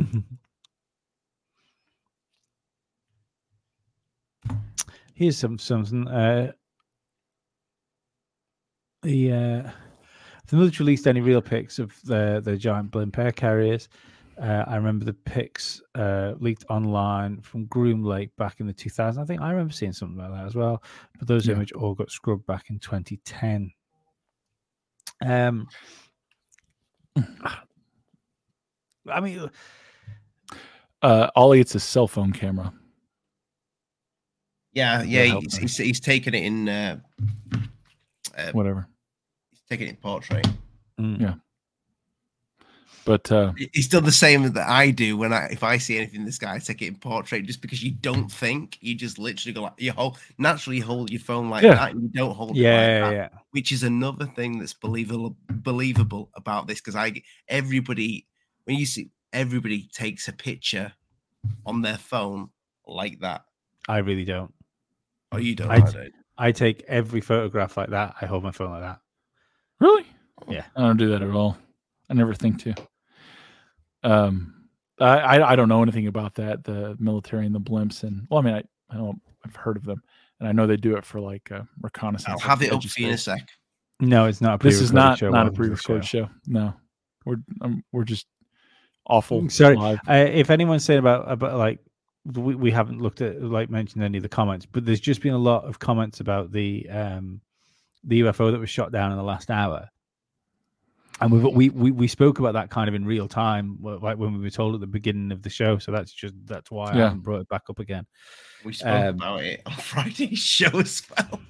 Here's 5.14 5.38
some 5.38 5.58
something. 5.58 6.08
Uh, 6.10 6.52
the 9.02 9.32
uh, 9.32 9.72
The 10.48 10.56
military 10.56 10.86
released 10.86 11.08
any 11.08 11.22
real 11.22 11.42
pics 11.42 11.78
of 11.80 11.94
the 12.04 12.42
the 12.44 12.56
giant 12.58 12.92
blimp 12.92 13.18
air 13.18 13.32
carriers. 13.32 13.90
Uh, 14.42 14.64
I 14.68 14.76
remember 14.76 15.04
the 15.04 15.14
pics 15.14 15.82
uh, 15.96 16.34
leaked 16.40 16.64
online 16.70 17.42
from 17.42 17.66
Groom 17.66 18.04
Lake 18.04 18.30
back 18.38 18.60
in 18.60 18.68
the 18.68 18.74
2000s. 18.74 19.18
I 19.18 19.26
think 19.26 19.42
I 19.42 19.50
remember 19.50 19.74
seeing 19.74 19.94
something 19.94 20.18
like 20.18 20.32
that 20.32 20.46
as 20.46 20.54
well. 20.56 20.84
But 21.18 21.28
those 21.28 21.48
Yeah. 21.48 21.56
images 21.56 21.72
all 21.72 21.96
got 21.96 22.12
scrubbed 22.12 22.46
back 22.46 22.70
in 22.70 22.78
2010. 22.80 23.72
Um, 25.26 25.68
I 29.10 29.20
mean, 29.22 29.50
Uh, 31.02 31.30
Ollie, 31.36 31.60
it's 31.60 31.74
a 31.76 31.80
cell 31.80 32.08
phone 32.08 32.32
camera. 32.32 32.72
Yeah, 34.74 35.02
yeah. 35.02 35.40
He's, 35.40 35.56
me. 35.56 35.62
he's, 35.62 35.78
he's 35.78 36.00
taken 36.00 36.36
it 36.36 36.44
in. 36.44 36.70
Uh, 36.70 37.00
uh, 38.38 38.52
Whatever. 38.52 38.88
He's 39.68 39.78
taken 39.78 39.88
it 39.88 39.92
in 39.92 39.96
portrait. 39.98 40.48
mm, 41.00 41.20
Yeah. 41.22 41.34
But 43.06 43.32
uh, 43.32 43.54
He's 43.72 43.88
done 43.88 44.04
the 44.04 44.12
same 44.12 44.52
that 44.52 44.68
I 44.68 44.92
do 44.92 45.16
when 45.16 45.32
I 45.32 45.46
if 45.48 45.64
I 45.64 45.78
see 45.78 45.96
anything 45.96 46.20
in 46.22 46.26
the 46.26 46.32
sky, 46.34 46.56
I 46.56 46.60
take 46.60 46.82
it 46.82 46.88
in 46.88 46.96
portrait 46.96 47.46
just 47.46 47.62
because 47.62 47.82
you 47.82 47.92
don't 47.92 48.30
think, 48.30 48.78
you 48.82 48.96
just 48.96 49.18
literally 49.18 49.54
go 49.54 49.62
like 49.62 49.74
you 49.78 49.94
hold 49.94 50.18
naturally 50.38 50.82
hold 50.82 51.10
your 51.10 51.22
phone 51.22 51.50
like 51.50 51.64
Yeah. 51.64 51.76
that, 51.76 51.92
and 51.92 52.04
you 52.04 52.10
don't 52.10 52.36
hold 52.36 52.52
it 52.52 52.58
yeah, 52.58 52.72
like 52.76 52.82
yeah, 52.88 53.00
that, 53.00 53.16
yeah. 53.16 53.30
which 53.52 53.72
is 53.72 53.84
another 53.84 54.26
thing 54.26 54.60
that's 54.60 54.74
believable 54.74 55.38
believable 55.50 56.30
about 56.34 56.68
this 56.68 56.82
because 56.82 56.98
I 56.98 57.22
everybody 57.48 58.28
when 58.66 58.76
you 58.76 58.86
see 58.86 59.10
everybody 59.32 59.88
takes 59.94 60.28
a 60.28 60.34
picture 60.34 60.92
on 61.66 61.82
their 61.82 61.98
phone 61.98 62.50
like 62.86 63.22
that. 63.22 63.46
I 63.88 64.00
really 64.00 64.26
don't. 64.26 64.54
Oh, 65.32 65.38
you 65.38 65.56
don't. 65.56 65.72
I 65.72 65.76
I 65.76 65.80
t- 65.80 65.92
don't. 65.94 66.14
I 66.38 66.52
take 66.52 66.84
every 66.90 67.22
photograph 67.22 67.78
like 67.78 67.92
that. 67.92 68.16
I 68.22 68.26
hold 68.26 68.44
my 68.44 68.52
phone 68.52 68.72
like 68.72 68.82
that. 68.82 69.00
Really, 69.80 70.06
Yeah. 70.48 70.66
I 70.76 70.82
don't 70.82 70.98
do 70.98 71.10
that 71.10 71.22
at 71.22 71.32
all. 71.32 71.58
I 72.10 72.14
never 72.14 72.34
think 72.34 72.62
to. 72.64 72.74
Um, 74.04 74.54
I 75.00 75.06
I, 75.20 75.52
I 75.52 75.56
don't 75.56 75.70
know 75.70 75.82
anything 75.84 76.08
about 76.08 76.36
that. 76.36 76.64
The 76.64 76.96
military 77.00 77.46
and 77.46 77.54
the 77.54 77.60
blimps, 77.60 78.04
and 78.04 78.28
well, 78.30 78.40
I 78.40 78.44
mean, 78.44 78.54
I 78.56 78.64
I 78.90 78.98
don't. 78.98 79.20
I've 79.46 79.56
heard 79.56 79.78
of 79.78 79.86
them, 79.86 80.02
and 80.40 80.48
I 80.48 80.52
know 80.52 80.66
they 80.68 80.78
do 80.78 80.96
it 80.96 81.06
for 81.06 81.20
like 81.20 81.52
uh, 81.52 81.62
reconnaissance. 81.82 82.30
I'll 82.42 82.50
have 82.50 82.62
it 82.62 82.72
up 82.72 82.84
for 82.84 83.02
you 83.02 83.08
in 83.08 83.14
a 83.14 83.18
sec. 83.18 83.48
No, 84.00 84.26
it's 84.26 84.42
not. 84.42 84.62
A 84.62 84.64
This 84.64 84.80
is 84.82 84.92
not 84.94 85.18
show. 85.18 85.30
not 85.30 85.42
a 85.42 85.44
welcome 85.44 85.46
to 85.46 85.52
the 85.52 85.58
pre-recorded 85.58 86.06
show. 86.06 86.30
No, 86.48 86.74
we're 87.26 87.38
um, 87.62 87.84
we're 87.92 88.04
just 88.04 88.28
awful. 89.08 89.50
Sorry. 89.50 89.76
live. 89.76 90.00
Uh, 90.08 90.14
if 90.32 90.50
anyone's 90.50 90.84
saying 90.86 91.00
about 91.00 91.30
about 91.32 91.58
like 91.58 91.80
we, 92.26 92.56
we 92.56 92.72
haven't 92.72 93.02
looked 93.02 93.22
at 93.22 93.42
like 93.42 93.70
mentioned 93.70 94.04
any 94.04 94.18
of 94.18 94.24
the 94.24 94.30
comments, 94.30 94.66
but 94.66 94.86
there's 94.86 95.00
just 95.00 95.22
been 95.22 95.34
a 95.34 95.38
lot 95.38 95.66
of 95.66 95.80
comments 95.80 96.20
about 96.20 96.52
the 96.52 96.88
um 96.90 97.42
the 98.08 98.22
UFO 98.22 98.52
that 98.52 98.60
was 98.60 98.70
shot 98.70 98.92
down 98.92 99.12
in 99.12 99.18
the 99.18 99.24
last 99.24 99.52
hour. 99.52 99.90
And 101.20 101.32
we 101.32 101.40
we 101.40 101.70
we 101.70 101.92
we 101.92 102.08
spoke 102.08 102.38
about 102.40 102.54
that 102.54 102.70
kind 102.70 102.88
of 102.88 102.94
in 102.94 103.04
real 103.06 103.28
time, 103.28 103.78
like 103.82 104.18
when 104.18 104.34
we 104.34 104.40
were 104.40 104.50
told 104.52 104.76
at 104.76 104.82
the 104.82 104.88
beginning 104.88 105.32
of 105.32 105.42
the 105.42 105.50
show. 105.50 105.78
So 105.80 105.92
that's 105.92 106.12
just 106.14 106.36
that's 106.46 106.70
why 106.70 106.92
I 106.92 106.96
haven't 106.98 107.22
brought 107.22 107.42
it 107.42 107.50
back 107.50 107.64
up 107.70 107.80
again. 107.80 108.06
We 108.64 108.74
spoke 108.74 108.88
Um, 108.94 109.16
about 109.16 109.44
it 109.44 109.62
on 109.66 109.74
Friday's 109.78 110.38
show 110.40 110.78
as 110.80 111.02
well. 111.18 111.42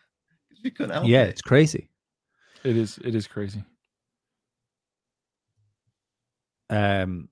we 0.64 0.70
couldn't 0.70 0.92
help 0.92 1.06
yeah, 1.06 1.22
it. 1.22 1.30
it's 1.30 1.42
crazy. 1.42 1.88
It 2.64 2.76
is 2.76 2.98
it 3.04 3.14
is 3.14 3.28
crazy. 3.28 3.62
Um, 6.68 7.28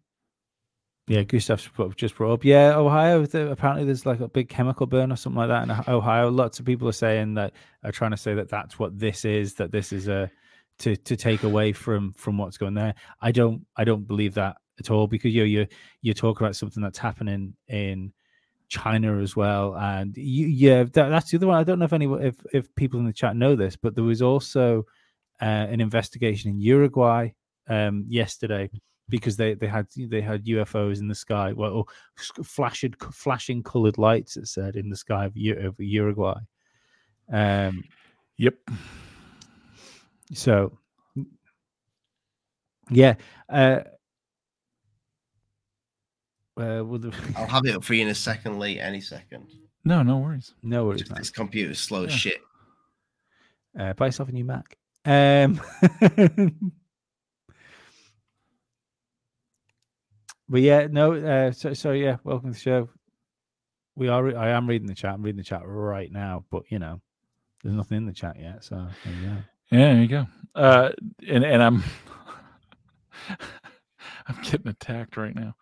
yeah, 1.11 1.25
Gustav's 1.25 1.69
just 1.97 2.15
brought 2.15 2.35
up. 2.35 2.45
Yeah, 2.45 2.77
Ohio. 2.77 3.25
Apparently, 3.25 3.85
there's 3.85 4.07
like 4.07 4.21
a 4.21 4.29
big 4.29 4.49
chemical 4.49 4.87
burn 4.87 5.11
or 5.11 5.17
something 5.17 5.41
like 5.41 5.49
that 5.49 5.65
in 5.65 5.93
Ohio. 5.93 6.31
Lots 6.31 6.61
of 6.61 6.67
people 6.67 6.89
are 6.89 6.93
saying 6.93 7.35
that 7.35 7.53
are 7.83 7.91
trying 7.91 8.13
to 8.13 8.17
say 8.17 8.33
that 8.35 8.49
that's 8.49 8.79
what 8.79 8.97
this 8.97 9.25
is. 9.25 9.55
That 9.55 9.73
this 9.73 9.93
is 9.93 10.07
a 10.07 10.31
to 10.79 10.95
to 10.95 11.17
take 11.17 11.43
away 11.43 11.73
from 11.73 12.13
from 12.13 12.39
what's 12.39 12.59
going 12.59 12.75
there. 12.75 12.95
I 13.21 13.33
don't 13.33 13.67
I 13.77 13.83
don't 13.83 14.07
believe 14.07 14.35
that 14.35 14.59
at 14.79 14.93
all 14.93 15.09
because 15.09 15.35
you 15.35 15.43
you 15.43 15.67
you 16.01 16.15
talk 16.15 16.41
about 16.41 16.55
something 16.55 16.81
that's 16.81 16.99
happening 16.99 17.55
in 17.67 18.13
China 18.69 19.21
as 19.21 19.35
well, 19.35 19.75
and 19.77 20.17
you, 20.17 20.47
yeah, 20.47 20.85
that, 20.85 21.09
that's 21.09 21.33
the 21.33 21.39
other 21.39 21.49
one. 21.49 21.59
I 21.59 21.65
don't 21.65 21.81
know 21.81 21.87
if 21.87 21.93
any 21.93 22.07
if 22.25 22.37
if 22.53 22.73
people 22.77 23.01
in 23.01 23.07
the 23.07 23.13
chat 23.13 23.35
know 23.35 23.57
this, 23.57 23.75
but 23.75 23.97
there 23.97 24.05
was 24.05 24.23
also 24.23 24.85
uh, 25.43 25.45
an 25.45 25.81
investigation 25.81 26.53
in 26.53 26.61
Uruguay 26.61 27.31
um, 27.69 28.05
yesterday 28.07 28.71
because 29.11 29.37
they, 29.37 29.55
they 29.55 29.67
had 29.67 29.87
they 29.97 30.21
had 30.23 30.45
UFOs 30.47 31.01
in 31.01 31.09
the 31.09 31.15
sky, 31.15 31.53
well, 31.53 31.73
or 31.73 31.85
s- 32.19 32.31
flashing 32.45 32.95
flashing 33.13 33.63
coloured 33.63 33.99
lights. 33.99 34.37
It 34.39 34.49
said 34.49 34.77
in 34.77 34.89
the 34.89 34.97
sky 34.97 35.27
of, 35.27 35.35
of 35.65 35.75
Uruguay. 35.79 36.39
Um, 37.33 37.85
Yep. 38.39 38.55
so, 40.33 40.79
yeah. 42.91 43.17
Uh, 43.51 43.81
uh, 46.57 46.83
well, 46.85 46.99
the, 46.99 47.15
I'll 47.37 47.47
have 47.47 47.67
it 47.67 47.77
up 47.77 47.85
for 47.85 47.93
you 47.95 48.03
in 48.03 48.09
a 48.09 48.15
second, 48.15 48.59
late 48.59 48.79
any 48.79 49.01
second. 49.03 49.47
No, 49.84 50.03
no 50.03 50.18
worries. 50.18 50.55
no 50.63 50.87
worries, 50.87 51.01
Just 51.01 51.11
man. 51.13 51.21
This 51.21 51.30
computer's 51.30 51.80
slow 51.80 52.05
as 52.05 52.13
shit. 52.13 52.41
Uh, 53.79 53.93
buy 53.93 54.07
yourself 54.07 54.29
a 54.29 54.33
new 54.33 54.45
Mac. 54.45 54.76
Um, 55.05 55.61
but 60.51 60.61
yeah, 60.61 60.89
no. 60.91 61.14
Uh, 61.14 61.53
so, 61.53 61.72
so 61.72 61.93
yeah, 61.93 62.17
welcome 62.25 62.51
to 62.51 62.55
the 62.55 62.61
show. 62.61 62.89
We 63.95 64.09
are. 64.09 64.22
re- 64.25 64.35
I 64.35 64.51
am 64.51 64.68
reading 64.68 64.89
the 64.89 64.95
chat. 64.95 65.14
I'm 65.14 65.22
reading 65.22 65.39
the 65.39 65.45
chat 65.45 65.63
right 65.64 66.11
now, 66.11 66.45
but 66.51 66.64
you 66.71 66.81
know, 66.81 67.01
there's 67.63 67.77
nothing 67.77 67.99
in 67.99 68.07
the 68.07 68.13
chat 68.13 68.37
yet. 68.39 68.64
So 68.64 68.87
there 69.05 69.14
you 69.14 69.29
go. 69.29 69.37
Yeah, 69.71 69.93
there 69.95 70.03
you 70.03 70.09
go. 70.09 70.27
Uh, 70.55 70.91
and 71.29 71.45
and 71.45 71.63
I'm 71.63 71.85
I'm 74.27 74.43
getting 74.43 74.68
attacked 74.68 75.17
right 75.17 75.35
now. 75.35 75.55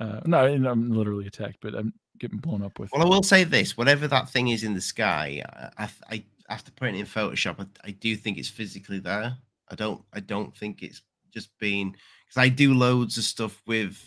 Uh, 0.00 0.20
no, 0.24 0.46
and 0.46 0.66
I'm 0.66 0.90
literally 0.90 1.26
attacked, 1.26 1.58
but 1.60 1.74
I'm 1.74 1.92
getting 2.18 2.38
blown 2.38 2.62
up 2.62 2.78
with. 2.78 2.90
Well, 2.92 3.02
I 3.02 3.08
will 3.08 3.22
say 3.22 3.44
this: 3.44 3.76
whatever 3.76 4.08
that 4.08 4.30
thing 4.30 4.48
is 4.48 4.64
in 4.64 4.72
the 4.72 4.80
sky, 4.80 5.42
I, 5.78 5.84
I, 5.84 5.90
I 6.10 6.24
after 6.48 6.72
putting 6.72 6.96
it 6.96 7.00
in 7.00 7.06
Photoshop, 7.06 7.60
I, 7.60 7.66
I 7.88 7.90
do 7.90 8.16
think 8.16 8.38
it's 8.38 8.48
physically 8.48 9.00
there. 9.00 9.36
I 9.70 9.74
don't, 9.74 10.02
I 10.12 10.20
don't 10.20 10.56
think 10.56 10.82
it's 10.82 11.02
just 11.32 11.50
been 11.58 11.90
because 11.90 12.38
I 12.38 12.48
do 12.48 12.74
loads 12.74 13.18
of 13.18 13.24
stuff 13.24 13.62
with 13.66 14.02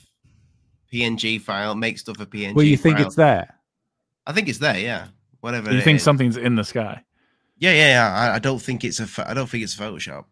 PNG 0.93 1.41
file, 1.41 1.75
make 1.75 1.97
stuff 1.97 2.19
a 2.19 2.25
PNG. 2.25 2.53
Well, 2.53 2.65
you 2.65 2.77
think 2.77 2.97
file. 2.97 3.07
it's 3.07 3.15
there? 3.15 3.55
I 4.27 4.33
think 4.33 4.47
it's 4.47 4.59
there. 4.59 4.77
Yeah, 4.77 5.07
whatever. 5.41 5.71
you 5.71 5.79
it 5.79 5.83
think 5.83 5.97
is. 5.97 6.03
something's 6.03 6.37
in 6.37 6.55
the 6.55 6.63
sky? 6.63 7.03
Yeah, 7.57 7.71
yeah, 7.71 7.87
yeah. 7.87 8.13
I, 8.13 8.35
I 8.35 8.39
don't 8.39 8.61
think 8.61 8.83
it's 8.83 8.99
a. 8.99 9.29
I 9.29 9.33
don't 9.33 9.49
think 9.49 9.63
it's 9.63 9.75
Photoshop. 9.75 10.25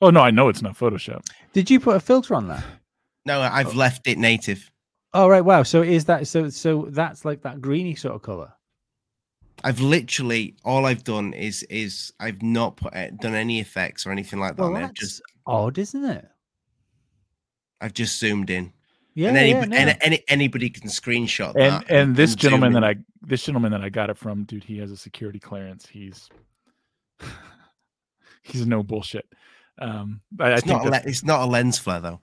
Oh 0.00 0.10
no, 0.10 0.20
I 0.20 0.30
know 0.30 0.48
it's 0.48 0.62
not 0.62 0.76
Photoshop. 0.76 1.26
Did 1.52 1.70
you 1.70 1.80
put 1.80 1.96
a 1.96 2.00
filter 2.00 2.34
on 2.34 2.48
that? 2.48 2.64
No, 3.24 3.40
I've 3.40 3.74
left 3.74 4.06
it 4.06 4.18
native. 4.18 4.70
Oh 5.12 5.28
right, 5.28 5.44
wow. 5.44 5.62
So 5.62 5.82
is 5.82 6.04
that 6.06 6.26
so? 6.28 6.48
So 6.48 6.86
that's 6.90 7.24
like 7.24 7.42
that 7.42 7.60
greeny 7.60 7.94
sort 7.94 8.14
of 8.14 8.22
color. 8.22 8.52
I've 9.64 9.80
literally 9.80 10.54
all 10.64 10.86
I've 10.86 11.04
done 11.04 11.32
is 11.32 11.62
is 11.64 12.12
I've 12.20 12.42
not 12.42 12.76
put 12.76 12.94
uh, 12.94 13.10
done 13.10 13.34
any 13.34 13.60
effects 13.60 14.06
or 14.06 14.12
anything 14.12 14.38
like 14.38 14.56
that. 14.56 14.62
Well, 14.62 14.74
on 14.74 14.76
it. 14.76 14.84
I've 14.84 14.88
that's 14.90 15.00
just 15.00 15.22
odd, 15.46 15.78
isn't 15.78 16.04
it? 16.04 16.28
I've 17.80 17.94
just 17.94 18.18
zoomed 18.18 18.50
in. 18.50 18.72
Yeah, 19.16 19.28
and, 19.28 19.36
any, 19.38 19.50
yeah, 19.50 19.64
no. 19.64 19.76
and 19.76 19.98
any, 20.02 20.22
anybody 20.28 20.68
can 20.68 20.88
screenshot 20.90 21.54
And 21.56 21.72
that. 21.82 21.90
and 21.90 22.14
this 22.14 22.32
zoom 22.32 22.38
gentleman 22.38 22.74
that 22.74 22.84
I 22.84 22.96
this 23.22 23.42
gentleman 23.44 23.72
that 23.72 23.80
I 23.80 23.88
got 23.88 24.10
it 24.10 24.18
from, 24.18 24.44
dude, 24.44 24.62
he 24.62 24.76
has 24.78 24.90
a 24.92 24.96
security 24.96 25.38
clearance. 25.40 25.86
He's 25.86 26.28
he's 28.42 28.66
no 28.66 28.82
bullshit. 28.82 29.26
Um, 29.80 30.20
I, 30.38 30.44
I 30.44 30.52
it's 30.52 30.62
think 30.62 30.76
not 30.76 30.86
a 30.86 30.90
that's- 30.90 31.04
le- 31.04 31.10
it's 31.10 31.24
not 31.24 31.40
a 31.40 31.46
lens 31.46 31.78
flare 31.78 32.00
though. 32.00 32.20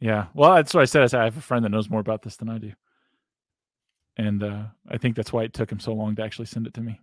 Yeah. 0.00 0.26
Well, 0.34 0.56
that's 0.56 0.74
what 0.74 0.82
I 0.82 0.86
said. 0.86 1.02
I 1.02 1.06
said 1.06 1.20
I 1.20 1.24
have 1.24 1.36
a 1.38 1.40
friend 1.40 1.64
that 1.64 1.70
knows 1.70 1.88
more 1.88 2.00
about 2.00 2.22
this 2.22 2.36
than 2.36 2.48
I 2.48 2.58
do. 2.58 2.72
And 4.16 4.42
uh, 4.42 4.64
I 4.88 4.98
think 4.98 5.14
that's 5.16 5.32
why 5.32 5.44
it 5.44 5.52
took 5.54 5.70
him 5.70 5.80
so 5.80 5.92
long 5.92 6.14
to 6.16 6.22
actually 6.24 6.46
send 6.46 6.66
it 6.66 6.74
to 6.74 6.80
me. 6.80 7.00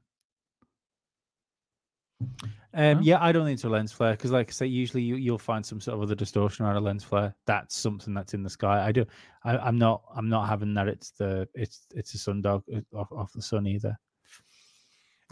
Um, 2.73 2.98
Huh? 2.98 3.02
yeah, 3.03 3.18
I 3.22 3.31
don't 3.31 3.43
think 3.45 3.56
it's 3.56 3.64
a 3.65 3.69
lens 3.69 3.91
flare 3.91 4.14
because, 4.14 4.31
like 4.31 4.49
I 4.49 4.52
say, 4.52 4.65
usually 4.65 5.03
you, 5.03 5.15
you'll 5.15 5.38
find 5.38 5.65
some 5.65 5.81
sort 5.81 5.95
of 5.95 6.02
other 6.03 6.15
distortion 6.15 6.65
around 6.65 6.77
a 6.77 6.80
lens 6.80 7.03
flare. 7.03 7.35
That's 7.45 7.76
something 7.76 8.14
that's 8.14 8.34
in 8.34 8.43
the 8.43 8.49
sky. 8.49 8.85
I 8.85 8.91
do. 8.91 9.06
I, 9.43 9.57
I'm 9.57 9.77
not. 9.77 10.03
I'm 10.15 10.30
not 10.30 10.48
having 10.48 10.73
that. 10.76 10.88
It's 10.88 11.11
the. 11.11 11.48
It's 11.53 11.88
it's 11.93 12.14
a 12.14 12.18
sundog 12.18 12.64
uh, 12.73 12.98
off, 12.98 13.11
off 13.11 13.34
the 13.34 13.41
sun 13.41 13.68
either. 13.68 13.98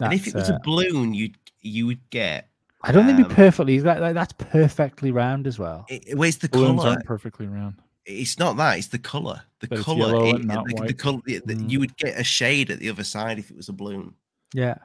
and 0.00 0.12
if 0.12 0.26
it 0.26 0.34
was 0.34 0.50
uh, 0.50 0.54
a 0.54 0.60
balloon, 0.60 1.14
you'd 1.14 1.36
you 1.60 1.86
would 1.86 2.08
get. 2.10 2.48
I 2.82 2.92
don't 2.92 3.04
think 3.04 3.18
it'd 3.18 3.26
um, 3.26 3.30
be 3.32 3.34
perfectly. 3.36 3.78
That, 3.80 4.00
that- 4.00 4.14
that's 4.14 4.32
perfectly 4.34 5.10
round 5.10 5.46
as 5.46 5.58
well. 5.58 5.84
It, 5.88 6.16
where's 6.16 6.38
the 6.38 6.48
Balloons 6.48 6.80
color? 6.80 6.90
aren't 6.90 7.04
perfectly 7.04 7.46
round. 7.46 7.74
It's 8.06 8.38
not 8.38 8.56
that. 8.56 8.78
It's 8.78 8.86
the 8.88 8.98
color. 8.98 9.42
The 9.60 9.66
That 9.66 9.78
color. 9.80 10.26
it- 10.34 10.46
the, 10.48 10.84
the 10.88 10.94
color. 10.94 11.20
the- 11.26 11.42
the- 11.44 11.54
Mm. 11.54 11.70
You 11.70 11.80
would 11.80 11.94
get 11.98 12.18
a 12.18 12.24
shade 12.24 12.70
at 12.70 12.78
the 12.80 12.88
other 12.88 13.04
side 13.04 13.38
if 13.38 13.50
it 13.50 13.56
was 13.56 13.68
a 13.68 13.74
balloon. 13.74 14.14
Yeah, 14.54 14.76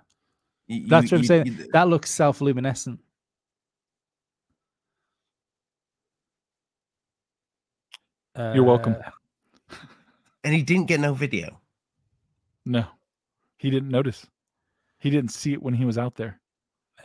You- 0.68 0.88
that's 0.88 1.12
you- 1.12 1.16
what 1.18 1.22
I'm 1.22 1.26
saying. 1.26 1.46
you- 1.48 1.72
that 1.74 1.88
looks 1.88 2.10
self-luminescent. 2.12 3.00
You're 8.38 8.64
welcome. 8.64 8.96
Uh, 9.70 9.76
and 10.44 10.54
he 10.54 10.62
didn't 10.62 10.86
get 10.88 11.00
no 11.00 11.14
video. 11.14 11.62
No, 12.66 12.86
he 13.58 13.70
didn't 13.70 13.90
notice. 13.90 14.26
He 15.00 15.10
didn't 15.10 15.32
see 15.32 15.54
it 15.54 15.62
when 15.62 15.74
he 15.74 15.86
was 15.86 15.98
out 15.98 16.16
there. 16.16 16.40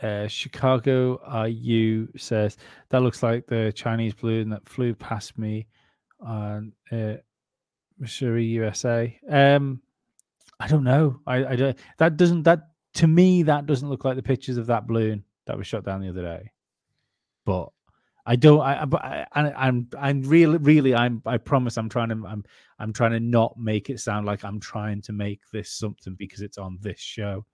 uh, 0.01 0.27
Chicago 0.27 1.21
IU 1.45 2.07
says 2.17 2.57
that 2.89 3.03
looks 3.03 3.21
like 3.21 3.45
the 3.45 3.71
Chinese 3.75 4.15
balloon 4.15 4.49
that 4.49 4.67
flew 4.67 4.95
past 4.95 5.37
me 5.37 5.67
on 6.19 6.73
uh, 6.91 7.13
Missouri, 7.99 8.45
USA. 8.45 9.15
Um, 9.29 9.79
I 10.59 10.67
don't 10.67 10.83
know. 10.83 11.19
I, 11.27 11.45
I 11.45 11.55
don't. 11.55 11.77
That 11.99 12.17
doesn't. 12.17 12.43
That 12.43 12.70
to 12.95 13.07
me, 13.07 13.43
that 13.43 13.65
doesn't 13.65 13.89
look 13.89 14.05
like 14.05 14.15
the 14.15 14.23
pictures 14.23 14.57
of 14.57 14.67
that 14.67 14.87
balloon 14.87 15.23
that 15.45 15.57
was 15.57 15.67
shot 15.67 15.83
down 15.83 16.01
the 16.01 16.09
other 16.09 16.21
day. 16.21 16.51
But 17.45 17.69
I 18.25 18.35
don't. 18.35 18.61
I. 18.61 18.83
I, 18.83 19.25
I, 19.33 19.67
I'm. 19.67 19.87
I'm 19.99 20.21
really. 20.23 20.57
Really. 20.57 20.93
I'm. 20.93 21.21
I 21.25 21.37
promise. 21.37 21.77
I'm 21.77 21.89
trying 21.89 22.09
to. 22.09 22.23
I'm. 22.27 22.43
I'm 22.79 22.93
trying 22.93 23.11
to 23.11 23.19
not 23.19 23.57
make 23.57 23.89
it 23.89 23.99
sound 23.99 24.25
like 24.25 24.43
I'm 24.43 24.59
trying 24.59 25.01
to 25.03 25.13
make 25.13 25.41
this 25.51 25.71
something 25.71 26.15
because 26.15 26.41
it's 26.41 26.57
on 26.57 26.77
this 26.81 26.99
show. 26.99 27.45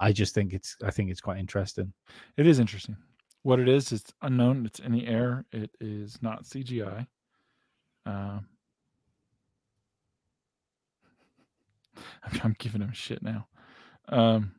I 0.00 0.12
just 0.12 0.34
think 0.34 0.52
it's. 0.52 0.76
I 0.82 0.90
think 0.90 1.10
it's 1.10 1.20
quite 1.20 1.38
interesting. 1.38 1.92
It 2.36 2.46
is 2.46 2.58
interesting. 2.58 2.96
What 3.42 3.60
it 3.60 3.68
it's 3.68 3.92
is 3.92 4.04
unknown. 4.22 4.66
It's 4.66 4.80
in 4.80 4.92
the 4.92 5.06
air. 5.06 5.44
It 5.52 5.70
is 5.80 6.18
not 6.22 6.44
CGI. 6.44 7.06
Uh, 8.06 8.40
I'm, 12.24 12.40
I'm 12.42 12.56
giving 12.58 12.80
him 12.80 12.92
shit 12.92 13.22
now. 13.22 13.46
Um, 14.08 14.55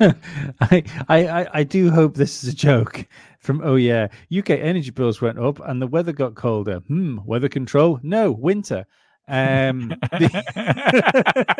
I, 0.00 0.82
I 1.08 1.46
I 1.52 1.62
do 1.64 1.90
hope 1.90 2.14
this 2.14 2.42
is 2.42 2.52
a 2.52 2.56
joke 2.56 3.06
from 3.38 3.60
oh 3.64 3.76
yeah 3.76 4.08
UK 4.36 4.50
energy 4.50 4.90
bills 4.90 5.20
went 5.20 5.38
up 5.38 5.60
and 5.66 5.80
the 5.80 5.86
weather 5.86 6.12
got 6.12 6.34
colder. 6.34 6.78
Hmm, 6.80 7.18
weather 7.24 7.48
control? 7.48 7.98
No, 8.02 8.30
winter. 8.32 8.86
Um, 9.28 9.88
the- 10.12 11.56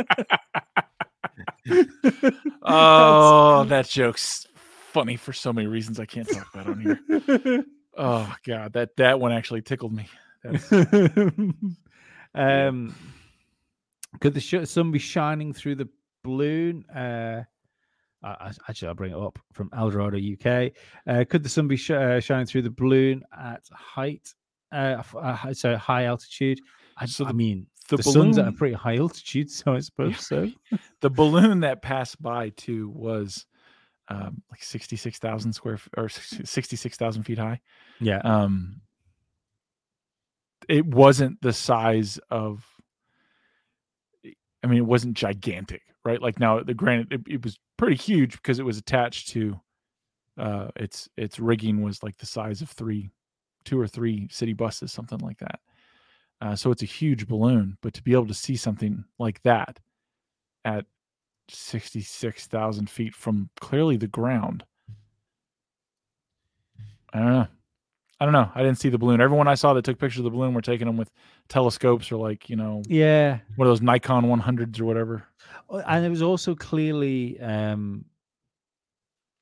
oh, 2.63 3.65
that 3.65 3.89
joke's 3.89 4.47
funny 4.93 5.17
for 5.17 5.33
so 5.33 5.53
many 5.53 5.67
reasons 5.67 6.01
I 6.01 6.07
can't 6.07 6.29
talk 6.29 6.53
about 6.55 6.67
on 6.67 6.81
here. 6.81 7.65
Oh 7.97 8.35
god, 8.47 8.73
that 8.75 8.97
that 8.97 9.21
one 9.21 9.33
actually 9.33 9.63
tickled 9.63 9.93
me. 9.93 10.09
Um, 12.33 12.95
could 14.21 14.35
the 14.35 14.41
sh- 14.41 14.65
sun 14.69 14.93
be 14.93 15.01
shining 15.01 15.53
through 15.53 15.75
the 15.75 15.89
balloon? 16.23 16.85
Uh, 16.91 17.43
I, 18.23 18.29
I- 18.29 18.53
actually, 18.69 18.89
I'll 18.89 18.95
bring 18.95 19.13
it 19.13 19.19
up 19.19 19.39
from 19.53 19.71
Eldorado, 19.77 20.19
UK. 20.19 20.73
Uh, 21.07 21.25
could 21.29 21.43
the 21.43 21.49
sun 21.49 21.69
be 21.69 21.77
sh- 21.77 21.91
uh, 21.91 22.21
shining 22.21 22.47
through 22.47 22.63
the 22.63 22.71
balloon 22.71 23.23
at 23.39 23.63
height? 23.73 24.33
Uh, 24.73 25.03
uh, 25.17 25.53
so 25.53 25.77
high 25.77 26.05
altitude. 26.05 26.61
I, 26.97 27.07
So 27.07 27.27
I 27.27 27.33
mean, 27.33 27.67
the, 27.89 27.97
the, 27.97 28.03
sun's 28.05 28.39
at 28.39 28.47
a 28.47 28.53
pretty 28.53 28.75
high 28.75 28.99
altitude, 28.99 29.51
so 29.51 29.75
I 29.75 29.81
suppose 29.81 30.25
so. 30.27 30.49
the 31.01 31.11
balloon 31.11 31.61
that 31.61 31.83
passed 31.83 32.21
by 32.23 32.51
too 32.51 32.89
was 32.91 33.47
um, 34.09 34.43
like 34.51 34.63
sixty 34.63 34.97
six 34.97 35.19
thousand 35.19 35.53
square 35.53 35.75
f- 35.75 35.89
or 35.97 36.09
sixty 36.09 36.77
six 36.77 36.97
thousand 36.97 37.23
feet 37.25 37.39
high. 37.39 37.61
Yeah, 38.01 38.19
um 38.25 38.81
it 40.69 40.85
wasn't 40.87 41.41
the 41.41 41.53
size 41.53 42.19
of 42.31 42.65
i 44.63 44.67
mean 44.67 44.79
it 44.79 44.87
wasn't 44.87 45.15
gigantic 45.17 45.83
right? 46.05 46.21
Like 46.21 46.41
now 46.41 46.63
the 46.63 46.75
granted 46.75 47.13
it, 47.13 47.35
it 47.35 47.45
was 47.45 47.59
pretty 47.77 47.97
huge 47.97 48.33
because 48.33 48.59
it 48.59 48.65
was 48.65 48.79
attached 48.79 49.29
to 49.31 49.61
uh 50.39 50.69
its 50.77 51.09
its 51.17 51.39
rigging 51.39 51.83
was 51.83 52.03
like 52.03 52.17
the 52.19 52.27
size 52.27 52.63
of 52.63 52.71
three 52.71 53.11
two 53.65 53.79
or 53.81 53.87
three 53.87 54.29
city 54.31 54.53
buses 54.53 54.93
something 54.93 55.19
like 55.19 55.39
that. 55.39 55.61
Uh, 56.43 56.57
so 56.57 56.71
it's 56.71 56.83
a 56.83 56.87
huge 56.87 57.29
balloon 57.29 57.77
but 57.83 57.93
to 57.93 58.03
be 58.03 58.13
able 58.13 58.27
to 58.27 58.35
see 58.35 58.57
something 58.57 59.05
like 59.19 59.43
that 59.43 59.79
at 60.65 60.87
66,000 61.49 62.89
feet 62.89 63.15
from 63.15 63.51
clearly 63.61 63.97
the 63.97 64.07
ground 64.07 64.65
i 67.13 67.19
don't 67.19 67.33
know 67.33 67.47
I 68.21 68.27
don't 68.27 68.35
know. 68.35 68.51
I 68.55 68.63
didn't 68.63 68.79
see 68.79 68.91
the 68.91 68.99
balloon. 68.99 69.21
Everyone 69.21 69.49
I 69.49 69.55
saw 69.55 69.73
that 69.73 69.85
took 69.85 69.99
pictures 69.99 70.19
of 70.19 70.25
the 70.25 70.31
balloon 70.31 70.53
were 70.53 70.61
taking 70.61 70.87
them 70.87 70.99
with 70.99 71.11
telescopes 71.49 72.13
or 72.13 72.17
like, 72.17 72.51
you 72.51 72.57
know, 72.57 72.83
yeah. 72.87 73.39
one 73.57 73.67
of 73.67 73.71
those 73.71 73.81
Nikon 73.81 74.25
100s 74.25 74.79
or 74.79 74.85
whatever. 74.85 75.27
Oh, 75.71 75.79
and 75.79 76.05
it 76.05 76.11
was 76.11 76.23
also 76.23 76.55
clearly 76.55 77.41
um 77.41 78.05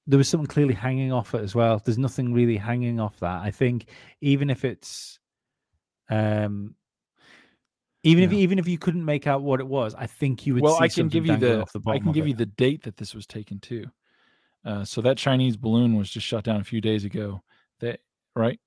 there 0.06 0.16
was 0.16 0.28
something 0.28 0.46
clearly 0.46 0.74
hanging 0.74 1.12
off 1.12 1.34
it 1.34 1.42
as 1.42 1.54
well 1.54 1.82
there's 1.84 1.98
nothing 1.98 2.32
really 2.32 2.56
hanging 2.56 2.98
off 2.98 3.18
that 3.20 3.42
i 3.42 3.50
think 3.50 3.86
even 4.22 4.48
if 4.48 4.64
it's 4.64 5.18
um 6.08 6.74
even 8.04 8.24
if 8.24 8.32
even 8.32 8.58
if 8.58 8.66
you 8.66 8.78
couldn't 8.78 9.04
make 9.04 9.26
out 9.26 9.42
what 9.42 9.60
it 9.60 9.66
was 9.66 9.94
i 9.96 10.06
think 10.06 10.46
you 10.46 10.54
would 10.54 10.62
Well, 10.62 10.78
see 10.78 10.84
I 10.84 10.88
can 10.88 11.08
give 11.08 11.26
you 11.26 11.36
the, 11.36 11.66
the 11.74 11.90
I 11.90 11.98
can 11.98 12.12
give 12.12 12.24
it. 12.24 12.30
you 12.30 12.34
the 12.34 12.46
date 12.46 12.82
that 12.84 12.96
this 12.96 13.14
was 13.14 13.26
taken 13.26 13.58
too. 13.60 13.84
Uh, 14.64 14.84
so 14.84 15.00
that 15.02 15.16
Chinese 15.16 15.56
balloon 15.56 15.96
was 15.96 16.10
just 16.10 16.26
shot 16.26 16.44
down 16.44 16.60
a 16.60 16.64
few 16.64 16.80
days 16.80 17.04
ago. 17.04 17.42
That 17.80 18.00
right? 18.34 18.58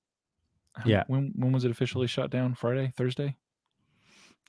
Yeah. 0.85 1.03
When 1.07 1.33
when 1.35 1.51
was 1.51 1.65
it 1.65 1.71
officially 1.71 2.07
shut 2.07 2.29
down? 2.31 2.55
Friday, 2.55 2.91
Thursday? 2.95 3.37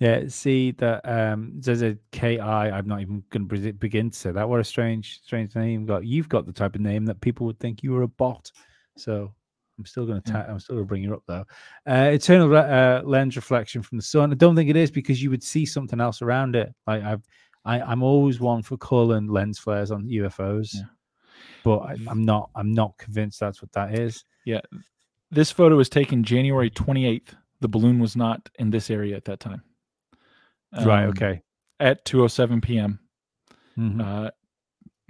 yeah 0.00 0.22
see 0.26 0.70
that 0.72 1.06
um 1.06 1.52
there's 1.56 1.82
a 1.82 1.96
ki 2.12 2.40
i'm 2.40 2.88
not 2.88 3.02
even 3.02 3.22
going 3.28 3.46
to 3.46 3.72
begin 3.74 4.08
to 4.10 4.18
say 4.18 4.32
that 4.32 4.48
what 4.48 4.58
a 4.58 4.64
strange 4.64 5.20
strange 5.22 5.54
name 5.54 5.80
you've 5.80 5.86
got 5.86 6.04
you've 6.06 6.28
got 6.30 6.46
the 6.46 6.52
type 6.52 6.74
of 6.74 6.80
name 6.80 7.04
that 7.04 7.20
people 7.20 7.44
would 7.46 7.60
think 7.60 7.82
you 7.82 7.92
were 7.92 8.00
a 8.02 8.08
bot 8.08 8.50
so 8.96 9.30
i'm 9.78 9.84
still 9.84 10.06
going 10.06 10.22
to 10.22 10.32
Yeah. 10.32 10.46
i'm 10.48 10.58
still 10.58 10.76
going 10.76 10.86
to 10.86 10.88
bring 10.88 11.02
you 11.02 11.12
up 11.14 11.22
though 11.28 11.44
uh 11.86 12.10
eternal 12.10 12.48
re- 12.48 12.58
uh, 12.58 13.02
lens 13.02 13.36
reflection 13.36 13.82
from 13.82 13.98
the 13.98 14.02
sun 14.02 14.32
i 14.32 14.34
don't 14.34 14.56
think 14.56 14.70
it 14.70 14.76
is 14.76 14.90
because 14.90 15.22
you 15.22 15.28
would 15.28 15.42
see 15.42 15.66
something 15.66 16.00
else 16.00 16.22
around 16.22 16.56
it 16.56 16.72
like 16.86 17.02
i've 17.02 17.22
I, 17.66 17.82
i'm 17.82 18.02
always 18.02 18.40
one 18.40 18.62
for 18.62 18.78
calling 18.78 19.28
lens 19.28 19.58
flares 19.58 19.90
on 19.90 20.04
ufos 20.08 20.74
Yeah. 20.74 20.82
but 21.64 21.78
I, 21.80 21.96
i'm 22.08 22.22
not 22.24 22.48
i'm 22.56 22.72
not 22.72 22.96
convinced 22.96 23.38
that's 23.40 23.60
what 23.60 23.72
that 23.72 23.94
is 23.98 24.24
This 25.32 25.50
photo 25.50 25.76
was 25.76 25.88
taken 25.88 26.22
January 26.22 26.70
28th. 26.70 27.34
The 27.60 27.68
balloon 27.68 27.98
was 27.98 28.14
not 28.14 28.48
in 28.58 28.70
this 28.70 28.90
area 28.90 29.16
at 29.16 29.24
that 29.24 29.40
time. 29.40 29.62
right 30.84 31.04
Um, 31.04 31.10
okay 31.10 31.42
At 31.80 32.04
2:07 32.04 32.60
p.m. 32.62 33.00
Mhm. 33.76 34.00
Uh, 34.00 34.30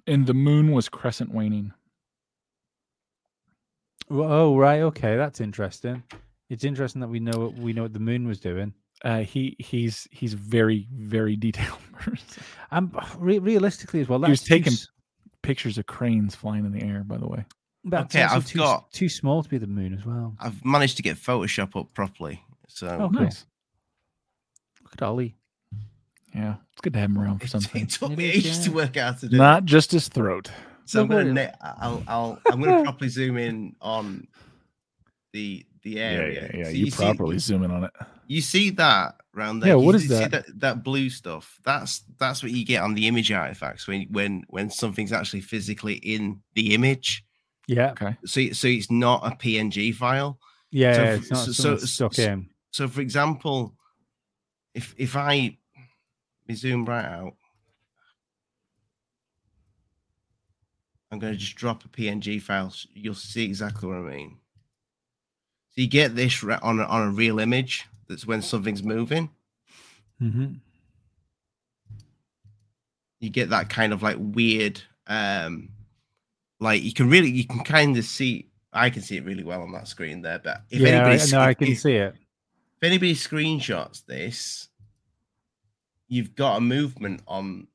and 0.07 0.27
the 0.27 0.35
moon 0.35 0.73
was 0.73 0.89
crescent 0.89 1.32
waning. 1.35 1.73
oh 4.11 4.57
right 4.57 4.81
okay 4.82 5.16
that's 5.16 5.40
interesting 5.40 6.03
it's 6.51 6.65
interesting 6.65 7.01
that 7.01 7.09
we 7.09 7.19
know 7.20 7.39
what 7.39 7.55
we 7.55 7.73
know 7.73 7.82
what 7.82 7.93
the 7.93 7.99
moon 8.01 8.27
was 8.27 8.40
doing 8.40 8.73
Uh, 9.05 9.20
he 9.23 9.57
he's 9.59 10.07
he's 10.12 10.35
very 10.35 10.86
very 10.94 11.35
detailed. 11.47 11.78
And 12.70 12.94
re- 13.19 13.39
realistically 13.40 14.01
as 14.01 14.09
well, 14.09 14.23
He 14.23 14.31
was 14.31 14.44
taking 14.44 14.73
s- 14.74 14.89
Pictures 15.43 15.77
of 15.78 15.86
cranes 15.86 16.35
flying 16.36 16.65
in 16.65 16.70
the 16.73 16.82
air. 16.85 17.03
By 17.05 17.19
the 17.19 17.27
way, 17.27 17.44
that's 17.84 18.14
Okay, 18.14 18.22
I've 18.24 18.46
too, 18.46 18.59
got- 18.59 18.90
too 18.92 19.09
small 19.09 19.42
to 19.42 19.48
be 19.48 19.59
the 19.59 19.66
moon 19.66 19.92
as 19.94 20.04
well. 20.06 20.34
I've 20.40 20.64
managed 20.64 20.96
to 20.98 21.02
get 21.02 21.16
Photoshop 21.16 21.78
up 21.78 21.92
properly. 21.94 22.42
So 22.68 22.88
Oh, 22.88 22.98
cool. 23.10 23.22
nice. 23.22 23.44
Look 24.82 24.92
at 24.94 25.02
Ollie. 25.02 25.36
Yeah, 26.34 26.54
it's 26.72 26.80
good 26.80 26.94
to 26.94 26.98
have 27.00 27.10
him 27.10 27.18
around 27.18 27.40
for 27.40 27.46
something. 27.46 27.82
it 27.82 27.90
took 27.90 28.16
me 28.16 28.30
is, 28.30 28.36
ages 28.36 28.59
to 28.60 28.72
work 28.72 28.96
out 28.96 29.20
to 29.20 29.28
do. 29.28 29.36
Not 29.36 29.64
just 29.66 29.92
his 29.92 30.09
throat. 30.09 30.50
So 30.86 31.02
I'm 31.02 31.09
gonna, 31.09 31.32
what 31.34 31.54
I'll, 31.60 32.02
I'll, 32.09 32.40
I'm 32.50 32.60
gonna 32.62 32.82
properly 32.84 33.09
zoom 33.10 33.36
in 33.36 33.76
on 33.80 34.26
the 35.32 35.64
the 35.82 36.00
area. 36.00 36.50
yeah. 36.54 36.64
So 36.64 36.70
You, 36.70 36.90
see- 36.90 36.96
properly 36.96 37.38
zoom 37.38 37.64
in 37.64 37.70
on 37.70 37.84
it. 37.84 37.90
You 38.28 38.40
see 38.40 38.70
that 38.70 39.16
round 39.34 39.62
there? 39.62 39.70
Yeah, 39.70 39.76
You 39.76 39.84
what 39.84 39.94
is 39.94 40.02
see 40.02 40.09
that? 40.09 40.30
that? 40.30 40.60
That 40.60 40.82
blue 40.84 41.10
stuff. 41.10 41.59
That's 41.64 42.02
that's 42.18 42.42
what 42.42 42.52
you 42.52 42.64
get 42.64 42.82
on 42.82 42.94
the 42.94 43.06
image 43.09 43.30
artifacts 43.30 43.86
when 43.86 44.02
when 44.10 44.44
when 44.48 44.70
something's 44.70 45.12
actually 45.12 45.40
physically 45.42 45.94
in 45.94 46.40
the 46.54 46.74
image. 46.74 47.24
Yeah, 47.74 47.93
Okay. 47.93 48.16
So 48.24 48.53
so 48.53 48.69
it's 48.69 48.90
not 48.90 49.27
a 49.27 49.35
PNG 49.36 49.94
file. 49.94 50.39
yeah. 50.70 50.94
So 50.94 51.03
yeah, 51.03 51.15
it's 51.15 51.31
not 51.31 51.44
so- 51.47 51.53
so- 51.53 51.77
stuck 51.78 52.15
so- 52.15 52.23
in. 52.23 52.49
So 52.70 52.89
for 52.89 53.01
example, 53.01 53.77
if 54.74 54.94
if 54.97 55.16
I 55.16 55.57
me 56.49 56.55
zoom 56.55 56.85
right 56.86 57.05
out, 57.05 57.35
I'm 61.11 61.19
going 61.19 61.32
to 61.35 61.39
just 61.39 61.57
drop 61.57 61.85
a 61.85 61.89
PNG 61.89 62.40
file. 62.40 62.70
so 62.70 62.89
You'll 62.94 63.15
see 63.15 63.44
exactly 63.44 63.89
what 63.89 63.99
I 63.99 64.16
mean. 64.16 64.39
So 65.70 65.82
you 65.82 65.86
get 65.89 66.15
this 66.16 66.43
on 66.43 66.81
a, 66.81 66.85
on 66.85 67.09
a 67.09 67.11
real 67.11 67.39
image. 67.39 67.86
That's 68.09 68.27
when 68.27 68.43
something's 68.43 68.82
moving. 68.82 69.31
hmm 70.19 70.55
You 73.20 73.31
get 73.31 73.51
that 73.51 73.69
kind 73.69 73.93
of 73.93 74.03
like 74.03 74.16
weird, 74.19 74.81
um, 75.07 75.69
like 76.62 76.82
you 76.82 76.93
can 76.94 77.10
really 77.10 77.30
you 77.30 77.47
can 77.47 77.60
kind 77.64 77.97
of 77.97 78.05
see. 78.05 78.48
I 78.72 78.89
can 78.89 79.02
see 79.02 79.18
it 79.18 79.24
really 79.24 79.44
well 79.44 79.60
on 79.62 79.72
that 79.72 79.86
screen 79.89 80.22
there. 80.22 80.39
But 80.39 80.62
if 80.70 80.80
Yeah, 80.80 80.89
anybody, 81.06 81.30
no, 81.32 81.40
I 81.40 81.52
can 81.55 81.68
if- 81.68 81.80
see 81.80 81.94
it. 81.97 82.14
if 82.14 82.82
anybody 82.82 83.14
screenshots 83.14 84.05
this, 84.06 84.68
you've 86.09 86.34
got 86.34 86.56
a 86.56 86.60
movement 86.60 87.20
on 87.28 87.66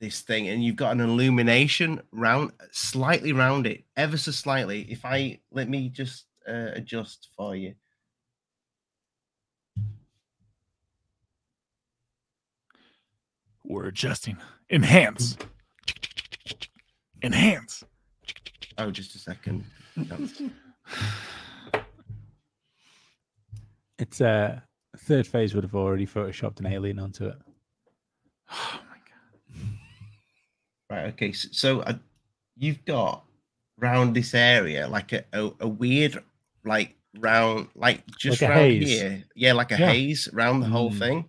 this 0.00 0.20
thing 0.22 0.48
and 0.48 0.64
you've 0.64 0.76
got 0.76 0.92
an 0.92 1.00
illumination 1.00 2.00
round 2.12 2.52
slightly 2.72 3.32
round 3.32 3.66
it, 3.66 3.84
ever 3.96 4.16
so 4.16 4.30
slightly. 4.30 4.82
If 4.90 5.04
I 5.04 5.40
let 5.50 5.68
me 5.68 5.88
just 5.90 6.24
uh, 6.48 6.70
adjust 6.74 7.28
for 7.36 7.54
you. 7.56 7.74
We're 13.64 13.86
adjusting. 13.86 14.38
Enhance. 14.70 15.36
Enhance. 17.22 17.84
Oh, 18.78 18.90
just 18.90 19.14
a 19.14 19.18
second. 19.18 19.64
That's- 19.96 20.42
It's 23.98 24.20
uh 24.20 24.60
third 24.96 25.26
phase 25.26 25.54
would 25.54 25.64
have 25.64 25.74
already 25.74 26.06
photoshopped 26.06 26.60
an 26.60 26.66
alien 26.66 26.98
onto 27.00 27.26
it. 27.26 27.36
Oh 28.50 28.80
my 28.88 28.96
god. 28.96 29.68
Right. 30.88 31.06
Okay. 31.14 31.32
So, 31.32 31.48
so 31.50 31.80
uh, 31.80 31.94
you've 32.56 32.84
got 32.84 33.24
round 33.76 34.14
this 34.14 34.34
area 34.34 34.86
like 34.88 35.12
a, 35.12 35.24
a, 35.32 35.50
a 35.60 35.68
weird 35.68 36.22
like 36.64 36.94
round 37.18 37.68
like 37.74 38.06
just 38.16 38.40
Like 38.40 38.50
a 38.50 38.54
round 38.54 38.70
haze. 38.72 38.88
here. 38.88 39.24
Yeah, 39.34 39.52
like 39.54 39.72
a 39.72 39.78
Yeah. 39.78 39.90
haze 39.90 40.28
around 40.32 40.60
the 40.60 40.66
whole 40.68 40.90
Mm. 40.92 40.98
thing. 40.98 41.24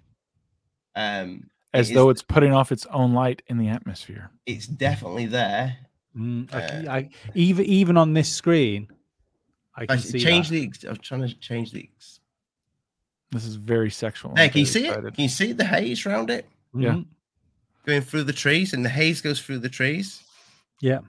Um, 0.96 1.50
As 1.74 1.92
it 1.92 1.94
though 1.94 2.10
it's 2.10 2.24
putting 2.24 2.54
off 2.54 2.72
its 2.72 2.86
own 2.88 3.14
light 3.14 3.42
in 3.48 3.58
the 3.58 3.68
atmosphere. 3.70 4.32
it's 4.46 4.66
definitely 4.68 5.28
there. 5.28 5.78
Mm, 6.18 6.52
Uh, 6.54 6.92
I, 6.92 7.10
even 7.36 7.66
even 7.66 7.96
on 7.98 8.14
this 8.14 8.32
screen, 8.32 8.88
I 9.76 9.84
I 9.84 9.86
can 9.86 9.98
s- 9.98 10.10
see 10.10 10.20
change 10.20 10.50
that. 10.50 10.56
the. 10.56 10.64
ex- 10.64 10.84
I'm 10.84 10.98
trying 10.98 11.22
to 11.22 11.34
change 11.40 11.72
the. 11.72 11.88
ex- 11.94 12.20
This 13.32 13.46
is 13.46 13.56
very 13.56 13.92
sexual. 13.92 14.34
There, 14.34 14.46
I'm 14.46 14.50
can 14.50 14.60
you 14.62 14.66
very 14.66 14.86
see 14.86 14.90
it? 14.90 15.14
Can 15.14 15.24
you 15.24 15.30
see 15.30 15.52
the 15.52 15.66
haze 15.66 16.06
around 16.08 16.32
it 16.32 16.48
yeah. 16.74 16.94
Mhm. 16.94 17.06
going 17.86 18.02
through 18.02 18.24
the 18.24 18.34
trees, 18.34 18.74
and 18.74 18.84
the 18.84 18.90
haze 18.90 19.22
goes 19.22 19.40
through 19.40 19.60
the 19.60 19.70
trees? 19.70 20.24
Yeah. 20.82 21.02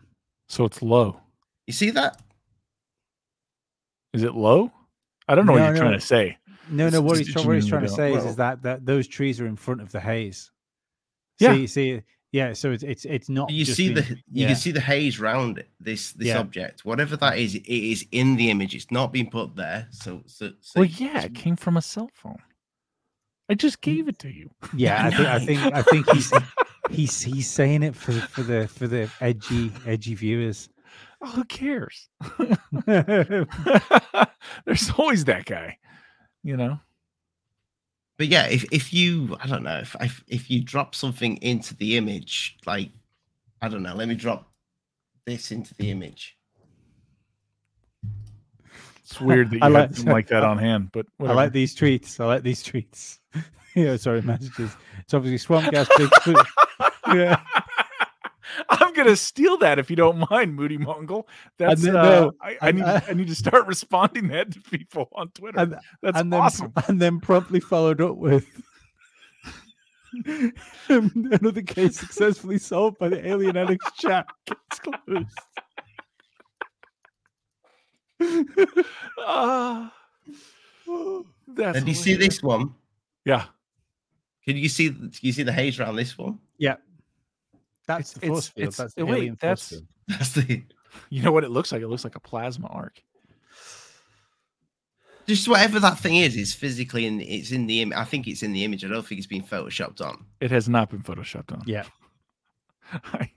So 0.49 0.67
it's 0.67 0.83
low. 0.83 1.19
You 1.67 1.73
see 1.73 1.91
that? 1.91 2.21
Is 4.13 4.23
it 4.23 4.35
low? 4.35 4.71
I 5.29 5.35
don't 5.35 5.47
know 5.47 5.55
No, 5.55 5.61
what 5.61 5.67
you're 5.67 5.75
no. 5.77 5.81
trying 5.81 5.99
to 5.99 6.05
say. 6.07 6.37
No, 6.71 6.87
It's 6.87 6.95
no. 6.95 7.01
What 7.01 7.19
he's, 7.19 7.35
what 7.35 7.55
he's 7.55 7.67
trying 7.67 7.83
to 7.83 7.89
say 7.89 8.13
is, 8.13 8.19
well- 8.19 8.29
is 8.29 8.37
that, 8.37 8.63
that 8.63 8.87
those 8.87 9.09
trees 9.09 9.41
are 9.41 9.47
in 9.47 9.57
front 9.57 9.81
of 9.81 9.91
the 9.93 10.01
haze. 10.01 10.51
Yeah. 11.39 11.55
See, 11.55 11.67
see, 11.67 12.03
yeah. 12.33 12.53
So 12.53 12.71
it's 12.71 12.83
it's 12.83 13.05
it's 13.07 13.29
not. 13.29 13.51
You 13.51 13.65
just 13.65 13.77
see 13.77 13.93
the. 13.93 14.03
You 14.03 14.17
yeah. 14.31 14.47
can 14.49 14.57
see 14.57 14.73
the 14.73 14.81
haze 14.81 15.19
round 15.19 15.59
it, 15.59 15.69
this 15.81 16.13
this 16.13 16.29
Yeah. 16.29 16.39
object, 16.39 16.85
whatever 16.85 17.17
that 17.17 17.39
is. 17.39 17.55
It 17.55 17.67
is 17.67 18.07
in 18.13 18.37
the 18.37 18.51
image. 18.51 18.75
It's 18.75 18.91
not 18.91 19.13
being 19.13 19.31
put 19.31 19.57
there. 19.57 19.89
So, 19.91 20.23
so, 20.27 20.51
so 20.61 20.81
Well, 20.81 20.85
yeah, 20.85 21.23
it 21.23 21.35
came 21.35 21.57
from 21.57 21.77
a 21.77 21.83
cell 21.83 22.11
phone. 22.15 22.39
I 23.49 23.55
just 23.55 23.81
gave 23.81 24.07
it 24.07 24.19
to 24.21 24.29
you. 24.29 24.51
Yeah, 24.77 25.07
I 25.07 25.11
think 25.11 25.29
I 25.29 25.39
think 25.41 25.75
I 25.75 25.83
think 25.83 26.09
he's 26.11 26.33
he's 26.91 27.21
he's 27.23 27.51
saying 27.51 27.83
it 27.83 27.97
for 27.97 28.13
the 28.13 28.21
for 28.21 28.43
the 28.43 28.69
for 28.69 28.87
the 28.87 29.11
edgy 29.21 29.73
edgy 29.87 30.15
viewers. 30.15 30.69
Oh, 31.23 31.31
who 31.31 31.45
cares? 31.45 32.09
There's 32.87 33.47
always 34.97 35.25
that 35.25 35.45
guy, 35.47 35.79
you 36.43 36.57
know. 36.57 36.79
But 38.19 38.29
yeah, 38.29 38.47
if, 38.47 38.65
if 38.71 38.93
you 38.93 39.37
I 39.41 39.47
don't 39.47 39.63
know 39.63 39.79
if, 39.79 39.97
if 40.01 40.23
if 40.29 40.51
you 40.51 40.63
drop 40.63 40.95
something 40.95 41.37
into 41.39 41.75
the 41.77 41.97
image, 41.97 42.59
like 42.67 42.91
I 43.63 43.69
don't 43.69 43.83
know, 43.83 43.95
let 43.95 44.09
me 44.09 44.15
drop 44.15 44.51
this 45.27 45.53
into 45.53 45.75
the 45.75 45.91
image. 45.91 46.37
It's 49.05 49.21
weird 49.21 49.51
that 49.51 49.57
you 49.57 49.61
I 49.63 49.67
have 49.67 49.73
like- 49.73 49.95
something 49.97 50.13
like 50.13 50.27
that 50.29 50.45
on 50.45 50.59
hand, 50.59 50.91
but 50.93 51.07
I 51.21 51.33
like 51.33 51.53
these 51.53 51.75
tweets. 51.75 52.21
I 52.21 52.27
like 52.27 52.43
these 52.43 52.63
tweets. 52.63 53.19
yeah, 53.75 53.97
sorry, 53.97 54.23
messages. 54.23 54.71
It's 55.01 55.15
obviously 55.15 55.39
swamp 55.39 55.71
gas, 55.73 55.89
Bigfoot. 55.99 56.47
yeah, 57.15 57.41
I'm 57.41 57.47
gonna 59.05 59.17
steal 59.17 59.57
that 59.59 59.79
if 59.79 59.91
you 59.91 59.97
don't 59.97 60.25
mind, 60.31 60.55
Moody 60.55 60.79
Mongol. 60.79 61.29
That's 61.59 61.83
then- 61.83 61.97
uh, 61.97 62.03
no, 62.03 62.33
I, 62.41 62.57
I 62.63 62.69
and 62.69 62.79
need 62.79 62.85
I- 62.85 63.03
I 63.09 63.13
need 63.15 63.29
to 63.29 63.35
start 63.35 63.67
responding 63.75 64.29
that 64.29 64.53
to 64.53 64.61
people 64.61 65.09
on 65.15 65.29
Twitter. 65.31 65.59
and, 65.59 65.77
That's 66.03 66.19
and 66.19 66.33
then 66.33 66.41
awesome. 66.41 66.73
and 66.89 67.01
then 67.01 67.21
promptly 67.21 67.61
followed 67.61 68.01
up 68.01 68.17
with 68.17 68.47
another 70.89 71.63
case 71.63 71.97
successfully 71.99 72.59
solved 72.59 72.99
by 72.99 73.09
the 73.09 73.27
alien 73.27 73.57
addicts 73.57 73.93
chat. 73.97 74.27
Case 74.47 74.81
closed. 74.81 75.27
Ah, 79.19 79.93
that's 81.49 81.77
and 81.79 81.87
do 81.87 81.91
you 81.93 81.95
see 81.97 82.15
this 82.15 82.43
one? 82.43 82.75
Yeah, 83.25 83.45
Can 84.45 84.57
you 84.57 84.69
see 84.69 84.91
can 84.91 85.11
you 85.21 85.33
see 85.33 85.43
the 85.43 85.53
haze 85.53 85.79
around 85.79 85.97
this 85.97 86.17
one? 86.19 86.39
Yeah, 86.59 86.77
that's 87.87 88.13
It's- 88.17 88.21
the 88.21 88.27
force 88.29 88.39
it's- 88.49 88.53
field. 88.55 88.69
it's- 88.69 88.77
That's 88.79 88.95
the 88.95 89.05
wait, 89.07 89.17
alien 89.19 89.37
force 89.37 89.41
that's- 89.41 89.69
field. 89.71 89.87
That's 90.09 90.33
the 90.33 90.63
you 91.09 91.23
know 91.23 91.31
what 91.33 91.45
it 91.45 91.51
looks 91.51 91.71
like? 91.71 91.83
It 91.83 91.89
looks 91.89 92.03
like 92.05 92.17
a 92.17 92.21
plasma 92.21 92.67
arc. 92.67 93.01
just 95.27 95.47
whatever 95.49 95.79
that 95.79 95.99
thing 95.99 96.17
is, 96.17 96.35
is 96.37 96.53
physically 96.53 97.07
in 97.07 97.21
it's 97.21 97.53
in 97.53 97.67
the 97.67 97.81
image. 97.83 97.97
I 97.97 98.05
think 98.05 98.27
it's 98.27 98.43
in 98.43 98.53
the 98.53 98.65
image. 98.65 98.85
I 98.85 98.89
don't 98.89 99.07
think 99.07 99.19
it's 99.19 99.27
been 99.29 99.43
photoshopped 99.45 100.01
on. 100.01 100.25
It 100.41 100.51
has 100.51 100.69
not 100.69 100.91
been 100.91 101.03
photoshopped 101.03 101.53
on. 101.53 101.63
Yeah. 101.67 101.85
I, 102.93 103.31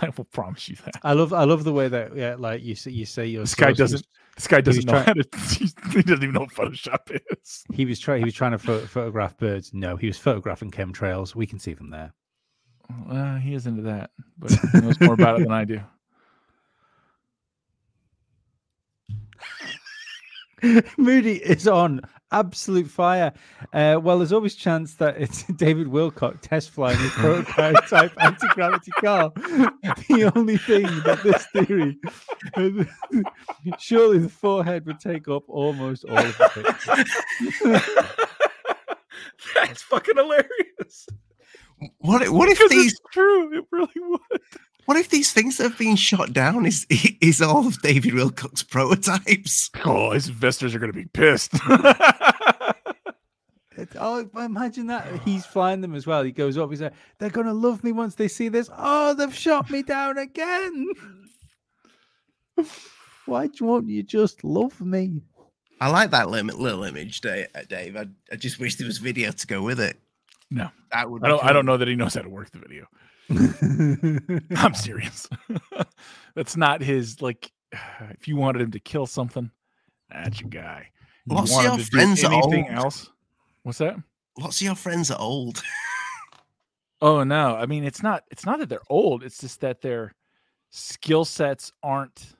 I 0.00 0.10
will 0.16 0.24
promise 0.24 0.68
you 0.68 0.76
that. 0.84 0.94
I 1.04 1.12
love 1.12 1.32
I 1.32 1.44
love 1.44 1.62
the 1.64 1.72
way 1.72 1.86
that 1.88 2.16
yeah, 2.16 2.34
like 2.36 2.62
you 2.64 2.74
say 2.74 2.90
you 2.90 3.06
say 3.06 3.26
your 3.26 3.42
This 3.42 3.54
guy 3.54 3.72
doesn't. 3.72 4.04
This 4.34 4.46
guy 4.48 4.60
doesn't 4.60 4.84
know 4.86 4.92
trying- 4.92 5.04
how 5.04 5.12
to. 5.12 5.24
He 5.92 6.02
doesn't 6.02 6.22
even 6.24 6.32
know 6.32 6.40
what 6.40 6.50
Photoshop 6.50 7.20
is. 7.42 7.64
He 7.72 7.84
was 7.84 8.00
trying. 8.00 8.18
He 8.20 8.24
was 8.24 8.34
trying 8.34 8.52
to 8.52 8.58
pho- 8.58 8.86
photograph 8.86 9.36
birds. 9.36 9.72
No, 9.72 9.96
he 9.96 10.06
was 10.08 10.18
photographing 10.18 10.70
chemtrails. 10.72 11.34
We 11.36 11.46
can 11.46 11.58
see 11.60 11.74
them 11.74 11.90
there. 11.90 12.12
Uh, 13.10 13.36
he 13.36 13.54
is 13.54 13.66
into 13.66 13.82
that, 13.82 14.10
but 14.38 14.52
he 14.52 14.80
knows 14.80 15.00
more 15.00 15.14
about 15.14 15.40
it 15.40 15.42
than 15.44 15.52
I 15.52 15.64
do. 15.64 15.80
Moody 20.96 21.36
is 21.36 21.66
on 21.66 22.00
absolute 22.30 22.88
fire. 22.88 23.32
Uh, 23.72 23.98
well, 24.02 24.18
there's 24.18 24.32
always 24.32 24.54
chance 24.54 24.94
that 24.94 25.20
it's 25.20 25.42
David 25.56 25.88
Wilcock 25.88 26.38
test 26.40 26.70
flying 26.70 26.98
his 26.98 27.10
prototype 27.12 28.12
anti 28.22 28.46
gravity 28.48 28.90
car. 28.92 29.32
The 29.34 30.32
only 30.34 30.56
thing 30.56 30.84
that 31.04 31.22
this 31.22 31.46
theory, 31.46 31.98
surely 33.78 34.18
the 34.18 34.28
forehead 34.28 34.86
would 34.86 35.00
take 35.00 35.28
up 35.28 35.44
almost 35.48 36.04
all 36.04 36.18
of 36.18 36.38
the 36.38 36.48
picture. 36.54 37.80
That's 39.54 39.82
fucking 39.82 40.16
hilarious. 40.16 41.06
What 41.98 42.22
if, 42.22 42.30
what 42.30 42.48
if 42.48 42.58
these 42.70 42.92
it's 42.92 43.00
true. 43.12 43.58
It 43.58 43.64
really 43.70 43.88
would. 43.96 44.40
what 44.86 44.96
if 44.96 45.08
these 45.10 45.32
things 45.32 45.56
that 45.58 45.64
have 45.70 45.78
been 45.78 45.96
shot 45.96 46.32
down 46.32 46.66
is 46.66 46.86
is 47.20 47.40
all 47.42 47.66
of 47.66 47.80
David 47.82 48.12
Wilcock's 48.14 48.62
prototypes? 48.62 49.70
Oh, 49.84 50.10
his 50.12 50.28
investors 50.28 50.74
are 50.74 50.78
going 50.78 50.92
to 50.92 50.98
be 50.98 51.06
pissed. 51.06 51.52
It- 53.76 53.88
oh, 53.98 54.28
imagine 54.36 54.86
that 54.88 55.22
he's 55.22 55.46
flying 55.46 55.80
them 55.80 55.94
as 55.94 56.06
well. 56.06 56.22
He 56.22 56.30
goes 56.30 56.58
up. 56.58 56.68
He's 56.68 56.82
like, 56.82 56.92
"They're 57.18 57.30
gonna 57.30 57.54
love 57.54 57.82
me 57.82 57.90
once 57.90 58.14
they 58.14 58.28
see 58.28 58.48
this." 58.48 58.68
Oh, 58.76 59.14
they've 59.14 59.34
shot 59.34 59.70
me 59.70 59.82
down 59.82 60.18
again. 60.18 60.88
Why 63.26 63.48
won't 63.60 63.88
you 63.88 64.02
just 64.02 64.44
love 64.44 64.78
me? 64.80 65.22
I 65.80 65.88
like 65.88 66.10
that 66.10 66.28
limit, 66.28 66.58
little 66.58 66.84
image, 66.84 67.24
uh, 67.24 67.44
Dave. 67.68 67.96
I, 67.96 68.06
I 68.30 68.36
just 68.36 68.60
wish 68.60 68.76
there 68.76 68.86
was 68.86 68.98
video 68.98 69.32
to 69.32 69.46
go 69.46 69.62
with 69.62 69.80
it. 69.80 69.98
No. 70.52 70.68
that 70.92 71.10
would. 71.10 71.24
I 71.24 71.28
don't. 71.28 71.44
I 71.44 71.52
don't 71.52 71.66
know 71.66 71.76
that 71.76 71.88
he 71.88 71.94
knows 71.96 72.14
how 72.14 72.22
to 72.22 72.28
work 72.28 72.50
the 72.50 72.58
video. 72.58 72.86
I'm 74.56 74.74
serious. 74.74 75.28
That's 76.34 76.56
not 76.56 76.82
his. 76.82 77.22
Like, 77.22 77.50
if 78.10 78.28
you 78.28 78.36
wanted 78.36 78.62
him 78.62 78.70
to 78.72 78.80
kill 78.80 79.06
something, 79.06 79.50
that's 80.10 80.40
your 80.40 80.50
guy. 80.50 80.88
You 81.26 81.36
Lots 81.36 81.56
of 81.56 81.64
your 81.64 81.78
friends 81.78 82.22
are 82.24 82.32
anything 82.32 82.66
old. 82.70 82.78
else? 82.78 83.10
What's 83.62 83.78
that? 83.78 83.96
Lots 84.38 84.60
of 84.60 84.64
your 84.64 84.74
friends 84.74 85.10
are 85.10 85.18
old. 85.20 85.62
Oh 87.04 87.24
no, 87.24 87.56
I 87.56 87.66
mean 87.66 87.82
it's 87.82 88.00
not 88.00 88.22
it's 88.30 88.46
not 88.46 88.60
that 88.60 88.68
they're 88.68 88.78
old, 88.88 89.24
it's 89.24 89.38
just 89.38 89.60
that 89.62 89.80
their 89.80 90.14
skill 90.70 91.24
sets 91.24 91.72
aren't 91.82 92.36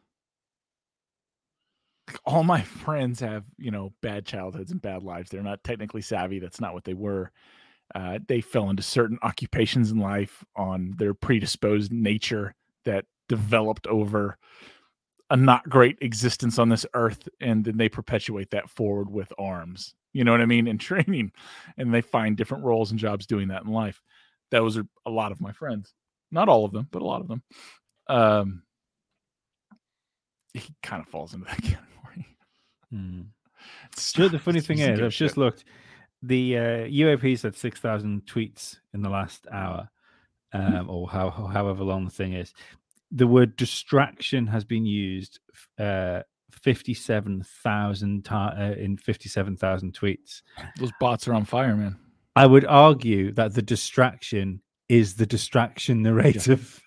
like, 2.06 2.20
all 2.24 2.44
my 2.44 2.62
friends 2.62 3.18
have, 3.18 3.42
you 3.58 3.72
know, 3.72 3.92
bad 4.02 4.24
childhoods 4.24 4.70
and 4.70 4.80
bad 4.80 5.02
lives. 5.02 5.30
They're 5.30 5.42
not 5.42 5.64
technically 5.64 6.00
savvy. 6.02 6.38
That's 6.38 6.60
not 6.60 6.74
what 6.74 6.84
they 6.84 6.94
were. 6.94 7.32
Uh, 7.94 8.18
they 8.26 8.40
fell 8.40 8.70
into 8.70 8.82
certain 8.82 9.18
occupations 9.22 9.90
in 9.90 9.98
life 9.98 10.44
on 10.56 10.94
their 10.96 11.12
predisposed 11.14 11.92
nature 11.92 12.54
that 12.84 13.04
developed 13.28 13.86
over 13.86 14.38
a 15.30 15.36
not 15.36 15.68
great 15.68 15.96
existence 16.00 16.58
on 16.58 16.68
this 16.68 16.84
earth 16.94 17.28
and 17.40 17.64
then 17.64 17.76
they 17.76 17.88
perpetuate 17.88 18.50
that 18.50 18.68
forward 18.70 19.10
with 19.10 19.32
arms. 19.38 19.94
You 20.12 20.24
know 20.24 20.32
what 20.32 20.40
i 20.42 20.46
mean? 20.46 20.66
In 20.66 20.78
training. 20.90 21.32
And 21.78 21.92
they 21.92 22.00
find 22.02 22.36
different 22.36 22.64
roles 22.64 22.90
and 22.90 23.00
jobs 23.00 23.26
doing 23.26 23.48
that 23.48 23.62
in 23.64 23.70
life. 23.70 24.02
Those 24.50 24.76
are 24.76 24.86
a 25.06 25.10
lot 25.10 25.32
of 25.32 25.40
my 25.40 25.52
friends. 25.52 25.94
Not 26.30 26.48
all 26.48 26.64
of 26.64 26.72
them 26.72 26.88
but 26.90 27.02
a 27.02 27.06
lot 27.06 27.20
of 27.20 27.28
them. 27.28 27.42
Um 28.08 28.62
he 30.54 30.74
kind 30.82 31.02
of 31.02 31.08
falls 31.08 31.32
into 31.34 31.46
that 31.46 31.56
category. 31.62 32.26
It's 33.92 34.12
Do 34.12 34.22
you 34.22 34.28
know 34.28 34.32
not- 34.32 34.32
the 34.32 34.38
funny 34.44 34.60
thing 34.60 34.78
is, 34.80 35.00
I've 35.00 35.12
just 35.12 35.36
looked. 35.36 35.64
The 36.22 36.56
uh, 36.56 36.60
UAP 36.86 37.38
said 37.38 37.56
six 37.56 37.80
thousand 37.80 38.22
tweets 38.26 38.76
in 38.94 39.02
the 39.02 39.08
last 39.10 39.46
hour, 39.52 39.88
um, 40.52 40.88
or 40.88 41.08
how 41.08 41.30
however 41.30 41.82
long 41.84 42.04
the 42.04 42.10
thing 42.10 42.32
is. 42.34 42.52
The 43.10 43.26
word 43.26 43.56
distraction 43.56 44.46
has 44.46 44.64
been 44.64 44.86
used 44.86 45.40
uh, 45.78 46.22
fifty-seven 46.50 47.44
thousand 47.62 48.26
uh, 48.30 48.74
in 48.78 48.96
fifty-seven 48.96 49.56
thousand 49.56 49.92
tweets. 49.94 50.42
those 50.78 50.92
bots 51.00 51.26
are 51.28 51.34
on 51.34 51.44
fire 51.44 51.76
man 51.76 51.96
I 52.36 52.46
would 52.46 52.64
argue 52.64 53.32
that 53.32 53.52
the 53.54 53.60
distraction 53.62 54.62
is 54.88 55.14
the 55.16 55.26
distraction 55.26 56.02
narrative. 56.02 56.80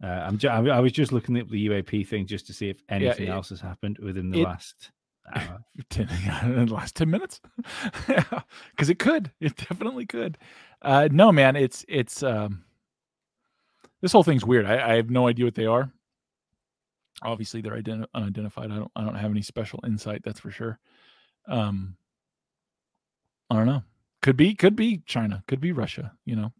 Uh, 0.00 0.06
I'm 0.06 0.38
ju- 0.38 0.48
I 0.48 0.78
was 0.78 0.92
just 0.92 1.10
looking 1.10 1.36
at 1.36 1.48
the 1.50 1.66
UAP 1.66 2.06
thing 2.06 2.24
just 2.24 2.46
to 2.46 2.52
see 2.52 2.68
if 2.70 2.80
anything 2.88 3.26
it- 3.26 3.30
else 3.30 3.48
has 3.48 3.60
happened 3.60 3.98
within 3.98 4.30
the 4.30 4.42
it- 4.42 4.44
last. 4.44 4.92
10, 5.90 6.08
in 6.44 6.66
the 6.66 6.74
last 6.74 6.96
10 6.96 7.10
minutes? 7.10 7.40
Yeah 8.08 8.24
because 8.70 8.88
it 8.90 8.98
could 8.98 9.30
it 9.40 9.56
definitely 9.56 10.06
could. 10.06 10.38
Uh 10.82 11.08
no 11.10 11.32
man 11.32 11.56
it's 11.56 11.84
it's 11.88 12.22
um 12.22 12.64
this 14.00 14.12
whole 14.12 14.22
thing's 14.22 14.44
weird. 14.44 14.64
I, 14.66 14.92
I 14.92 14.96
have 14.96 15.10
no 15.10 15.26
idea 15.26 15.44
what 15.44 15.54
they 15.56 15.66
are. 15.66 15.90
Obviously 17.22 17.60
they're 17.60 17.80
ident- 17.80 18.06
unidentified. 18.14 18.70
I 18.70 18.76
don't 18.76 18.90
i 18.94 19.04
don't 19.04 19.16
have 19.16 19.30
any 19.30 19.42
special 19.42 19.80
insight 19.86 20.22
that's 20.24 20.40
for 20.40 20.50
sure. 20.50 20.78
Um 21.48 21.96
i 23.50 23.56
don't 23.56 23.66
know. 23.66 23.82
Could 24.22 24.36
be 24.36 24.54
could 24.54 24.76
be 24.76 25.02
china 25.06 25.42
could 25.48 25.60
be 25.60 25.72
russia 25.72 26.12
you 26.24 26.36
know? 26.36 26.52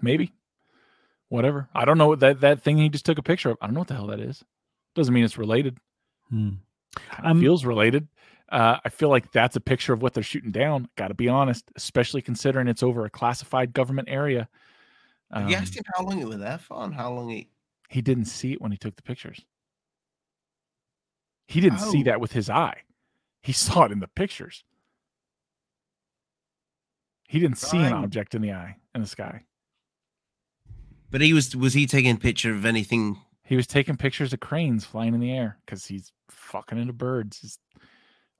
Maybe. 0.00 0.32
Whatever. 1.28 1.68
I 1.74 1.84
don't 1.84 1.98
know 1.98 2.08
what 2.08 2.20
that 2.20 2.40
that 2.40 2.62
thing 2.62 2.78
he 2.78 2.88
just 2.88 3.04
took 3.04 3.18
a 3.18 3.22
picture 3.22 3.50
of 3.50 3.58
i 3.60 3.66
don't 3.66 3.74
know 3.74 3.80
what 3.80 3.88
the 3.88 3.94
hell 3.94 4.06
that 4.08 4.20
is. 4.20 4.44
Doesn't 4.94 5.12
mean 5.12 5.24
it's 5.24 5.38
related. 5.38 5.78
Hmm. 6.30 6.50
Kind 7.10 7.24
of 7.26 7.30
Um, 7.32 7.40
feels 7.40 7.64
related. 7.64 8.08
Uh, 8.50 8.78
I 8.84 8.88
feel 8.88 9.08
like 9.10 9.30
that's 9.32 9.56
a 9.56 9.60
picture 9.60 9.92
of 9.92 10.00
what 10.00 10.14
they're 10.14 10.22
shooting 10.22 10.50
down. 10.52 10.88
Got 10.96 11.08
to 11.08 11.14
be 11.14 11.28
honest, 11.28 11.70
especially 11.76 12.22
considering 12.22 12.66
it's 12.68 12.82
over 12.82 13.04
a 13.04 13.10
classified 13.10 13.72
government 13.74 14.08
area. 14.10 14.48
Have 15.32 15.50
you 15.50 15.56
Um, 15.56 15.62
asked 15.62 15.76
him 15.76 15.84
how 15.94 16.04
long 16.04 16.18
it 16.18 16.26
was 16.26 16.38
there 16.38 16.56
for 16.58 16.82
and 16.84 16.94
how 16.94 17.12
long 17.12 17.30
it? 17.30 17.48
he 17.90 18.00
didn't 18.00 18.24
see 18.26 18.52
it 18.52 18.60
when 18.60 18.70
he 18.72 18.78
took 18.78 18.96
the 18.96 19.02
pictures. 19.02 19.44
He 21.46 21.60
didn't 21.60 21.80
see 21.80 22.00
Oh. 22.00 22.04
that 22.04 22.20
with 22.20 22.32
his 22.32 22.48
eye. 22.50 22.82
He 23.42 23.52
saw 23.82 23.84
it 23.84 23.92
in 23.92 24.00
the 24.00 24.08
pictures. 24.08 24.64
He 27.28 27.38
didn't 27.40 27.58
see 27.58 27.76
an 27.78 27.92
object 27.92 28.34
in 28.34 28.40
the 28.42 28.52
eye 28.52 28.76
in 28.94 29.02
the 29.02 29.06
sky. 29.06 29.44
But 31.10 31.20
he 31.20 31.32
was 31.34 31.54
was 31.54 31.74
he 31.74 31.86
taking 31.86 32.16
a 32.16 32.18
picture 32.18 32.52
of 32.54 32.64
anything? 32.64 33.20
He 33.48 33.56
was 33.56 33.66
taking 33.66 33.96
pictures 33.96 34.32
of 34.34 34.40
cranes 34.40 34.84
flying 34.84 35.14
in 35.14 35.20
the 35.20 35.32
air 35.32 35.56
because 35.64 35.86
he's 35.86 36.12
fucking 36.28 36.78
into 36.78 36.92
birds. 36.92 37.38
He's 37.40 37.58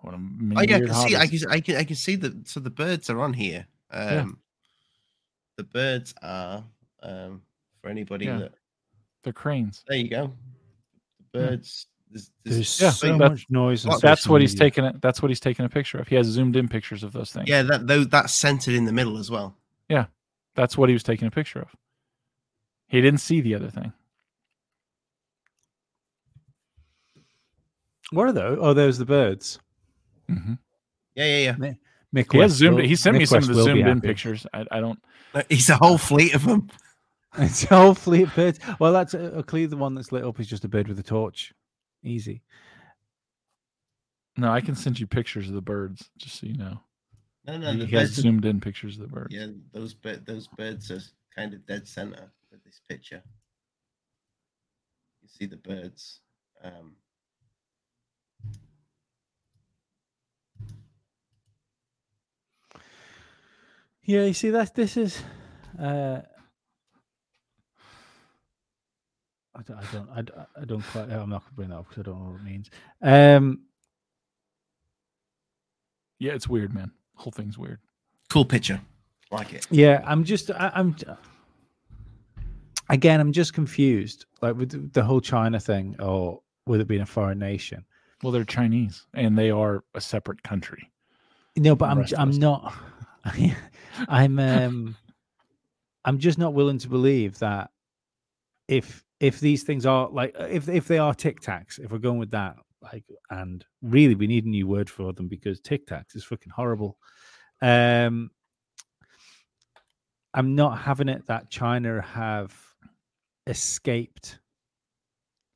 one 0.01 0.13
of 0.15 0.21
many 0.21 0.55
Oh 0.61 0.63
yeah, 0.63 0.77
I 0.77 0.79
weird 0.81 0.91
can 0.91 1.09
see. 1.09 1.17
I 1.17 1.27
can 1.27 1.39
I 1.51 1.61
can 1.61 1.77
I 1.77 1.85
can 1.85 1.97
see 1.97 2.15
the 2.17 2.37
so 2.45 2.61
the 2.61 2.71
birds 2.71 3.09
are 3.09 3.21
on 3.21 3.33
here. 3.33 3.67
Um, 3.91 4.09
Yeah. 4.13 4.27
The 5.57 5.65
birds 5.65 6.15
are 6.23 6.63
um 7.03 7.43
for 7.81 7.89
anybody 7.89 8.27
Yeah. 8.27 8.39
that 8.39 8.53
They're 9.25 9.33
cranes. 9.33 9.83
there 9.89 9.97
you 9.99 10.09
go. 10.11 10.33
The 11.33 11.39
Yeah. 11.41 11.47
birds. 11.47 11.87
There's, 12.11 12.31
There's 12.45 12.81
Yeah, 12.81 12.91
so 12.91 13.07
that's- 13.19 13.31
much 13.31 13.47
noise. 13.51 13.85
on 13.85 13.91
Well, 13.91 14.01
That's 14.01 14.23
social 14.23 14.33
what 14.33 14.41
he's 14.43 14.55
taking. 14.55 14.85
It. 14.85 15.01
That's 15.03 15.21
what 15.23 15.29
he's 15.31 15.41
taking 15.41 15.65
a 15.65 15.69
picture 15.69 15.99
of. 15.99 16.09
He 16.09 16.15
has 16.17 16.27
zoomed 16.27 16.57
in 16.57 16.69
pictures 16.69 17.03
of 17.03 17.13
those 17.13 17.33
things. 17.33 17.49
yeah, 17.49 17.63
that 17.63 17.87
though 17.87 18.05
that's 18.05 18.33
centered 18.33 18.75
in 18.75 18.85
the 18.85 18.93
middle 18.93 19.19
as 19.19 19.31
well. 19.31 19.57
Yeah, 19.89 20.07
that's 20.55 20.77
what 20.79 20.89
he 20.89 20.93
was 20.95 21.03
taking 21.03 21.29
a 21.29 21.31
picture 21.31 21.61
of. 21.61 21.75
He 22.89 23.01
didn't 23.03 23.21
see 23.21 23.41
the 23.43 23.55
other 23.55 23.71
thing. 23.71 23.93
What 28.11 28.29
are 28.29 28.33
those? 28.33 28.59
Oh, 28.61 28.75
those 28.75 28.99
the 28.99 29.05
birds. 29.05 29.59
Mm-hmm. 30.31 30.55
Yeah, 31.15 31.25
yeah, 31.25 31.57
yeah. 31.61 31.73
Mick 32.15 32.33
He 32.33 32.39
West 32.39 32.57
zoomed. 32.57 32.77
will- 32.77 32.85
He 32.87 32.97
sent 32.97 33.17
me 33.17 33.27
some 33.27 33.39
West 33.39 33.51
of 33.51 33.57
the 33.57 33.63
zoomed 33.65 33.87
in 33.87 34.01
pictures. 34.01 34.47
I, 34.55 34.65
I 34.71 34.81
don't. 34.81 34.99
It's 35.51 35.69
a 35.69 35.77
whole 35.77 35.99
fleet 35.99 36.35
of 36.35 36.45
them. 36.45 36.69
It's 37.37 37.65
a 37.65 37.77
whole 37.77 37.95
fleet 37.95 38.23
of 38.23 38.35
birds. 38.35 38.59
Well, 38.81 38.91
that's 38.95 39.13
uh, 39.15 39.43
clearly 39.47 39.67
the 39.67 39.77
one 39.77 39.95
that's 39.95 40.11
lit 40.11 40.25
up 40.25 40.41
is 40.41 40.49
just 40.49 40.65
a 40.65 40.69
bird 40.69 40.89
with 40.89 40.99
a 40.99 41.03
torch. 41.03 41.53
Easy. 42.03 42.43
No, 44.39 44.51
I 44.51 44.63
can 44.63 44.75
send 44.75 44.99
you 44.99 45.07
pictures 45.07 45.47
of 45.49 45.55
the 45.55 45.61
birds, 45.61 46.09
just 46.17 46.41
so 46.41 46.47
you 46.47 46.57
know. 46.57 46.81
No, 47.47 47.59
no, 47.59 47.73
he 47.73 47.81
the 47.81 47.87
has 47.99 48.09
birds. 48.09 48.19
Are, 48.19 48.23
zoomed 48.23 48.45
in 48.47 48.61
pictures 48.61 48.97
of 48.97 49.03
the 49.03 49.15
birds. 49.15 49.35
yeah, 49.35 49.47
those 49.75 49.93
bir- 49.93 50.23
those 50.27 50.49
birds 50.49 50.91
are 50.91 51.01
kind 51.37 51.53
of 51.53 51.67
dead 51.67 51.87
center 51.87 52.33
with 52.51 52.65
this 52.65 52.81
picture. 52.89 53.23
You 55.23 55.29
see 55.29 55.45
the 55.47 55.57
birds. 55.59 56.21
Um, 56.65 56.93
Yeah, 64.09 64.25
you 64.25 64.33
see 64.33 64.49
that 64.49 64.75
this 64.75 64.97
is. 64.97 65.21
Uh, 65.79 66.21
I 69.55 69.61
don't, 69.63 69.77
I 69.79 69.85
don't, 69.93 70.09
I 70.11 70.23
don't, 70.23 70.39
I 70.63 70.65
don't 70.65 70.81
quite. 70.83 71.11
I'm 71.11 71.29
not 71.29 71.43
going 71.43 71.51
to 71.51 71.55
bring 71.55 71.69
that 71.69 71.77
up 71.77 71.89
because 71.91 72.01
I 72.01 72.05
don't 72.11 72.19
know 72.25 72.31
what 72.31 72.41
it 72.41 72.45
means. 72.45 72.71
Um, 73.03 73.61
Yeah, 76.19 76.33
it's 76.33 76.49
weird, 76.49 76.73
man. 76.73 76.91
Whole 77.17 77.33
thing's 77.33 77.59
weird. 77.59 77.81
cool 78.31 78.47
picture. 78.47 78.81
Like 79.31 79.53
it. 79.53 79.67
yeah, 79.71 80.03
I'm 80.07 80.25
just, 80.25 80.51
I, 80.51 80.73
I'm. 80.75 80.97
Again, 82.89 83.21
I'm 83.21 83.33
just 83.33 83.53
confused, 83.53 84.25
like 84.41 84.57
with 84.57 84.71
the- 84.71 84.89
the 84.99 85.05
whole 85.05 85.21
China 85.21 85.61
thing, 85.61 85.97
or 86.01 86.41
with 86.67 86.81
it 86.81 86.89
being 86.89 87.03
a 87.03 87.07
foreign 87.07 87.39
nation. 87.39 87.85
Well, 88.23 88.33
they're 88.33 88.45
Chinese 88.45 89.05
and 89.13 89.37
they 89.37 89.51
are 89.51 89.85
a 89.95 90.01
separate 90.01 90.43
country. 90.43 90.91
No, 91.59 91.77
but 91.77 91.91
I'm 91.91 92.07
I'm 92.17 92.31
us. 92.31 92.39
I'm 94.09 94.39
um 94.39 94.97
I'm 96.05 96.19
just 96.19 96.39
not 96.39 96.55
willing 96.55 96.79
to 96.79 96.89
believe 96.89 97.39
that 97.41 97.71
if 98.69 99.05
if 99.21 99.41
these 99.41 99.63
things 99.63 99.87
are 99.87 100.09
like 100.09 100.35
uh, 100.39 100.45
if 100.45 100.69
if 100.69 100.87
they 100.89 100.99
are 100.99 101.15
tic 101.15 101.41
tacs, 101.41 101.79
if 101.79 101.91
we're 101.91 101.99
going 101.99 102.19
with 102.19 102.31
that, 102.31 102.57
like, 102.83 103.05
and 103.31 103.65
really 103.83 104.15
we 104.15 104.27
need 104.27 104.45
a 104.45 104.49
new 104.49 104.67
word 104.67 104.89
for 104.89 105.13
them 105.13 105.29
because 105.29 105.61
tic 105.61 105.87
tacs 105.87 106.15
is 106.15 106.25
fucking 106.25 106.53
horrible. 106.55 106.99
Um, 107.61 108.31
I'm 110.35 110.55
not 110.55 110.79
having 110.79 111.09
it 111.09 111.27
that 111.27 111.51
China 111.51 112.01
have 112.01 112.55
escaped 113.47 114.39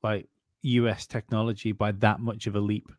like 0.03 0.27
US 0.63 1.07
technology 1.07 1.73
by 1.73 1.93
that 1.93 2.21
much 2.21 2.47
of 2.47 2.57
a 2.57 2.61
leap. 2.61 2.91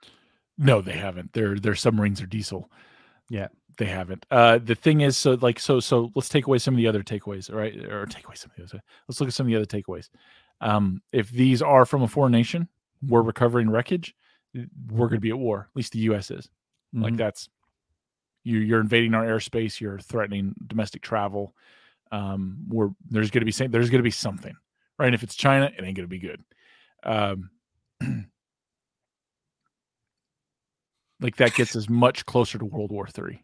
No, 0.57 0.81
they 0.81 0.93
haven't. 0.93 1.33
Their 1.33 1.59
their 1.59 1.75
submarines 1.75 2.21
are 2.21 2.27
diesel. 2.27 2.71
Yeah. 3.29 3.47
They 3.77 3.85
haven't. 3.85 4.25
Uh 4.29 4.59
the 4.59 4.75
thing 4.75 5.01
is 5.01 5.17
so 5.17 5.33
like 5.41 5.59
so 5.59 5.79
so 5.79 6.11
let's 6.15 6.29
take 6.29 6.45
away 6.47 6.59
some 6.59 6.73
of 6.73 6.77
the 6.77 6.87
other 6.87 7.01
takeaways, 7.03 7.49
all 7.51 7.57
right? 7.57 7.75
Or 7.85 8.05
take 8.05 8.25
away 8.25 8.35
some 8.35 8.51
of 8.51 8.57
the 8.57 8.63
other. 8.63 8.83
Let's 9.07 9.19
look 9.19 9.27
at 9.29 9.33
some 9.33 9.47
of 9.47 9.49
the 9.51 9.55
other 9.55 9.65
takeaways. 9.65 10.09
Um 10.61 11.01
if 11.11 11.29
these 11.31 11.61
are 11.61 11.85
from 11.85 12.03
a 12.03 12.07
foreign 12.07 12.31
nation, 12.31 12.67
we're 13.01 13.21
recovering 13.23 13.69
wreckage, 13.69 14.15
we're 14.53 15.07
going 15.07 15.17
to 15.17 15.19
be 15.19 15.31
at 15.31 15.39
war. 15.39 15.67
At 15.71 15.75
least 15.75 15.93
the 15.93 15.99
US 15.99 16.29
is. 16.29 16.49
Like 16.93 17.13
Mhm. 17.13 17.17
that's 17.17 17.49
you 18.43 18.59
you're 18.59 18.81
invading 18.81 19.15
our 19.15 19.25
airspace, 19.25 19.79
you're 19.79 19.99
threatening 19.99 20.53
domestic 20.67 21.01
travel. 21.01 21.55
Um 22.11 22.57
we're 22.67 22.89
there's 23.09 23.31
going 23.31 23.41
to 23.41 23.45
be 23.45 23.51
sa- 23.51 23.67
there's 23.67 23.89
going 23.89 23.99
to 23.99 24.03
be 24.03 24.11
something. 24.11 24.55
Right? 24.99 25.07
And 25.07 25.15
if 25.15 25.23
it's 25.23 25.35
China, 25.35 25.65
it 25.65 25.83
ain't 25.83 25.97
going 25.97 26.07
to 26.07 26.07
be 26.07 26.19
good. 26.19 26.43
Um 27.03 27.49
like 31.19 31.37
that 31.37 31.55
gets 31.55 31.75
us 31.75 31.89
much 31.89 32.25
closer 32.25 32.57
to 32.59 32.65
World 32.65 32.91
War 32.91 33.07
Three. 33.07 33.41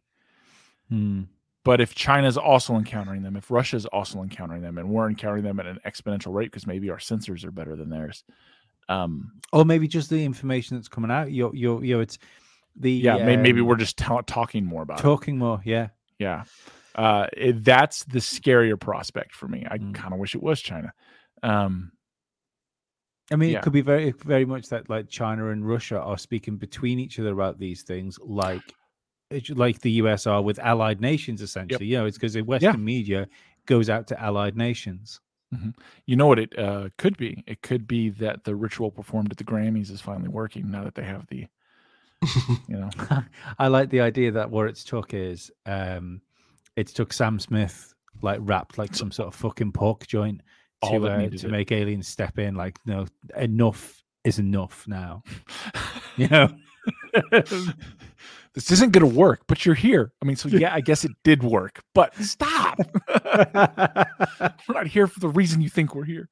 Hmm. 0.89 1.23
But 1.65 1.81
if 1.81 1.93
China's 1.93 2.37
also 2.37 2.75
encountering 2.75 3.21
them, 3.21 3.35
if 3.35 3.51
Russia's 3.51 3.85
also 3.85 4.21
encountering 4.23 4.61
them, 4.61 4.77
and 4.77 4.89
we're 4.89 5.09
encountering 5.09 5.43
them 5.43 5.59
at 5.59 5.65
an 5.67 5.79
exponential 5.85 6.33
rate 6.33 6.45
because 6.51 6.65
maybe 6.65 6.89
our 6.89 6.97
sensors 6.97 7.43
are 7.43 7.51
better 7.51 7.75
than 7.75 7.89
theirs, 7.89 8.23
um, 8.87 9.33
or 9.53 9.65
maybe 9.65 9.87
just 9.87 10.09
the 10.09 10.23
information 10.23 10.77
that's 10.77 10.87
coming 10.87 11.11
out. 11.11 11.31
You're, 11.31 11.53
you're, 11.55 11.83
you 11.83 11.95
know, 11.95 12.01
it's 12.01 12.17
the 12.75 12.91
yeah, 12.91 13.17
may, 13.17 13.35
maybe 13.35 13.59
um, 13.61 13.67
we're 13.67 13.75
just 13.75 13.97
ta- 13.97 14.21
talking 14.21 14.65
more 14.65 14.81
about 14.83 14.99
it. 14.99 15.03
talking 15.03 15.37
more. 15.37 15.61
Yeah, 15.65 15.89
Yeah, 16.17 16.45
uh, 16.95 17.27
it, 17.33 17.63
that's 17.63 18.05
the 18.05 18.19
scarier 18.19 18.79
prospect 18.79 19.35
for 19.35 19.47
me. 19.47 19.67
I 19.69 19.77
Mm. 19.77 19.93
kind 19.93 20.13
of 20.13 20.19
wish 20.19 20.33
it 20.33 20.41
was 20.41 20.61
China. 20.61 20.93
Um, 21.43 21.91
I 23.31 23.35
mean, 23.35 23.51
Yeah. 23.51 23.59
it 23.59 23.61
could 23.63 23.73
be 23.73 23.81
very, 23.81 24.11
very 24.11 24.45
much 24.45 24.69
that 24.69 24.89
like 24.89 25.09
China 25.09 25.49
and 25.49 25.67
Russia 25.67 25.99
are 25.99 26.17
speaking 26.17 26.55
between 26.57 26.99
each 26.99 27.19
other 27.19 27.33
about 27.33 27.59
these 27.59 27.83
things, 27.83 28.17
like, 28.19 28.73
like 29.49 29.79
the 29.79 29.91
US 29.91 30.27
are 30.27 30.41
with 30.41 30.59
allied 30.59 31.01
nations. 31.01 31.41
Essentially, 31.41 31.85
you 31.85 31.97
know, 31.97 32.05
it's 32.05 32.17
because 32.17 32.33
the 32.33 32.41
Western 32.41 32.83
media 32.83 33.27
goes 33.65 33.89
out 33.89 34.07
to 34.07 34.21
allied 34.21 34.57
nations. 34.57 35.19
you 36.05 36.15
know 36.15 36.27
what 36.27 36.39
it 36.39 36.57
uh, 36.57 36.89
could 36.97 37.17
be? 37.17 37.43
It 37.47 37.61
could 37.61 37.87
be 37.87 38.09
that 38.09 38.43
the 38.43 38.55
ritual 38.55 38.91
performed 38.91 39.31
at 39.31 39.37
the 39.37 39.43
Grammys 39.43 39.91
is 39.91 40.01
finally 40.01 40.29
working 40.29 40.69
now 40.69 40.83
that 40.83 40.95
they 40.95 41.03
have 41.03 41.25
the, 41.27 41.47
you 42.67 42.77
know, 42.77 42.89
I 43.59 43.67
like 43.67 43.89
the 43.89 44.01
idea 44.01 44.31
that 44.31 44.51
what 44.51 44.67
it's 44.67 44.83
took 44.83 45.13
is, 45.13 45.51
um, 45.65 46.21
it's 46.75 46.93
took 46.93 47.13
Sam 47.13 47.39
Smith 47.39 47.93
like 48.21 48.39
wrapped 48.41 48.77
like 48.77 48.95
some 48.95 49.11
sort 49.11 49.27
of 49.27 49.35
fucking 49.35 49.71
pork 49.71 50.05
joint 50.07 50.41
to 50.83 51.07
uh, 51.07 51.29
to 51.29 51.47
it. 51.47 51.49
make 51.49 51.71
aliens 51.71 52.07
step 52.07 52.37
in. 52.37 52.55
Like, 52.55 52.77
no, 52.85 53.07
enough 53.35 54.03
is 54.23 54.39
enough 54.39 54.85
now. 54.87 55.23
You 56.17 56.27
know. 56.27 56.49
this 58.53 58.71
isn't 58.71 58.91
going 58.91 59.07
to 59.09 59.15
work, 59.19 59.41
but 59.47 59.65
you're 59.65 59.75
here. 59.75 60.11
I 60.21 60.25
mean, 60.25 60.35
so 60.35 60.49
yeah, 60.49 60.73
I 60.73 60.81
guess 60.81 61.05
it 61.05 61.11
did 61.23 61.43
work, 61.43 61.83
but 61.93 62.15
stop. 62.15 62.79
we're 63.25 64.73
not 64.73 64.87
here 64.87 65.07
for 65.07 65.19
the 65.19 65.29
reason 65.29 65.61
you 65.61 65.69
think 65.69 65.93
we're 65.95 66.03
here. 66.05 66.29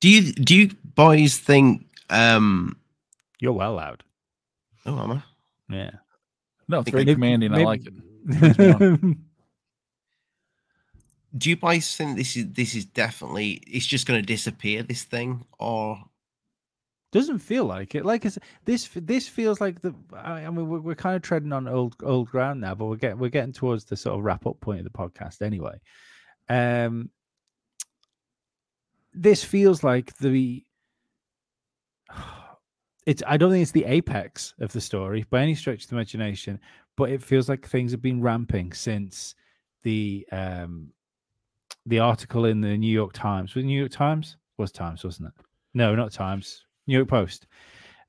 Do 0.00 0.08
you 0.08 0.32
do 0.32 0.56
you 0.56 0.70
boys 0.84 1.38
think? 1.38 1.86
Um, 2.10 2.76
You're 3.40 3.52
well 3.52 3.74
loud. 3.74 4.02
oh, 4.84 4.98
am 4.98 5.12
I? 5.12 5.22
Yeah. 5.74 5.90
No, 6.68 6.80
it's 6.80 6.86
Think 6.86 6.92
very 6.94 7.04
maybe- 7.04 7.14
commanding. 7.14 7.54
I 7.54 7.62
like 7.64 7.82
it. 7.86 7.94
Turns 8.40 8.58
me 8.58 8.72
on. 8.72 9.18
do 11.36 11.48
you 11.50 11.56
guys 11.56 11.96
think 11.96 12.16
this 12.16 12.36
is 12.36 12.46
this 12.52 12.74
is 12.74 12.84
definitely 12.84 13.62
it's 13.66 13.86
just 13.86 14.06
going 14.06 14.20
to 14.20 14.26
disappear 14.26 14.82
this 14.82 15.04
thing 15.04 15.44
or 15.58 15.98
Doesn't 17.12 17.40
feel 17.40 17.66
like 17.66 17.94
it. 17.94 18.06
Like 18.06 18.24
it's, 18.24 18.38
this, 18.64 18.88
this 18.94 19.28
feels 19.28 19.60
like 19.60 19.82
the. 19.82 19.94
I 20.16 20.48
mean, 20.48 20.66
we're, 20.66 20.80
we're 20.80 20.94
kind 20.94 21.14
of 21.14 21.20
treading 21.20 21.52
on 21.52 21.68
old 21.68 21.94
old 22.02 22.30
ground 22.30 22.62
now, 22.62 22.74
but 22.74 22.86
we're 22.86 22.96
getting 22.96 23.18
we're 23.18 23.28
getting 23.28 23.52
towards 23.52 23.84
the 23.84 23.96
sort 23.96 24.18
of 24.18 24.24
wrap 24.24 24.46
up 24.46 24.58
point 24.60 24.78
of 24.78 24.84
the 24.84 24.90
podcast 24.90 25.42
anyway. 25.42 25.78
Um, 26.48 27.10
this 29.12 29.44
feels 29.44 29.84
like 29.84 30.16
the. 30.18 30.64
It's. 33.04 33.20
I 33.26 33.36
don't 33.36 33.50
think 33.50 33.62
it's 33.62 33.72
the 33.72 33.84
apex 33.84 34.54
of 34.60 34.70
the 34.70 34.80
story 34.80 35.26
by 35.28 35.42
any 35.42 35.56
stretch 35.56 35.82
of 35.82 35.90
the 35.90 35.96
imagination, 35.96 36.60
but 36.96 37.10
it 37.10 37.20
feels 37.20 37.48
like 37.48 37.66
things 37.66 37.90
have 37.90 38.00
been 38.00 38.22
ramping 38.22 38.72
since 38.72 39.34
the 39.82 40.24
um 40.30 40.92
the 41.86 41.98
article 41.98 42.44
in 42.44 42.60
the 42.60 42.76
New 42.76 42.92
York 42.92 43.12
Times. 43.12 43.56
Was 43.56 43.64
New 43.64 43.76
York 43.76 43.90
Times? 43.90 44.36
Was 44.56 44.70
Times, 44.70 45.02
wasn't 45.02 45.30
it? 45.30 45.44
No, 45.74 45.96
not 45.96 46.12
Times. 46.12 46.64
New 46.86 46.94
York 46.94 47.08
Post. 47.08 47.46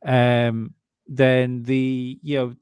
Um, 0.06 0.74
then 1.08 1.64
the 1.64 2.20
you 2.22 2.38
know 2.38 2.56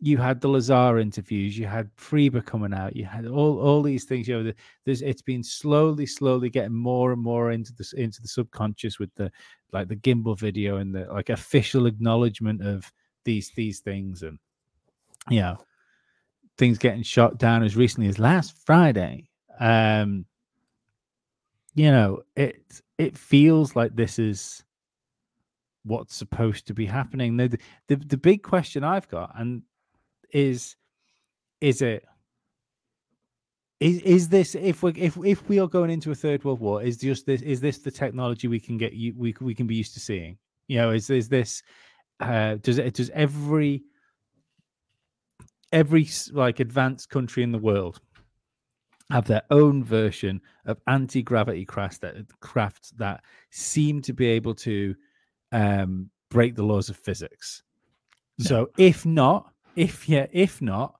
you 0.00 0.18
had 0.18 0.40
the 0.40 0.48
Lazar 0.48 0.98
interviews, 0.98 1.58
you 1.58 1.66
had 1.66 1.90
Fravor 1.96 2.44
coming 2.44 2.74
out, 2.74 2.94
you 2.94 3.04
had 3.04 3.26
all 3.26 3.58
all 3.60 3.82
these 3.82 4.04
things. 4.04 4.28
You 4.28 4.42
know, 4.42 4.52
there's 4.84 5.02
it's 5.02 5.22
been 5.22 5.42
slowly, 5.42 6.06
slowly 6.06 6.50
getting 6.50 6.74
more 6.74 7.12
and 7.12 7.22
more 7.22 7.52
into 7.52 7.72
the 7.72 7.90
into 7.96 8.20
the 8.20 8.28
subconscious 8.28 8.98
with 8.98 9.14
the 9.14 9.30
like 9.72 9.88
the 9.88 9.96
gimbal 9.96 10.38
video 10.38 10.76
and 10.76 10.94
the 10.94 11.06
like 11.12 11.30
official 11.30 11.86
acknowledgement 11.86 12.62
of 12.62 12.90
these 13.24 13.50
these 13.56 13.80
things 13.80 14.22
and 14.22 14.38
you 15.30 15.40
know 15.40 15.58
things 16.58 16.78
getting 16.78 17.02
shot 17.02 17.38
down 17.38 17.62
as 17.62 17.76
recently 17.76 18.08
as 18.08 18.18
last 18.18 18.54
Friday. 18.64 19.28
Um, 19.58 20.26
you 21.74 21.90
know, 21.90 22.22
it 22.36 22.62
it 22.98 23.16
feels 23.16 23.74
like 23.74 23.94
this 23.94 24.18
is 24.18 24.62
what's 25.86 26.14
supposed 26.14 26.66
to 26.66 26.74
be 26.74 26.86
happening. 26.86 27.36
The, 27.36 27.58
the 27.88 27.96
the 27.96 28.16
big 28.16 28.42
question 28.42 28.84
I've 28.84 29.08
got 29.08 29.32
and 29.38 29.62
is 30.32 30.76
is 31.60 31.82
it 31.82 32.04
is 33.80 34.00
is 34.00 34.28
this 34.28 34.54
if 34.54 34.82
we 34.82 34.92
if 34.92 35.16
if 35.24 35.48
we 35.48 35.58
are 35.60 35.68
going 35.68 35.90
into 35.90 36.10
a 36.10 36.14
third 36.14 36.44
world 36.44 36.60
war 36.60 36.82
is 36.82 36.96
just 36.96 37.26
this 37.26 37.42
is 37.42 37.60
this 37.60 37.78
the 37.78 37.90
technology 37.90 38.48
we 38.48 38.60
can 38.60 38.76
get 38.76 38.94
you 38.94 39.14
we 39.16 39.34
we 39.40 39.54
can 39.54 39.66
be 39.66 39.74
used 39.74 39.94
to 39.94 40.00
seeing 40.00 40.36
you 40.68 40.78
know 40.78 40.90
is 40.90 41.10
is 41.10 41.28
this 41.28 41.62
uh 42.20 42.54
does 42.56 42.78
it 42.78 42.94
does 42.94 43.10
every 43.10 43.84
every 45.72 46.08
like 46.32 46.60
advanced 46.60 47.10
country 47.10 47.42
in 47.42 47.52
the 47.52 47.58
world 47.58 48.00
have 49.10 49.26
their 49.26 49.42
own 49.50 49.84
version 49.84 50.40
of 50.64 50.80
anti-gravity 50.88 51.64
craft 51.64 52.00
that 52.00 52.16
crafts 52.40 52.90
that 52.96 53.22
seem 53.50 54.00
to 54.02 54.12
be 54.12 54.26
able 54.26 54.54
to 54.54 54.94
um 55.56 56.10
break 56.30 56.54
the 56.54 56.62
laws 56.62 56.90
of 56.90 56.96
physics. 56.96 57.62
So 58.38 58.68
if 58.76 59.06
not 59.06 59.52
if 59.74 60.08
yeah 60.08 60.26
if 60.32 60.60
not 60.60 60.94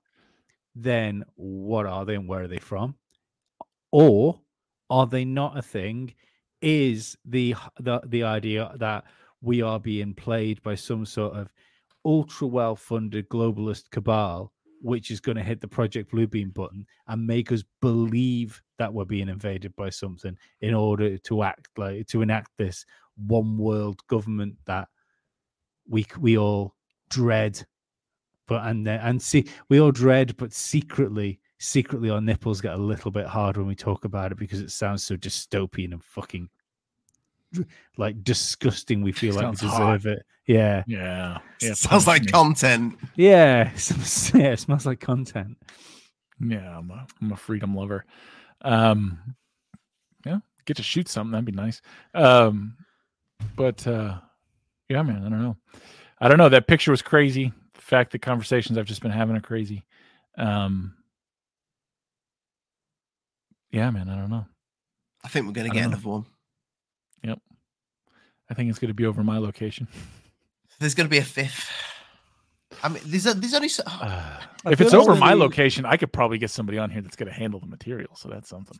then 0.75 1.23
what 1.35 1.85
are 1.85 2.05
they 2.05 2.15
and 2.15 2.27
where 2.27 2.43
are 2.43 2.47
they 2.47 2.57
from? 2.57 2.95
Or 3.91 4.39
are 4.89 5.07
they 5.07 5.25
not 5.25 5.57
a 5.57 5.61
thing? 5.61 6.13
Is 6.61 7.15
the 7.23 7.55
the 7.79 8.01
the 8.07 8.23
idea 8.23 8.73
that 8.77 9.03
we 9.41 9.61
are 9.61 9.79
being 9.79 10.15
played 10.15 10.61
by 10.63 10.73
some 10.73 11.05
sort 11.05 11.35
of 11.35 11.53
ultra 12.03 12.47
well 12.47 12.75
funded 12.75 13.29
globalist 13.29 13.91
cabal 13.91 14.51
which 14.81 15.09
is 15.11 15.19
going 15.19 15.35
to 15.35 15.43
hit 15.43 15.59
the 15.59 15.67
project 15.67 16.11
bluebeam 16.11 16.53
button 16.53 16.85
and 17.07 17.25
make 17.25 17.51
us 17.51 17.63
believe 17.81 18.61
that 18.77 18.93
we're 18.93 19.05
being 19.05 19.29
invaded 19.29 19.75
by 19.75 19.89
something 19.89 20.37
in 20.61 20.73
order 20.73 21.17
to 21.17 21.43
act 21.43 21.67
like 21.77 22.07
to 22.07 22.21
enact 22.21 22.51
this 22.57 22.85
one 23.25 23.57
world 23.57 23.99
government 24.07 24.55
that 24.65 24.87
we 25.89 26.05
we 26.19 26.37
all 26.37 26.75
dread 27.09 27.65
but 28.47 28.65
and 28.67 28.87
and 28.87 29.21
see 29.21 29.45
we 29.69 29.79
all 29.79 29.91
dread 29.91 30.35
but 30.37 30.53
secretly 30.53 31.39
secretly 31.59 32.09
our 32.09 32.21
nipples 32.21 32.61
get 32.61 32.73
a 32.73 32.77
little 32.77 33.09
bit 33.11 33.25
hard 33.25 33.57
when 33.57 33.65
we 33.67 33.75
talk 33.75 34.05
about 34.05 34.31
it 34.31 34.37
because 34.37 34.59
it 34.59 34.69
sounds 34.71 35.03
so 35.03 35.15
dystopian 35.17 35.91
and 35.93 36.03
fucking 36.03 36.49
like 37.97 38.23
disgusting 38.23 39.01
we 39.01 39.11
feel 39.11 39.33
like 39.33 39.49
we 39.49 39.55
Sounds 39.55 39.61
hot. 39.73 39.93
deserve 39.97 40.05
it 40.17 40.25
yeah 40.47 40.83
Yeah. 40.85 41.39
yeah 41.61 41.73
sounds 41.73 42.05
like 42.07 42.23
me. 42.25 42.31
content 42.31 42.97
yeah 43.15 43.71
yeah 44.35 44.51
it 44.51 44.59
smells 44.59 44.85
like 44.85 44.99
content 44.99 45.57
Yeah, 46.39 46.77
I'm 46.77 46.91
a, 46.91 47.07
I'm 47.21 47.31
a 47.31 47.35
freedom 47.35 47.73
lover. 47.75 48.05
Um, 48.61 49.17
yeah, 50.23 50.37
get 50.65 50.77
to 50.77 50.83
shoot 50.83 51.07
something. 51.09 51.31
That'd 51.31 51.45
be 51.45 51.51
nice. 51.51 51.81
Um, 52.13 52.75
but 53.55 53.85
uh, 53.87 54.19
yeah, 54.89 55.01
man, 55.01 55.23
I 55.25 55.29
don't 55.29 55.41
know. 55.41 55.57
I 56.19 56.27
don't 56.27 56.37
know. 56.37 56.49
That 56.49 56.67
picture 56.67 56.91
was 56.91 57.01
crazy. 57.01 57.51
The 57.73 57.81
fact 57.81 58.11
that 58.11 58.19
conversations 58.19 58.77
I've 58.77 58.85
just 58.85 59.01
been 59.01 59.11
having 59.11 59.35
are 59.35 59.41
crazy. 59.41 59.83
Um, 60.37 60.95
yeah, 63.71 63.89
man, 63.91 64.09
I 64.09 64.15
don't 64.15 64.29
know. 64.29 64.45
i 65.23 65.27
think 65.27 65.45
we're 65.45 65.51
going 65.53 65.69
to 65.69 65.73
get 65.75 65.85
another 65.85 66.07
one 66.07 66.25
Yep. 67.23 67.39
I 68.49 68.53
think 68.53 68.69
it's 68.69 68.79
going 68.79 68.89
to 68.89 68.93
be 68.93 69.05
over 69.05 69.23
my 69.23 69.39
location. 69.39 69.87
there's 70.79 70.93
going 70.93 71.07
to 71.07 71.11
be 71.11 71.17
a 71.17 71.23
fifth 71.23 71.69
i 72.83 72.89
mean 72.89 73.01
there's, 73.05 73.25
a, 73.25 73.33
there's 73.33 73.53
only 73.53 73.69
so, 73.69 73.83
I 73.87 74.71
if 74.71 74.81
it's 74.81 74.93
over 74.93 75.15
my 75.15 75.33
location, 75.33 75.85
I 75.85 75.97
could 75.97 76.11
probably 76.11 76.37
get 76.37 76.51
somebody 76.51 76.77
on 76.77 76.89
here 76.89 77.01
that's 77.01 77.15
going 77.15 77.31
to 77.31 77.33
handle 77.33 77.59
the 77.59 77.67
material. 77.67 78.15
So 78.15 78.29
that's 78.29 78.49
something. 78.49 78.77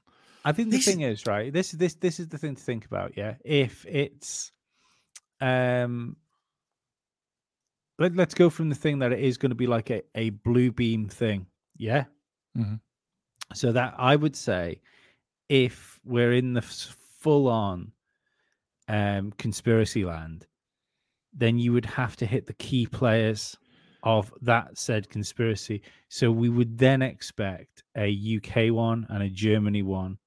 I 0.47 0.53
think 0.53 0.69
the 0.71 0.77
This- 0.77 0.85
thing 0.85 1.01
is 1.01 1.25
right. 1.25 1.51
This 1.51 1.71
this 1.71 1.95
this 1.95 2.19
is 2.19 2.27
the 2.29 2.37
thing 2.37 2.55
to 2.55 2.61
think 2.63 2.85
about. 2.85 3.17
Yeah, 3.17 3.35
if 3.43 3.85
it's 3.85 4.51
um, 5.41 6.15
let, 7.99 8.15
let's 8.15 8.33
go 8.33 8.49
from 8.49 8.69
the 8.69 8.75
thing 8.75 8.99
that 8.99 9.11
it 9.11 9.19
is 9.19 9.37
going 9.37 9.49
to 9.51 9.55
be 9.55 9.67
like 9.67 9.89
a 9.89 10.01
a 10.15 10.29
blue 10.29 10.71
beam 10.71 11.07
thing. 11.09 11.47
Yeah. 11.75 12.05
Mhm. 12.57 12.79
So 13.53 13.71
that 13.71 13.95
I 13.97 14.15
would 14.15 14.35
say, 14.35 14.81
if 15.49 15.99
we're 16.03 16.33
in 16.33 16.53
the 16.53 16.61
full 16.61 17.47
on 17.47 17.91
um 18.87 19.31
conspiracy 19.37 20.05
land, 20.05 20.47
then 21.33 21.57
you 21.59 21.73
would 21.73 21.85
have 21.85 22.15
to 22.17 22.25
hit 22.25 22.45
the 22.47 22.53
key 22.53 22.85
players 22.87 23.57
of 24.03 24.33
that 24.41 24.77
said 24.77 25.09
conspiracy. 25.09 25.81
So 26.09 26.31
we 26.31 26.49
would 26.49 26.77
then 26.77 27.01
expect 27.01 27.83
a 27.97 28.07
UK 28.09 28.71
one 28.73 29.05
and 29.09 29.23
a 29.23 29.29
Germany 29.29 29.81
one, 29.83 30.17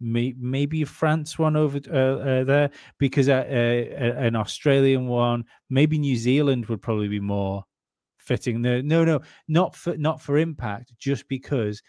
may, 0.00 0.34
maybe 0.38 0.84
France 0.84 1.38
one 1.38 1.56
over 1.56 1.78
uh, 1.92 1.96
uh, 1.96 2.44
there, 2.44 2.70
because 2.98 3.28
uh, 3.28 3.44
uh, 3.48 4.14
an 4.18 4.36
Australian 4.36 5.06
one, 5.06 5.44
maybe 5.68 5.98
New 5.98 6.16
Zealand 6.16 6.66
would 6.66 6.82
probably 6.82 7.08
be 7.08 7.20
more 7.20 7.64
fitting. 8.18 8.62
No, 8.62 8.80
no, 8.80 9.04
no, 9.04 9.20
not 9.48 9.74
for 9.76 9.96
not 9.96 10.20
for 10.20 10.38
impact, 10.38 10.92
just 10.98 11.26
because 11.28 11.82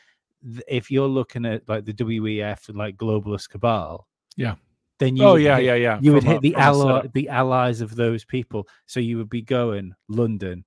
if 0.68 0.90
you're 0.90 1.08
looking 1.08 1.46
at 1.46 1.62
like 1.70 1.86
the 1.86 1.94
WEF 1.94 2.68
and 2.70 2.78
like 2.78 2.98
globalist 2.98 3.50
cabal, 3.50 4.08
Yeah. 4.38 4.56
then 4.98 5.16
you 5.16 5.24
oh 5.24 5.34
would 5.34 5.44
yeah, 5.44 5.58
hit- 5.58 5.66
yeah, 5.66 5.76
yeah. 5.76 6.00
you 6.02 6.14
would 6.14 6.24
From 6.24 6.32
a- 6.32 6.34
hit 6.34 6.42
the 6.42 6.56
ally, 6.56 7.08
the 7.14 7.30
allies 7.30 7.82
of 7.82 7.96
those 7.96 8.26
people. 8.26 8.68
So 8.88 9.00
you 9.00 9.18
would 9.20 9.30
be 9.30 9.44
going 9.44 9.94
London, 10.10 10.66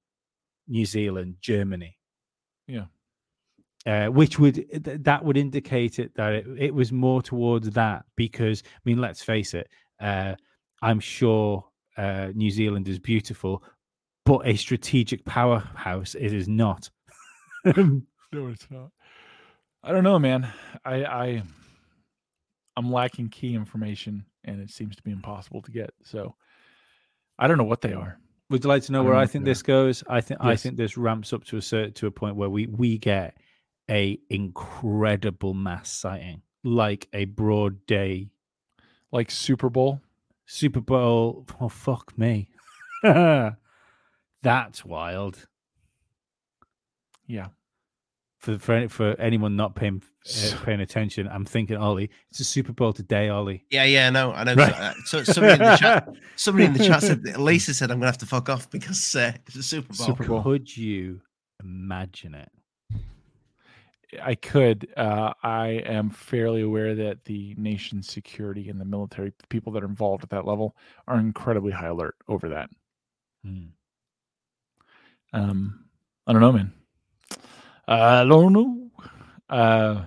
New 0.69 0.85
Zealand, 0.87 1.37
Germany. 1.41 1.99
Yeah. 2.69 2.85
Uh, 3.87 4.07
which 4.07 4.39
would 4.39 4.55
th- 4.55 5.01
that 5.03 5.23
would 5.23 5.37
indicate 5.37 5.99
it 5.99 6.15
that 6.15 6.33
it, 6.33 6.47
it 6.59 6.75
was 6.75 6.91
more 6.91 7.21
towards 7.21 7.69
that 7.71 8.03
because 8.17 8.63
I 8.65 8.81
mean 8.87 8.99
let's 8.99 9.23
face 9.23 9.53
it 9.53 9.69
uh, 10.01 10.37
I'm 10.81 11.01
sure 11.01 11.67
uh, 11.99 12.29
New 12.35 12.51
Zealand 12.51 12.89
is 12.89 12.99
beautiful 12.99 13.63
but 14.25 14.47
a 14.47 14.57
strategic 14.57 15.23
powerhouse 15.27 16.15
it 16.15 16.33
is 16.33 16.49
not 16.49 16.89
No, 18.35 18.49
it's 18.49 18.67
not. 18.69 18.91
I 19.85 19.93
don't 19.93 20.03
know, 20.03 20.19
man. 20.19 20.53
I, 20.85 21.05
I 21.05 21.43
I'm 22.77 22.91
lacking 22.91 23.29
key 23.29 23.55
information 23.55 24.25
and 24.43 24.61
it 24.61 24.71
seems 24.71 24.97
to 24.97 25.03
be 25.03 25.13
impossible 25.13 25.63
to 25.63 25.71
get. 25.71 25.91
So 26.03 26.35
I 27.39 27.47
don't 27.47 27.59
know 27.59 27.65
what 27.65 27.81
they 27.81 27.93
are. 27.93 28.19
Would 28.51 28.65
you 28.65 28.69
like 28.69 28.83
to 28.85 28.93
know 28.93 29.03
I 29.03 29.05
where 29.05 29.15
I 29.15 29.27
think 29.27 29.45
this 29.45 29.63
goes? 29.63 30.03
I 30.09 30.21
think 30.21 30.41
I 30.43 30.57
think 30.57 30.77
this 30.77 30.97
ramps 30.97 31.33
up 31.33 31.45
to 31.45 31.57
a 31.57 31.63
certain 31.63 31.93
to 31.95 32.09
a 32.09 32.11
point 32.11 32.35
where 32.35 32.51
we 32.51 32.67
we 32.67 32.99
get 32.99 33.37
a 33.91 34.19
incredible 34.31 35.55
mass 35.55 35.91
sighting, 35.91 36.43
like 36.63 37.09
a 37.13 37.25
broad 37.27 37.85
day 37.87 38.29
Like 39.13 39.31
Super 39.31 39.69
Bowl. 39.71 40.01
Super 40.47 40.81
Bowl. 40.81 41.47
Oh 41.61 41.69
fuck 41.69 42.17
me, 42.19 42.49
that's 44.43 44.85
wild. 44.85 45.47
Yeah. 47.27 47.49
For 48.41 48.59
for 48.59 48.89
for 48.91 49.19
anyone 49.19 49.57
not 49.57 49.75
paying 49.75 50.03
uh, 50.27 50.57
paying 50.65 50.81
attention, 50.81 51.27
I'm 51.29 51.47
thinking 51.47 51.79
Ollie. 51.79 52.11
It's 52.31 52.41
a 52.41 52.45
Super 52.45 52.73
Bowl 52.75 52.93
today, 52.93 53.31
Ollie. 53.31 53.65
yeah 53.71 53.85
yeah 53.85 54.11
no 54.11 54.33
i 54.33 54.45
know 54.45 54.55
Right. 54.55 54.73
uh, 54.75 54.93
so 55.07 55.23
somebody 55.25 55.55
in 55.55 55.59
the 55.71 55.77
chat 55.79 56.09
somebody 56.37 56.67
in 56.67 56.73
the 56.75 56.85
chat 56.85 57.01
said 57.03 57.23
lisa 57.39 57.73
said 57.73 57.91
i'm 57.91 57.97
gonna 57.99 58.07
have 58.07 58.19
to 58.19 58.27
fuck 58.27 58.51
off 58.51 58.69
because 58.69 59.15
uh, 59.17 59.33
it's 59.47 59.57
a 59.57 59.63
super 59.63 59.95
bowl 59.95 60.07
Super 60.07 60.25
Bowl. 60.27 60.43
Could 60.43 60.77
you 60.77 61.23
imagine 61.63 62.35
it? 62.35 62.51
I 64.23 64.35
could. 64.35 64.89
Uh, 64.97 65.33
I 65.43 65.69
am 65.87 66.11
fairly 66.11 66.63
aware 66.63 66.95
that 66.95 67.25
the 67.25 67.55
nation's 67.57 68.09
security 68.09 68.69
and 68.69 68.81
the 68.81 68.85
military 68.85 69.33
people 69.49 69.73
that 69.73 69.83
are 69.83 69.87
involved 69.89 70.23
at 70.25 70.31
that 70.31 70.47
level 70.47 70.77
are 71.09 71.19
incredibly 71.19 71.73
high 71.73 71.89
alert 71.89 72.17
over 72.29 72.49
that. 72.51 72.71
Hmm. 73.45 73.65
Um, 75.33 75.85
I 76.27 76.33
don't 76.33 76.41
know, 76.41 76.53
man. 76.53 76.73
I 77.89 78.25
don't 78.25 78.53
know. 78.53 78.91
Uh, 79.51 80.05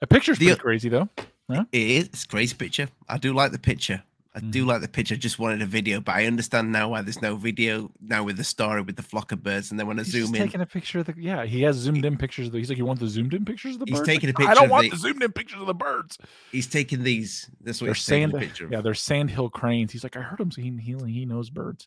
a 0.00 0.06
picture's 0.06 0.38
The- 0.38 0.46
pretty 0.46 0.60
crazy 0.60 0.88
though. 0.88 1.08
It 1.50 1.66
is. 1.72 2.04
It's 2.06 2.24
a 2.24 2.28
crazy 2.28 2.54
picture. 2.56 2.88
I 3.08 3.18
do 3.18 3.34
like 3.34 3.52
the 3.52 3.58
picture. 3.58 4.02
I 4.36 4.40
do 4.40 4.64
Mhm. 4.64 4.68
like 4.68 4.80
the 4.80 4.88
picture. 4.88 5.14
I 5.14 5.18
just 5.18 5.38
wanted 5.38 5.62
a 5.62 5.66
video, 5.66 6.00
but 6.00 6.16
I 6.16 6.26
understand 6.26 6.72
now 6.72 6.88
why 6.88 7.02
there's 7.02 7.22
no 7.22 7.36
video 7.36 7.92
now 8.00 8.24
with 8.24 8.36
the 8.36 8.42
story 8.42 8.82
with 8.82 8.96
the 8.96 9.02
flock 9.02 9.30
of 9.30 9.42
birds. 9.44 9.70
And 9.70 9.78
then 9.78 9.86
when 9.86 10.00
I 10.00 10.02
He's 10.02 10.10
zoom 10.12 10.34
in, 10.34 10.42
taking 10.42 10.60
a 10.60 10.66
picture 10.66 10.98
of 10.98 11.06
the. 11.06 11.14
Yeah, 11.16 11.44
he 11.44 11.62
has 11.62 11.76
zoomed 11.76 12.04
in 12.04 12.16
pictures. 12.16 12.46
Of 12.48 12.52
the, 12.52 12.58
he's 12.58 12.68
like, 12.68 12.78
you 12.78 12.84
want 12.84 12.98
the 12.98 13.06
zoomed 13.06 13.32
in 13.32 13.44
pictures 13.44 13.74
of 13.74 13.80
the 13.80 13.84
He's 13.86 13.98
birds? 14.00 14.08
He's 14.08 14.16
taking 14.16 14.30
a 14.30 14.32
picture 14.32 14.50
I 14.50 14.54
don't 14.54 14.68
want 14.70 14.84
the- 14.90 14.96
the 14.96 15.02
zoomed 15.02 15.22
in 15.22 15.30
pictures 15.30 15.60
of 15.60 15.66
the 15.68 15.74
birds. 15.74 16.18
he's 16.50 16.66
taking 16.66 17.04
these. 17.04 17.48
That's 17.60 17.80
what 17.80 17.86
They're 17.86 17.94
sand. 17.94 18.34
a 18.34 18.38
picture. 18.38 18.68
Yeah, 18.72 18.80
they're 18.80 18.94
sandhill 18.94 19.50
cranes. 19.50 19.92
He's 19.92 20.02
like, 20.02 20.16
I 20.16 20.20
heard 20.22 20.40
him. 20.40 20.50
So 20.50 20.60
he 20.62 20.70
he, 20.78 20.96
he 21.12 21.24
knows 21.26 21.48
birds. 21.50 21.86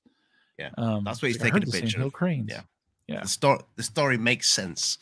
Yeah, 0.57 0.69
um, 0.77 1.03
that's 1.03 1.21
what 1.21 1.27
he's 1.27 1.39
like, 1.41 1.51
taking 1.53 1.67
a 1.67 1.71
picture 1.71 1.89
Sandhill 1.89 2.11
cranes. 2.11 2.49
Yeah. 2.49 2.61
yeah. 3.07 3.21
The 3.23 3.27
story. 3.27 3.59
The 3.75 3.83
story 3.83 4.17
makes 4.17 4.47
sense. 4.49 4.97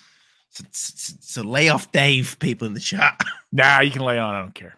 So, 0.49 0.63
so, 0.72 1.13
so 1.22 1.41
lay 1.43 1.69
off 1.69 1.91
Dave, 1.91 2.38
people 2.39 2.65
in 2.65 2.73
the 2.73 2.80
chat. 2.80 3.22
Nah, 3.51 3.80
you 3.81 3.91
can 3.91 4.01
lay 4.01 4.17
on. 4.19 4.35
I 4.35 4.41
don't 4.41 4.53
care. 4.55 4.76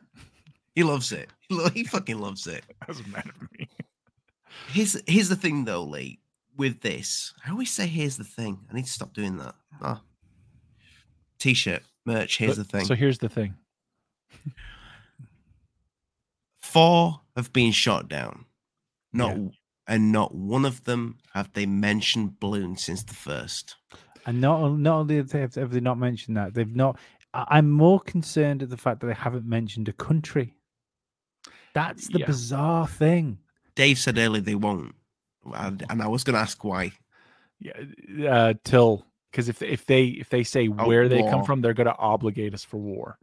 He 0.78 0.84
loves 0.84 1.12
it. 1.12 1.32
He, 1.50 1.56
lo- 1.56 1.70
he 1.74 1.84
fucking 1.84 2.20
loves 2.20 2.46
it. 2.46 2.64
Doesn't 2.88 3.12
matter 3.12 3.32
to 3.32 3.48
me. 3.58 3.68
Here's 4.68 4.96
here's 5.08 5.28
the 5.28 5.36
thing 5.36 5.66
though, 5.66 5.82
Lee. 5.82 6.20
With 6.56 6.82
this, 6.82 7.34
I 7.44 7.50
always 7.50 7.72
say 7.72 7.88
here's 7.88 8.16
the 8.18 8.24
thing. 8.24 8.60
I 8.70 8.76
need 8.76 8.86
to 8.86 8.92
stop 8.92 9.12
doing 9.12 9.38
that. 9.38 9.56
Ah. 9.82 10.02
T-shirt 11.40 11.82
merch. 12.06 12.38
Here's 12.38 12.58
But- 12.58 12.68
the 12.68 12.78
thing. 12.78 12.86
So 12.86 12.94
here's 12.94 13.18
the 13.18 13.28
thing. 13.30 13.56
Four 16.62 17.22
have 17.36 17.52
been 17.54 17.72
shot 17.72 18.08
down. 18.08 18.46
Not 19.12 19.36
and 19.88 20.12
not 20.12 20.36
one 20.36 20.64
of 20.64 20.84
them 20.84 21.18
have 21.34 21.54
they 21.54 21.66
mentioned 21.66 22.40
balloons 22.40 22.84
since 22.84 23.02
the 23.04 23.16
first. 23.16 23.78
And 24.28 24.40
not 24.42 24.78
not 24.78 25.00
only 25.00 25.16
have 25.18 25.30
they, 25.30 25.40
have 25.40 25.72
they 25.72 25.80
not 25.80 25.98
mentioned 25.98 26.38
that, 26.38 26.54
they've 26.54 26.76
not. 26.76 27.00
I'm 27.34 27.72
more 27.72 28.00
concerned 28.00 28.62
at 28.62 28.70
the 28.70 28.78
fact 28.78 29.00
that 29.00 29.08
they 29.08 29.14
haven't 29.16 29.46
mentioned 29.46 29.88
a 29.90 29.94
country. 29.94 30.54
That's 31.78 32.08
the 32.08 32.20
Yeah. 32.20 32.26
bizarre 32.26 32.88
thing. 32.88 33.38
Dave 33.76 34.00
said 34.00 34.18
earlier 34.18 34.42
they 34.42 34.56
won't, 34.56 34.96
and, 35.54 35.86
and 35.90 36.02
I 36.02 36.08
was 36.08 36.24
going 36.24 36.34
to 36.34 36.40
ask 36.40 36.64
why. 36.64 36.92
Yeah, 37.60 37.74
uh, 38.30 38.54
till 38.64 39.06
because 39.32 39.50
if 39.50 39.62
if 39.62 39.86
they 39.86 40.06
if 40.24 40.30
they 40.30 40.44
say 40.44 40.68
Oh, 40.70 40.88
where 40.88 41.08
they 41.08 41.22
come 41.24 41.44
from, 41.44 41.62
they're 41.62 41.74
going 41.74 41.88
to 41.94 41.96
obligate 41.98 42.54
us 42.54 42.64
for 42.64 42.78
war. 42.78 43.18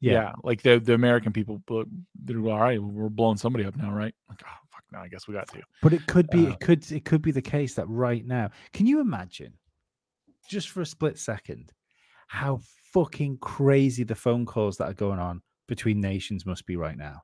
Yeah. 0.00 0.12
Yeah. 0.12 0.32
like 0.42 0.62
the 0.62 0.78
the 0.80 0.94
American 0.94 1.32
people, 1.32 1.58
blo- 1.66 1.84
they're 2.24 2.38
all 2.40 2.58
right. 2.60 2.82
We're 2.82 3.08
blowing 3.10 3.36
somebody 3.36 3.64
up 3.66 3.76
now, 3.76 3.92
right? 3.92 4.14
Like, 4.28 4.42
oh 4.46 4.58
fuck, 4.72 4.84
now 4.92 5.02
I 5.02 5.08
guess 5.08 5.28
we 5.28 5.34
got 5.34 5.48
to. 5.48 5.60
But 5.82 5.92
it 5.92 6.06
could 6.06 6.28
be 6.30 6.46
Uh, 6.46 6.50
it 6.52 6.60
could 6.60 6.90
it 6.90 7.04
could 7.04 7.22
be 7.22 7.32
the 7.32 7.42
case 7.42 7.74
that 7.74 7.86
right 7.88 8.24
now, 8.26 8.50
can 8.72 8.86
you 8.86 9.00
imagine, 9.00 9.52
just 10.48 10.70
for 10.70 10.80
a 10.80 10.86
split 10.86 11.18
second, 11.18 11.72
how 12.28 12.60
fucking 12.92 13.38
crazy 13.38 14.02
the 14.04 14.14
phone 14.16 14.46
calls 14.46 14.76
that 14.78 14.88
are 14.90 14.94
going 14.94 15.18
on 15.20 15.42
between 15.68 16.00
nations 16.00 16.44
must 16.46 16.64
be 16.66 16.76
right 16.76 16.96
now? 16.96 17.22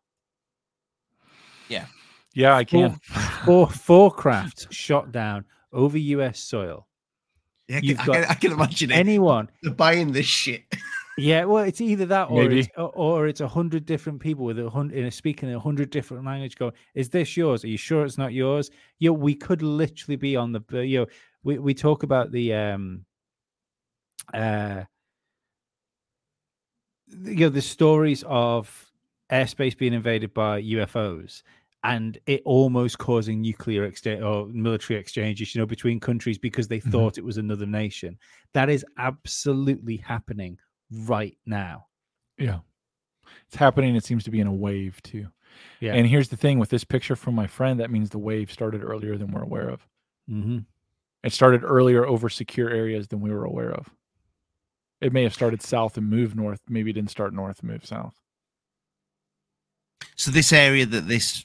Yeah, 1.68 1.86
Yeah, 2.34 2.54
I 2.56 2.64
can. 2.64 2.98
Four 3.44 4.10
craft 4.12 4.72
shot 4.72 5.12
down 5.12 5.44
over 5.72 5.98
US 5.98 6.38
soil. 6.38 6.86
Yeah, 7.68 7.76
I 7.76 7.80
You've 7.80 7.98
can, 7.98 8.10
I, 8.10 8.14
can, 8.14 8.22
got 8.22 8.30
I 8.30 8.34
can 8.34 8.52
imagine 8.52 8.90
it. 8.90 8.94
Anyone 8.94 9.50
They're 9.62 9.72
buying 9.72 10.12
this 10.12 10.26
shit. 10.26 10.64
Yeah, 11.18 11.44
well, 11.44 11.64
it's 11.64 11.80
either 11.80 12.04
that 12.06 12.30
or 12.30 12.42
Maybe. 12.42 12.60
it's, 12.60 12.68
or, 12.76 12.90
or 12.94 13.26
it's 13.26 13.40
a 13.40 13.48
hundred 13.48 13.86
different 13.86 14.20
people 14.20 14.44
with 14.44 14.58
a 14.58 14.68
hundred 14.68 14.98
in 14.98 15.06
a 15.06 15.10
speaking 15.10 15.52
a 15.52 15.58
hundred 15.58 15.88
different 15.90 16.26
language. 16.26 16.56
Going, 16.56 16.72
is 16.94 17.08
this 17.08 17.36
yours? 17.36 17.64
Are 17.64 17.68
you 17.68 17.78
sure 17.78 18.04
it's 18.04 18.18
not 18.18 18.34
yours? 18.34 18.70
Yeah, 18.98 19.10
we 19.10 19.34
could 19.34 19.62
literally 19.62 20.16
be 20.16 20.36
on 20.36 20.52
the. 20.52 20.62
You 20.84 21.00
know, 21.00 21.06
we 21.42 21.58
we 21.58 21.72
talk 21.72 22.02
about 22.02 22.32
the 22.32 22.52
um, 22.52 23.06
uh, 24.34 24.82
you 27.08 27.36
know, 27.36 27.48
the 27.48 27.62
stories 27.62 28.22
of 28.26 28.85
airspace 29.30 29.76
being 29.76 29.92
invaded 29.92 30.32
by 30.34 30.62
UFOs 30.62 31.42
and 31.84 32.18
it 32.26 32.42
almost 32.44 32.98
causing 32.98 33.40
nuclear 33.40 33.84
exchange 33.84 34.22
or 34.22 34.46
military 34.48 34.98
exchanges, 34.98 35.54
you 35.54 35.60
know, 35.60 35.66
between 35.66 36.00
countries 36.00 36.38
because 36.38 36.66
they 36.68 36.80
Mhm. 36.80 36.90
thought 36.90 37.18
it 37.18 37.24
was 37.24 37.36
another 37.38 37.66
nation. 37.66 38.18
That 38.54 38.68
is 38.70 38.84
absolutely 38.98 39.96
happening 39.98 40.58
right 40.90 41.36
now. 41.46 41.86
Yeah. 42.38 42.60
It's 43.46 43.56
happening. 43.56 43.94
It 43.96 44.04
seems 44.04 44.24
to 44.24 44.30
be 44.30 44.40
in 44.40 44.46
a 44.46 44.54
wave 44.54 45.00
too. 45.02 45.28
Yeah. 45.80 45.94
And 45.94 46.06
here's 46.06 46.28
the 46.28 46.36
thing 46.36 46.58
with 46.58 46.70
this 46.70 46.84
picture 46.84 47.16
from 47.16 47.34
my 47.34 47.46
friend, 47.46 47.78
that 47.80 47.90
means 47.90 48.10
the 48.10 48.18
wave 48.18 48.50
started 48.52 48.82
earlier 48.82 49.16
than 49.16 49.30
we're 49.32 49.42
aware 49.42 49.68
of. 49.68 49.86
hmm 50.28 50.58
It 51.22 51.32
started 51.32 51.62
earlier 51.64 52.06
over 52.06 52.28
secure 52.28 52.70
areas 52.70 53.08
than 53.08 53.20
we 53.20 53.30
were 53.30 53.44
aware 53.44 53.72
of. 53.72 53.90
It 55.00 55.12
may 55.12 55.22
have 55.24 55.34
started 55.34 55.62
south 55.62 55.96
and 55.98 56.08
moved 56.08 56.36
north. 56.36 56.60
Maybe 56.68 56.90
it 56.90 56.94
didn't 56.94 57.10
start 57.10 57.34
north 57.34 57.60
and 57.60 57.70
move 57.70 57.84
south. 57.86 58.20
So 60.16 60.30
this 60.30 60.52
area 60.52 60.86
that 60.86 61.08
this 61.08 61.44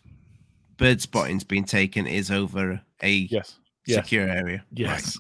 bird 0.78 1.02
spotting's 1.02 1.44
been 1.44 1.64
taken 1.66 2.08
is 2.08 2.32
over 2.32 2.82
a 3.04 3.12
Yes. 3.12 3.58
Yes. 3.86 3.98
secure 4.04 4.28
area. 4.28 4.64
Yes. 4.72 5.20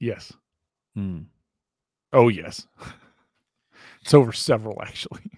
Yes. 0.00 0.32
Hmm. 0.94 1.20
Oh 2.12 2.28
yes. 2.28 2.66
it's 4.02 4.14
over 4.14 4.32
several 4.32 4.80
actually. 4.82 5.30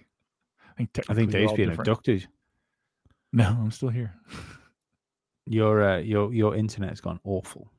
I 0.69 0.73
think, 0.77 0.89
I 1.09 1.13
think 1.13 1.31
technically 1.31 1.31
they're 1.31 1.41
Dave's 1.41 1.53
being 1.53 1.69
different. 1.69 1.87
abducted. 1.89 2.27
No, 3.33 3.47
I'm 3.47 3.71
still 3.71 3.89
here. 3.89 4.13
Your 5.47 5.83
uh, 5.83 5.97
your 5.97 6.33
your 6.33 6.55
internet's 6.55 7.01
gone 7.01 7.19
awful. 7.23 7.71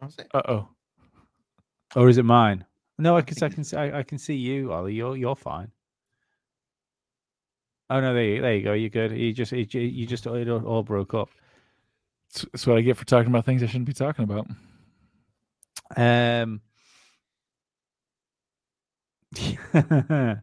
Right. 0.00 0.26
Uh 0.32 0.42
oh. 0.48 0.68
Or 1.96 2.08
is 2.08 2.18
it 2.18 2.24
mine? 2.24 2.64
No, 2.98 3.16
I 3.16 3.22
can 3.22 3.36
I 3.42 3.48
can 3.48 3.64
see 3.64 3.76
I, 3.76 4.00
I 4.00 4.02
can 4.02 4.18
see 4.18 4.34
you, 4.34 4.72
Ollie. 4.72 4.94
You're 4.94 5.16
you're 5.16 5.36
fine. 5.36 5.70
Oh 7.90 8.00
no, 8.00 8.14
there 8.14 8.24
you, 8.24 8.40
there 8.40 8.54
you 8.54 8.62
go. 8.62 8.72
You're 8.72 8.90
good. 8.90 9.12
You 9.12 9.32
just 9.32 9.52
it, 9.52 9.74
you 9.74 10.06
just 10.06 10.26
it 10.26 10.48
all, 10.48 10.82
broke 10.82 11.14
up. 11.14 11.30
That's 12.52 12.66
what 12.66 12.78
I 12.78 12.80
get 12.80 12.96
for 12.96 13.04
talking 13.04 13.30
about 13.30 13.44
things 13.44 13.62
I 13.62 13.66
shouldn't 13.66 13.86
be 13.86 13.92
talking 13.92 14.24
about. 14.24 14.46
Um. 15.96 16.60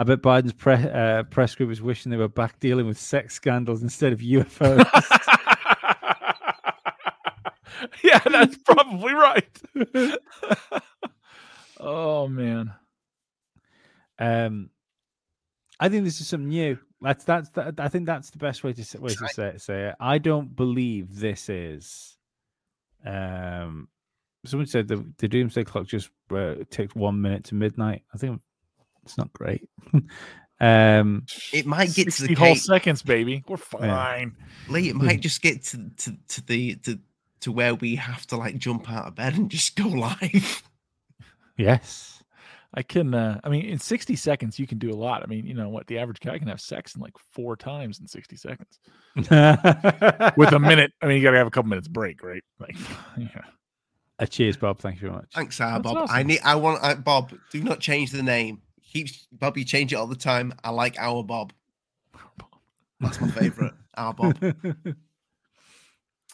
I 0.00 0.04
bet 0.04 0.22
Biden's 0.22 0.52
pre- 0.52 0.74
uh, 0.74 1.22
press 1.24 1.54
group 1.54 1.70
is 1.70 1.80
wishing 1.80 2.10
they 2.10 2.16
were 2.16 2.28
back 2.28 2.58
dealing 2.58 2.86
with 2.86 2.98
sex 2.98 3.34
scandals 3.34 3.82
instead 3.82 4.12
of 4.12 4.20
UFOs. 4.20 4.84
yeah, 8.02 8.18
that's 8.18 8.56
probably 8.58 9.12
right. 9.12 9.60
oh 11.80 12.28
man. 12.28 12.72
Um, 14.18 14.70
I 15.80 15.88
think 15.88 16.04
this 16.04 16.20
is 16.20 16.28
something 16.28 16.48
new. 16.48 16.78
That's 17.00 17.24
that's 17.24 17.48
that, 17.50 17.78
I 17.78 17.88
think 17.88 18.06
that's 18.06 18.30
the 18.30 18.38
best 18.38 18.64
way 18.64 18.72
to 18.72 18.84
say, 18.84 18.98
way 18.98 19.14
to 19.14 19.28
say 19.28 19.48
it, 19.48 19.60
say 19.60 19.88
it. 19.88 19.94
I 20.00 20.18
don't 20.18 20.54
believe 20.56 21.20
this 21.20 21.48
is. 21.48 22.16
Um, 23.06 23.88
someone 24.44 24.66
said 24.66 24.88
the 24.88 25.04
the 25.18 25.28
doomsday 25.28 25.64
clock 25.64 25.86
just 25.86 26.10
uh, 26.34 26.56
ticked 26.70 26.96
one 26.96 27.20
minute 27.20 27.44
to 27.44 27.54
midnight. 27.54 28.02
I 28.12 28.18
think 28.18 28.40
it's 29.04 29.16
not 29.16 29.32
great. 29.32 29.68
um, 30.60 31.24
It 31.52 31.66
might 31.66 31.94
get 31.94 32.12
to 32.12 32.26
the 32.26 32.34
whole 32.34 32.48
case, 32.48 32.66
seconds, 32.66 33.02
baby. 33.02 33.44
We're 33.46 33.56
fine. 33.58 34.36
Lee. 34.68 34.88
It 34.88 34.96
might 34.96 35.20
just 35.28 35.40
get 35.40 35.62
to, 35.66 35.90
to, 35.98 36.16
to 36.28 36.46
the 36.46 36.74
to, 36.76 36.98
to 37.40 37.52
where 37.52 37.76
we 37.76 37.94
have 37.96 38.26
to 38.28 38.36
like 38.36 38.58
jump 38.58 38.90
out 38.90 39.06
of 39.06 39.14
bed 39.14 39.34
and 39.34 39.50
just 39.50 39.76
go 39.76 39.86
live. 39.86 40.62
yes. 41.56 42.17
I 42.74 42.82
can 42.82 43.14
uh 43.14 43.40
I 43.42 43.48
mean 43.48 43.64
in 43.64 43.78
60 43.78 44.14
seconds 44.16 44.58
you 44.58 44.66
can 44.66 44.78
do 44.78 44.90
a 44.90 44.94
lot. 44.94 45.22
I 45.22 45.26
mean, 45.26 45.46
you 45.46 45.54
know 45.54 45.68
what, 45.68 45.86
the 45.86 45.98
average 45.98 46.20
guy 46.20 46.38
can 46.38 46.48
have 46.48 46.60
sex 46.60 46.94
in 46.94 47.00
like 47.00 47.16
four 47.32 47.56
times 47.56 48.00
in 48.00 48.06
60 48.06 48.36
seconds. 48.36 48.78
With 49.16 50.52
a 50.52 50.58
minute, 50.60 50.92
I 51.00 51.06
mean 51.06 51.16
you 51.16 51.22
gotta 51.22 51.38
have 51.38 51.46
a 51.46 51.50
couple 51.50 51.70
minutes 51.70 51.88
break, 51.88 52.22
right? 52.22 52.44
Like 52.58 52.76
yeah. 53.18 53.42
Uh, 54.20 54.26
cheers, 54.26 54.56
Bob. 54.56 54.80
Thank 54.80 54.96
you 54.96 55.02
very 55.02 55.12
much. 55.12 55.30
Thanks, 55.32 55.60
uh, 55.60 55.78
That's 55.78 55.82
Bob. 55.82 56.08
I 56.10 56.24
need. 56.24 56.40
I 56.44 56.56
want 56.56 56.80
uh, 56.82 56.96
Bob. 56.96 57.32
Do 57.52 57.62
not 57.62 57.78
change 57.78 58.10
the 58.10 58.22
name. 58.22 58.62
Keeps 58.82 59.28
Bob. 59.30 59.56
You 59.56 59.64
change 59.64 59.92
it 59.92 59.96
all 59.96 60.08
the 60.08 60.16
time. 60.16 60.52
I 60.64 60.70
like 60.70 60.98
our 60.98 61.22
Bob. 61.22 61.52
That's 63.00 63.20
my 63.20 63.28
favorite. 63.28 63.74
our 63.96 64.12
Bob. 64.12 64.36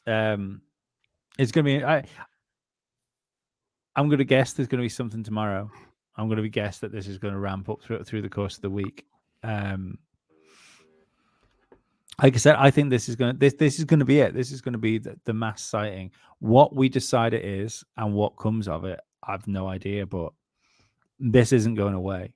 um, 0.06 0.62
it's 1.38 1.52
gonna 1.52 1.64
be. 1.64 1.84
I. 1.84 2.04
I'm 3.96 4.08
gonna 4.08 4.24
guess 4.24 4.54
there's 4.54 4.68
gonna 4.68 4.82
be 4.82 4.88
something 4.88 5.22
tomorrow. 5.22 5.70
I'm 6.16 6.28
gonna 6.28 6.42
be 6.42 6.48
guess 6.48 6.78
that 6.78 6.92
this 6.92 7.08
is 7.08 7.18
gonna 7.18 7.38
ramp 7.38 7.68
up 7.68 7.82
through 7.82 8.04
through 8.04 8.22
the 8.22 8.28
course 8.28 8.56
of 8.56 8.62
the 8.62 8.70
week. 8.70 9.06
Um, 9.42 9.98
like 12.22 12.34
I 12.34 12.38
said, 12.38 12.56
I 12.56 12.70
think 12.70 12.90
this 12.90 13.08
is 13.08 13.16
gonna 13.16 13.34
this 13.34 13.54
this 13.54 13.78
is 13.78 13.84
gonna 13.84 14.04
be 14.04 14.20
it. 14.20 14.34
This 14.34 14.52
is 14.52 14.60
gonna 14.60 14.78
be 14.78 14.98
the, 14.98 15.18
the 15.24 15.32
mass 15.32 15.62
sighting. 15.62 16.12
What 16.38 16.74
we 16.74 16.88
decide 16.88 17.34
it 17.34 17.44
is 17.44 17.84
and 17.96 18.14
what 18.14 18.36
comes 18.36 18.68
of 18.68 18.84
it, 18.84 19.00
I've 19.22 19.46
no 19.48 19.66
idea. 19.66 20.06
But 20.06 20.32
this 21.18 21.52
isn't 21.52 21.74
going 21.74 21.94
away. 21.94 22.32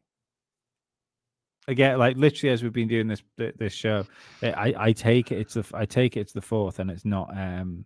Again, 1.69 1.99
like 1.99 2.17
literally 2.17 2.53
as 2.53 2.63
we've 2.63 2.73
been 2.73 2.89
doing 2.89 3.07
this 3.07 3.23
this 3.37 3.73
show, 3.73 4.05
eh, 4.43 4.53
I 4.57 4.75
I 4.87 4.93
take 4.93 5.31
it 5.31 5.39
it's 5.39 5.55
the 5.55 5.65
I 5.75 5.87
take 5.87 6.17
it 6.17 6.21
it's 6.21 6.33
the 6.33 6.43
fourth, 6.43 6.81
and 6.81 6.91
it's 6.91 7.05
not 7.05 7.31
um 7.37 7.85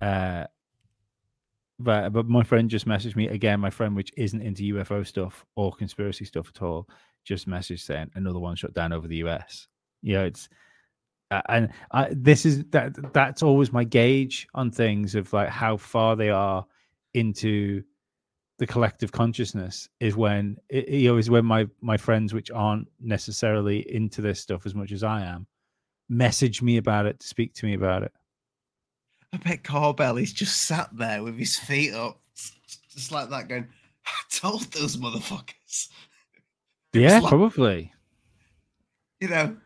uh 0.00 0.44
but 1.82 2.12
but 2.12 2.28
my 2.28 2.42
friend 2.42 2.70
just 2.70 2.86
messaged 2.86 3.16
me 3.16 3.28
again. 3.28 3.60
My 3.60 3.70
friend, 3.70 3.96
which 3.96 4.12
isn't 4.16 4.40
into 4.40 4.74
UFO 4.74 5.06
stuff 5.06 5.44
or 5.56 5.72
conspiracy 5.72 6.24
stuff 6.24 6.50
at 6.54 6.62
all, 6.62 6.88
just 7.24 7.48
messaged 7.48 7.80
saying 7.80 8.10
another 8.14 8.38
one 8.38 8.56
shut 8.56 8.74
down 8.74 8.92
over 8.92 9.08
the 9.08 9.16
US. 9.16 9.66
You 10.02 10.14
know, 10.14 10.24
it's 10.24 10.48
uh, 11.30 11.42
and 11.48 11.70
I, 11.92 12.08
this 12.12 12.44
is 12.44 12.64
that 12.70 13.12
that's 13.12 13.42
always 13.42 13.72
my 13.72 13.84
gauge 13.84 14.48
on 14.54 14.70
things 14.70 15.14
of 15.14 15.32
like 15.32 15.48
how 15.48 15.76
far 15.76 16.16
they 16.16 16.30
are 16.30 16.66
into 17.14 17.82
the 18.58 18.66
collective 18.66 19.10
consciousness 19.10 19.88
is 20.00 20.16
when 20.16 20.56
it, 20.68 20.88
you 20.88 21.08
know 21.08 21.16
is 21.16 21.30
when 21.30 21.44
my 21.46 21.66
my 21.80 21.96
friends 21.96 22.34
which 22.34 22.50
aren't 22.50 22.86
necessarily 23.00 23.90
into 23.92 24.20
this 24.20 24.38
stuff 24.38 24.66
as 24.66 24.74
much 24.74 24.92
as 24.92 25.02
I 25.02 25.22
am 25.22 25.46
message 26.10 26.60
me 26.60 26.76
about 26.76 27.06
it 27.06 27.20
to 27.20 27.26
speak 27.26 27.54
to 27.54 27.66
me 27.66 27.74
about 27.74 28.02
it 28.02 28.12
I 29.32 29.36
bet 29.36 29.62
Corbell 29.62 30.20
is 30.20 30.32
just 30.32 30.62
sat 30.62 30.88
there 30.92 31.22
with 31.22 31.38
his 31.38 31.56
feet 31.56 31.94
up, 31.94 32.20
just 32.92 33.12
like 33.12 33.30
that, 33.30 33.48
going, 33.48 33.68
I 34.06 34.10
told 34.30 34.62
those 34.72 34.96
motherfuckers. 34.96 35.88
Yeah, 36.92 37.20
like, 37.20 37.28
probably. 37.28 37.92
You 39.20 39.28
know. 39.28 39.56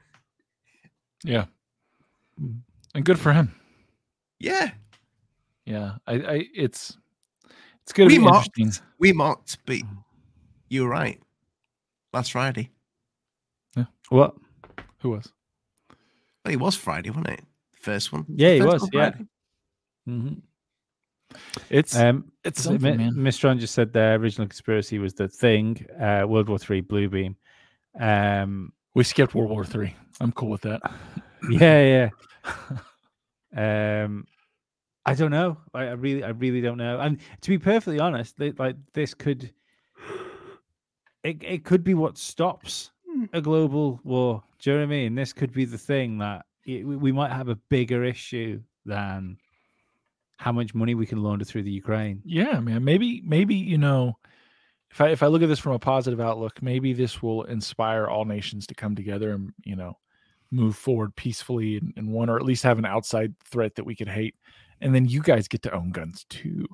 Yeah. 1.25 1.47
And 2.95 3.05
good 3.05 3.19
for 3.19 3.33
him. 3.33 3.55
Yeah. 4.39 4.73
Yeah. 5.65 5.95
I, 6.07 6.13
I 6.15 6.49
it's 6.55 6.99
it's 7.83 7.93
gonna 7.93 8.09
we 8.09 8.19
be 8.19 8.25
mocked, 8.25 8.51
interesting. 8.59 8.87
We 8.99 9.13
mocked, 9.13 9.59
but 9.65 9.79
you 10.69 10.83
were 10.83 10.89
right. 10.89 11.21
Last 12.13 12.33
Friday. 12.33 12.71
Yeah. 13.77 13.87
What? 14.11 14.35
Who 15.01 15.11
was? 15.11 15.33
Well, 16.45 16.53
it 16.53 16.61
was 16.61 16.77
Friday, 16.77 17.11
wasn't 17.11 17.29
it? 17.29 17.45
First 17.81 18.13
one. 18.13 18.27
Yeah, 18.29 18.55
he 18.55 18.63
was. 18.63 18.89
Yeah. 18.93 19.13
Mm-hmm. 20.09 20.35
It's 21.71 21.97
um, 21.97 22.31
it's 22.45 22.63
something, 22.63 22.93
M- 22.93 22.97
man. 22.99 23.13
Mistron 23.15 23.59
just 23.59 23.75
said 23.75 23.93
the 23.93 24.13
original 24.13 24.47
conspiracy 24.47 24.99
was 24.99 25.15
the 25.15 25.29
thing, 25.29 25.85
uh, 26.01 26.25
World 26.27 26.49
War 26.49 26.59
Three, 26.59 26.81
Blue 26.81 27.09
Beam. 27.09 27.37
Um, 27.99 28.73
we 28.95 29.05
skipped 29.05 29.35
World 29.35 29.51
War 29.51 29.65
Three. 29.65 29.95
I'm 30.21 30.33
cool 30.33 30.51
with 30.51 30.63
that. 30.63 30.81
yeah, 31.51 32.11
yeah. 33.57 34.05
um, 34.05 34.27
I 35.07 35.15
don't 35.15 35.31
know. 35.31 35.59
I, 35.75 35.85
I, 35.85 35.93
really, 35.93 36.25
I 36.25 36.31
really 36.31 36.61
don't 36.61 36.79
know. 36.79 37.01
And 37.01 37.19
to 37.43 37.51
be 37.51 37.59
perfectly 37.59 38.01
honest, 38.01 38.39
like 38.39 38.77
this 38.95 39.13
could, 39.13 39.53
it, 41.23 41.43
it 41.43 41.65
could 41.65 41.85
be 41.85 41.95
what 41.95 42.17
stops 42.17 42.91
a 43.33 43.41
global 43.41 44.01
war. 44.03 44.43
Do 44.61 44.71
you 44.71 44.77
know 44.77 44.81
what 44.83 44.87
I 44.87 44.89
mean? 44.89 45.15
This 45.15 45.33
could 45.33 45.53
be 45.53 45.65
the 45.65 45.79
thing 45.79 46.19
that 46.19 46.47
it, 46.65 46.87
we 46.87 47.13
might 47.13 47.33
have 47.33 47.49
a 47.49 47.57
bigger 47.69 48.05
issue 48.05 48.61
than 48.87 49.37
how 50.37 50.53
much 50.53 50.75
money 50.75 50.95
we 50.95 51.07
can 51.07 51.23
launder 51.23 51.45
through 51.45 51.63
the 51.63 51.71
Ukraine. 51.71 52.21
Yeah, 52.25 52.61
man. 52.61 52.85
Maybe, 52.85 53.23
maybe 53.25 53.55
you 53.55 53.79
know, 53.79 54.19
if 54.91 55.01
I 55.01 55.09
if 55.09 55.23
I 55.23 55.27
look 55.27 55.43
at 55.43 55.49
this 55.49 55.59
from 55.59 55.73
a 55.73 55.79
positive 55.79 56.21
outlook, 56.21 56.63
maybe 56.63 56.93
this 56.93 57.23
will 57.23 57.45
inspire 57.45 58.07
all 58.07 58.25
nations 58.25 58.67
to 58.69 58.75
come 58.75 58.95
together 58.95 59.33
and 59.33 59.53
you 59.65 59.77
know 59.77 59.99
move 60.51 60.77
forward 60.77 61.15
peacefully 61.17 61.77
and, 61.77 61.93
and 61.97 62.13
one 62.13 62.31
or 62.31 62.37
at 62.37 62.45
least 62.45 62.63
have 62.63 62.79
an 62.79 62.85
outside 62.85 63.35
threat 63.45 63.75
that 63.75 63.85
we 63.85 63.97
could 63.97 64.09
hate, 64.09 64.37
and 64.81 64.95
then 64.95 65.07
you 65.07 65.21
guys 65.21 65.49
get 65.49 65.63
to 65.63 65.75
own 65.75 65.91
guns 65.91 66.25
too. 66.29 66.67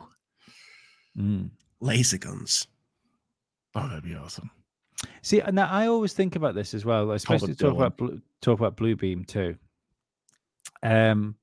Mm. 1.16 1.50
Laser 1.80 2.18
guns. 2.18 2.66
Oh, 3.74 3.88
that'd 3.88 4.04
be 4.04 4.14
awesome. 4.14 4.50
See, 5.22 5.40
now 5.52 5.68
I 5.70 5.86
always 5.86 6.12
think 6.12 6.36
about 6.36 6.54
this 6.54 6.74
as 6.74 6.84
well, 6.84 7.10
especially 7.12 7.54
talk 7.54 7.74
about 7.74 7.98
talk 8.42 8.58
about 8.58 8.76
Blue 8.76 8.96
Beam 8.96 9.24
too. 9.24 9.56
Um, 10.82 11.36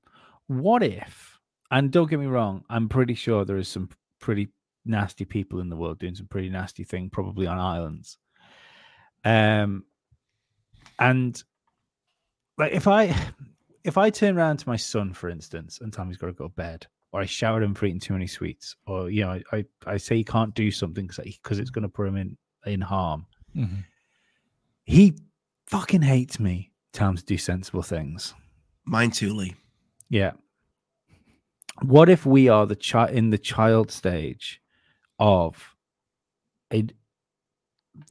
what 0.47 0.83
if 0.83 1.36
and 1.71 1.91
don't 1.91 2.09
get 2.09 2.19
me 2.19 2.27
wrong, 2.27 2.63
I'm 2.69 2.87
pretty 2.87 3.13
sure 3.13 3.43
there 3.43 3.57
is 3.57 3.67
some 3.67 3.89
pretty 4.19 4.49
nasty 4.85 5.25
people 5.25 5.59
in 5.59 5.69
the 5.69 5.75
world 5.75 5.99
doing 5.99 6.15
some 6.15 6.27
pretty 6.27 6.49
nasty 6.49 6.83
thing, 6.83 7.09
probably 7.09 7.45
on 7.47 7.57
islands. 7.57 8.17
Um, 9.25 9.83
and 10.99 11.41
like 12.57 12.71
if 12.71 12.87
I 12.87 13.15
if 13.83 13.97
I 13.97 14.09
turn 14.09 14.37
around 14.37 14.57
to 14.57 14.69
my 14.69 14.77
son, 14.77 15.13
for 15.13 15.29
instance, 15.29 15.79
and 15.81 15.91
tell 15.91 16.03
him 16.03 16.09
he's 16.09 16.17
got 16.17 16.27
to 16.27 16.33
go 16.33 16.45
to 16.45 16.53
bed, 16.53 16.87
or 17.11 17.21
I 17.21 17.25
shower 17.25 17.61
him 17.61 17.73
for 17.73 17.85
eating 17.85 17.99
too 17.99 18.13
many 18.13 18.27
sweets, 18.27 18.75
or 18.85 19.09
you 19.09 19.21
know, 19.21 19.39
I 19.51 19.65
I 19.85 19.97
say 19.97 20.17
he 20.17 20.23
can't 20.23 20.53
do 20.55 20.71
something 20.71 21.07
because 21.07 21.23
because 21.25 21.59
it's 21.59 21.69
going 21.69 21.83
to 21.83 21.89
put 21.89 22.07
him 22.07 22.15
in 22.15 22.37
in 22.65 22.81
harm. 22.81 23.25
Mm-hmm. 23.55 23.81
He 24.85 25.15
fucking 25.65 26.01
hates 26.01 26.39
me. 26.39 26.71
Tell 26.93 27.09
him 27.09 27.17
to 27.17 27.25
do 27.25 27.37
sensible 27.37 27.81
things. 27.81 28.33
Mine 28.85 29.11
too, 29.11 29.33
Lee. 29.33 29.53
Yeah 30.09 30.31
what 31.81 32.09
if 32.09 32.25
we 32.25 32.49
are 32.49 32.65
the 32.65 32.75
child 32.75 33.11
in 33.11 33.29
the 33.29 33.37
child 33.37 33.91
stage 33.91 34.61
of 35.19 35.75
a 36.73 36.87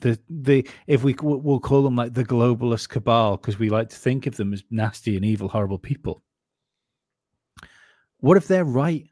the 0.01 0.18
the 0.28 0.68
if 0.86 1.05
we 1.05 1.14
we'll 1.20 1.60
call 1.60 1.82
them 1.82 1.97
like 1.97 2.14
the 2.14 2.24
globalist 2.24 2.88
cabal 2.88 3.36
because 3.36 3.59
we 3.59 3.70
like 3.70 3.88
to 3.88 3.97
think 3.97 4.26
of 4.26 4.36
them 4.36 4.52
as 4.52 4.64
nasty 4.70 5.16
and 5.16 5.24
evil 5.24 5.48
horrible 5.48 5.78
people. 5.78 6.22
What 8.18 8.36
if 8.36 8.48
they're 8.48 8.64
right? 8.64 9.09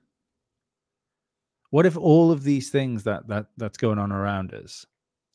What 1.70 1.86
if 1.86 1.96
all 1.96 2.30
of 2.30 2.42
these 2.42 2.70
things 2.70 3.04
that 3.04 3.28
that 3.28 3.46
that's 3.56 3.78
going 3.78 3.98
on 3.98 4.12
around 4.12 4.52
us 4.52 4.86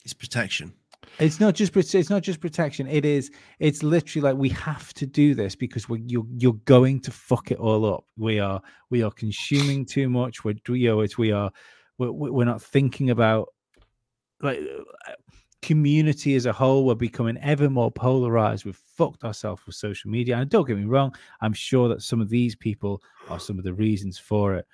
is 0.03 0.13
protection 0.13 0.73
it's 1.19 1.40
not 1.40 1.56
just 1.56 1.76
it's 1.76 2.10
not 2.10 2.23
just 2.23 2.40
protection. 2.40 2.88
It 2.88 3.06
is 3.06 3.31
it's 3.60 3.84
literally 3.84 4.23
like 4.23 4.38
we 4.38 4.49
have 4.49 4.94
to 4.95 5.06
do 5.06 5.36
this 5.36 5.56
because 5.56 5.90
we 5.90 6.02
you're 6.06 6.26
you're 6.38 6.53
going 6.65 7.02
to 7.02 7.11
fuck 7.11 7.52
it 7.52 7.57
all 7.57 7.86
up. 7.94 8.06
We 8.18 8.40
are 8.40 8.61
we 8.90 9.03
are 9.03 9.11
consuming 9.11 9.86
too 9.86 10.10
much. 10.10 10.44
We're 10.44 10.56
we 10.68 10.88
are 10.88 11.52
we're, 11.98 12.11
we're 12.11 12.45
not 12.45 12.61
thinking 12.61 13.10
about 13.10 13.49
like 14.41 14.60
community 15.61 16.36
as 16.36 16.45
a 16.45 16.53
whole. 16.53 16.86
We're 16.86 16.95
becoming 16.95 17.38
ever 17.40 17.69
more 17.69 17.91
polarized. 17.91 18.65
We've 18.65 18.76
fucked 18.76 19.23
ourselves 19.23 19.61
with 19.65 19.76
social 19.76 20.10
media. 20.10 20.38
And 20.38 20.49
don't 20.49 20.68
get 20.68 20.77
me 20.77 20.86
wrong, 20.86 21.14
I'm 21.41 21.53
sure 21.53 21.90
that 21.90 22.02
some 22.02 22.22
of 22.22 22.30
these 22.30 22.56
people 22.56 23.02
are 23.30 23.40
some 23.40 23.57
of 23.57 23.65
the 23.65 23.73
reasons 23.73 24.18
for 24.18 24.56
it, 24.56 24.65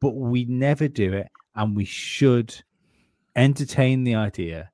but 0.00 0.10
we 0.10 0.44
never 0.44 0.88
do 0.88 1.12
it, 1.14 1.28
and 1.56 1.74
we 1.74 1.84
should 1.84 2.54
entertain 3.36 4.04
the 4.04 4.14
idea 4.14 4.70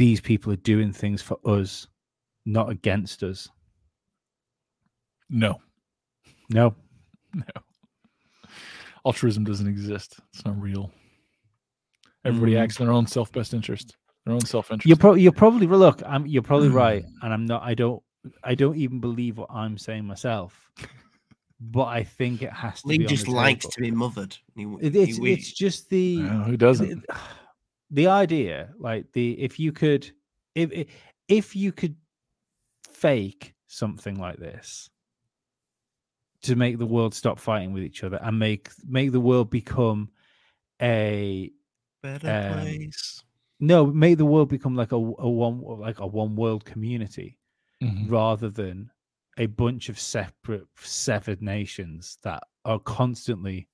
these 0.00 0.18
people 0.18 0.50
are 0.50 0.56
doing 0.56 0.94
things 0.94 1.20
for 1.20 1.38
us, 1.44 1.86
not 2.46 2.70
against 2.70 3.22
us. 3.22 3.50
No. 5.28 5.60
No. 6.48 6.74
No. 7.34 7.44
Altruism 9.04 9.44
doesn't 9.44 9.68
exist. 9.68 10.18
It's 10.32 10.42
not 10.46 10.58
real. 10.58 10.90
Everybody 12.24 12.54
mm. 12.54 12.62
acts 12.62 12.80
in 12.80 12.86
their 12.86 12.94
own 12.94 13.06
self 13.06 13.30
best 13.30 13.52
interest, 13.52 13.94
their 14.24 14.32
own 14.32 14.40
self 14.40 14.70
interest. 14.70 14.86
You're, 14.86 14.96
pro- 14.96 15.14
you're 15.16 15.32
probably 15.32 15.66
look. 15.66 16.02
I'm. 16.06 16.26
You're 16.26 16.40
probably 16.40 16.68
right, 16.84 17.04
and 17.20 17.30
I'm 17.30 17.44
not. 17.44 17.62
I 17.62 17.74
don't. 17.74 18.02
I 18.42 18.54
don't 18.54 18.76
even 18.76 19.00
believe 19.00 19.36
what 19.36 19.50
I'm 19.50 19.76
saying 19.76 20.06
myself. 20.06 20.70
But 21.62 21.88
I 21.88 22.04
think 22.04 22.40
it 22.40 22.54
has 22.54 22.80
to. 22.80 22.88
Lee 22.88 22.96
be 22.96 23.04
just 23.04 23.28
likes 23.28 23.66
to 23.66 23.80
be 23.82 23.90
mothered. 23.90 24.34
He, 24.56 24.64
it's, 24.80 25.18
he, 25.18 25.30
it's 25.30 25.52
just 25.52 25.90
the. 25.90 26.22
who 26.22 26.56
doesn't? 26.56 27.06
the 27.06 27.14
idea, 28.06 28.70
like 28.78 29.12
the 29.12 29.32
if 29.40 29.58
you 29.58 29.72
could, 29.72 30.10
if 30.54 30.86
if 31.28 31.56
you 31.56 31.72
could 31.72 31.96
fake 32.88 33.54
something 33.66 34.16
like 34.16 34.38
this 34.38 34.90
to 36.42 36.56
make 36.56 36.78
the 36.78 36.86
world 36.86 37.14
stop 37.14 37.38
fighting 37.38 37.72
with 37.72 37.82
each 37.82 38.02
other 38.02 38.18
and 38.22 38.38
make 38.38 38.70
make 38.86 39.12
the 39.12 39.20
world 39.20 39.50
become 39.50 40.08
a 40.80 41.50
better 42.02 42.30
um, 42.30 42.62
place. 42.62 43.22
No, 43.58 43.86
make 43.86 44.16
the 44.16 44.24
world 44.24 44.48
become 44.48 44.74
like 44.74 44.92
a, 44.92 44.96
a 44.96 45.28
one 45.28 45.60
like 45.60 46.00
a 46.00 46.06
one 46.06 46.34
world 46.34 46.64
community 46.64 47.38
mm-hmm. 47.82 48.10
rather 48.10 48.48
than 48.48 48.90
a 49.36 49.46
bunch 49.46 49.88
of 49.88 49.98
separate 49.98 50.66
severed 50.76 51.42
nations 51.42 52.18
that 52.22 52.42
are 52.64 52.78
constantly 52.78 53.68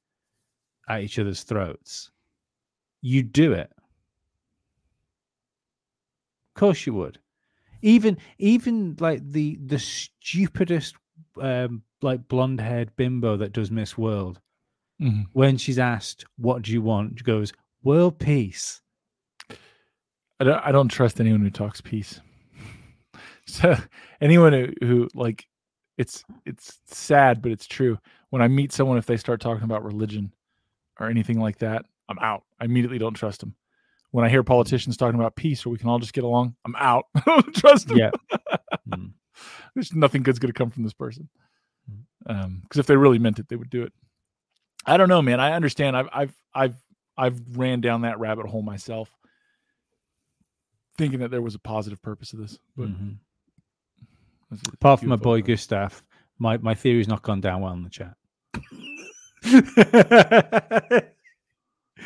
at 0.89 1.03
each 1.03 1.19
other's 1.19 1.43
throats. 1.43 2.11
You 3.01 3.23
do 3.23 3.53
it 3.53 3.71
course 6.57 6.87
you 6.87 6.95
would. 6.95 7.19
Even 7.83 8.19
even 8.39 8.97
like 8.99 9.20
the 9.31 9.59
the 9.65 9.78
stupidest 9.78 10.97
um 11.41 11.83
like 12.03 12.27
blonde 12.28 12.61
haired 12.61 12.95
bimbo 12.97 13.37
that 13.37 13.53
does 13.53 13.70
Miss 13.70 13.97
World, 13.97 14.41
mm-hmm. 15.01 15.23
when 15.33 15.57
she's 15.57 15.78
asked 15.78 16.24
what 16.37 16.62
do 16.62 16.73
you 16.73 16.83
want, 16.83 17.19
she 17.19 17.24
goes 17.24 17.53
world 17.83 18.19
peace. 18.19 18.81
I 20.41 20.45
don't 20.45 20.66
I 20.66 20.73
don't 20.73 20.89
trust 20.89 21.20
anyone 21.20 21.43
who 21.43 21.51
talks 21.51 21.81
peace. 21.81 22.20
So 23.49 23.77
anyone 24.20 24.53
who, 24.53 24.73
who 24.85 25.09
like 25.15 25.47
it's 25.99 26.24
it's 26.45 26.81
sad, 26.87 27.41
but 27.41 27.53
it's 27.53 27.66
true. 27.66 27.97
When 28.31 28.43
I 28.43 28.49
meet 28.49 28.73
someone, 28.73 28.99
if 28.99 29.07
they 29.07 29.16
start 29.16 29.41
talking 29.41 29.62
about 29.62 29.85
religion 29.85 30.33
or 30.99 31.09
anything 31.09 31.39
like 31.39 31.59
that, 31.59 31.87
I'm 32.09 32.19
out. 32.19 32.43
I 32.61 32.65
immediately 32.65 32.99
don't 32.99 33.15
trust 33.15 33.41
them. 33.41 33.55
When 34.17 34.25
I 34.25 34.31
hear 34.31 34.43
politicians 34.43 34.97
talking 34.97 35.21
about 35.21 35.37
peace 35.37 35.67
or 35.67 35.69
we 35.69 35.77
can 35.77 35.91
all 35.91 35.99
just 35.99 36.15
get 36.15 36.25
along, 36.25 36.57
I'm 36.65 36.75
out. 36.77 37.05
I 37.15 37.21
don't 37.27 37.55
trust 37.55 37.89
them. 37.89 37.99
Yeah. 37.99 38.13
Mm. 38.89 39.13
There's 39.75 39.93
nothing 39.95 40.23
good's 40.23 40.39
gonna 40.39 40.55
come 40.55 40.71
from 40.71 40.85
this 40.85 40.95
person. 40.95 41.29
Mm. 41.93 42.05
Um, 42.35 42.61
because 42.63 42.79
if 42.79 42.87
they 42.87 42.97
really 42.97 43.19
meant 43.19 43.39
it, 43.39 43.51
they 43.51 43.57
would 43.57 43.69
do 43.69 43.83
it. 43.83 43.93
I 44.87 44.97
don't 44.97 45.11
know, 45.11 45.21
man. 45.21 45.39
I 45.39 45.53
understand. 45.53 45.99
I've 45.99 46.09
I've 46.15 46.35
I've 46.55 46.77
I've 47.19 47.59
ran 47.59 47.83
down 47.83 48.01
that 48.01 48.19
rabbit 48.19 48.47
hole 48.47 48.63
myself, 48.63 49.11
thinking 50.97 51.21
that 51.21 51.31
there 51.31 51.43
was 51.43 51.55
a 51.55 51.59
positive 51.59 52.01
purpose 52.01 52.31
to 52.31 52.37
this. 52.37 52.59
But 52.75 52.89
mm-hmm. 52.89 53.11
Apart 54.73 55.01
from 55.01 55.11
my 55.11 55.17
boy 55.17 55.43
thing. 55.43 55.57
Gustav, 55.57 56.03
my, 56.39 56.57
my 56.57 56.75
theory's 56.75 57.07
not 57.07 57.21
gone 57.21 57.43
down 57.43 57.61
well 57.61 57.75
in 57.75 57.83
the 57.83 57.91
chat. 57.91 58.15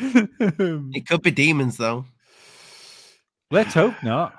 It 0.95 1.07
could 1.07 1.21
be 1.21 1.31
demons 1.31 1.77
though. 1.77 2.05
Let's 3.51 3.73
hope 3.73 3.95
not. 4.03 4.33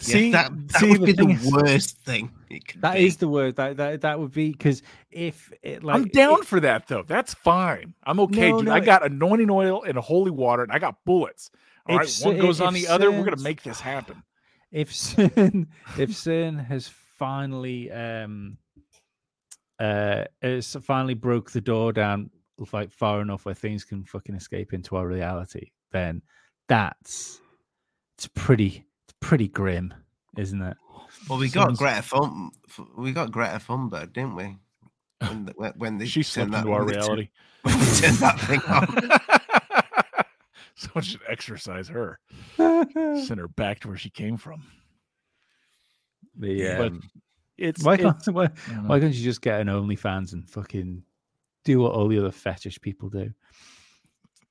Yeah, 0.00 0.04
See, 0.06 0.30
that, 0.32 0.52
that 0.68 0.78
see, 0.80 0.90
would 0.92 1.00
the 1.00 1.06
be 1.06 1.12
the 1.12 1.28
is- 1.30 1.52
worst 1.52 1.98
thing. 2.04 2.30
It 2.50 2.66
could 2.68 2.82
That 2.82 2.94
be. 2.94 3.06
is 3.06 3.16
the 3.16 3.26
word. 3.28 3.56
That 3.56 3.76
that 3.78 4.00
that 4.02 4.18
would 4.20 4.32
be 4.32 4.52
because 4.52 4.82
if 5.10 5.52
it 5.62 5.82
like 5.82 5.96
I'm 5.96 6.04
down 6.08 6.40
it- 6.40 6.46
for 6.46 6.60
that 6.60 6.86
though. 6.86 7.02
That's 7.02 7.34
fine. 7.34 7.94
I'm 8.04 8.20
okay, 8.20 8.50
No, 8.50 8.58
dude. 8.58 8.66
no, 8.66 8.72
I 8.74 8.78
it- 8.78 8.84
got 8.84 9.04
anointing 9.04 9.50
oil 9.50 9.82
and 9.82 9.98
holy 9.98 10.30
water, 10.30 10.62
and 10.62 10.70
I 10.72 10.78
got 10.78 11.04
bullets. 11.04 11.50
All 11.88 11.96
If 11.96 11.98
right, 11.98 12.06
s- 12.08 12.24
one 12.24 12.38
goes 12.38 12.60
if 12.60 12.66
on 12.66 12.74
the 12.74 12.86
other. 12.86 13.10
We're 13.10 13.24
gonna 13.24 13.42
make 13.42 13.62
this 13.62 13.80
happen. 13.80 14.22
if 14.70 14.92
CERN 14.92 15.66
if 15.98 16.10
CERN 16.10 16.64
has 16.66 16.88
finally 17.18 17.90
um 17.90 18.56
uh 19.80 20.24
it's 20.42 20.76
finally 20.82 21.14
broke 21.14 21.50
the 21.50 21.60
door 21.60 21.92
down 21.92 22.30
like 22.72 22.90
far 22.90 23.20
enough 23.20 23.44
where 23.44 23.54
things 23.54 23.84
can 23.84 24.04
fucking 24.04 24.34
escape 24.34 24.72
into 24.72 24.96
our 24.96 25.06
reality, 25.06 25.70
then 25.92 26.22
that's 26.68 27.40
it's 28.16 28.28
pretty 28.34 28.84
it's 29.06 29.14
pretty 29.20 29.48
grim, 29.48 29.94
isn't 30.36 30.60
it? 30.62 30.76
Well, 31.28 31.38
we 31.38 31.48
got 31.48 31.68
Sounds- 31.68 31.78
Greta 31.78 32.02
Thun. 32.02 32.50
We 32.96 33.12
got 33.12 33.30
Greta 33.32 33.56
Thunberg, 33.58 34.12
didn't 34.12 34.36
we? 34.36 34.56
When 35.20 35.46
the, 35.46 35.52
when- 35.56 35.72
when 35.76 35.98
they 35.98 36.06
She 36.06 36.20
turned 36.22 36.50
slipped 36.52 36.54
into 36.54 36.72
our 36.72 36.84
when 36.84 36.94
turned- 36.94 37.04
reality. 37.06 37.28
when 37.62 37.78
they 37.78 37.84
turned 37.86 38.16
that 38.18 38.40
thing 38.40 38.60
on. 38.68 40.24
Someone 40.74 41.02
should 41.02 41.20
exercise 41.28 41.88
her. 41.88 42.20
Send 42.56 43.38
her 43.40 43.48
back 43.48 43.80
to 43.80 43.88
where 43.88 43.96
she 43.96 44.10
came 44.10 44.36
from. 44.36 44.62
the 46.36 46.76
But 46.78 46.86
um, 46.88 47.02
It's 47.56 47.82
why 47.82 47.96
can't 47.96 48.16
why, 48.28 48.44
I 48.44 48.46
don't 48.46 48.82
know. 48.84 48.88
why 48.88 49.00
can't 49.00 49.12
you 49.14 49.24
just 49.24 49.42
get 49.42 49.60
an 49.60 49.66
OnlyFans 49.66 50.34
and 50.34 50.48
fucking 50.48 51.02
do 51.68 51.80
what 51.80 51.92
all 51.92 52.08
the 52.08 52.18
other 52.18 52.32
fetish 52.32 52.80
people 52.80 53.10
do? 53.10 53.30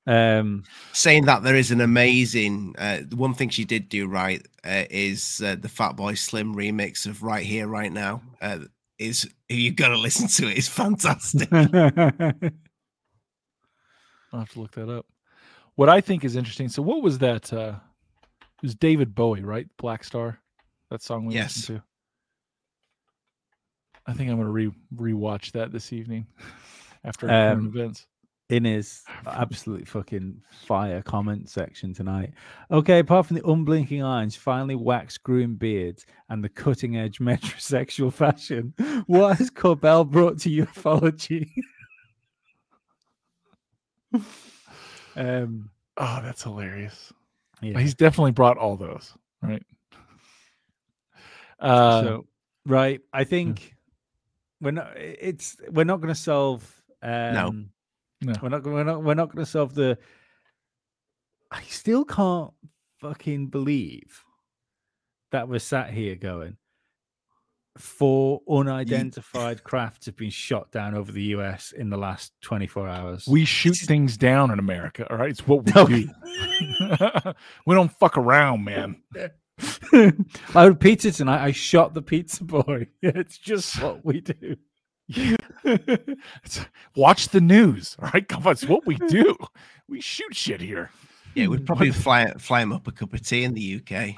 Um 0.06 0.62
Saying 0.92 1.24
that 1.26 1.42
there 1.42 1.56
is 1.56 1.70
an 1.70 1.80
amazing. 1.80 2.74
Uh, 2.78 3.00
the 3.06 3.16
one 3.16 3.34
thing 3.34 3.48
she 3.50 3.64
did 3.64 3.88
do 3.88 4.06
right 4.06 4.40
uh, 4.64 4.84
is 4.90 5.42
uh, 5.44 5.56
the 5.60 5.68
Fatboy 5.68 6.16
Slim 6.16 6.54
remix 6.54 7.06
of 7.06 7.22
"Right 7.22 7.44
Here, 7.44 7.66
Right 7.66 7.92
Now." 7.92 8.22
Uh, 8.40 8.60
is 8.98 9.28
you've 9.48 9.76
got 9.76 9.88
to 9.88 9.98
listen 9.98 10.28
to 10.28 10.50
it. 10.50 10.58
It's 10.58 10.68
fantastic. 10.68 11.48
I'll 11.52 11.70
have 14.40 14.52
to 14.52 14.60
look 14.60 14.72
that 14.72 14.88
up. 14.90 15.06
What 15.74 15.88
I 15.88 16.00
think 16.00 16.24
is 16.24 16.36
interesting. 16.36 16.68
So, 16.68 16.82
what 16.82 17.02
was 17.02 17.18
that? 17.18 17.52
Uh, 17.52 17.74
it 18.40 18.62
was 18.62 18.74
David 18.74 19.14
Bowie, 19.14 19.42
right? 19.44 19.66
Blackstar. 19.80 20.38
That 20.90 21.02
song 21.02 21.26
we 21.26 21.34
Yes. 21.34 21.56
listened 21.56 21.78
to. 21.78 21.84
I 24.06 24.14
think 24.14 24.30
I'm 24.30 24.36
going 24.36 24.46
to 24.46 24.52
re 24.52 24.70
rewatch 25.12 25.52
that 25.52 25.70
this 25.70 25.92
evening 25.92 26.26
after 27.08 27.28
Um, 27.30 27.66
events. 27.68 28.06
in 28.50 28.64
his 28.64 29.02
absolute 29.26 29.86
fucking 29.88 30.40
fire 30.66 31.02
comment 31.02 31.48
section 31.50 31.92
tonight. 31.92 32.32
Okay, 32.70 33.00
apart 33.00 33.26
from 33.26 33.36
the 33.36 33.46
unblinking 33.46 34.02
eyes, 34.02 34.36
finally 34.36 34.74
waxed 34.74 35.22
groomed 35.22 35.58
beards, 35.58 36.06
and 36.30 36.42
the 36.44 36.48
cutting 36.48 36.96
edge 36.96 37.18
metrosexual 37.20 38.12
fashion, 38.12 38.72
what 39.06 39.36
has 39.38 39.50
Corbell 39.50 40.08
brought 40.08 40.38
to 40.40 40.48
ufology? 40.50 41.50
um, 45.16 45.70
Oh, 46.00 46.20
that's 46.22 46.42
hilarious. 46.44 47.12
yeah. 47.60 47.78
He's 47.78 47.94
definitely 47.94 48.30
brought 48.32 48.56
all 48.56 48.76
those, 48.76 49.12
right? 49.42 49.62
Uh, 51.58 52.02
so 52.02 52.26
right, 52.66 53.00
I 53.12 53.24
think 53.24 53.74
we're 54.60 54.70
not. 54.70 54.92
It's 54.96 55.56
we're 55.70 55.82
not 55.84 55.96
going 56.00 56.14
to 56.14 56.20
solve. 56.20 56.72
Um, 57.02 57.70
No. 58.22 58.34
we're 58.42 58.48
not. 58.48 58.64
We're 58.64 58.84
not. 58.84 59.02
We're 59.04 59.14
not 59.14 59.32
going 59.32 59.44
to 59.44 59.50
solve 59.50 59.74
the. 59.74 59.98
I 61.50 61.62
still 61.62 62.04
can't 62.04 62.50
fucking 63.00 63.46
believe 63.48 64.24
that 65.30 65.48
we're 65.48 65.58
sat 65.60 65.90
here 65.90 66.14
going. 66.16 66.56
Four 67.78 68.40
unidentified 68.50 69.62
crafts 69.62 70.06
have 70.06 70.16
been 70.16 70.30
shot 70.30 70.72
down 70.72 70.96
over 70.96 71.12
the 71.12 71.22
US 71.36 71.70
in 71.70 71.90
the 71.90 71.96
last 71.96 72.32
24 72.42 72.88
hours. 72.88 73.24
we 73.28 73.44
shoot 73.44 73.76
things 73.76 74.16
down 74.16 74.50
in 74.50 74.58
America. 74.58 75.06
All 75.08 75.16
right, 75.16 75.30
it's 75.30 75.46
what 75.46 75.64
we 75.64 75.72
Okay. 75.80 76.02
do. 76.02 77.32
we 77.66 77.74
don't 77.76 77.92
fuck 77.92 78.18
around, 78.18 78.64
man. 78.64 79.00
I 79.92 80.12
had 80.64 80.80
pizza 80.80 81.12
tonight. 81.12 81.44
I 81.44 81.52
shot 81.52 81.94
the 81.94 82.02
pizza 82.02 82.42
boy. 82.42 82.88
It's 83.02 83.38
just 83.38 83.80
what 83.80 84.04
we 84.04 84.22
do. 84.22 84.56
It's- 85.64 86.66
watch 86.94 87.28
the 87.28 87.40
news. 87.40 87.96
All 88.00 88.10
right, 88.14 88.26
come 88.28 88.46
on, 88.46 88.52
it's 88.52 88.64
what 88.66 88.86
we 88.86 88.94
do. 89.08 89.36
We 89.88 90.00
shoot 90.00 90.34
shit 90.34 90.60
here. 90.60 90.90
Yeah, 91.34 91.48
we'd 91.48 91.66
probably 91.66 91.90
fly 91.92 92.32
fly 92.38 92.62
him 92.62 92.72
up 92.72 92.86
a 92.88 92.92
cup 92.92 93.12
of 93.12 93.24
tea 93.26 93.44
in 93.44 93.54
the 93.54 93.80
UK. 93.82 94.14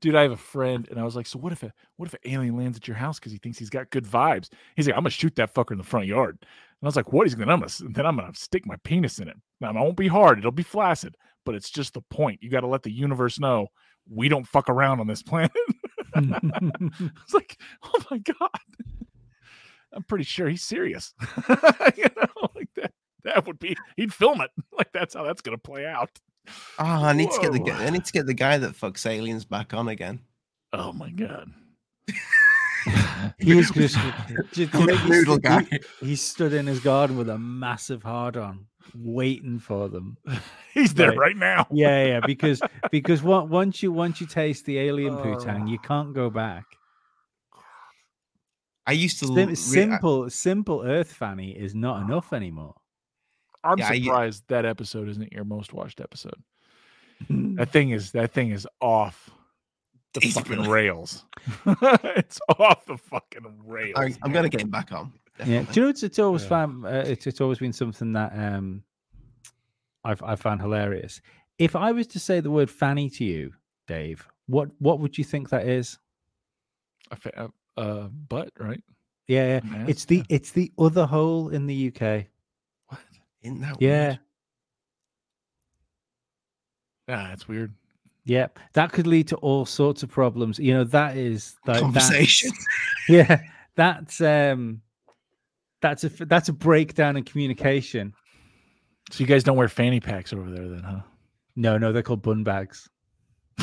dude 0.00 0.14
i 0.14 0.22
have 0.22 0.30
a 0.32 0.36
friend 0.36 0.86
and 0.90 0.98
i 1.00 1.02
was 1.04 1.16
like 1.16 1.26
so 1.26 1.38
what 1.40 1.52
if 1.52 1.64
a 1.64 1.72
what 1.96 2.06
if 2.06 2.14
an 2.14 2.20
alien 2.24 2.56
lands 2.56 2.76
at 2.78 2.86
your 2.86 2.96
house 2.96 3.18
because 3.18 3.32
he 3.32 3.38
thinks 3.38 3.58
he's 3.58 3.68
got 3.68 3.90
good 3.90 4.04
vibes 4.04 4.48
he's 4.76 4.86
like 4.86 4.94
i'm 4.96 5.00
gonna 5.02 5.10
shoot 5.10 5.34
that 5.34 5.52
fucker 5.52 5.72
in 5.72 5.78
the 5.78 5.82
front 5.82 6.06
yard 6.06 6.36
and 6.40 6.48
i 6.84 6.86
was 6.86 6.94
like 6.94 7.12
what 7.12 7.26
he's 7.26 7.34
gonna 7.34 7.52
I'm 7.52 7.58
gonna 7.58 7.72
then 7.92 8.06
i'm 8.06 8.16
gonna 8.16 8.32
stick 8.34 8.64
my 8.64 8.76
penis 8.84 9.18
in 9.18 9.26
it 9.26 9.36
now 9.60 9.70
it 9.70 9.74
won't 9.74 9.96
be 9.96 10.06
hard 10.06 10.38
it'll 10.38 10.52
be 10.52 10.62
flaccid 10.62 11.16
but 11.44 11.56
it's 11.56 11.68
just 11.70 11.94
the 11.94 12.00
point 12.00 12.40
you 12.42 12.48
got 12.48 12.60
to 12.60 12.68
let 12.68 12.84
the 12.84 12.92
universe 12.92 13.40
know 13.40 13.66
we 14.08 14.28
don't 14.28 14.46
fuck 14.46 14.68
around 14.68 15.00
on 15.00 15.08
this 15.08 15.22
planet 15.24 15.50
i 16.14 16.20
was 16.20 17.34
like 17.34 17.58
oh 17.82 18.00
my 18.10 18.18
god 18.18 18.60
i'm 19.92 20.02
pretty 20.04 20.24
sure 20.24 20.48
he's 20.48 20.62
serious 20.62 21.14
you 21.96 22.04
know 22.16 22.48
like 22.54 22.68
that 22.76 22.92
that 23.24 23.46
would 23.46 23.58
be 23.58 23.76
he'd 23.96 24.12
film 24.12 24.40
it 24.40 24.50
like 24.72 24.90
that's 24.92 25.14
how 25.14 25.22
that's 25.24 25.40
gonna 25.40 25.58
play 25.58 25.86
out 25.86 26.10
Oh, 26.78 27.04
I 27.04 27.12
need 27.12 27.30
to 27.30 27.40
get 27.42 27.52
the 27.52 27.58
guy. 27.58 27.84
I 27.84 27.90
need 27.90 28.06
to 28.06 28.12
get 28.12 28.24
the 28.24 28.32
guy 28.32 28.56
that 28.56 28.72
fucks 28.72 29.04
aliens 29.04 29.44
back 29.44 29.74
on 29.74 29.86
again. 29.88 30.20
oh 30.72 30.94
my 30.94 31.10
mm-hmm. 31.10 31.26
god 31.26 31.50
he 33.38 33.54
was 33.54 33.70
just, 33.70 33.96
just 34.52 34.72
The 34.72 34.84
big 34.86 34.98
he 34.98 35.08
noodle 35.08 35.34
stood- 35.34 35.42
guy. 35.42 35.66
He, 36.00 36.06
he 36.06 36.16
stood 36.16 36.52
in 36.52 36.66
his 36.66 36.80
garden 36.80 37.16
with 37.16 37.28
a 37.28 37.38
massive 37.38 38.02
hard 38.02 38.36
on, 38.36 38.66
waiting 38.94 39.58
for 39.58 39.88
them. 39.88 40.16
he's 40.74 40.94
there 40.94 41.10
Right. 41.10 41.18
right 41.18 41.36
now 41.36 41.66
Yeah, 41.70 42.04
yeah, 42.06 42.20
because 42.24 42.60
because 42.90 43.24
on- 43.24 43.48
once 43.48 43.82
you 43.82 43.92
once 43.92 44.20
you 44.20 44.26
taste 44.26 44.64
the 44.64 44.78
alien 44.78 45.14
oh. 45.14 45.22
putang, 45.22 45.68
you 45.68 45.78
can't 45.78 46.14
go 46.14 46.30
back. 46.30 46.64
I 48.88 48.92
used 48.92 49.18
to 49.20 49.26
Sim- 49.26 49.38
l- 49.38 49.46
re- 49.46 49.52
I- 49.52 49.54
simple, 49.54 50.30
simple 50.30 50.82
Earth 50.82 51.12
Fanny 51.12 51.50
is 51.50 51.74
not 51.74 52.02
enough 52.02 52.32
anymore. 52.32 52.74
I'm 53.62 53.78
Yeah, 53.78 53.88
I- 53.90 54.00
surprised 54.00 54.44
that 54.48 54.64
episode 54.64 55.08
isn't 55.08 55.32
your 55.32 55.44
most 55.44 55.72
watched 55.72 56.00
episode. 56.00 56.42
That 57.58 57.70
thing 57.70 57.90
is 57.90 58.12
that 58.12 58.32
thing 58.32 58.50
is 58.50 58.66
off 58.80 59.28
the 60.14 60.20
It's 60.24 60.34
fucking 60.34 60.62
brilliant. 60.64 60.72
rails. 60.72 61.24
it's 62.22 62.40
off 62.58 62.86
the 62.86 62.96
fucking 62.96 63.44
rails. 63.66 63.94
I, 63.96 64.14
I'm 64.22 64.32
gonna 64.32 64.48
get 64.48 64.62
him 64.62 64.70
back 64.70 64.90
on. 64.92 65.12
Yeah, 65.44 65.62
do 65.62 65.68
you 65.80 65.82
know 65.82 65.90
it's, 65.90 66.02
it's 66.02 66.18
always 66.18 66.42
Yeah. 66.44 66.48
found 66.48 66.86
uh, 66.86 67.04
it's 67.06 67.26
it's 67.26 67.40
always 67.40 67.58
been 67.58 67.72
something 67.72 68.12
that 68.14 68.32
um 68.36 68.82
I've 70.04 70.22
I 70.22 70.36
found 70.36 70.60
hilarious. 70.62 71.20
If 71.58 71.74
I 71.76 71.92
was 71.92 72.06
to 72.08 72.18
say 72.20 72.40
the 72.40 72.50
word 72.50 72.70
fanny 72.70 73.10
to 73.10 73.24
you, 73.24 73.52
Dave, 73.86 74.26
what 74.46 74.68
what 74.78 75.00
would 75.00 75.18
you 75.18 75.24
think 75.24 75.50
that 75.50 75.66
is? 75.66 75.98
A 77.10 77.16
fa- 77.16 77.52
uh, 77.78 78.08
butt, 78.28 78.50
right? 78.58 78.82
Yeah, 79.26 79.60
yeah. 79.64 79.84
It's 79.86 80.04
the 80.06 80.22
it's 80.28 80.50
the 80.52 80.72
other 80.78 81.06
hole 81.06 81.50
in 81.50 81.66
the 81.66 81.88
UK. 81.88 82.24
What? 82.88 83.00
Isn't 83.42 83.60
that 83.60 83.76
Yeah, 83.80 84.06
weird? 84.08 84.18
Ah, 87.08 87.26
that's 87.30 87.48
weird. 87.48 87.72
yeah. 88.24 88.48
That 88.74 88.92
could 88.92 89.06
lead 89.06 89.28
to 89.28 89.36
all 89.36 89.64
sorts 89.66 90.02
of 90.02 90.10
problems. 90.10 90.58
You 90.58 90.74
know, 90.74 90.84
that 90.84 91.16
is 91.16 91.56
that's- 91.64 91.82
Conversation. 91.82 92.50
Yeah, 93.08 93.40
that's 93.74 94.20
um 94.20 94.82
that's 95.80 96.04
a 96.04 96.08
that's 96.10 96.50
a 96.50 96.52
breakdown 96.52 97.16
in 97.16 97.24
communication. 97.24 98.12
So 99.10 99.20
you 99.22 99.26
guys 99.26 99.44
don't 99.44 99.56
wear 99.56 99.68
fanny 99.68 100.00
packs 100.00 100.34
over 100.34 100.50
there, 100.50 100.68
then, 100.68 100.82
huh? 100.82 101.00
No, 101.56 101.78
no, 101.78 101.90
they're 101.92 102.02
called 102.02 102.20
bun 102.20 102.44
bags. 102.44 102.86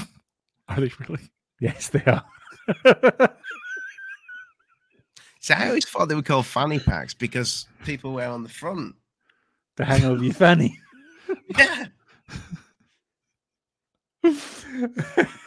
Are 0.68 0.80
they 0.80 0.92
really? 1.08 1.30
Yes, 1.60 1.90
they 1.90 2.04
are. 2.06 2.26
See, 5.46 5.54
I 5.54 5.68
always 5.68 5.86
thought 5.86 6.10
they 6.10 6.16
were 6.16 6.24
called 6.24 6.48
fanny 6.48 6.80
packs 6.80 7.14
because 7.14 7.68
people 7.84 8.14
wear 8.14 8.30
on 8.30 8.42
the 8.42 8.50
front. 8.50 8.96
to 9.78 9.86
hang 9.86 10.04
over 10.04 10.24
your 10.24 10.34
fanny. 10.34 10.80
Yeah. 11.58 11.86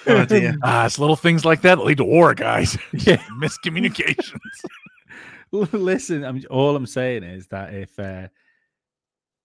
Oh 0.07 0.25
dear. 0.25 0.57
Ah, 0.63 0.87
it's 0.87 1.01
little 1.01 1.17
things 1.17 1.45
like 1.45 1.63
that 1.63 1.79
that 1.79 1.85
lead 1.85 1.99
to 1.99 2.05
war, 2.05 2.33
guys. 2.35 2.79
yeah. 2.93 3.23
Miscommunications. 3.41 4.31
Listen, 5.51 6.25
I'm 6.25 6.45
all 6.49 6.77
I'm 6.77 6.87
saying 6.87 7.25
is 7.25 7.49
that 7.49 7.75
if 7.75 7.99
uh, 7.99 8.29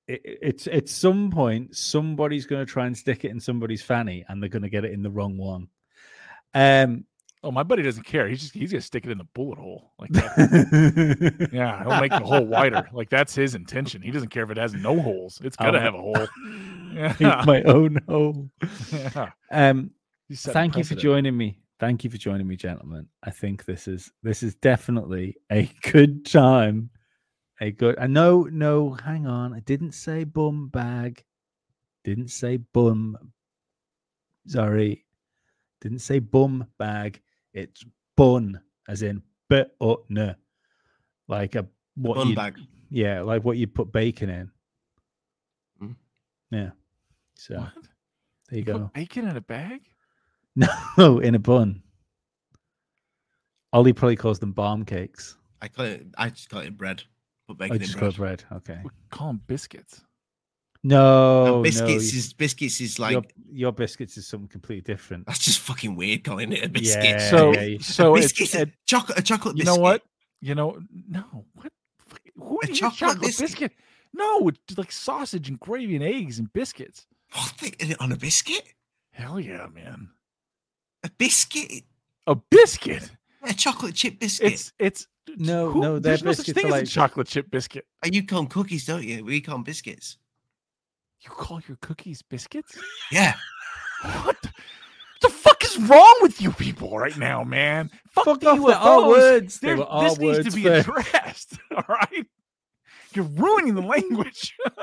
it, 0.08 0.22
it's 0.24 0.68
at 0.68 0.88
some 0.88 1.32
point 1.32 1.76
somebody's 1.76 2.46
going 2.46 2.64
to 2.64 2.72
try 2.72 2.86
and 2.86 2.96
stick 2.96 3.26
it 3.26 3.32
in 3.32 3.40
somebody's 3.40 3.82
fanny 3.82 4.24
and 4.28 4.42
they're 4.42 4.50
going 4.50 4.62
to 4.62 4.70
get 4.70 4.86
it 4.86 4.92
in 4.92 5.02
the 5.02 5.12
wrong 5.12 5.36
one. 5.36 5.68
Um, 6.54 7.06
oh, 7.44 7.52
my 7.52 7.64
buddy 7.64 7.84
doesn't 7.84 8.04
care. 8.04 8.28
He's 8.28 8.42
just 8.42 8.54
he's 8.54 8.72
gonna 8.72 8.82
stick 8.82 9.06
it 9.06 9.12
in 9.12 9.18
the 9.18 9.28
bullet 9.34 9.60
hole. 9.60 9.92
Like 10.00 10.12
that. 10.12 11.50
yeah, 11.54 11.84
he'll 11.84 12.00
make 12.00 12.12
the 12.12 12.20
hole 12.20 12.46
wider. 12.46 12.88
Like 12.94 13.10
that's 13.10 13.36
his 13.36 13.56
intention. 13.56 14.02
He 14.02 14.12
doesn't 14.12 14.30
care 14.30 14.44
if 14.44 14.50
it 14.50 14.58
has 14.58 14.74
no 14.74 15.00
holes. 15.02 15.40
It's 15.44 15.58
gotta 15.58 15.80
have 15.80 15.94
a 15.94 16.02
hole. 16.02 16.28
Yeah. 16.94 17.44
my 17.48 17.64
own 17.64 17.98
hole. 18.08 18.52
yeah. 18.94 19.32
Um, 19.50 19.90
thank 20.32 20.78
you 20.78 20.84
for 20.84 20.94
joining 20.94 21.36
me. 21.36 21.58
Thank 21.80 22.04
you 22.04 22.12
for 22.12 22.18
joining 22.18 22.48
me, 22.48 22.56
gentlemen. 22.56 23.08
I 23.24 23.32
think 23.32 23.66
this 23.66 23.88
is 23.88 24.12
this 24.22 24.44
is 24.44 24.54
definitely 24.56 25.36
a 25.52 25.72
good 25.92 26.24
time. 26.24 26.92
A 27.62 27.72
good. 27.72 27.98
I 27.98 28.06
know. 28.06 28.44
No, 28.44 28.92
hang 28.94 29.26
on. 29.26 29.56
I 29.56 29.62
didn't 29.62 29.94
say 29.94 30.24
bum 30.24 30.68
bag. 30.68 31.24
Didn't 32.04 32.30
say 32.30 32.58
bum. 32.58 33.18
Sorry, 34.46 35.04
didn't 35.82 36.00
say 36.00 36.20
bum 36.20 36.68
bag. 36.78 37.22
It's 37.54 37.84
bun, 38.18 38.60
as 38.88 39.02
in 39.04 39.22
b 39.50 39.64
o 39.80 40.04
n, 40.10 40.36
like 41.28 41.56
a 41.56 41.68
what 41.96 42.16
Bun 42.16 42.34
bag. 42.36 42.58
yeah, 42.90 43.22
like 43.22 43.44
what 43.44 43.58
you 43.58 43.68
put 43.68 43.92
bacon 43.92 44.30
in. 44.30 44.52
Mm. 45.82 45.96
Yeah. 46.52 46.70
So 47.36 47.60
What? 47.60 47.74
there 48.50 48.60
you 48.60 48.66
Put 48.66 48.74
go. 48.78 48.92
bacon 48.94 49.28
in 49.28 49.38
a 49.38 49.42
bag? 49.42 49.82
No, 50.98 51.20
in 51.20 51.34
a 51.36 51.40
bun. 51.40 51.82
Ollie 53.72 53.94
probably 53.94 54.16
calls 54.16 54.38
them 54.40 54.52
bomb 54.52 54.86
cakes. 54.86 55.36
I 55.62 55.68
call 55.68 55.86
it. 55.86 56.06
I 56.18 56.30
just 56.30 56.50
call 56.50 56.60
it 56.62 56.78
bread. 56.78 57.02
Put 57.48 57.56
I 57.56 57.70
bacon 57.70 57.76
in 57.78 57.82
just 57.82 57.94
bread. 57.98 58.14
call 58.16 58.26
bread. 58.26 58.44
Okay. 58.52 58.80
We 58.84 58.90
call 59.10 59.28
them 59.28 59.42
biscuits. 59.48 60.02
No, 60.86 61.56
And 61.56 61.64
biscuits 61.64 62.14
no, 62.14 62.18
is 62.18 62.34
biscuits 62.34 62.82
is 62.82 63.00
like 63.00 63.12
your, 63.14 63.24
your 63.52 63.72
biscuits 63.72 64.18
is 64.18 64.28
something 64.28 64.50
completely 64.50 64.82
different. 64.82 65.26
that's 65.26 65.40
just 65.40 65.60
fucking 65.60 65.96
weird 65.96 66.24
calling 66.26 66.52
it 66.52 66.66
a 66.66 66.70
biscuit. 66.70 67.04
Yeah, 67.06 67.30
so 67.30 67.54
yeah, 67.54 67.62
yeah. 67.62 67.78
so 67.80 68.16
it's, 68.16 68.28
biscuits, 68.34 68.56
it- 68.56 68.68
a 68.68 68.72
chocolate, 68.86 69.18
a 69.20 69.22
chocolate. 69.22 69.56
Biscuit. 69.56 69.58
You 69.58 69.72
biscuit. 69.72 69.78
know 69.78 69.82
what? 69.82 70.02
You 70.42 70.56
know 70.56 70.80
no 71.10 71.46
what? 71.54 71.72
Fuck- 72.08 72.20
Who 72.36 72.60
A 72.64 72.68
chocolate 72.68 72.98
chocolate 73.00 73.22
biscuit. 73.22 73.48
biscuit? 73.48 73.72
No, 74.14 74.50
it's 74.50 74.78
like 74.78 74.92
sausage 74.92 75.48
and 75.50 75.60
gravy 75.60 75.96
and 75.96 76.04
eggs 76.04 76.38
and 76.38 76.52
biscuits. 76.52 77.08
What 77.34 77.54
the, 77.62 77.74
is 77.80 77.90
it 77.92 78.02
on 78.02 78.12
a 78.12 78.18
biscuit? 78.18 78.64
Hell 79.12 79.40
yeah, 79.40 79.68
man! 79.74 80.10
A 81.04 81.10
biscuit? 81.18 81.84
A 82.28 82.36
biscuit. 82.36 83.10
A 83.44 83.54
chocolate 83.54 83.96
chip 83.96 84.20
biscuit? 84.20 84.52
It's 84.54 84.74
it's 84.80 85.08
No, 85.38 85.70
who- 85.72 85.82
no, 85.82 85.94
their 85.94 86.00
there's 86.18 86.24
no 86.24 86.32
such 86.34 86.48
biscuits 86.48 86.62
thing 86.62 86.74
are 86.74 86.78
as 86.82 86.90
a 86.90 86.92
chocolate 86.92 87.28
chip 87.28 87.50
biscuit. 87.50 87.86
And 88.04 88.14
you 88.14 88.26
call 88.26 88.40
them 88.40 88.48
cookies, 88.48 88.86
don't 88.86 89.04
you? 89.04 89.24
We 89.24 89.40
call 89.42 89.56
them 89.56 89.64
biscuits. 89.64 90.18
You 91.24 91.30
call 91.30 91.62
your 91.68 91.78
cookies 91.82 92.22
biscuits? 92.22 92.78
Yeah. 93.12 93.36
What 94.24 94.42
the, 94.42 94.52
the 95.22 95.30
fuck 95.30 95.64
is 95.64 95.78
wrong 95.88 96.16
with 96.22 96.42
you 96.42 96.52
people 96.52 96.98
right 96.98 97.18
now, 97.18 97.44
man? 97.44 97.90
Fuck, 98.12 98.26
Fuck 98.26 98.40
the 98.42 98.50
off, 98.50 98.60
they're 98.68 99.08
words. 99.08 99.60
They 99.60 99.68
There- 99.70 99.78
were 99.78 99.86
our 99.86 100.10
this 100.10 100.20
needs 100.20 100.50
to 100.50 100.52
be 100.56 100.64
first. 100.64 100.88
addressed. 100.90 101.58
All 101.76 101.84
right, 101.88 102.26
you're 103.14 103.26
ruining 103.26 103.76
the 103.76 103.82
language. 103.82 104.54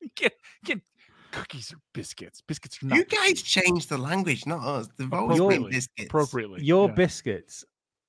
you 0.00 0.10
can't, 0.16 0.32
you 0.62 0.66
can't, 0.66 0.82
cookies 1.30 1.72
are 1.72 1.78
biscuits. 1.92 2.42
Biscuits 2.42 2.82
are 2.82 2.86
not 2.86 2.98
You 2.98 3.04
guys 3.04 3.40
changed 3.42 3.88
the 3.88 3.98
language, 3.98 4.44
not 4.46 4.66
us. 4.66 4.88
They've 4.98 5.12
always 5.12 5.40
been 5.40 5.70
biscuits. 5.70 6.06
appropriately. 6.06 6.64
Your 6.64 6.88
yeah. 6.88 6.94
biscuits 6.94 7.64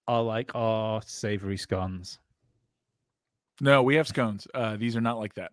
are 0.08 0.24
like 0.24 0.52
our 0.56 1.02
savory 1.06 1.58
scones. 1.58 2.18
No, 3.62 3.84
we 3.84 3.96
have 3.96 4.08
scones. 4.08 4.48
Uh, 4.54 4.76
these 4.78 4.96
are 4.96 5.02
not 5.02 5.18
like 5.20 5.36
that. 5.36 5.52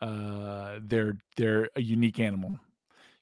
Uh, 0.00 0.78
they're 0.82 1.16
they're 1.36 1.68
a 1.76 1.82
unique 1.82 2.20
animal. 2.20 2.58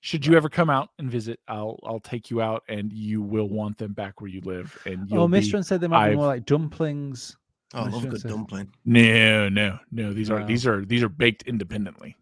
Should 0.01 0.27
you 0.27 0.35
ever 0.37 0.49
come 0.49 0.69
out 0.69 0.89
and 0.99 1.09
visit, 1.11 1.39
I'll 1.47 1.79
I'll 1.85 2.01
take 2.01 2.31
you 2.31 2.41
out, 2.41 2.65
and 2.69 2.93
you 2.93 3.23
will 3.23 3.49
want 3.49 3.79
them 3.79 3.93
back 3.93 4.21
where 4.21 4.29
you 4.31 4.41
live. 4.41 4.77
And 4.85 5.09
you'll 5.11 5.23
Oh, 5.25 5.29
be- 5.29 5.39
Mr. 5.39 5.65
said 5.65 5.81
they 5.81 5.87
might 5.89 6.11
be 6.11 6.17
more 6.17 6.25
I've- 6.27 6.39
like 6.39 6.47
dumplings. 6.47 7.37
Oh, 7.75 7.79
I 7.79 7.83
I 7.83 7.85
love 7.85 7.93
a 7.95 7.97
shouldn't 8.01 8.23
good 8.23 8.29
dumpling. 8.29 8.69
no, 8.85 9.49
no, 9.49 9.79
no. 9.93 10.13
These 10.13 10.31
are 10.31 10.41
Wow. 10.41 10.47
these 10.47 10.67
are 10.67 10.85
these 10.85 11.03
are 11.03 11.09
baked 11.09 11.43
independently. 11.45 12.17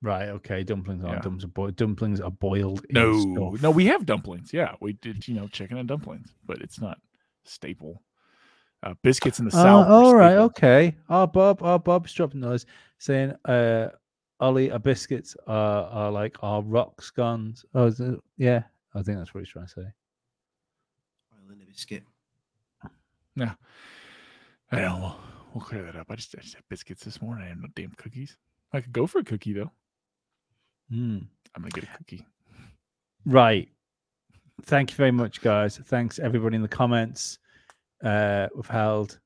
Right. 0.00 0.28
Okay. 0.28 0.62
Dumplings 0.64 1.02
are 1.04 1.14
Yeah. 1.14 1.20
dumplings 1.20 1.44
are 1.44 1.48
boiled. 1.48 1.76
Dumplings 1.76 2.20
are 2.20 2.30
boiled. 2.30 2.84
in 2.90 2.94
No, 2.94 3.20
stuff. 3.20 3.62
no, 3.62 3.70
we 3.70 3.86
have 3.86 4.06
dumplings. 4.06 4.52
Yeah, 4.52 4.76
we 4.80 4.92
did. 4.94 5.26
You 5.26 5.34
know, 5.34 5.48
chicken 5.48 5.76
and 5.78 5.88
dumplings, 5.88 6.34
but 6.46 6.60
it's 6.60 6.80
not 6.80 6.98
staple. 7.44 8.02
Uh, 8.84 8.94
biscuits 9.02 9.38
in 9.38 9.46
the 9.46 9.56
Oh, 9.56 9.62
south. 9.62 9.86
are 9.88 9.92
all 9.92 10.14
right, 10.14 10.32
staple. 10.32 10.44
okay. 10.46 10.96
Our 11.08 11.26
Bob, 11.26 11.62
our 11.62 11.78
Bob's 11.78 12.12
dropping 12.12 12.40
those, 12.40 12.66
saying, 12.98 13.32
uh, 13.46 13.88
Ollie, 14.40 14.70
our 14.70 14.78
biscuits 14.78 15.36
are, 15.46 15.84
are 15.86 16.10
like 16.12 16.36
our 16.42 16.60
rocks 16.62 17.10
guns. 17.10 17.64
Oh, 17.74 17.86
is 17.86 17.98
it? 18.00 18.20
yeah. 18.36 18.62
I 18.94 19.02
think 19.02 19.18
that's 19.18 19.32
what 19.32 19.40
he's 19.40 19.48
trying 19.48 19.66
to 19.66 19.72
say. 19.72 19.80
Oil 21.32 21.52
in 21.54 21.62
a 21.62 21.64
biscuit. 21.66 22.04
I 23.36 24.80
know. 24.80 24.98
We'll, 25.00 25.16
we'll 25.54 25.64
clear 25.64 25.82
that 25.84 25.96
up. 25.96 26.06
I 26.10 26.16
just, 26.16 26.34
I 26.36 26.42
just 26.42 26.54
had 26.54 26.64
biscuits 26.68 27.04
this 27.04 27.22
morning. 27.22 27.44
I 27.44 27.48
had 27.48 27.60
no 27.60 27.68
damn 27.74 27.92
cookies. 27.96 28.36
I 28.72 28.80
could 28.80 28.92
go 28.92 29.06
for 29.06 29.18
a 29.20 29.24
cookie 29.24 29.52
though. 29.52 29.70
Hmm. 30.90 31.18
I'm 31.54 31.62
gonna 31.62 31.70
get 31.70 31.84
a 31.84 31.96
cookie. 31.98 32.26
Right. 33.24 33.68
Thank 34.62 34.90
you 34.90 34.96
very 34.96 35.10
much, 35.12 35.40
guys. 35.40 35.78
Thanks 35.78 36.18
everybody 36.18 36.56
in 36.56 36.62
the 36.62 36.68
comments. 36.68 37.38
Uh, 38.04 38.48
we've 38.54 38.66
held 38.66 39.18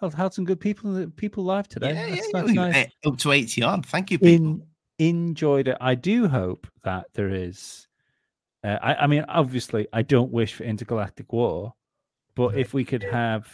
held, 0.00 0.14
held 0.14 0.34
some 0.34 0.44
good 0.44 0.60
people 0.60 1.06
people 1.16 1.44
live 1.44 1.68
today. 1.68 1.94
Yeah, 1.94 2.06
that's, 2.06 2.16
yeah, 2.16 2.22
that's 2.32 2.48
yeah. 2.48 2.54
nice. 2.54 2.76
Eh, 2.76 2.86
Up 3.08 3.18
to 3.18 3.32
80 3.32 3.62
odd. 3.62 3.86
Thank 3.86 4.10
you, 4.10 4.18
people. 4.18 4.34
in 4.34 4.62
enjoyed 4.98 5.68
it. 5.68 5.76
I 5.80 5.94
do 5.94 6.28
hope 6.28 6.66
that 6.84 7.06
there 7.14 7.28
is. 7.28 7.86
Uh, 8.62 8.78
I, 8.82 8.94
I 8.94 9.06
mean, 9.06 9.24
obviously, 9.28 9.86
I 9.92 10.02
don't 10.02 10.32
wish 10.32 10.54
for 10.54 10.64
intergalactic 10.64 11.32
war, 11.32 11.74
but 12.34 12.56
if 12.56 12.72
we 12.72 12.84
could 12.84 13.02
have, 13.02 13.46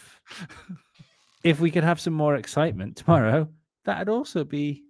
if 1.43 1.59
we 1.59 1.69
could 1.71 1.83
have 1.83 1.99
some 1.99 2.13
more 2.13 2.35
excitement 2.35 2.95
tomorrow, 2.97 3.47
that'd 3.83 4.07
also 4.09 4.43
be 4.43 4.83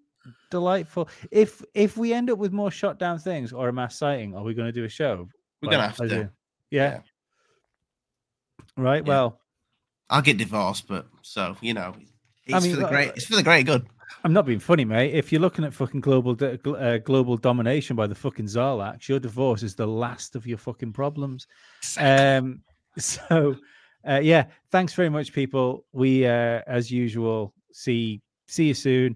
delightful. 0.52 1.10
If 1.32 1.64
if 1.74 1.98
we 1.98 2.14
end 2.14 2.30
up 2.30 2.38
with 2.38 2.52
more 2.54 2.70
shot 2.70 3.00
down 3.00 3.18
things 3.18 3.52
or 3.52 3.70
a 3.70 3.74
mass 3.74 3.98
sighting, 3.98 4.36
are 4.36 4.44
we 4.44 4.54
going 4.54 4.68
to 4.68 4.72
do 4.72 4.84
a 4.84 4.90
show? 4.90 5.28
We're 5.62 5.72
gonna 5.72 5.88
have 5.88 5.98
to. 5.98 6.22
in- 6.22 6.30
yeah. 6.70 7.02
Right. 8.78 9.04
Yeah. 9.06 9.10
Well, 9.10 9.41
I'll 10.12 10.22
get 10.22 10.38
divorced, 10.38 10.88
but 10.88 11.08
so 11.24 11.58
you 11.62 11.74
know, 11.74 11.96
it's 12.46 12.66
mean, 12.66 12.76
for 12.76 12.82
the 12.82 12.88
great. 12.88 13.14
It's 13.16 13.26
for 13.26 13.36
the 13.38 13.44
great 13.44 13.66
good. 13.66 13.88
I'm 14.24 14.34
not 14.34 14.46
being 14.46 14.60
funny, 14.60 14.86
mate. 14.86 15.16
If 15.16 15.32
you're 15.32 15.42
looking 15.42 15.66
at 15.66 15.74
fucking 15.74 16.02
global 16.02 16.38
uh, 16.42 16.98
global 16.98 17.38
domination 17.38 17.96
by 17.96 18.08
the 18.08 18.16
fucking 18.16 18.46
Zarlax, 18.46 19.08
your 19.08 19.20
divorce 19.20 19.64
is 19.64 19.74
the 19.74 19.88
last 19.88 20.36
of 20.36 20.46
your 20.46 20.58
fucking 20.58 20.94
problems. 20.94 21.48
Um, 21.98 22.62
so, 22.98 23.56
uh, 24.08 24.20
yeah, 24.22 24.46
thanks 24.72 24.94
very 24.94 25.10
much, 25.10 25.34
people. 25.34 25.86
We, 25.94 26.26
uh, 26.26 26.62
as 26.68 26.92
usual, 26.92 27.54
see 27.72 28.22
see 28.48 28.68
you 28.68 28.74
soon. 28.74 29.16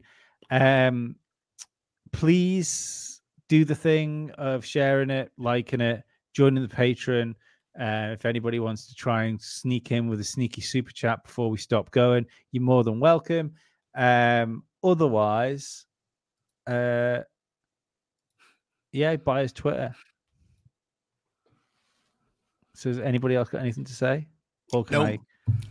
Um, 0.49 1.17
please 2.11 3.22
do 3.49 3.65
the 3.65 3.76
thing 3.76 4.31
of 4.38 4.65
sharing 4.65 5.09
it, 5.09 5.31
liking 5.38 5.81
it, 5.81 6.03
joining 6.34 6.63
the 6.63 6.73
Patreon. 6.73 7.35
Uh, 7.80 8.11
if 8.14 8.26
anybody 8.26 8.60
wants 8.60 8.88
to 8.88 8.95
try 8.95 9.26
and 9.26 9.41
sneak 9.41 9.91
in 9.91 10.07
with 10.07 10.19
a 10.22 10.23
sneaky 10.23 10.61
super 10.61 10.91
chat 10.91 11.23
before 11.23 11.49
we 11.49 11.57
stop 11.57 11.91
going, 11.91 12.26
you're 12.52 12.64
more 12.64 12.84
than 12.84 12.99
welcome. 12.99 13.52
Um, 13.95 14.64
otherwise, 14.84 15.85
uh, 16.68 17.19
yeah, 18.91 19.15
buy 19.18 19.41
his 19.41 19.52
Twitter. 19.52 19.93
So, 22.76 22.89
has 22.89 22.99
anybody 22.99 23.35
else 23.35 23.49
got 23.49 23.61
anything 23.61 23.85
to 23.85 23.93
say? 23.93 24.27
Or 24.73 24.84
can 24.84 24.99
No. 24.99 25.06
I 25.06 25.19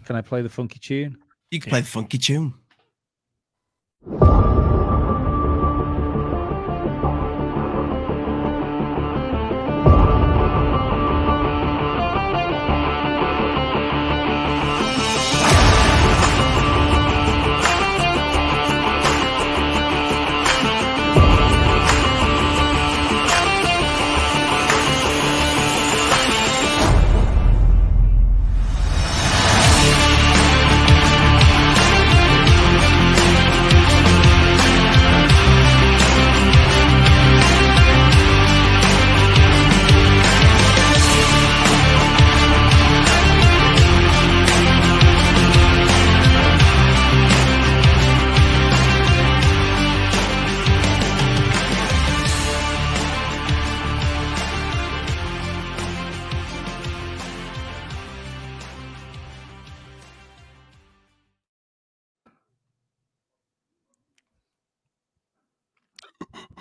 can 0.05 0.17
I 0.17 0.21
play 0.21 0.43
the 0.43 0.49
funky 0.49 0.79
tune? 0.79 1.17
You 1.51 1.61
can 1.61 1.71
play 1.71 1.81
the 1.81 1.87
funky 1.87 2.19
tune. 2.19 2.55